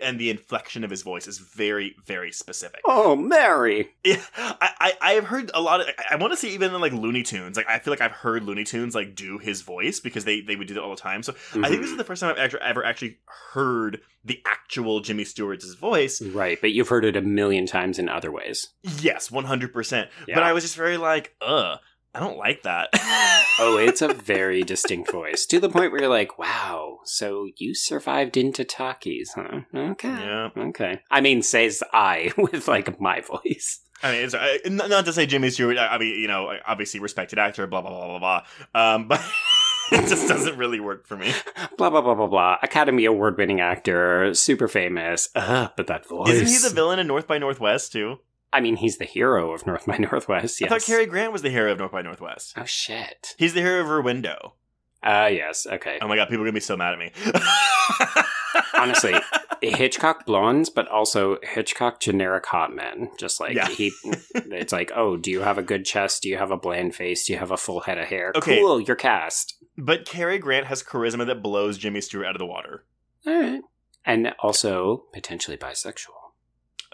and 0.00 0.18
the 0.18 0.30
inflection 0.30 0.82
of 0.82 0.90
his 0.90 1.02
voice 1.02 1.26
is 1.26 1.38
very, 1.38 1.94
very 2.06 2.32
specific. 2.32 2.80
Oh, 2.84 3.16
Mary! 3.16 3.90
Yeah, 4.04 4.20
I, 4.36 4.70
I, 4.80 4.92
I 5.00 5.12
have 5.12 5.24
heard 5.24 5.50
a 5.54 5.62
lot 5.62 5.80
of. 5.80 5.86
I, 5.86 6.14
I 6.14 6.16
want 6.16 6.34
to 6.34 6.36
see 6.36 6.50
even 6.50 6.74
in 6.74 6.80
like 6.80 6.92
Looney 6.92 7.22
Tunes. 7.22 7.56
Like, 7.56 7.68
I 7.68 7.78
feel 7.78 7.90
like 7.90 8.02
I've 8.02 8.12
heard 8.12 8.44
Looney 8.44 8.64
Tunes 8.64 8.94
like 8.94 9.14
do 9.14 9.38
his 9.38 9.62
voice 9.62 9.98
because 9.98 10.26
they 10.26 10.42
they 10.42 10.56
would 10.56 10.68
do 10.68 10.74
that 10.74 10.82
all 10.82 10.94
the 10.94 11.00
time. 11.00 11.22
So 11.22 11.32
I 11.32 11.68
think 11.68 11.80
this 11.80 11.80
is 11.80 11.88
mm-hmm. 11.88 11.96
the 11.96 12.04
first 12.04 12.20
time 12.20 12.30
I've 12.30 12.38
actually, 12.38 12.60
ever 12.60 12.84
actually 12.84 13.16
heard 13.52 14.00
the 14.24 14.40
actual 14.46 15.00
Jimmy 15.00 15.24
Stewart's 15.24 15.74
voice. 15.74 16.22
Right, 16.22 16.58
but 16.60 16.72
you've 16.72 16.88
heard 16.88 17.04
it 17.04 17.16
a 17.16 17.22
million 17.22 17.66
times 17.66 17.98
in 17.98 18.08
other 18.08 18.32
ways. 18.32 18.68
Yes, 18.82 19.30
one 19.30 19.44
hundred 19.44 19.72
percent. 19.72 20.10
Yeah. 20.26 20.36
But 20.36 20.44
I 20.44 20.52
was 20.52 20.64
just 20.64 20.76
very 20.76 20.96
like, 20.96 21.34
uh, 21.40 21.76
I 22.14 22.20
don't 22.20 22.38
like 22.38 22.62
that. 22.62 22.90
Oh, 23.56 23.76
it's 23.76 24.02
a 24.02 24.12
very 24.12 24.64
distinct 24.64 25.12
voice 25.12 25.46
to 25.46 25.60
the 25.60 25.68
point 25.68 25.92
where 25.92 26.00
you're 26.00 26.10
like, 26.10 26.40
wow, 26.40 26.98
so 27.04 27.46
you 27.56 27.72
survived 27.72 28.36
into 28.36 28.64
talkies, 28.64 29.30
huh? 29.32 29.60
Okay. 29.72 30.08
yeah. 30.08 30.48
Okay. 30.56 31.02
I 31.08 31.20
mean, 31.20 31.40
says 31.40 31.80
I 31.92 32.32
with 32.36 32.66
like 32.66 33.00
my 33.00 33.20
voice. 33.20 33.80
I 34.02 34.10
mean, 34.10 34.24
it's, 34.24 34.34
uh, 34.34 34.56
not 34.66 34.90
not 34.90 35.04
to 35.04 35.12
say 35.12 35.26
Jimmy 35.26 35.50
Stewart. 35.50 35.78
I 35.78 35.86
I 35.86 35.98
mean, 35.98 36.18
you 36.20 36.26
know, 36.26 36.52
obviously 36.66 36.98
respected 36.98 37.38
actor, 37.38 37.68
blah 37.68 37.80
blah 37.80 37.90
blah 37.90 38.18
blah 38.18 38.42
blah. 38.74 38.94
Um, 38.94 39.06
but 39.06 39.20
it 39.92 40.08
just 40.08 40.28
doesn't 40.28 40.56
really 40.56 40.80
work 40.80 41.06
for 41.06 41.16
me. 41.16 41.32
Blah, 41.76 41.90
blah, 41.90 42.00
blah, 42.00 42.14
blah, 42.14 42.26
blah. 42.26 42.58
Academy 42.62 43.04
Award 43.04 43.36
winning 43.36 43.60
actor, 43.60 44.34
super 44.34 44.68
famous. 44.68 45.28
Uh, 45.34 45.68
but 45.76 45.86
that 45.88 46.06
voice. 46.08 46.30
Isn't 46.30 46.46
he 46.46 46.58
the 46.58 46.74
villain 46.74 46.98
in 46.98 47.06
North 47.06 47.26
by 47.26 47.38
Northwest 47.38 47.92
too? 47.92 48.18
I 48.52 48.60
mean, 48.60 48.76
he's 48.76 48.98
the 48.98 49.04
hero 49.04 49.52
of 49.52 49.66
North 49.66 49.86
by 49.86 49.96
Northwest, 49.98 50.60
yes. 50.60 50.70
I 50.70 50.74
thought 50.74 50.86
Cary 50.86 51.06
Grant 51.06 51.32
was 51.32 51.42
the 51.42 51.50
hero 51.50 51.72
of 51.72 51.78
North 51.78 51.92
by 51.92 52.02
Northwest. 52.02 52.54
Oh, 52.56 52.64
shit. 52.64 53.34
He's 53.36 53.52
the 53.52 53.60
hero 53.60 53.80
of 53.80 53.88
Rear 53.88 54.00
Window. 54.00 54.54
Uh, 55.02 55.28
yes, 55.30 55.66
okay. 55.66 55.98
Oh 56.00 56.08
my 56.08 56.16
god, 56.16 56.28
people 56.28 56.42
are 56.42 56.46
gonna 56.46 56.52
be 56.52 56.60
so 56.60 56.76
mad 56.76 56.94
at 56.94 56.98
me. 56.98 57.12
Honestly, 58.84 59.14
Hitchcock 59.62 60.26
blondes, 60.26 60.68
but 60.70 60.86
also 60.88 61.38
Hitchcock 61.42 62.00
generic 62.00 62.46
hot 62.46 62.74
men. 62.74 63.10
Just 63.18 63.40
like 63.40 63.54
Yeah. 63.56 63.68
he, 63.68 63.92
it's 64.34 64.72
like, 64.72 64.92
oh, 64.94 65.16
do 65.16 65.30
you 65.30 65.40
have 65.40 65.58
a 65.58 65.62
good 65.62 65.84
chest? 65.84 66.22
Do 66.22 66.28
you 66.28 66.36
have 66.38 66.50
a 66.50 66.56
bland 66.56 66.94
face? 66.94 67.26
Do 67.26 67.32
you 67.32 67.38
have 67.38 67.50
a 67.50 67.56
full 67.56 67.80
head 67.80 67.98
of 67.98 68.06
hair? 68.06 68.32
Okay. 68.36 68.58
Cool, 68.60 68.80
you're 68.80 68.96
cast. 68.96 69.54
but 69.76 70.04
Cary 70.06 70.38
Grant 70.38 70.66
has 70.66 70.82
charisma 70.82 71.26
that 71.26 71.42
blows 71.42 71.78
Jimmy 71.78 72.00
Stewart 72.00 72.26
out 72.26 72.34
of 72.36 72.38
the 72.38 72.46
water. 72.46 72.84
All 73.26 73.40
right. 73.40 73.62
And 74.04 74.34
also 74.40 75.04
potentially 75.12 75.56
bisexual. 75.56 76.10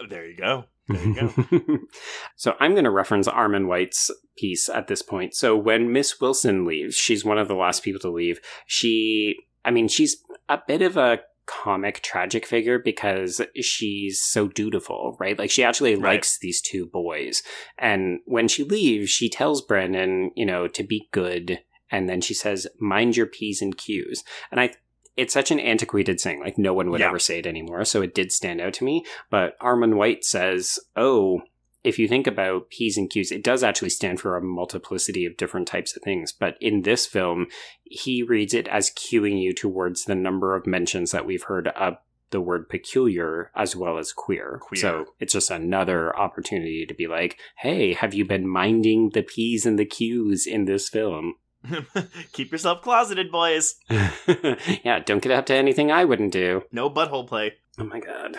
There 0.09 0.25
you 0.25 0.37
go. 0.37 0.63
There 0.87 1.03
you 1.05 1.13
go. 1.13 1.77
so 2.35 2.55
I'm 2.59 2.71
going 2.71 2.85
to 2.85 2.89
reference 2.89 3.27
Armand 3.27 3.67
White's 3.67 4.09
piece 4.37 4.67
at 4.69 4.87
this 4.87 5.01
point. 5.01 5.35
So 5.35 5.55
when 5.55 5.91
Miss 5.91 6.19
Wilson 6.19 6.65
leaves, 6.65 6.95
she's 6.95 7.23
one 7.25 7.37
of 7.37 7.47
the 7.47 7.53
last 7.55 7.83
people 7.83 7.99
to 8.01 8.09
leave. 8.09 8.39
She, 8.65 9.35
I 9.63 9.71
mean, 9.71 9.87
she's 9.87 10.23
a 10.49 10.59
bit 10.65 10.81
of 10.81 10.97
a 10.97 11.19
comic 11.63 12.01
tragic 12.01 12.45
figure 12.45 12.79
because 12.79 13.41
she's 13.59 14.21
so 14.21 14.47
dutiful, 14.47 15.17
right? 15.19 15.37
Like 15.37 15.51
she 15.51 15.63
actually 15.63 15.95
Right. 15.95 16.13
likes 16.15 16.37
these 16.39 16.61
two 16.61 16.85
boys. 16.85 17.43
And 17.77 18.19
when 18.25 18.47
she 18.47 18.63
leaves, 18.63 19.09
she 19.09 19.29
tells 19.29 19.61
Brandon, 19.61 20.31
you 20.35 20.45
know, 20.45 20.67
to 20.67 20.83
be 20.83 21.09
good 21.11 21.59
and 21.91 22.07
then 22.07 22.21
she 22.21 22.33
says, 22.33 22.67
"Mind 22.79 23.17
your 23.17 23.25
p's 23.25 23.61
and 23.61 23.77
q's," 23.77 24.23
and 24.49 24.59
I. 24.61 24.71
It's 25.17 25.33
such 25.33 25.51
an 25.51 25.59
antiquated 25.59 26.21
saying, 26.21 26.39
like 26.39 26.57
no 26.57 26.73
one 26.73 26.89
would 26.89 27.01
Yeah. 27.01 27.09
ever 27.09 27.19
say 27.19 27.39
it 27.39 27.45
anymore. 27.45 27.83
So 27.83 28.01
it 28.01 28.15
did 28.15 28.31
stand 28.31 28.61
out 28.61 28.73
to 28.75 28.85
me. 28.85 29.03
But 29.29 29.57
Armand 29.59 29.97
White 29.97 30.23
says, 30.23 30.79
"Oh, 30.95 31.41
if 31.83 31.97
you 31.97 32.07
think 32.07 32.27
about 32.27 32.69
P's 32.69 32.97
and 32.97 33.09
Q's, 33.09 33.31
it 33.31 33.43
does 33.43 33.63
actually 33.63 33.89
stand 33.89 34.19
for 34.19 34.35
a 34.35 34.41
multiplicity 34.41 35.25
of 35.25 35.37
different 35.37 35.67
types 35.67 35.95
of 35.95 36.03
things. 36.03 36.31
But 36.31 36.57
in 36.61 36.83
this 36.83 37.05
film, 37.05 37.47
he 37.83 38.23
reads 38.23 38.53
it 38.53 38.67
as 38.67 38.91
cueing 38.91 39.41
you 39.41 39.53
towards 39.53 40.05
the 40.05 40.15
number 40.15 40.55
of 40.55 40.67
mentions 40.67 41.11
that 41.11 41.25
we've 41.25 41.43
heard 41.43 41.67
of 41.69 41.97
the 42.29 42.41
word 42.41 42.69
peculiar 42.69 43.51
as 43.55 43.75
well 43.75 43.97
as 43.97 44.13
queer. 44.13 44.59
Queer. 44.61 44.81
So 44.81 45.05
it's 45.19 45.33
just 45.33 45.51
another 45.51 46.17
opportunity 46.17 46.85
to 46.85 46.93
be 46.93 47.07
like, 47.07 47.37
hey, 47.57 47.93
have 47.93 48.13
you 48.13 48.25
been 48.25 48.47
minding 48.47 49.09
the 49.09 49.23
P's 49.23 49.65
and 49.65 49.77
the 49.77 49.85
Q's 49.85 50.47
in 50.47 50.65
this 50.65 50.87
film? 50.89 51.35
Keep 52.33 52.51
yourself 52.51 52.81
closeted, 52.81 53.31
boys. 53.31 53.75
yeah, 53.89 54.99
don't 54.99 55.21
get 55.21 55.31
up 55.31 55.45
to 55.47 55.55
anything 55.55 55.91
I 55.91 56.05
wouldn't 56.05 56.31
do. 56.31 56.63
No 56.71 56.89
butthole 56.89 57.27
play. 57.27 57.53
Oh 57.77 57.83
my 57.83 57.99
god. 57.99 58.37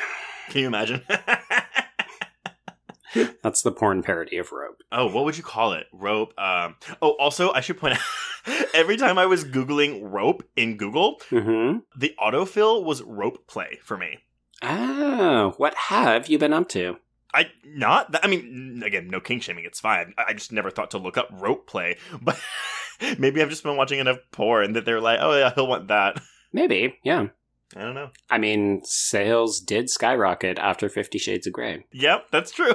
Can 0.49 0.61
you 0.63 0.67
imagine? 0.67 1.03
That's 3.43 3.63
the 3.63 3.73
porn 3.73 4.03
parody 4.03 4.39
of 4.39 4.53
Rope. 4.53 4.83
oh, 4.93 5.07
what 5.07 5.25
would 5.25 5.37
you 5.37 5.43
call 5.43 5.73
it? 5.73 5.87
Rope. 5.93 6.33
Um. 6.39 6.77
Oh, 7.01 7.11
also, 7.13 7.53
I 7.53 7.61
should 7.61 7.79
point 7.79 7.95
out. 8.47 8.67
Every 8.75 8.97
time 8.97 9.19
I 9.19 9.27
was 9.27 9.45
googling 9.45 10.01
rope 10.03 10.43
in 10.57 10.77
Google, 10.77 11.21
Mm-hmm. 11.31 11.79
the 11.97 12.15
autofill 12.21 12.85
was 12.85 13.03
rope 13.03 13.47
play 13.47 13.79
for 13.85 13.97
me. 13.97 14.19
Oh, 14.63 15.55
what 15.57 15.75
have 15.75 16.29
you 16.29 16.39
been 16.39 16.53
up 16.53 16.69
to? 16.71 16.97
I 17.35 17.47
not. 17.65 18.13
that- 18.13 18.25
I 18.25 18.29
mean, 18.29 18.83
again, 18.85 19.09
no 19.09 19.21
kink 19.21 19.43
shaming. 19.43 19.65
It's 19.65 19.81
fine. 19.81 20.15
I 20.19 20.25
I 20.29 20.33
just 20.35 20.53
never 20.53 20.71
thought 20.71 20.91
to 20.93 20.99
look 20.99 21.17
up 21.17 21.29
rope 21.33 21.67
play, 21.67 21.97
but 22.23 22.39
maybe 23.19 23.43
I've 23.43 23.49
just 23.51 23.63
been 23.63 23.77
watching 23.77 23.99
enough 23.99 24.19
porn 24.33 24.73
that 24.75 24.85
they're 24.85 25.01
like, 25.01 25.19
oh 25.21 25.37
yeah, 25.37 25.53
he'll 25.55 25.67
want 25.67 25.89
that. 25.89 26.21
Maybe, 26.53 26.99
yeah. 27.05 27.29
I 27.75 27.81
don't 27.81 27.95
know. 27.95 28.11
I 28.29 28.37
mean, 28.37 28.83
sales 28.85 29.59
did 29.61 29.89
skyrocket 29.89 30.59
after 30.59 30.89
Fifty 30.91 31.19
Shades 31.19 31.47
of 31.47 31.55
Grey. 31.55 31.87
Yep, 31.93 32.27
that's 32.31 32.53
true. 32.53 32.75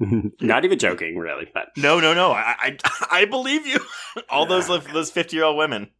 Not 0.40 0.64
even 0.64 0.78
joking, 0.78 1.16
really, 1.16 1.48
but 1.52 1.68
No, 1.76 2.00
no, 2.00 2.14
no. 2.14 2.32
I 2.32 2.54
I, 2.58 2.78
I 3.10 3.24
believe 3.26 3.66
you. 3.66 3.80
All 4.28 4.46
those 4.46 4.66
those 4.92 5.10
fifty 5.10 5.36
year 5.36 5.44
old 5.44 5.56
women. 5.56 5.90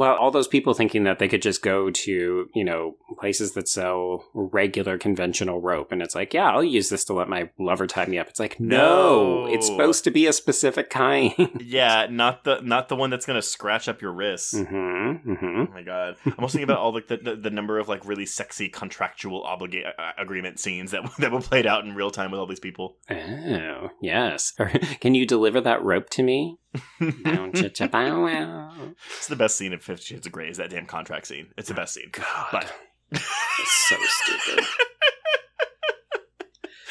Well, 0.00 0.16
all 0.16 0.30
those 0.30 0.48
people 0.48 0.72
thinking 0.72 1.04
that 1.04 1.18
they 1.18 1.28
could 1.28 1.42
just 1.42 1.60
go 1.62 1.90
to 1.90 2.48
you 2.54 2.64
know 2.64 2.96
places 3.18 3.52
that 3.52 3.68
sell 3.68 4.24
regular 4.32 4.96
conventional 4.96 5.60
rope, 5.60 5.92
and 5.92 6.00
it's 6.00 6.14
like, 6.14 6.32
yeah, 6.32 6.50
I'll 6.50 6.64
use 6.64 6.88
this 6.88 7.04
to 7.04 7.12
let 7.12 7.28
my 7.28 7.50
lover 7.58 7.86
tie 7.86 8.06
me 8.06 8.18
up. 8.18 8.28
It's 8.28 8.40
like, 8.40 8.58
no, 8.58 9.44
No. 9.44 9.52
it's 9.52 9.66
supposed 9.66 10.04
to 10.04 10.10
be 10.10 10.26
a 10.26 10.32
specific 10.32 10.88
kind. 10.90 11.34
Yeah, 11.60 12.06
not 12.10 12.44
the 12.44 12.60
not 12.62 12.88
the 12.88 12.96
one 12.96 13.10
that's 13.10 13.26
gonna 13.26 13.42
scratch 13.42 13.88
up 13.88 14.00
your 14.00 14.12
wrists. 14.12 14.54
mm-hmm, 14.54 15.30
mm-hmm. 15.32 15.60
Oh 15.60 15.66
my 15.72 15.82
god! 15.82 16.16
I'm 16.24 16.32
also 16.38 16.52
thinking 16.58 16.64
about 16.64 16.78
all 16.78 16.94
like 16.94 17.08
the, 17.08 17.18
the, 17.18 17.36
the 17.36 17.50
number 17.50 17.78
of 17.78 17.88
like 17.88 18.06
really 18.06 18.24
sexy 18.26 18.68
contractual 18.70 19.42
obligate 19.42 19.84
uh, 19.98 20.12
agreement 20.18 20.58
scenes 20.58 20.92
that 20.92 21.02
that 21.18 21.30
were 21.30 21.40
played 21.42 21.66
out 21.66 21.84
in 21.84 21.94
real 21.94 22.10
time 22.10 22.30
with 22.30 22.40
all 22.40 22.46
these 22.46 22.58
people. 22.60 22.96
Oh, 23.10 23.90
yes. 24.00 24.52
Can 25.00 25.14
you 25.14 25.26
deliver 25.26 25.60
that 25.60 25.82
rope 25.82 26.08
to 26.10 26.22
me? 26.22 26.56
Bow, 27.00 27.50
cha, 27.52 27.68
cha, 27.68 27.86
bow, 27.88 28.24
wow. 28.24 28.72
It's 29.18 29.26
the 29.28 29.36
best 29.36 29.56
scene 29.56 29.72
of 29.72 29.82
Fifty 29.82 30.14
Shades 30.14 30.26
of 30.26 30.32
Grey. 30.32 30.48
Is 30.48 30.56
that 30.58 30.70
damn 30.70 30.86
contract 30.86 31.26
scene? 31.26 31.48
It's 31.56 31.68
the 31.68 31.74
best 31.74 31.94
scene. 31.94 32.10
God, 32.12 32.46
But 32.52 32.72
it's 33.12 33.88
so 33.88 33.96
stupid. 33.98 34.64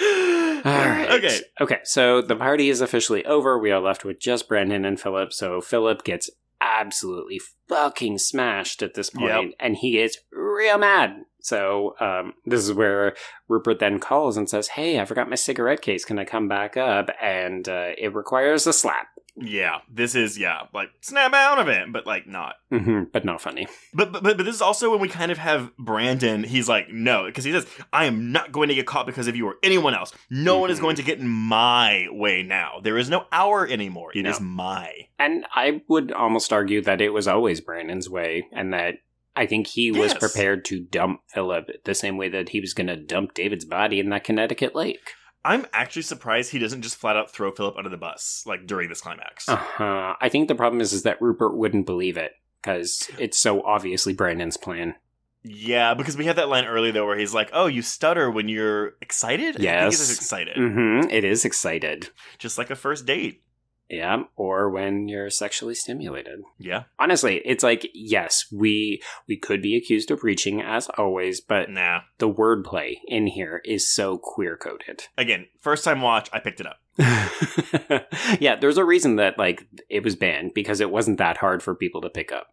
All 0.01 0.61
right. 0.63 1.09
Okay. 1.11 1.39
Okay. 1.61 1.79
So 1.83 2.21
the 2.21 2.35
party 2.35 2.69
is 2.69 2.81
officially 2.81 3.25
over. 3.25 3.57
We 3.57 3.71
are 3.71 3.79
left 3.81 4.03
with 4.05 4.19
just 4.19 4.47
Brandon 4.49 4.83
and 4.85 4.99
Philip. 4.99 5.31
So 5.33 5.61
Philip 5.61 6.03
gets 6.03 6.29
absolutely 6.61 7.39
fucking 7.69 8.17
smashed 8.17 8.81
at 8.83 8.93
this 8.93 9.09
point, 9.09 9.29
Yep. 9.29 9.51
and 9.59 9.75
he 9.77 9.97
is 9.99 10.17
real 10.31 10.77
mad. 10.77 11.21
So 11.49 11.95
um, 11.99 12.33
this 12.45 12.61
is 12.63 12.73
where 12.73 13.15
Rupert 13.47 13.79
then 13.79 13.99
calls 13.99 14.37
and 14.37 14.47
says, 14.49 14.67
"Hey, 14.69 14.99
I 14.99 15.05
forgot 15.05 15.29
my 15.29 15.35
cigarette 15.35 15.81
case. 15.81 16.05
Can 16.05 16.19
I 16.19 16.25
come 16.25 16.47
back 16.47 16.77
up?" 16.77 17.09
And 17.21 17.67
uh, 17.67 17.91
it 17.97 18.13
requires 18.13 18.67
a 18.67 18.73
slap, 18.73 19.07
Yeah, 19.35 19.77
this 19.91 20.13
is 20.15 20.37
yeah, 20.37 20.63
like 20.73 20.89
snap 21.01 21.33
out 21.33 21.59
of 21.59 21.67
it, 21.67 21.91
but 21.91 22.05
like 22.05 22.27
not. 22.27 22.55
hmm 22.71 23.03
but 23.11 23.25
not 23.25 23.41
funny. 23.41 23.67
But, 23.93 24.11
but 24.11 24.21
but 24.23 24.37
but 24.37 24.45
this 24.45 24.55
is 24.55 24.61
also 24.61 24.91
when 24.91 24.99
we 24.99 25.07
kind 25.07 25.31
of 25.31 25.37
have 25.39 25.75
Brandon. 25.77 26.43
He's 26.43 26.69
like, 26.69 26.89
no, 26.89 27.25
because 27.25 27.45
he 27.45 27.51
says, 27.51 27.65
"I 27.91 28.05
am 28.05 28.31
not 28.31 28.51
going 28.51 28.69
to 28.69 28.75
get 28.75 28.85
caught 28.85 29.07
because 29.07 29.27
of 29.27 29.35
you 29.35 29.47
or 29.47 29.55
anyone 29.63 29.95
else. 29.95 30.11
No 30.29 30.59
one 30.59 30.69
is 30.69 30.77
Mhm. 30.77 30.81
going 30.85 30.95
to 30.97 31.03
get 31.03 31.19
in 31.19 31.27
my 31.27 32.07
way 32.11 32.43
now. 32.43 32.79
There 32.83 32.97
is 32.97 33.09
no 33.09 33.25
hour 33.31 33.65
anymore. 33.67 34.11
It 34.13 34.25
is 34.27 34.39
No. 34.39 34.45
my." 34.45 34.91
And 35.17 35.45
I 35.53 35.81
would 35.87 36.11
almost 36.11 36.53
argue 36.53 36.81
that 36.83 37.01
it 37.01 37.09
was 37.17 37.27
always 37.27 37.59
Brandon's 37.61 38.09
way, 38.09 38.47
and 38.53 38.71
that 38.73 38.95
I 39.39 39.45
think 39.45 39.67
he 39.67 39.91
was 39.91 40.13
prepared 40.13 40.65
to 40.65 40.79
dump 40.81 41.21
Philip 41.27 41.69
the 41.85 41.95
same 41.95 42.17
way 42.17 42.29
that 42.29 42.49
he 42.49 42.59
was 42.59 42.73
going 42.73 42.87
to 42.87 42.95
dump 42.97 43.33
David's 43.33 43.65
body 43.65 43.99
in 43.99 44.09
that 44.09 44.23
Connecticut 44.23 44.75
lake. 44.75 45.11
I'm 45.45 45.65
actually 45.71 46.01
surprised 46.01 46.51
he 46.51 46.59
doesn't 46.59 46.81
just 46.81 46.97
flat 46.97 47.15
out 47.15 47.31
throw 47.31 47.51
Philip 47.51 47.77
under 47.77 47.89
the 47.89 47.95
bus 47.97 48.43
like 48.45 48.67
during 48.67 48.89
this 48.89 48.99
climax. 49.01 49.47
Uh-huh. 49.47 50.15
I 50.19 50.27
think 50.29 50.47
the 50.49 50.55
problem 50.55 50.81
is, 50.81 50.91
is 50.91 51.03
that 51.03 51.21
Rupert 51.21 51.55
wouldn't 51.57 51.85
believe 51.85 52.17
it 52.17 52.33
because 52.61 53.09
it's 53.17 53.39
so 53.39 53.63
obviously 53.63 54.13
Brandon's 54.13 54.57
plan. 54.57 54.95
Yeah, 55.43 55.93
because 55.93 56.17
we 56.17 56.25
had 56.25 56.35
that 56.35 56.49
line 56.49 56.65
earlier 56.65 56.91
though 56.91 57.05
where 57.05 57.17
he's 57.17 57.33
like, 57.33 57.49
"Oh, 57.53 57.67
you 57.67 57.81
stutter 57.81 58.29
when 58.29 58.49
you're 58.49 58.95
excited." 59.01 59.51
I 59.51 59.53
think 59.53 59.63
Yes. 59.63 59.93
he 59.93 59.95
says 59.95 60.17
excited, 60.17 60.57
Mm-hmm. 60.57 61.09
It 61.09 61.23
is 61.23 61.45
excited. 61.45 62.09
just 62.37 62.57
like 62.57 62.69
a 62.69 62.75
first 62.75 63.05
date. 63.05 63.41
Yeah, 63.89 64.23
or 64.35 64.69
when 64.69 65.07
you're 65.07 65.29
sexually 65.29 65.73
stimulated. 65.73 66.41
Yeah, 66.59 66.83
Honestly, 66.99 67.41
it's 67.43 67.63
like 67.63 67.89
yes, 67.93 68.45
we 68.51 69.01
we 69.27 69.35
could 69.35 69.61
be 69.61 69.75
accused 69.75 70.11
of 70.11 70.23
reaching 70.23 70.61
as 70.61 70.87
always, 70.97 71.41
but 71.41 71.69
nah. 71.69 72.01
the 72.19 72.29
wordplay 72.31 72.97
in 73.07 73.27
here 73.27 73.61
is 73.65 73.89
so 73.89 74.17
queer 74.17 74.55
coded. 74.55 75.05
Again, 75.17 75.47
first 75.59 75.83
time 75.83 76.01
watch, 76.01 76.29
I 76.31 76.39
picked 76.39 76.61
it 76.61 76.67
up. 76.67 76.77
yeah, 78.39 78.55
there's 78.55 78.77
a 78.77 78.85
reason 78.85 79.15
that 79.15 79.39
like 79.39 79.65
it 79.89 80.03
was 80.03 80.15
banned 80.15 80.53
because 80.53 80.81
it 80.81 80.91
wasn't 80.91 81.17
that 81.17 81.37
hard 81.37 81.63
for 81.63 81.73
people 81.73 82.01
to 82.01 82.09
pick 82.09 82.31
up. 82.31 82.47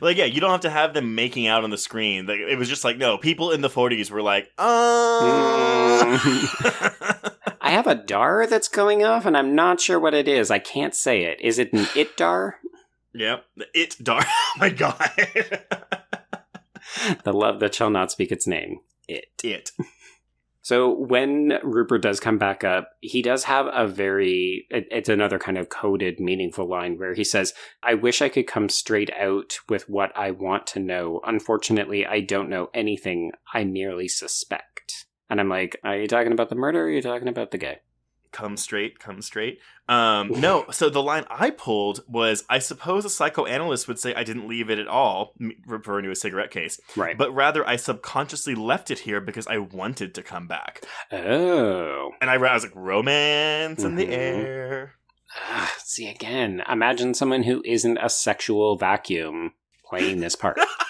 Like, 0.00 0.16
yeah, 0.16 0.24
you 0.24 0.40
don't 0.40 0.50
have 0.50 0.60
to 0.60 0.70
have 0.70 0.94
them 0.94 1.14
making 1.14 1.46
out 1.46 1.64
on 1.64 1.70
the 1.70 1.78
screen. 1.78 2.26
Like, 2.26 2.38
it 2.38 2.56
was 2.56 2.68
just 2.68 2.84
like, 2.84 2.96
no, 2.96 3.18
people 3.18 3.50
in 3.50 3.60
the 3.60 3.68
40s 3.68 4.10
were 4.10 4.22
like, 4.22 4.48
uh. 4.58 6.18
I 7.70 7.74
have 7.74 7.86
a 7.86 7.94
dar 7.94 8.48
that's 8.48 8.66
going 8.66 9.04
off 9.04 9.24
and 9.26 9.36
I'm 9.36 9.54
not 9.54 9.80
sure 9.80 10.00
what 10.00 10.12
it 10.12 10.26
is. 10.26 10.50
I 10.50 10.58
can't 10.58 10.92
say 10.92 11.22
it. 11.22 11.40
Is 11.40 11.56
it 11.60 11.72
an 11.72 11.86
it 11.94 12.16
dar? 12.16 12.56
yep, 13.14 13.44
the 13.56 13.66
it 13.72 13.94
dar. 14.02 14.24
Oh 14.26 14.52
my 14.58 14.70
god. 14.70 15.08
The 17.24 17.32
love 17.32 17.60
that 17.60 17.74
shall 17.74 17.90
not 17.90 18.10
speak 18.10 18.32
its 18.32 18.48
name. 18.48 18.80
It. 19.06 19.26
it. 19.44 19.70
So 20.60 20.92
when 20.92 21.58
Rupert 21.62 22.02
does 22.02 22.18
come 22.18 22.36
back 22.36 22.64
up, 22.64 22.90
he 23.00 23.22
does 23.22 23.44
have 23.44 23.66
a 23.72 23.86
very, 23.86 24.66
it- 24.70 24.88
it's 24.90 25.08
another 25.08 25.38
kind 25.38 25.56
of 25.56 25.68
coded, 25.68 26.18
meaningful 26.18 26.68
line 26.68 26.98
where 26.98 27.14
he 27.14 27.22
says, 27.22 27.54
I 27.82 27.94
wish 27.94 28.20
I 28.20 28.28
could 28.28 28.48
come 28.48 28.68
straight 28.68 29.10
out 29.16 29.58
with 29.68 29.88
what 29.88 30.10
I 30.16 30.32
want 30.32 30.66
to 30.68 30.80
know. 30.80 31.20
Unfortunately, 31.24 32.04
I 32.04 32.20
don't 32.20 32.50
know 32.50 32.70
anything. 32.74 33.30
I 33.54 33.62
merely 33.64 34.08
suspect. 34.08 34.69
And 35.30 35.40
I'm 35.40 35.48
like, 35.48 35.78
are 35.84 35.96
you 35.96 36.08
talking 36.08 36.32
about 36.32 36.48
the 36.50 36.56
murder 36.56 36.80
or 36.80 36.84
are 36.86 36.90
you 36.90 37.00
talking 37.00 37.28
about 37.28 37.52
the 37.52 37.58
gay? 37.58 37.78
Come 38.32 38.56
straight, 38.56 38.98
come 39.00 39.22
straight. 39.22 39.58
Um, 39.88 40.28
no, 40.40 40.64
so 40.70 40.88
the 40.90 41.02
line 41.02 41.24
I 41.30 41.50
pulled 41.50 42.04
was 42.08 42.44
I 42.50 42.58
suppose 42.60 43.04
a 43.04 43.10
psychoanalyst 43.10 43.88
would 43.88 43.98
say 43.98 44.14
I 44.14 44.22
didn't 44.24 44.46
leave 44.46 44.70
it 44.70 44.78
at 44.78 44.86
all, 44.86 45.34
referring 45.66 46.04
to 46.04 46.10
a 46.12 46.16
cigarette 46.16 46.50
case, 46.50 46.80
Right. 46.96 47.16
but 47.18 47.32
rather 47.34 47.66
I 47.66 47.74
subconsciously 47.76 48.54
left 48.54 48.90
it 48.90 49.00
here 49.00 49.20
because 49.20 49.46
I 49.48 49.58
wanted 49.58 50.14
to 50.16 50.22
come 50.22 50.46
back. 50.46 50.82
oh. 51.10 52.10
And 52.20 52.28
I, 52.30 52.34
I 52.34 52.54
was 52.54 52.64
like, 52.64 52.72
romance 52.76 53.82
in 53.82 53.96
the 53.96 54.06
Mhm. 54.06 54.12
air. 54.12 54.94
Ah, 55.48 55.72
see, 55.78 56.08
again, 56.08 56.62
imagine 56.68 57.14
someone 57.14 57.44
who 57.44 57.62
isn't 57.64 57.98
a 57.98 58.08
sexual 58.10 58.76
vacuum 58.76 59.54
playing 59.88 60.20
this 60.20 60.34
part. 60.36 60.58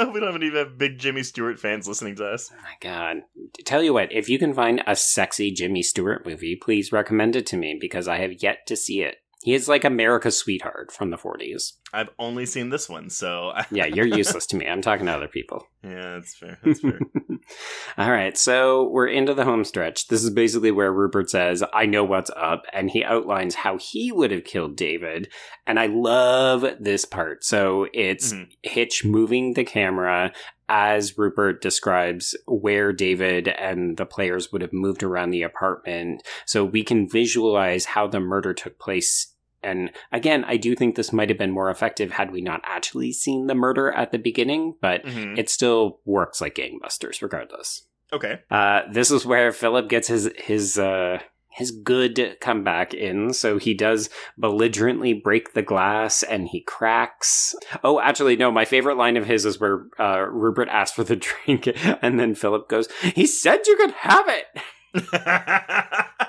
we 0.12 0.20
don't 0.20 0.42
have 0.42 0.56
uh, 0.56 0.70
big 0.76 0.98
Jimmy 0.98 1.22
Stewart 1.22 1.58
fans 1.58 1.86
listening 1.86 2.16
to 2.16 2.26
us. 2.26 2.50
Oh 2.52 2.62
my 2.62 2.76
god. 2.80 3.22
Tell 3.64 3.82
you 3.82 3.92
what, 3.92 4.12
if 4.12 4.28
you 4.28 4.38
can 4.38 4.54
find 4.54 4.82
a 4.86 4.96
sexy 4.96 5.50
Jimmy 5.50 5.82
Stewart 5.82 6.26
movie, 6.26 6.56
please 6.56 6.92
recommend 6.92 7.36
it 7.36 7.46
to 7.46 7.56
me 7.56 7.76
because 7.80 8.08
I 8.08 8.18
have 8.18 8.42
yet 8.42 8.66
to 8.66 8.76
see 8.76 9.02
it. 9.02 9.16
He 9.42 9.54
is 9.54 9.68
like 9.68 9.84
America's 9.84 10.36
sweetheart 10.36 10.92
from 10.92 11.10
the 11.10 11.16
40s. 11.16 11.72
I've 11.94 12.10
only 12.18 12.44
seen 12.44 12.68
this 12.68 12.88
one, 12.90 13.08
so 13.08 13.52
Yeah, 13.70 13.86
you're 13.86 14.04
useless 14.18 14.46
to 14.48 14.56
me. 14.56 14.66
I'm 14.66 14.82
talking 14.82 15.06
to 15.06 15.12
other 15.12 15.28
people. 15.28 15.66
yeah, 15.82 16.14
that's 16.16 16.36
fair. 16.36 16.58
That's 16.62 16.80
fair. 16.80 16.98
All 17.98 18.10
right, 18.10 18.36
so 18.36 18.88
we're 18.90 19.08
into 19.08 19.32
the 19.34 19.44
home 19.44 19.64
stretch. 19.64 20.08
This 20.08 20.22
is 20.22 20.30
basically 20.30 20.70
where 20.70 20.92
Rupert 20.92 21.30
says, 21.30 21.64
I 21.72 21.86
know 21.86 22.04
what's 22.04 22.30
up, 22.36 22.64
and 22.72 22.90
he 22.90 23.02
outlines 23.02 23.54
how 23.56 23.78
he 23.78 24.12
would 24.12 24.30
have 24.30 24.44
killed 24.44 24.76
David. 24.76 25.28
And 25.66 25.80
I 25.80 25.86
love 25.86 26.64
this 26.78 27.04
part. 27.04 27.42
So 27.44 27.86
it's 27.94 28.32
Mhm. 28.32 28.48
Hitch 28.62 29.04
moving 29.04 29.54
the 29.54 29.64
camera 29.64 30.32
as 30.72 31.18
Rupert 31.18 31.60
describes 31.60 32.36
where 32.46 32.92
David 32.92 33.48
and 33.48 33.96
the 33.96 34.06
players 34.06 34.52
would 34.52 34.62
have 34.62 34.72
moved 34.72 35.02
around 35.02 35.30
the 35.30 35.42
apartment. 35.42 36.22
So 36.46 36.64
we 36.64 36.84
can 36.84 37.08
visualize 37.08 37.84
how 37.86 38.06
the 38.06 38.20
murder 38.20 38.54
took 38.54 38.78
place. 38.78 39.34
And 39.64 39.90
again, 40.12 40.44
I 40.44 40.56
do 40.56 40.76
think 40.76 40.94
this 40.94 41.12
might 41.12 41.28
have 41.28 41.36
been 41.36 41.50
more 41.50 41.70
effective 41.70 42.12
had 42.12 42.30
we 42.30 42.40
not 42.40 42.60
actually 42.64 43.12
seen 43.12 43.48
the 43.48 43.54
murder 43.54 43.90
at 43.90 44.12
the 44.12 44.18
beginning, 44.18 44.76
but 44.80 45.04
Mhm. 45.04 45.36
it 45.36 45.50
still 45.50 45.98
works 46.04 46.40
like 46.40 46.54
gangbusters 46.54 47.20
regardless. 47.20 47.86
Okay. 48.12 48.38
Uh, 48.50 48.82
this 48.92 49.10
is 49.10 49.26
where 49.26 49.50
Philip 49.52 49.88
gets 49.88 50.06
his 50.08 50.30
his 50.36 50.78
uh, 50.78 51.18
his 51.60 51.70
good 51.70 52.36
comeback 52.40 52.92
in. 52.92 53.32
So 53.32 53.58
he 53.58 53.74
does 53.74 54.10
belligerently 54.36 55.12
break 55.14 55.52
the 55.52 55.62
glass 55.62 56.22
and 56.22 56.48
he 56.48 56.60
cracks. 56.62 57.54
Oh, 57.84 58.00
actually, 58.00 58.36
no. 58.36 58.50
My 58.50 58.64
favorite 58.64 58.96
line 58.96 59.16
of 59.16 59.26
his 59.26 59.44
is 59.44 59.60
where 59.60 59.86
uh, 59.98 60.26
Rupert 60.28 60.68
asks 60.68 60.96
for 60.96 61.04
the 61.04 61.16
drink, 61.44 61.68
and 62.02 62.18
then 62.18 62.34
Philip 62.34 62.68
goes, 62.68 62.88
"He 63.14 63.26
said 63.26 63.66
you 63.66 63.76
could 63.76 63.92
have 63.92 64.26
it." 64.28 64.46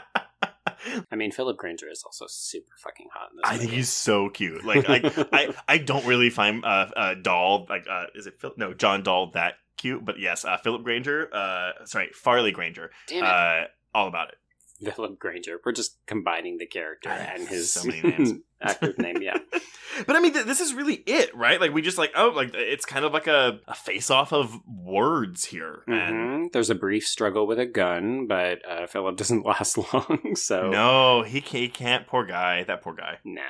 I 1.11 1.15
mean, 1.15 1.31
Philip 1.31 1.57
Granger 1.57 1.89
is 1.89 2.03
also 2.03 2.25
super 2.27 2.73
fucking 2.77 3.07
hot 3.13 3.29
in 3.31 3.37
this. 3.37 3.45
I 3.45 3.57
think 3.57 3.71
he's 3.71 3.89
so 3.89 4.29
cute. 4.29 4.63
Like 4.65 4.89
I, 4.89 5.01
I, 5.31 5.53
I 5.67 5.77
don't 5.77 6.05
really 6.05 6.29
find 6.29 6.63
uh, 6.65 6.87
uh 6.95 7.13
Dall 7.15 7.65
like 7.69 7.85
uh 7.89 8.05
is 8.15 8.27
it 8.27 8.39
Phil? 8.39 8.51
No, 8.57 8.73
John 8.73 9.03
Dall 9.03 9.31
that 9.31 9.55
cute, 9.77 10.03
but 10.03 10.19
yes, 10.19 10.45
uh 10.45 10.57
Philip 10.57 10.83
Granger, 10.83 11.29
uh 11.33 11.85
sorry, 11.85 12.09
Farley 12.13 12.51
Granger, 12.51 12.91
Damn 13.07 13.23
it, 13.23 13.27
uh 13.27 13.63
all 13.93 14.07
about 14.07 14.29
it. 14.29 14.35
Philip 14.95 15.19
Granger. 15.19 15.59
We're 15.65 15.71
just 15.71 15.97
combining 16.07 16.57
the 16.57 16.65
character 16.65 17.09
and 17.09 17.47
his 17.47 17.71
so 17.73 17.81
actor's 18.61 18.97
name. 18.97 19.21
Yeah. 19.21 19.37
But 20.07 20.15
I 20.15 20.21
mean, 20.21 20.31
th- 20.31 20.45
this 20.45 20.61
is 20.61 20.73
really 20.73 21.03
it, 21.05 21.35
right? 21.35 21.59
Like 21.59 21.73
we 21.73 21.81
just 21.81 21.97
like 21.97 22.13
oh, 22.15 22.29
like 22.29 22.51
it's 22.53 22.85
kind 22.85 23.03
of 23.03 23.11
like 23.11 23.27
a, 23.27 23.59
a 23.67 23.75
face 23.75 24.09
off 24.09 24.31
of 24.31 24.55
words 24.65 25.43
here, 25.45 25.83
and 25.85 26.15
Mhm. 26.47 26.51
There's 26.53 26.69
a 26.69 26.75
brief 26.75 27.05
struggle 27.05 27.45
with 27.45 27.59
a 27.59 27.65
gun, 27.65 28.25
but 28.25 28.59
uh, 28.67 28.87
Philip 28.87 29.17
doesn't 29.17 29.45
last 29.45 29.77
long. 29.77 30.35
So 30.35 30.69
no, 30.69 31.23
he 31.23 31.41
can't, 31.41 31.61
he 31.63 31.67
can't. 31.67 32.07
Poor 32.07 32.25
guy, 32.25 32.63
that 32.63 32.81
poor 32.81 32.93
guy. 32.93 33.17
no. 33.25 33.41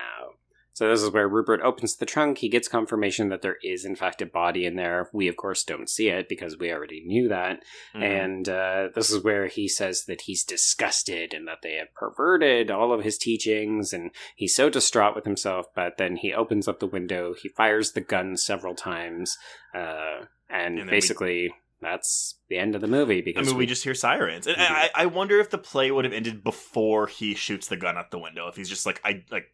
So 0.73 0.89
this 0.89 1.01
is 1.03 1.09
where 1.11 1.27
Rupert 1.27 1.61
opens 1.61 1.97
the 1.97 2.05
trunk. 2.05 2.37
He 2.37 2.47
gets 2.49 2.67
confirmation 2.69 3.27
that 3.29 3.41
there 3.41 3.57
is 3.61 3.83
in 3.83 3.95
fact 3.95 4.21
a 4.21 4.25
body 4.25 4.65
in 4.65 4.77
there. 4.77 5.09
We 5.13 5.27
of 5.27 5.35
course 5.35 5.63
don't 5.63 5.89
see 5.89 6.07
it 6.07 6.29
because 6.29 6.57
we 6.57 6.71
already 6.71 7.03
knew 7.05 7.27
that. 7.27 7.61
Mhm. 7.93 8.01
And 8.03 8.49
uh, 8.49 8.87
this 8.95 9.09
is 9.11 9.23
where 9.23 9.47
he 9.47 9.67
says 9.67 10.05
that 10.05 10.21
he's 10.21 10.43
disgusted 10.45 11.33
and 11.33 11.47
that 11.47 11.59
they 11.61 11.73
have 11.75 11.93
perverted 11.93 12.71
all 12.71 12.93
of 12.93 13.03
his 13.03 13.17
teachings, 13.17 13.91
and 13.91 14.11
he's 14.35 14.55
so 14.55 14.69
distraught 14.69 15.13
with 15.15 15.25
himself. 15.25 15.65
But 15.75 15.97
then 15.97 16.15
he 16.15 16.33
opens 16.33 16.67
up 16.67 16.79
the 16.79 16.87
window, 16.87 17.33
he 17.33 17.49
fires 17.49 17.91
the 17.91 18.01
gun 18.01 18.37
several 18.37 18.73
times, 18.73 19.37
uh, 19.75 20.25
and, 20.49 20.79
And 20.79 20.85
we- 20.85 20.91
basically 20.91 21.53
that's 21.81 22.35
the 22.49 22.57
end 22.57 22.75
of 22.75 22.81
the 22.81 22.87
movie. 22.87 23.21
because 23.21 23.47
I 23.47 23.51
mean, 23.51 23.57
we 23.57 23.65
just 23.65 23.83
hear 23.83 23.93
sirens, 23.95 24.47
and 24.47 24.55
I, 24.59 24.89
I 24.93 25.05
wonder 25.07 25.39
if 25.39 25.49
the 25.49 25.57
play 25.57 25.89
would 25.91 26.05
have 26.05 26.13
ended 26.13 26.43
before 26.43 27.07
he 27.07 27.33
shoots 27.35 27.67
the 27.67 27.77
gun 27.77 27.97
out 27.97 28.11
the 28.11 28.19
window. 28.19 28.47
If 28.47 28.55
he's 28.55 28.69
just 28.69 28.85
like, 28.85 29.01
I 29.03 29.23
like, 29.31 29.47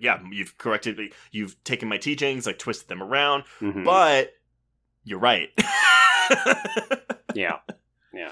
yeah, 0.00 0.20
you've 0.30 0.56
corrected, 0.58 0.96
me, 0.96 1.10
you've 1.32 1.62
taken 1.64 1.88
my 1.88 1.98
teachings, 1.98 2.46
like 2.46 2.58
twisted 2.58 2.88
them 2.88 3.02
around, 3.02 3.44
Mhm. 3.60 3.84
but 3.84 4.32
you're 5.04 5.18
right. 5.18 5.50
Yeah. 7.34 7.58
Yeah. 8.14 8.30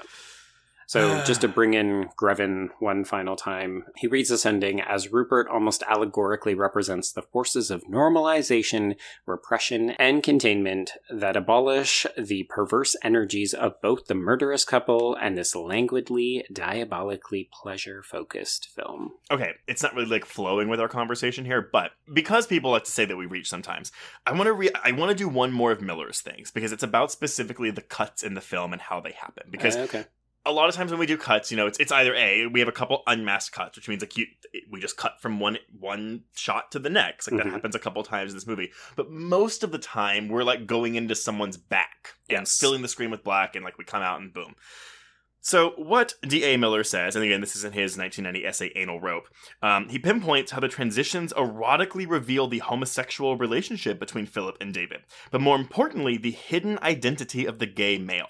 So 0.87 1.23
just 1.25 1.41
to 1.41 1.47
bring 1.47 1.73
in 1.73 2.09
Greven 2.17 2.69
one 2.79 3.05
final 3.05 3.35
time, 3.35 3.85
he 3.95 4.07
reads 4.07 4.29
this 4.29 4.45
ending 4.45 4.81
as 4.81 5.11
Rupert 5.11 5.47
almost 5.47 5.83
allegorically 5.83 6.53
represents 6.53 7.11
the 7.11 7.21
forces 7.21 7.71
of 7.71 7.83
normalization, 7.85 8.95
repression, 9.25 9.91
and 9.91 10.21
containment 10.21 10.91
that 11.09 11.35
abolish 11.35 12.05
the 12.17 12.43
perverse 12.43 12.95
energies 13.03 13.53
of 13.53 13.81
both 13.81 14.05
the 14.05 14.15
murderous 14.15 14.63
couple 14.65 15.15
and 15.15 15.37
this 15.37 15.55
languidly, 15.55 16.45
diabolically 16.51 17.49
pleasure 17.51 18.03
focused 18.03 18.69
film. 18.75 19.11
okay, 19.31 19.53
it's 19.67 19.83
not 19.83 19.95
really 19.95 20.09
like 20.09 20.25
flowing 20.25 20.69
with 20.69 20.79
our 20.79 20.87
conversation 20.87 21.45
here, 21.45 21.67
but 21.71 21.91
because 22.13 22.47
people 22.47 22.71
like 22.71 22.83
to 22.83 22.91
say 22.91 23.05
that 23.05 23.17
we 23.17 23.25
reach 23.25 23.49
sometimes, 23.49 23.91
I 24.25 24.31
want 24.33 24.45
to 24.45 24.53
re- 24.53 24.71
I 24.83 24.91
want 24.91 25.09
to 25.09 25.15
do 25.15 25.27
one 25.27 25.51
more 25.51 25.71
of 25.71 25.81
Miller's 25.81 26.21
things 26.21 26.51
because 26.51 26.71
it's 26.71 26.83
about 26.83 27.11
specifically 27.11 27.71
the 27.71 27.81
cuts 27.81 28.23
in 28.23 28.33
the 28.33 28.41
film 28.41 28.73
and 28.73 28.81
how 28.81 28.99
they 28.99 29.13
happen. 29.13 29.47
Because 29.49 29.75
Uh, 29.75 29.81
okay. 29.81 30.05
A 30.45 30.51
lot 30.51 30.69
of 30.69 30.75
times 30.75 30.91
when 30.91 30.99
we 30.99 31.05
do 31.05 31.17
cuts, 31.17 31.49
you 31.51 31.57
know, 31.57 31.67
it's 31.67 31.79
it's 31.79 31.91
either 31.91 32.13
a 32.15 32.47
we 32.47 32.59
have 32.59 32.69
a 32.69 32.73
couple 32.73 33.03
unmasked 33.07 33.55
cuts, 33.55 33.75
which 33.77 33.87
means 33.87 34.01
like 34.01 34.15
you 34.17 34.25
we 34.69 34.79
just 34.79 34.97
cut 34.97 35.19
from 35.21 35.39
one 35.39 35.57
one 35.79 36.23
shot 36.35 36.71
to 36.71 36.79
the 36.79 36.89
next. 36.89 37.29
Like 37.31 37.39
Mhm. 37.41 37.43
that 37.45 37.53
happens 37.53 37.75
a 37.75 37.79
couple 37.79 38.03
times 38.03 38.31
in 38.31 38.37
this 38.37 38.47
movie. 38.47 38.71
But 38.95 39.09
most 39.09 39.63
of 39.63 39.71
the 39.71 39.77
time 39.79 40.27
we're 40.29 40.43
like 40.43 40.67
going 40.67 40.95
into 40.95 41.15
someone's 41.15 41.57
back 41.57 42.13
and 42.29 42.47
filling 42.47 42.81
the 42.81 42.87
screen 42.87 43.11
with 43.11 43.23
black 43.23 43.55
and 43.55 43.65
like 43.65 43.77
we 43.77 43.83
come 43.85 44.01
out 44.03 44.21
and 44.21 44.33
boom. 44.33 44.55
So 45.41 45.71
what 45.77 46.15
D.A. 46.27 46.57
Miller 46.57 46.83
says, 46.83 47.15
and 47.15 47.23
again, 47.23 47.39
this 47.39 47.55
is 47.55 47.63
in 47.63 47.71
his 47.73 47.95
1990 47.97 48.47
essay 48.47 48.71
"Anal 48.75 48.99
Rope." 48.99 49.27
Um, 49.61 49.89
he 49.89 49.99
pinpoints 49.99 50.51
how 50.51 50.59
the 50.59 50.67
transitions 50.67 51.33
erotically 51.33 52.09
reveal 52.09 52.47
the 52.47 52.59
homosexual 52.59 53.37
relationship 53.37 53.99
between 53.99 54.25
Philip 54.25 54.57
and 54.59 54.73
David, 54.73 55.01
but 55.29 55.41
more 55.41 55.55
importantly, 55.55 56.17
the 56.17 56.31
hidden 56.31 56.79
identity 56.81 57.45
of 57.45 57.59
the 57.59 57.67
gay 57.67 57.99
male. 57.99 58.29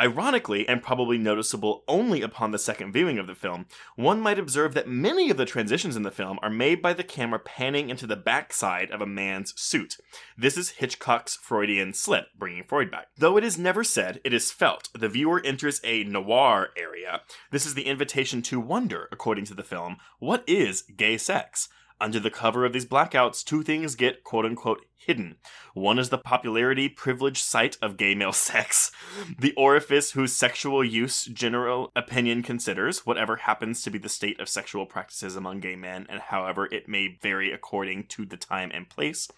Ironically, 0.00 0.68
and 0.68 0.82
probably 0.82 1.18
noticeable 1.18 1.82
only 1.88 2.22
upon 2.22 2.52
the 2.52 2.58
second 2.58 2.92
viewing 2.92 3.18
of 3.18 3.26
the 3.26 3.34
film, 3.34 3.66
one 3.96 4.20
might 4.20 4.38
observe 4.38 4.74
that 4.74 4.86
many 4.86 5.28
of 5.28 5.36
the 5.36 5.44
transitions 5.44 5.96
in 5.96 6.04
the 6.04 6.10
film 6.12 6.38
are 6.40 6.50
made 6.50 6.80
by 6.80 6.92
the 6.92 7.02
camera 7.02 7.40
panning 7.40 7.90
into 7.90 8.06
the 8.06 8.14
backside 8.14 8.92
of 8.92 9.00
a 9.00 9.06
man's 9.06 9.60
suit. 9.60 9.96
This 10.36 10.56
is 10.56 10.70
Hitchcock's 10.70 11.36
Freudian 11.36 11.94
slip, 11.94 12.26
bringing 12.38 12.62
Freud 12.62 12.92
back. 12.92 13.08
Though 13.16 13.36
it 13.36 13.42
is 13.42 13.58
never 13.58 13.82
said, 13.82 14.20
it 14.22 14.32
is 14.32 14.52
felt. 14.52 14.88
The 14.96 15.08
viewer 15.08 15.42
enters 15.44 15.80
a 15.82 16.04
noir 16.04 16.68
area. 16.76 17.22
This 17.50 17.66
is 17.66 17.74
the 17.74 17.86
invitation 17.86 18.40
to 18.42 18.60
wonder, 18.60 19.08
according 19.10 19.46
to 19.46 19.54
the 19.54 19.64
film, 19.64 19.96
what 20.20 20.44
is 20.46 20.82
gay 20.82 21.18
sex? 21.18 21.68
Under 22.00 22.20
the 22.20 22.30
cover 22.30 22.64
of 22.64 22.72
these 22.72 22.86
blackouts, 22.86 23.44
two 23.44 23.64
things 23.64 23.96
get 23.96 24.22
quote 24.22 24.44
unquote 24.44 24.84
hidden. 24.98 25.36
One 25.74 25.98
is 25.98 26.10
the 26.10 26.18
popularity 26.18 26.88
privileged 26.88 27.42
site 27.42 27.78
of 27.80 27.96
gay 27.96 28.14
male 28.14 28.32
sex, 28.48 28.90
the 29.38 29.54
orifice 29.54 30.12
whose 30.12 30.32
sexual 30.32 30.84
use 30.84 31.24
general 31.24 31.92
opinion 31.96 32.42
considers, 32.42 33.06
whatever 33.06 33.36
happens 33.36 33.82
to 33.82 33.90
be 33.90 33.98
the 33.98 34.08
state 34.08 34.38
of 34.40 34.48
sexual 34.48 34.86
practices 34.86 35.36
among 35.36 35.60
gay 35.60 35.76
men, 35.76 36.06
and 36.08 36.20
however 36.20 36.68
it 36.72 36.88
may 36.88 37.16
vary 37.22 37.52
according 37.52 38.04
to 38.04 38.26
the 38.26 38.36
time 38.36 38.70
and 38.74 38.88
place. 38.88 39.28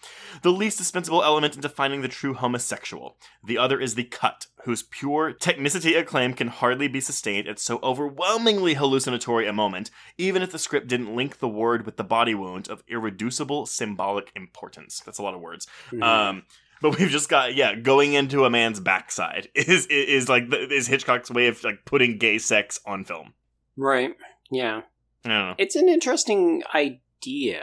The 0.41 0.51
least 0.51 0.77
dispensable 0.77 1.23
element 1.23 1.55
in 1.55 1.61
defining 1.61 2.01
the 2.01 2.07
true 2.07 2.33
homosexual. 2.33 3.17
The 3.43 3.57
other 3.57 3.79
is 3.79 3.95
the 3.95 4.03
cut, 4.03 4.47
whose 4.63 4.83
pure 4.83 5.33
technicity 5.33 5.97
acclaim 5.97 6.33
can 6.33 6.47
hardly 6.47 6.87
be 6.87 7.01
sustained 7.01 7.47
at 7.47 7.59
so 7.59 7.79
overwhelmingly 7.81 8.75
hallucinatory 8.75 9.47
a 9.47 9.53
moment, 9.53 9.91
even 10.17 10.41
if 10.41 10.51
the 10.51 10.59
script 10.59 10.87
didn't 10.87 11.15
link 11.15 11.39
the 11.39 11.47
word 11.47 11.85
with 11.85 11.97
the 11.97 12.03
body 12.03 12.35
wound 12.35 12.67
of 12.67 12.83
irreducible 12.87 13.65
symbolic 13.65 14.31
importance. 14.35 15.01
That's 15.05 15.17
a 15.17 15.23
lot 15.23 15.33
of 15.33 15.41
words. 15.41 15.50
Mhm. 15.91 16.03
Um, 16.03 16.43
but 16.81 16.97
we've 16.97 17.09
just 17.09 17.29
got 17.29 17.55
yeah, 17.55 17.75
going 17.75 18.13
into 18.13 18.45
a 18.45 18.49
man's 18.49 18.79
backside 18.79 19.49
is 19.55 19.85
is 19.87 20.27
like 20.29 20.49
the, 20.49 20.71
is 20.71 20.87
Hitchcock's 20.87 21.29
way 21.31 21.47
of 21.47 21.63
like 21.63 21.85
putting 21.85 22.17
gay 22.17 22.37
sex 22.37 22.79
on 22.85 23.03
film. 23.05 23.33
right. 23.77 24.13
Yeah. 24.51 24.81
I. 25.25 25.55
It's 25.57 25.75
an 25.75 25.87
interesting 25.87 26.63
idea. 26.73 27.61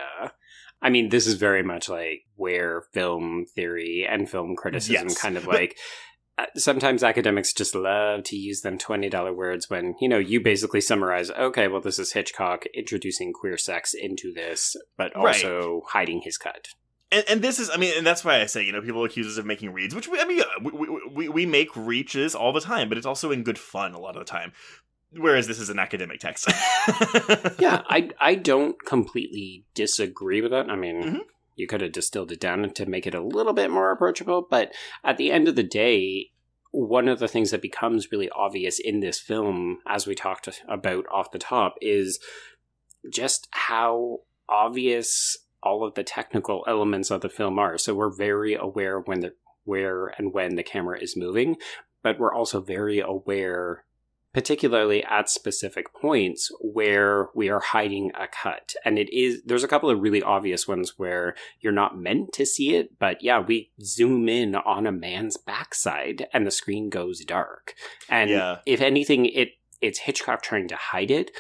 I 0.81 0.91
mean, 0.91 1.09
this 1.09 1.27
is 1.27 1.35
very 1.35 1.63
much 1.63 1.89
like 1.89 2.23
where 2.37 2.83
film 2.93 3.47
theory 3.55 4.07
and 4.09 4.31
film 4.31 4.55
criticism 4.57 5.09
Yes, 5.09 5.21
kind 5.21 5.37
of 5.37 5.47
like. 5.59 5.77
uh, 6.39 6.47
Sometimes 6.57 7.03
academics 7.03 7.53
just 7.53 7.75
love 7.75 8.23
to 8.25 8.37
use 8.37 8.61
them 8.61 8.79
$20 8.79 9.35
words 9.35 9.69
when, 9.69 9.97
you 10.01 10.09
know, 10.09 10.19
you 10.19 10.41
basically 10.41 10.81
summarize, 10.81 11.31
okay, 11.33 11.67
well, 11.67 11.81
this 11.81 11.99
is 11.99 12.13
Hitchcock 12.13 12.65
introducing 12.75 13.33
queer 13.33 13.59
sex 13.59 13.93
into 13.93 14.33
this, 14.33 14.77
but 14.97 15.11
Right. 15.17 15.27
also 15.45 15.83
hiding 15.89 16.21
his 16.23 16.39
cut. 16.39 16.69
And, 17.11 17.25
and 17.29 17.43
this 17.43 17.59
is, 17.59 17.71
I 17.71 17.77
mean, 17.79 17.95
and 17.97 18.07
that's 18.07 18.25
why 18.25 18.41
I 18.41 18.47
say, 18.47 18.63
you 18.65 18.73
know, 18.73 18.83
people 18.83 19.05
accuse 19.05 19.27
us 19.27 19.39
of 19.39 19.47
making 19.47 19.73
reads, 19.73 19.95
which 19.95 20.09
we, 20.09 20.21
I 20.21 20.25
mean, 20.27 20.43
we, 20.63 21.01
we, 21.11 21.29
we, 21.29 21.47
make 21.47 21.75
reaches 21.75 22.35
all 22.35 22.53
the 22.53 22.61
time, 22.61 22.89
but 22.89 22.99
it's 22.99 23.07
also 23.07 23.31
in 23.31 23.43
good 23.45 23.59
fun 23.59 23.95
a 23.95 23.99
lot 23.99 24.15
of 24.17 24.21
the 24.27 24.31
time. 24.31 24.53
Whereas 25.13 25.47
this 25.47 25.59
is 25.59 25.71
an 25.71 25.79
academic 25.79 26.21
text. 26.21 26.47
yeah, 27.59 27.83
I 27.89 28.11
I 28.21 28.35
don't 28.35 28.77
completely 28.85 29.65
disagree 29.73 30.43
with 30.43 30.51
that. 30.51 30.69
I 30.69 30.77
mean, 30.77 31.03
Mhm. 31.03 31.21
you 31.57 31.67
could 31.67 31.81
have 31.81 31.93
distilled 31.93 32.31
it 32.31 32.41
down 32.41 32.69
to 32.71 32.85
make 32.85 33.07
it 33.07 33.15
a 33.15 33.23
little 33.23 33.55
bit 33.55 33.71
more 33.71 33.91
approachable, 33.91 34.47
but 34.51 34.71
at 35.03 35.17
the 35.17 35.31
end 35.33 35.49
of 35.49 35.57
the 35.57 35.63
day, 35.63 36.33
one 36.73 37.09
of 37.09 37.21
the 37.21 37.29
things 37.29 37.53
that 37.53 37.63
becomes 37.63 38.13
really 38.13 38.29
obvious 38.37 38.79
in 38.79 39.01
this 39.01 39.19
film, 39.19 39.79
as 39.87 40.07
we 40.07 40.15
talked 40.15 40.47
about 40.69 41.07
off 41.11 41.31
the 41.31 41.39
top, 41.39 41.77
is 41.81 42.21
just 43.11 43.49
how 43.53 44.19
obvious 44.47 45.39
all 45.63 45.85
of 45.85 45.95
the 45.95 46.05
technical 46.05 46.65
elements 46.67 47.11
of 47.11 47.21
the 47.21 47.29
film 47.29 47.59
are. 47.59 47.79
So 47.79 47.95
we're 47.95 48.15
very 48.15 48.55
aware 48.55 49.01
when 49.01 49.21
the 49.21 49.35
where 49.65 50.07
and 50.19 50.33
when 50.33 50.55
the 50.55 50.63
camera 50.63 50.99
is 50.99 51.17
moving, 51.17 51.57
but 52.03 52.19
we're 52.19 52.35
also 52.35 52.61
very 52.61 53.01
aware 53.01 53.85
particularly 54.35 55.03
at 55.05 55.29
specific 55.29 55.93
points 55.95 56.51
where 56.61 57.29
we 57.35 57.49
are 57.49 57.61
hiding 57.61 58.13
a 58.15 58.29
cut. 58.29 58.75
And 58.85 58.99
it 58.99 59.13
is, 59.13 59.43
there's 59.45 59.65
a 59.65 59.69
couple 59.69 59.89
of 59.91 60.01
really 60.01 60.23
obvious 60.23 60.69
ones 60.69 60.95
where 60.99 61.35
you're 61.61 61.73
not 61.73 61.99
meant 61.99 62.33
to 62.35 62.45
see 62.45 62.75
it, 62.75 62.99
but 62.99 63.23
yeah, 63.23 63.41
we 63.41 63.73
zoom 63.83 64.29
in 64.29 64.55
on 64.55 64.87
a 64.87 64.93
man's 64.93 65.39
backside 65.39 66.29
and 66.33 66.47
the 66.47 66.51
screen 66.51 66.91
goes 66.91 67.25
dark. 67.25 67.75
And 68.09 68.31
Yeah. 68.31 68.59
if 68.67 68.81
anything, 68.83 69.27
it, 69.27 69.53
it's 69.81 70.01
Hitchcock 70.01 70.43
trying 70.43 70.69
to 70.69 70.77
hide 70.77 71.11
it, 71.11 71.31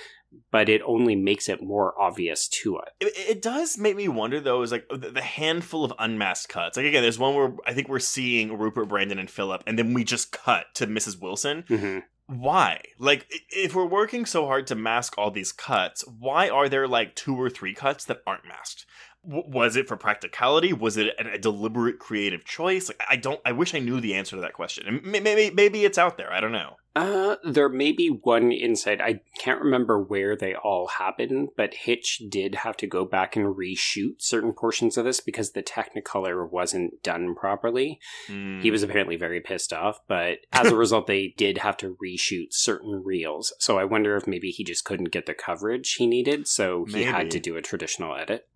but 0.51 0.69
it 0.69 0.83
only 0.85 1.17
makes 1.17 1.49
it 1.49 1.63
more 1.63 1.99
obvious 2.01 2.49
to 2.49 2.77
us. 2.77 2.89
It, 3.01 3.13
it 3.17 3.43
does 3.43 3.79
make 3.79 3.97
me 3.97 4.09
wonder 4.09 4.41
though, 4.41 4.63
is 4.63 4.73
like 4.73 4.87
the, 4.89 5.11
the 5.11 5.23
handful 5.23 5.85
of 5.85 5.93
unmasked 5.99 6.49
cuts. 6.51 6.77
Like 6.77 6.87
again, 6.87 7.03
there's 7.03 7.19
one 7.19 7.35
where 7.35 7.53
I 7.67 7.73
think 7.75 7.89
we're 7.89 7.99
seeing 7.99 8.57
Rupert, 8.59 8.89
Brandon, 8.89 9.19
and 9.19 9.31
Philip, 9.31 9.63
and 9.67 9.79
then 9.79 9.95
we 9.95 10.05
just 10.05 10.33
cut 10.33 10.67
to 10.75 10.87
Mrs. 10.87 11.21
Wilson. 11.21 11.65
Mhm. 11.69 12.03
Why? 12.31 12.83
Like, 12.99 13.27
if 13.49 13.75
we're 13.75 13.87
working 13.87 14.27
so 14.27 14.45
hard 14.45 14.67
to 14.67 14.75
mask 14.75 15.17
all 15.17 15.31
these 15.31 15.51
cuts, 15.51 16.05
why 16.07 16.51
are 16.51 16.69
there 16.69 16.87
like 16.87 17.17
two 17.17 17.35
or 17.35 17.49
three 17.49 17.73
cuts 17.73 18.05
that 18.05 18.21
aren't 18.27 18.47
masked? 18.47 18.85
Was 19.29 19.77
it 19.77 19.87
for 19.87 19.97
practicality? 19.97 20.73
Was 20.73 20.97
it 20.97 21.15
a, 21.19 21.39
deliberate 21.39 21.99
creative 21.99 22.47
choice? 22.47 22.89
Like, 22.89 23.03
I 23.09 23.17
don't. 23.17 23.41
I 23.45 23.53
wish 23.53 23.75
I 23.75 23.79
knew 23.79 24.01
the 24.01 24.15
answer 24.15 24.37
to 24.37 24.43
that 24.43 24.55
question. 24.55 24.87
And 24.87 25.03
maybe 25.03 25.55
maybe 25.55 25.85
it's 25.85 25.99
out 25.99 26.17
there. 26.17 26.33
I 26.33 26.41
don't 26.41 26.53
know. 26.53 26.77
Uh, 26.97 27.37
there 27.45 27.69
may 27.69 27.93
be 27.93 28.09
one 28.09 28.51
insight. 28.51 29.01
I 29.01 29.21
can't 29.39 29.61
remember 29.61 30.03
where 30.03 30.35
they 30.35 30.55
all 30.57 30.89
happened, 30.89 31.51
but 31.57 31.75
Hitch 31.75 32.23
did 32.29 32.57
have 32.57 32.77
to 32.79 32.89
go 32.89 33.05
back 33.05 33.37
and 33.37 33.55
reshoot 33.55 34.15
certain 34.19 34.53
portions 34.53 34.97
of 34.97 35.05
this 35.05 35.21
because 35.21 35.53
the 35.53 35.63
Technicolor 35.63 36.51
wasn't 36.51 37.01
done 37.05 37.37
properly. 37.37 38.01
Hmm. 38.27 38.61
He 38.63 38.73
was 38.73 38.83
apparently 38.83 39.15
very 39.15 39.41
pissed 39.41 39.73
off, 39.73 40.01
but 40.09 40.39
as 40.53 40.73
a 40.73 40.77
result, 40.85 41.07
they 41.07 41.35
did 41.37 41.59
have 41.59 41.77
to 41.77 41.97
reshoot 42.03 42.49
certain 42.51 43.03
reels. 43.05 43.53
So 43.61 43.79
I 43.79 43.85
wonder 43.85 44.17
if 44.17 44.27
maybe 44.27 44.51
he 44.51 44.65
just 44.65 44.85
couldn't 44.85 45.13
get 45.13 45.27
the 45.27 45.35
coverage 45.35 45.95
he 45.95 46.07
needed, 46.07 46.49
so 46.49 46.85
he 46.87 46.95
Maybe. 46.95 47.05
had 47.05 47.31
to 47.31 47.39
do 47.39 47.57
a 47.57 47.63
traditional 47.63 48.17
edit. 48.17 48.49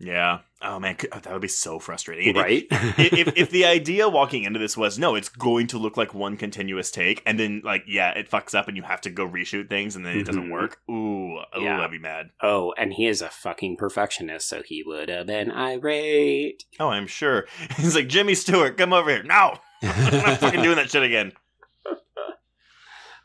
Yeah. 0.00 0.40
Oh 0.62 0.78
man, 0.78 0.96
that 1.12 1.32
would 1.32 1.42
be 1.42 1.48
so 1.48 1.78
frustrating. 1.80 2.36
Right? 2.36 2.66
if 2.70 3.36
if 3.36 3.50
the 3.50 3.64
idea 3.64 4.08
walking 4.08 4.44
into 4.44 4.58
this 4.60 4.76
was 4.76 4.96
no, 4.98 5.14
it's 5.16 5.28
going 5.28 5.66
to 5.68 5.78
look 5.78 5.96
like 5.96 6.14
one 6.14 6.36
continuous 6.36 6.90
take, 6.92 7.20
and 7.26 7.38
then 7.38 7.62
like 7.64 7.82
yeah, 7.88 8.10
it 8.10 8.30
fucks 8.30 8.54
up, 8.54 8.68
and 8.68 8.76
you 8.76 8.84
have 8.84 9.00
to 9.02 9.10
go 9.10 9.26
reshoot 9.28 9.68
things, 9.68 9.96
and 9.96 10.06
then 10.06 10.16
it 10.18 10.24
doesn't 10.26 10.46
Mhm. 10.46 10.52
work. 10.52 10.78
Ooh, 10.88 11.38
oh, 11.38 11.60
Yeah. 11.60 11.80
I'd 11.80 11.90
be 11.90 11.98
mad. 11.98 12.30
oh, 12.42 12.72
and 12.78 12.92
he 12.92 13.06
is 13.06 13.20
a 13.22 13.28
fucking 13.28 13.76
perfectionist, 13.76 14.48
so 14.48 14.62
he 14.64 14.82
would 14.84 15.08
have 15.08 15.26
been 15.26 15.50
irate. 15.50 16.62
Oh, 16.78 16.88
I'm 16.90 17.06
sure. 17.08 17.46
He's 17.76 17.96
like 17.96 18.08
Jimmy 18.08 18.34
Stewart, 18.36 18.76
come 18.76 18.92
over 18.92 19.10
here. 19.10 19.22
now. 19.24 19.60
I'm 19.82 20.12
not 20.22 20.38
fucking 20.38 20.62
doing 20.62 20.76
that 20.76 20.90
shit 20.90 21.02
again. 21.02 21.32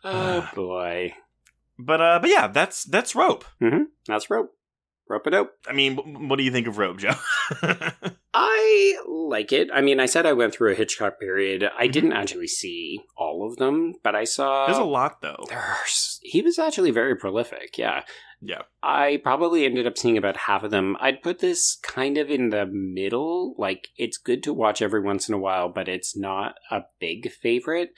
Oh 0.04 0.50
boy. 0.56 1.14
But 1.80 2.02
uh, 2.02 2.20
but 2.20 2.30
yeah, 2.30 2.48
that's 2.48 2.84
that's 2.84 3.16
rope. 3.16 3.46
That's 4.08 4.30
rope. 4.30 4.54
Rope 5.10 5.28
it 5.28 5.34
out. 5.34 5.50
I 5.68 5.74
mean, 5.74 5.98
what 6.30 6.38
do 6.38 6.44
you 6.44 6.52
think 6.52 6.66
of 6.68 6.78
rope, 6.78 6.98
Joe? 6.98 7.14
I 8.34 8.96
like 9.08 9.52
it. 9.52 9.70
I 9.74 9.82
mean, 9.82 10.00
I 10.00 10.06
said 10.06 10.26
I 10.26 10.34
went 10.34 10.54
through 10.54 10.72
a 10.72 10.76
Hitchcock 10.76 11.20
period. 11.20 11.64
I 11.78 11.88
Mhm. 11.88 11.92
didn't 11.92 12.14
actually 12.14 12.48
see 12.48 13.00
all 13.18 13.48
of 13.48 13.58
them, 13.58 13.94
but 14.04 14.16
I 14.16 14.24
saw. 14.24 14.66
There's 14.66 14.78
a 14.78 14.84
lot 14.84 15.22
though. 15.22 15.46
There's, 15.50 16.20
he 16.24 16.42
was 16.42 16.58
actually 16.58 16.92
very 16.92 17.16
prolific. 17.16 17.78
Yeah. 17.78 18.04
Yeah. 18.46 18.64
I 18.82 19.22
probably 19.24 19.64
ended 19.66 19.88
up 19.88 19.98
seeing 19.98 20.18
about 20.18 20.36
half 20.36 20.64
of 20.64 20.72
them. 20.72 20.98
I'd 21.00 21.22
put 21.22 21.40
this 21.40 21.78
kind 21.82 22.18
of 22.18 22.30
in 22.30 22.50
the 22.50 22.66
middle. 22.66 23.56
Like, 23.58 23.88
it's 23.96 24.18
good 24.18 24.44
to 24.44 24.54
watch 24.54 24.82
every 24.82 25.00
once 25.02 25.30
in 25.30 25.36
a 25.36 25.40
while, 25.40 25.70
but 25.70 25.88
it's 25.88 26.18
not 26.18 26.56
a 26.70 26.82
big 27.00 27.32
favorite. 27.32 27.92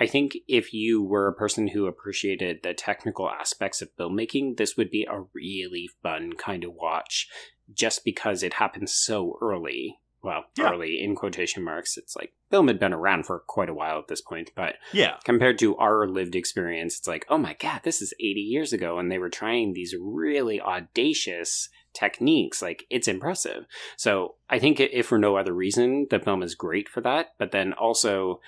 I 0.00 0.06
think 0.06 0.38
if 0.48 0.72
you 0.72 1.02
were 1.02 1.28
a 1.28 1.34
person 1.34 1.68
who 1.68 1.86
appreciated 1.86 2.62
the 2.62 2.72
technical 2.72 3.28
aspects 3.30 3.82
of 3.82 3.94
filmmaking, 3.96 4.56
this 4.56 4.76
would 4.76 4.90
be 4.90 5.04
a 5.04 5.24
really 5.34 5.90
fun 6.02 6.32
kind 6.32 6.64
of 6.64 6.72
watch 6.72 7.28
just 7.72 8.04
because 8.04 8.42
it 8.42 8.54
happens 8.54 8.92
so 8.94 9.38
early. 9.42 9.98
Well, 10.22 10.44
Yeah. 10.56 10.72
early 10.72 11.00
in 11.02 11.14
quotation 11.14 11.62
marks. 11.62 11.96
It's 11.96 12.14
like 12.14 12.34
film 12.50 12.68
had 12.68 12.78
been 12.78 12.92
around 12.92 13.24
for 13.24 13.38
quite 13.40 13.70
a 13.70 13.74
while 13.74 13.98
at 13.98 14.08
this 14.08 14.20
point, 14.20 14.52
but 14.54 14.76
Yeah. 14.92 15.16
compared 15.24 15.58
to 15.60 15.76
our 15.76 16.06
lived 16.06 16.34
experience, 16.34 16.98
it's 16.98 17.08
like, 17.08 17.24
oh 17.30 17.38
my 17.38 17.54
god, 17.54 17.82
this 17.84 18.02
is 18.02 18.12
80 18.20 18.40
years 18.40 18.72
ago, 18.74 18.98
and 18.98 19.10
they 19.10 19.18
were 19.18 19.30
trying 19.30 19.72
these 19.72 19.94
really 19.98 20.60
audacious 20.60 21.70
techniques. 21.94 22.60
Like, 22.60 22.86
it's 22.90 23.08
impressive. 23.08 23.66
So, 23.96 24.34
I 24.50 24.58
think 24.58 24.78
if 24.78 25.06
for 25.06 25.18
no 25.18 25.36
other 25.36 25.54
reason, 25.54 26.06
the 26.10 26.20
film 26.20 26.42
is 26.42 26.54
great 26.54 26.88
for 26.88 27.00
that. 27.00 27.34
But 27.38 27.50
then 27.52 27.72
also, 27.72 28.40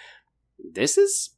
this 0.62 0.98
is 0.98 1.30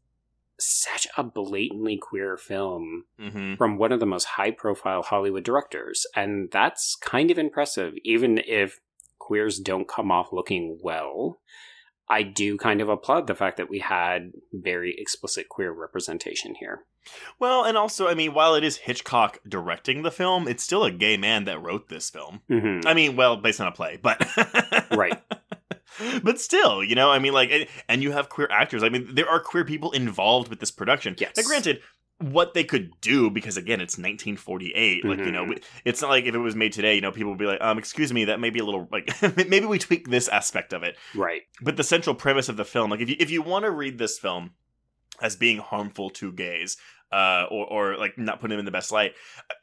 such 0.58 1.06
a 1.16 1.22
blatantly 1.22 1.96
queer 2.00 2.36
film 2.36 3.04
Mm-hmm. 3.20 3.54
from 3.54 3.76
one 3.78 3.92
of 3.92 4.00
the 4.00 4.06
most 4.06 4.24
high 4.24 4.50
profile 4.50 5.02
Hollywood 5.02 5.44
directors. 5.44 6.06
And 6.14 6.50
that's 6.50 6.96
kind 6.96 7.30
of 7.30 7.38
impressive, 7.38 7.94
even 8.04 8.38
if 8.46 8.80
queers 9.18 9.58
don't 9.58 9.88
come 9.88 10.10
off 10.10 10.32
looking 10.32 10.78
well. 10.82 11.40
I 12.08 12.22
do 12.22 12.58
kind 12.58 12.82
of 12.82 12.90
applaud 12.90 13.26
the 13.26 13.34
fact 13.34 13.56
that 13.56 13.70
we 13.70 13.78
had 13.78 14.32
very 14.52 14.94
explicit 14.98 15.48
queer 15.48 15.72
representation 15.72 16.54
here. 16.54 16.84
Well, 17.38 17.64
and 17.64 17.78
also, 17.78 18.08
I 18.08 18.14
mean, 18.14 18.34
while 18.34 18.54
it 18.54 18.62
is 18.64 18.76
Hitchcock 18.76 19.38
directing 19.48 20.02
the 20.02 20.10
film, 20.10 20.46
it's 20.46 20.62
still 20.62 20.84
a 20.84 20.90
gay 20.90 21.16
man 21.16 21.44
that 21.44 21.62
wrote 21.62 21.88
this 21.88 22.10
film. 22.10 22.42
hmm 22.48 22.80
I 22.84 22.92
mean, 22.92 23.16
well, 23.16 23.36
based 23.38 23.60
on 23.60 23.68
a 23.68 23.72
play, 23.72 23.98
but 24.00 24.22
Right. 24.90 25.18
But 26.22 26.40
still, 26.40 26.82
you 26.82 26.94
know, 26.94 27.10
I 27.10 27.18
mean, 27.18 27.32
like, 27.32 27.50
and- 27.50 27.66
and 27.88 28.02
you 28.02 28.12
have 28.12 28.28
queer 28.28 28.48
actors. 28.50 28.82
I 28.82 28.88
mean, 28.88 29.14
there 29.14 29.28
are 29.28 29.40
queer 29.40 29.64
people 29.64 29.92
involved 29.92 30.48
with 30.48 30.60
this 30.60 30.70
production. 30.70 31.14
Yes. 31.18 31.36
Now, 31.36 31.42
granted, 31.44 31.80
what 32.18 32.54
they 32.54 32.62
could 32.64 32.92
do 33.00 33.28
because 33.30 33.56
again, 33.56 33.80
it's 33.80 33.98
1948. 33.98 35.04
Like, 35.04 35.18
you 35.18 35.32
know, 35.32 35.46
Mhm. 35.46 35.62
it's 35.84 36.00
not 36.00 36.10
like 36.10 36.24
if 36.26 36.34
it 36.34 36.38
was 36.38 36.54
made 36.54 36.72
today. 36.72 36.94
You 36.94 37.00
know, 37.00 37.10
people 37.10 37.30
would 37.32 37.38
be 37.38 37.44
like, 37.46 37.60
um, 37.60 37.76
excuse 37.78 38.12
me, 38.12 38.26
that 38.26 38.38
may 38.40 38.50
be 38.50 38.60
a 38.60 38.64
little 38.64 38.88
like 38.92 39.10
maybe 39.48 39.66
we 39.66 39.78
tweak 39.78 40.08
this 40.08 40.28
aspect 40.28 40.72
of 40.72 40.82
it. 40.84 40.96
Right. 41.14 41.42
But 41.60 41.76
the 41.76 41.82
central 41.84 42.14
premise 42.14 42.48
of 42.48 42.56
the 42.56 42.64
film, 42.64 42.90
like, 42.90 43.00
if 43.00 43.08
you 43.10 43.16
if 43.18 43.30
you 43.30 43.42
want 43.42 43.64
to 43.64 43.70
read 43.70 43.98
this 43.98 44.18
film 44.18 44.52
as 45.20 45.36
being 45.36 45.58
harmful 45.58 46.10
to 46.10 46.32
gays. 46.32 46.76
Uh, 47.12 47.46
or, 47.48 47.66
or 47.66 47.96
like 47.96 48.18
not 48.18 48.40
putting 48.40 48.50
them 48.54 48.58
in 48.58 48.64
the 48.64 48.72
best 48.72 48.90
light. 48.90 49.12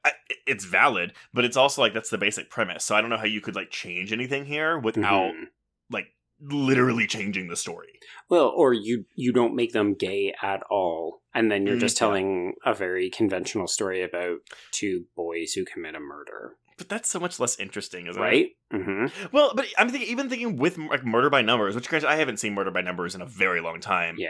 I, 0.06 0.14
it's 0.48 0.64
valid, 0.64 1.12
but 1.34 1.44
it's 1.44 1.58
also 1.58 1.82
like 1.82 1.94
that's 1.94 2.10
the 2.10 2.18
basic 2.18 2.50
premise. 2.50 2.86
So 2.86 2.96
I 2.96 3.02
don't 3.02 3.10
know 3.10 3.18
how 3.18 3.26
you 3.26 3.42
could 3.42 3.56
like 3.56 3.70
change 3.72 4.14
anything 4.14 4.46
here 4.46 4.78
without 4.80 5.34
Mhm. 5.34 5.48
Like 5.92 6.08
literally 6.40 7.06
changing 7.08 7.48
the 7.48 7.56
story. 7.56 8.00
Well, 8.30 8.52
or 8.56 8.74
you 8.74 9.06
you 9.16 9.32
don't 9.32 9.56
make 9.56 9.74
them 9.74 9.94
gay 9.94 10.34
at 10.42 10.64
all, 10.70 11.22
and 11.34 11.52
then 11.52 11.66
you're 11.68 11.76
Mm, 11.78 11.82
just 11.82 11.98
telling 11.98 12.54
a 12.66 12.74
very 12.74 13.10
conventional 13.10 13.68
story 13.68 14.02
about 14.04 14.38
two 14.72 15.06
boys 15.16 15.54
who 15.54 15.66
commit 15.66 15.96
a 15.96 16.00
murder, 16.00 16.54
But 16.78 16.90
that's 16.90 17.10
so 17.10 17.20
much 17.20 17.40
less 17.40 17.60
interesting, 17.60 18.08
isn't 18.08 18.22
right? 18.22 18.50
hmm? 18.72 19.06
Well, 19.32 19.54
but 19.56 19.68
I'm 19.78 19.90
thinking 19.90 20.10
even 20.10 20.30
thinking 20.30 20.56
with 20.58 20.78
like 20.78 21.06
Murder 21.06 21.30
by 21.30 21.42
Numbers, 21.44 21.76
which 21.76 21.88
granted 21.90 22.10
I 22.10 22.16
haven't 22.16 22.38
seen 22.38 22.54
Murder 22.56 22.72
by 22.72 22.82
Numbers 22.82 23.14
in 23.16 23.22
a 23.22 23.26
very 23.28 23.62
long 23.62 23.80
time. 23.80 24.16
Yeah. 24.18 24.30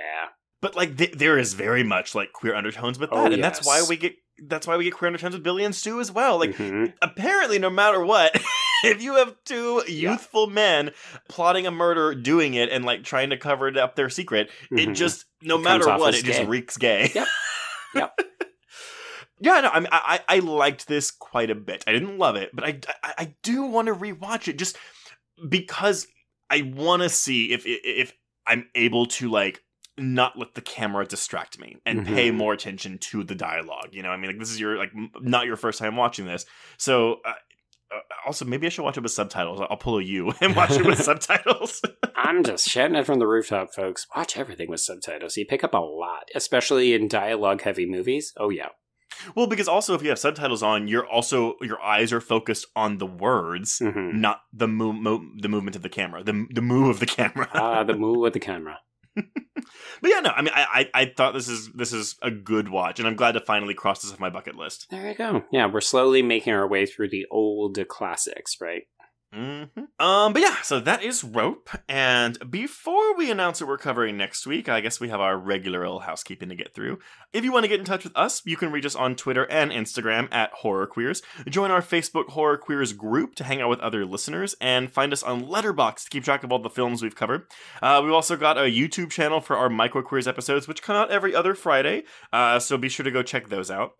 But 0.61 0.75
like 0.75 0.97
th- 0.97 1.13
there 1.13 1.37
is 1.39 1.53
very 1.53 1.83
much 1.83 2.13
like 2.13 2.33
queer 2.33 2.53
undertones 2.55 2.99
with 2.99 3.09
that, 3.11 3.15
Oh, 3.17 3.31
and 3.31 3.43
that's 3.43 3.65
why 3.65 3.83
we 3.87 3.95
get 3.97 4.13
that's 4.43 4.67
why 4.67 4.75
we 4.77 4.83
get 4.83 4.93
queer 4.93 5.07
undertones 5.07 5.33
with 5.35 5.43
Billy 5.43 5.63
and 5.63 5.73
Stu 5.75 5.99
as 5.99 6.11
well. 6.11 6.39
Like 6.39 6.55
Mhm. 6.55 6.93
apparently, 7.01 7.57
no 7.59 7.69
matter 7.69 8.03
what. 8.03 8.35
If 8.91 9.01
you 9.01 9.15
have 9.15 9.35
two 9.45 9.83
Yeah. 9.87 10.11
youthful 10.11 10.47
men 10.47 10.91
plotting 11.29 11.67
a 11.67 11.71
murder, 11.71 12.15
doing 12.15 12.53
it, 12.55 12.69
and 12.69 12.83
like 12.85 13.03
trying 13.03 13.29
to 13.31 13.37
cover 13.37 13.67
it 13.67 13.77
up 13.77 13.95
their 13.95 14.09
secret, 14.09 14.49
it 14.71 14.89
Mhm. 14.89 14.95
just 14.95 15.25
no 15.41 15.55
It 15.57 15.61
matter 15.63 15.85
what, 15.97 16.15
it 16.15 16.23
just 16.25 16.43
reeks 16.47 16.77
gay. 16.77 17.11
Yep. 17.13 17.27
Yep. 17.93 18.19
yeah, 19.41 19.59
no, 19.61 19.69
I 19.69 19.85
I 19.91 20.19
I 20.37 20.39
liked 20.39 20.87
this 20.87 21.11
quite 21.11 21.49
a 21.49 21.55
bit. 21.55 21.83
I 21.87 21.91
didn't 21.91 22.17
love 22.17 22.35
it, 22.35 22.51
but 22.53 22.63
I 22.63 22.79
I, 23.03 23.13
I 23.17 23.35
do 23.43 23.63
want 23.63 23.87
to 23.87 23.93
rewatch 23.95 24.47
it 24.47 24.57
just 24.57 24.77
because 25.49 26.07
I 26.49 26.61
want 26.73 27.01
to 27.01 27.09
see 27.09 27.51
if 27.51 27.63
if 27.65 28.13
I'm 28.47 28.69
able 28.75 29.07
to 29.07 29.29
like 29.29 29.61
not 29.97 30.37
let 30.37 30.53
the 30.55 30.61
camera 30.61 31.05
distract 31.05 31.59
me 31.59 31.77
and 31.85 32.05
pay 32.07 32.31
Mhm. 32.31 32.35
more 32.35 32.53
attention 32.53 32.97
to 32.99 33.23
the 33.23 33.35
dialogue. 33.35 33.89
You 33.91 34.03
know, 34.03 34.09
I 34.09 34.17
mean, 34.17 34.31
like 34.31 34.39
this 34.39 34.49
is 34.51 34.59
your 34.59 34.77
like 34.77 34.91
m- 34.95 35.11
not 35.19 35.45
your 35.45 35.57
first 35.57 35.79
time 35.79 35.95
watching 35.95 36.25
this, 36.25 36.45
so. 36.77 37.19
Uh, 37.25 37.33
also, 38.25 38.45
maybe 38.45 38.65
I 38.67 38.69
should 38.69 38.83
watch 38.83 38.97
it 38.97 39.03
with 39.03 39.11
subtitles. 39.11 39.59
I'll 39.69 39.77
pull 39.77 39.97
a 39.97 40.03
you 40.03 40.33
and 40.41 40.55
watch 40.55 40.71
it 40.71 40.85
with 40.85 40.99
subtitles. 41.03 41.81
I'm 42.15 42.43
just 42.43 42.67
shouting 42.67 42.95
it 42.95 43.05
from 43.05 43.19
the 43.19 43.27
rooftop, 43.27 43.73
folks. 43.73 44.07
Watch 44.15 44.37
everything 44.37 44.69
with 44.69 44.79
subtitles. 44.79 45.37
You 45.37 45.45
pick 45.45 45.63
up 45.63 45.73
a 45.73 45.77
lot, 45.79 46.29
especially 46.35 46.93
in 46.93 47.07
dialogue 47.07 47.61
heavy 47.63 47.85
movies. 47.85 48.33
Oh, 48.37 48.49
yeah. 48.49 48.69
well, 49.35 49.47
because 49.47 49.67
also 49.67 49.93
if 49.95 50.01
you 50.03 50.09
have 50.09 50.19
subtitles 50.19 50.63
on, 50.63 50.87
you're 50.87 51.05
also 51.07 51.55
your 51.61 51.81
eyes 51.81 52.13
are 52.13 52.21
focused 52.21 52.65
on 52.75 52.97
the 52.97 53.05
words, 53.05 53.79
hmm 53.79 54.19
not 54.21 54.41
the 54.53 54.67
mo- 54.67 54.93
mo- 54.93 55.25
the 55.41 55.49
movement 55.49 55.75
of 55.75 55.81
the 55.81 55.89
camera, 55.89 56.23
the 56.23 56.45
the 56.51 56.61
move 56.61 56.87
of 56.89 56.99
the 56.99 57.05
camera. 57.05 57.49
Ah, 57.53 57.83
the 57.83 57.93
move 57.95 58.17
with 58.19 58.33
the 58.33 58.39
camera. 58.39 58.79
But 59.15 59.25
yeah, 60.03 60.19
no, 60.21 60.29
I 60.29 60.41
mean, 60.41 60.53
I, 60.53 60.65
I 60.93 61.01
I 61.01 61.05
thought 61.15 61.33
this 61.33 61.47
is 61.47 61.69
this 61.73 61.93
is 61.93 62.15
a 62.21 62.31
good 62.31 62.69
watch, 62.69 62.99
and 62.99 63.07
I'm 63.07 63.15
glad 63.15 63.33
to 63.33 63.41
finally 63.41 63.73
cross 63.73 64.01
this 64.01 64.11
off 64.11 64.19
my 64.19 64.29
bucket 64.29 64.55
list. 64.55 64.87
There 64.89 65.07
you 65.07 65.15
go. 65.15 65.43
Yeah, 65.51 65.67
we're 65.67 65.81
slowly 65.81 66.21
making 66.21 66.53
our 66.53 66.67
way 66.67 66.85
through 66.85 67.09
the 67.09 67.25
old 67.29 67.77
classics, 67.87 68.57
right? 68.61 68.83
Hmm 69.33 69.63
Um, 69.97 70.33
but 70.33 70.41
yeah, 70.41 70.61
so 70.63 70.79
that 70.79 71.03
is 71.03 71.23
Rope. 71.23 71.69
And 71.87 72.51
before 72.51 73.15
we 73.15 73.29
announce 73.29 73.61
what 73.61 73.67
we're 73.67 73.77
covering 73.77 74.17
next 74.17 74.45
week, 74.47 74.67
I 74.67 74.81
guess 74.81 74.99
we 74.99 75.09
have 75.09 75.21
our 75.21 75.37
regular 75.37 75.85
old 75.85 76.03
housekeeping 76.03 76.49
to 76.49 76.55
get 76.55 76.73
through. 76.73 76.99
If 77.31 77.45
you 77.45 77.51
want 77.51 77.63
to 77.63 77.69
get 77.69 77.79
in 77.79 77.85
touch 77.85 78.03
with 78.03 78.17
us, 78.17 78.41
you 78.45 78.57
can 78.57 78.71
reach 78.71 78.85
us 78.85 78.95
on 78.95 79.15
Twitter 79.15 79.45
and 79.45 79.71
Instagram 79.71 80.27
at 80.33 80.51
Horror 80.51 80.87
Queers. 80.87 81.21
Join 81.47 81.71
our 81.71 81.81
Facebook 81.81 82.29
Horror 82.29 82.57
Queers 82.57 82.93
group 82.93 83.35
to 83.35 83.43
hang 83.43 83.61
out 83.61 83.69
with 83.69 83.79
other 83.79 84.05
listeners, 84.05 84.55
and 84.59 84.91
find 84.91 85.13
us 85.13 85.23
on 85.23 85.45
Letterboxd 85.45 86.05
to 86.05 86.09
keep 86.09 86.23
track 86.23 86.43
of 86.43 86.51
all 86.51 86.59
the 86.59 86.69
films 86.69 87.01
we've 87.01 87.15
covered. 87.15 87.45
Uh, 87.81 88.01
we've 88.03 88.13
also 88.13 88.35
got 88.35 88.57
a 88.57 88.61
YouTube 88.61 89.11
channel 89.11 89.39
for 89.39 89.55
our 89.55 89.69
Micro 89.69 90.01
Queers 90.01 90.27
episodes, 90.27 90.67
which 90.67 90.81
come 90.81 90.95
out 90.95 91.11
every 91.11 91.33
other 91.33 91.53
Friday. 91.53 92.03
Uh, 92.33 92.59
so 92.59 92.77
be 92.77 92.89
sure 92.89 93.03
to 93.03 93.11
go 93.11 93.23
check 93.23 93.49
those 93.49 93.71
out. 93.71 93.93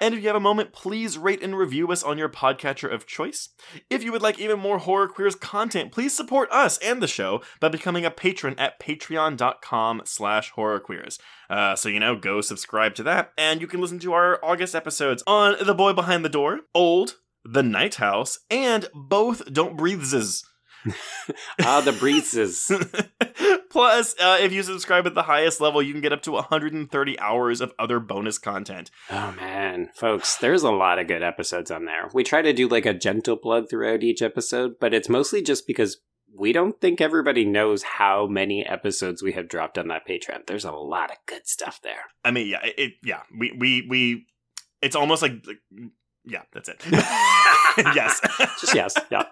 And 0.00 0.14
if 0.14 0.22
you 0.22 0.28
have 0.28 0.36
a 0.36 0.40
moment, 0.40 0.72
please 0.72 1.18
rate 1.18 1.42
and 1.42 1.58
review 1.58 1.90
us 1.92 2.02
on 2.02 2.16
your 2.16 2.28
podcatcher 2.28 2.90
of 2.90 3.06
choice. 3.06 3.50
If 3.90 4.02
you 4.02 4.12
would 4.12 4.22
like 4.22 4.38
even 4.38 4.58
more 4.58 4.77
Horror 4.78 5.08
Queers 5.08 5.34
content, 5.34 5.92
please 5.92 6.16
support 6.16 6.50
us 6.50 6.78
and 6.78 7.02
the 7.02 7.08
show 7.08 7.42
by 7.60 7.68
becoming 7.68 8.04
a 8.04 8.10
patron 8.10 8.54
at 8.58 8.80
patreon.com 8.80 10.02
slash 10.04 10.52
horrorqueers. 10.52 11.18
Uh, 11.50 11.76
so, 11.76 11.88
you 11.88 12.00
know, 12.00 12.16
go 12.16 12.40
subscribe 12.40 12.94
to 12.96 13.02
that, 13.04 13.32
and 13.36 13.60
you 13.60 13.66
can 13.66 13.80
listen 13.80 13.98
to 14.00 14.12
our 14.12 14.38
August 14.44 14.74
episodes 14.74 15.22
on 15.26 15.56
The 15.64 15.74
Boy 15.74 15.92
Behind 15.92 16.24
the 16.24 16.28
Door, 16.28 16.60
Old, 16.74 17.16
The 17.44 17.62
Night 17.62 17.96
House, 17.96 18.38
and 18.50 18.88
both 18.94 19.52
Don't 19.52 19.76
Breatheses. 19.76 20.44
Ah, 21.60 21.80
the 21.80 21.92
breezes. 21.92 22.70
Plus, 23.70 24.14
uh, 24.18 24.38
if 24.40 24.52
you 24.52 24.62
subscribe 24.62 25.06
at 25.06 25.14
the 25.14 25.24
highest 25.24 25.60
level, 25.60 25.82
you 25.82 25.92
can 25.92 26.00
get 26.00 26.12
up 26.12 26.22
to 26.22 26.32
130 26.32 27.18
hours 27.18 27.60
of 27.60 27.72
other 27.78 28.00
bonus 28.00 28.38
content. 28.38 28.90
Oh 29.10 29.32
man, 29.32 29.90
folks, 29.94 30.36
there's 30.38 30.62
a 30.62 30.70
lot 30.70 30.98
of 30.98 31.06
good 31.06 31.22
episodes 31.22 31.70
on 31.70 31.84
there. 31.84 32.08
We 32.14 32.24
try 32.24 32.42
to 32.42 32.52
do 32.52 32.68
like 32.68 32.86
a 32.86 32.94
gentle 32.94 33.36
plug 33.36 33.68
throughout 33.68 34.02
each 34.02 34.22
episode, 34.22 34.76
but 34.80 34.94
it's 34.94 35.08
mostly 35.08 35.42
just 35.42 35.66
because 35.66 35.98
we 36.34 36.52
don't 36.52 36.80
think 36.80 37.00
everybody 37.00 37.44
knows 37.44 37.82
how 37.82 38.26
many 38.26 38.64
episodes 38.64 39.22
we 39.22 39.32
have 39.32 39.48
dropped 39.48 39.78
on 39.78 39.88
that 39.88 40.06
Patreon. 40.06 40.46
There's 40.46 40.64
a 40.64 40.72
lot 40.72 41.10
of 41.10 41.16
good 41.26 41.46
stuff 41.46 41.80
there. 41.82 42.04
I 42.24 42.30
mean, 42.30 42.48
yeah, 42.48 42.60
it, 42.62 42.94
yeah, 43.02 43.22
we 43.36 43.52
we 43.58 43.86
we, 43.88 44.26
it's 44.80 44.96
almost 44.96 45.22
like, 45.22 45.46
like 45.46 45.60
yeah, 46.24 46.42
that's 46.52 46.68
it. 46.68 46.82
yes, 47.94 48.20
Just 48.60 48.74
yes, 48.74 48.94
yeah. 49.10 49.24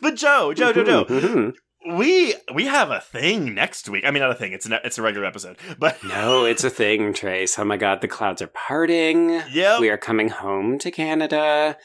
But 0.00 0.14
Joe, 0.16 0.52
Joe, 0.54 0.72
Joe, 0.72 0.84
Joe, 0.84 1.04
Mhm. 1.04 1.52
we 1.96 2.34
we 2.54 2.66
have 2.66 2.90
a 2.90 3.00
thing 3.00 3.54
next 3.54 3.88
week. 3.88 4.04
I 4.06 4.10
mean, 4.10 4.20
not 4.22 4.30
a 4.30 4.34
thing. 4.34 4.52
It's 4.52 4.68
a 4.68 4.80
it's 4.84 4.98
a 4.98 5.02
regular 5.02 5.26
episode, 5.26 5.56
but 5.78 6.02
No, 6.04 6.44
it's 6.44 6.64
a 6.64 6.70
thing, 6.70 7.12
Trace. 7.14 7.58
Oh 7.58 7.64
my 7.64 7.76
god, 7.76 8.00
the 8.00 8.08
clouds 8.08 8.40
are 8.42 8.46
parting. 8.48 9.40
Yep. 9.52 9.80
We 9.80 9.88
are 9.90 9.98
coming 9.98 10.28
home 10.28 10.78
to 10.78 10.90
Canada. 10.90 11.76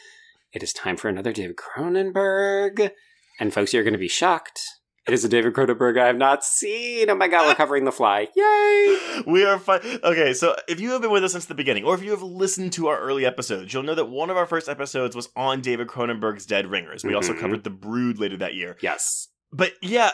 It 0.54 0.64
is 0.64 0.74
time 0.74 0.98
for 0.98 1.10
another 1.10 1.32
David 1.34 1.56
Cronenberg. 1.58 2.92
And 3.40 3.54
folks, 3.54 3.74
you're 3.74 3.84
going 3.84 3.94
to 3.94 4.00
be 4.00 4.08
shocked. 4.08 4.62
It 5.08 5.14
is 5.14 5.24
a 5.24 5.30
David 5.30 5.54
Cronenberg 5.54 5.98
I 5.98 6.08
have 6.08 6.18
not 6.18 6.44
seen. 6.44 7.10
Oh 7.10 7.16
my 7.16 7.30
god, 7.30 7.48
we're 7.48 7.56
covering 7.64 7.86
The 7.86 7.92
Fly. 7.94 8.28
Yay! 8.36 8.98
we 9.26 9.46
are 9.46 9.58
fine. 9.58 9.80
Okay, 10.04 10.34
so 10.34 10.56
if 10.68 10.82
you 10.82 10.92
have 10.92 11.02
been 11.02 11.12
with 11.12 11.24
us 11.24 11.32
since 11.32 11.46
the 11.46 11.56
beginning, 11.56 11.86
or 11.86 11.96
if 11.96 12.04
you 12.04 12.12
have 12.12 12.22
listened 12.22 12.74
to 12.74 12.88
our 12.88 13.00
early 13.00 13.26
episodes, 13.26 13.74
you'll 13.74 13.84
know 13.84 13.96
that 13.96 14.10
one 14.10 14.30
of 14.30 14.36
our 14.36 14.46
first 14.46 14.68
episodes 14.68 15.16
was 15.16 15.30
on 15.36 15.62
David 15.62 15.88
Cronenberg's 15.88 16.46
Dead 16.46 16.68
Ringers. 16.68 17.06
We 17.06 17.14
also 17.14 17.34
Mhm. 17.34 17.40
covered 17.40 17.64
The 17.64 17.70
Brood 17.70 18.20
later 18.20 18.36
that 18.38 18.54
year. 18.56 18.76
Yes. 18.82 19.30
But 19.53 19.72
yeah, 19.82 20.11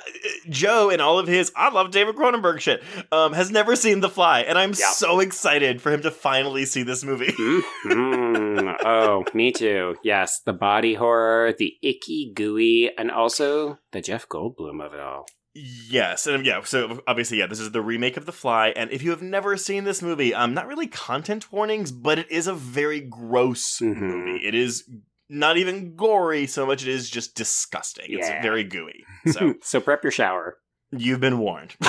Joe 0.49 0.89
and 0.91 1.01
all 1.01 1.18
of 1.18 1.27
his 1.27 1.51
I 1.55 1.69
love 1.72 1.89
David 1.91 2.15
Cronenberg 2.15 2.60
shit 2.60 2.84
um, 3.11 3.34
has 3.34 3.49
never 3.49 3.76
seen 3.76 3.99
The 3.99 4.10
Fly, 4.10 4.41
and 4.41 4.57
I'm 4.60 4.69
Yeah. 4.72 4.91
so 4.91 5.19
excited 5.19 5.81
for 5.81 5.91
him 5.91 6.01
to 6.03 6.11
finally 6.11 6.65
see 6.65 6.84
this 6.84 7.03
movie. 7.03 7.34
Mhm. 7.85 8.77
Oh, 8.85 9.23
me 9.34 9.51
too. 9.51 9.95
Yes, 10.03 10.41
the 10.45 10.53
body 10.53 10.93
horror, 10.93 11.53
the 11.57 11.73
icky, 11.81 12.31
gooey, 12.35 12.91
and 12.97 13.11
also 13.11 13.80
the 13.91 14.01
Jeff 14.01 14.27
Goldblum 14.30 14.85
of 14.85 14.93
it 14.93 14.99
all. 14.99 15.26
Yes, 15.55 16.26
and 16.26 16.45
yeah, 16.45 16.61
so 16.64 17.01
obviously, 17.07 17.38
yeah, 17.39 17.45
this 17.47 17.60
is 17.60 17.72
the 17.72 17.81
remake 17.81 18.18
of 18.18 18.26
The 18.26 18.31
Fly, 18.31 18.69
and 18.69 18.89
if 18.91 19.03
you 19.03 19.11
have 19.11 19.22
never 19.22 19.55
seen 19.57 19.84
this 19.84 20.01
movie, 20.01 20.34
um, 20.34 20.53
not 20.55 20.68
really 20.68 20.88
content 20.88 21.51
warnings, 21.51 21.91
but 21.91 22.18
it 22.18 22.30
is 22.31 22.47
a 22.47 22.53
very 22.55 22.99
gross 23.01 23.77
Mhm. 23.80 23.97
movie. 24.01 24.45
It 24.45 24.55
is 24.55 24.84
not 25.30 25.58
even 25.58 25.95
gory 25.95 26.48
so 26.48 26.66
much; 26.66 26.82
it 26.84 26.90
is 26.90 27.10
just 27.10 27.36
disgusting. 27.36 28.06
It's 28.10 28.28
Yeah. 28.28 28.41
very 28.41 28.64
gooey. 28.64 29.04
So 29.32 29.56
so 29.62 29.80
prep 29.80 30.04
your 30.04 30.12
shower. 30.12 30.58
you've 30.91 31.22
been 31.22 31.40
warned. 31.40 31.76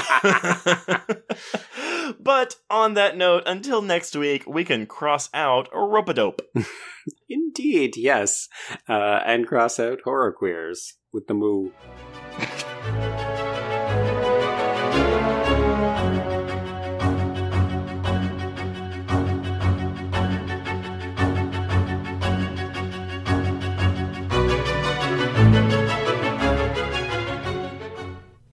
but 2.21 2.57
on 2.71 2.95
that 2.95 3.17
note, 3.17 3.43
until 3.47 3.83
next 3.83 4.17
week, 4.17 4.45
we 4.47 4.65
can 4.65 4.87
cross 4.87 5.29
out 5.35 5.69
rope-a-dope. 5.75 6.41
Indeed, 7.29 7.97
yes. 7.97 8.49
Uh, 8.89 9.21
and 9.27 9.47
cross 9.47 9.79
out 9.79 10.01
horror 10.05 10.33
queers 10.33 10.95
with 11.13 11.27
the 11.27 11.35
moo. 11.35 11.71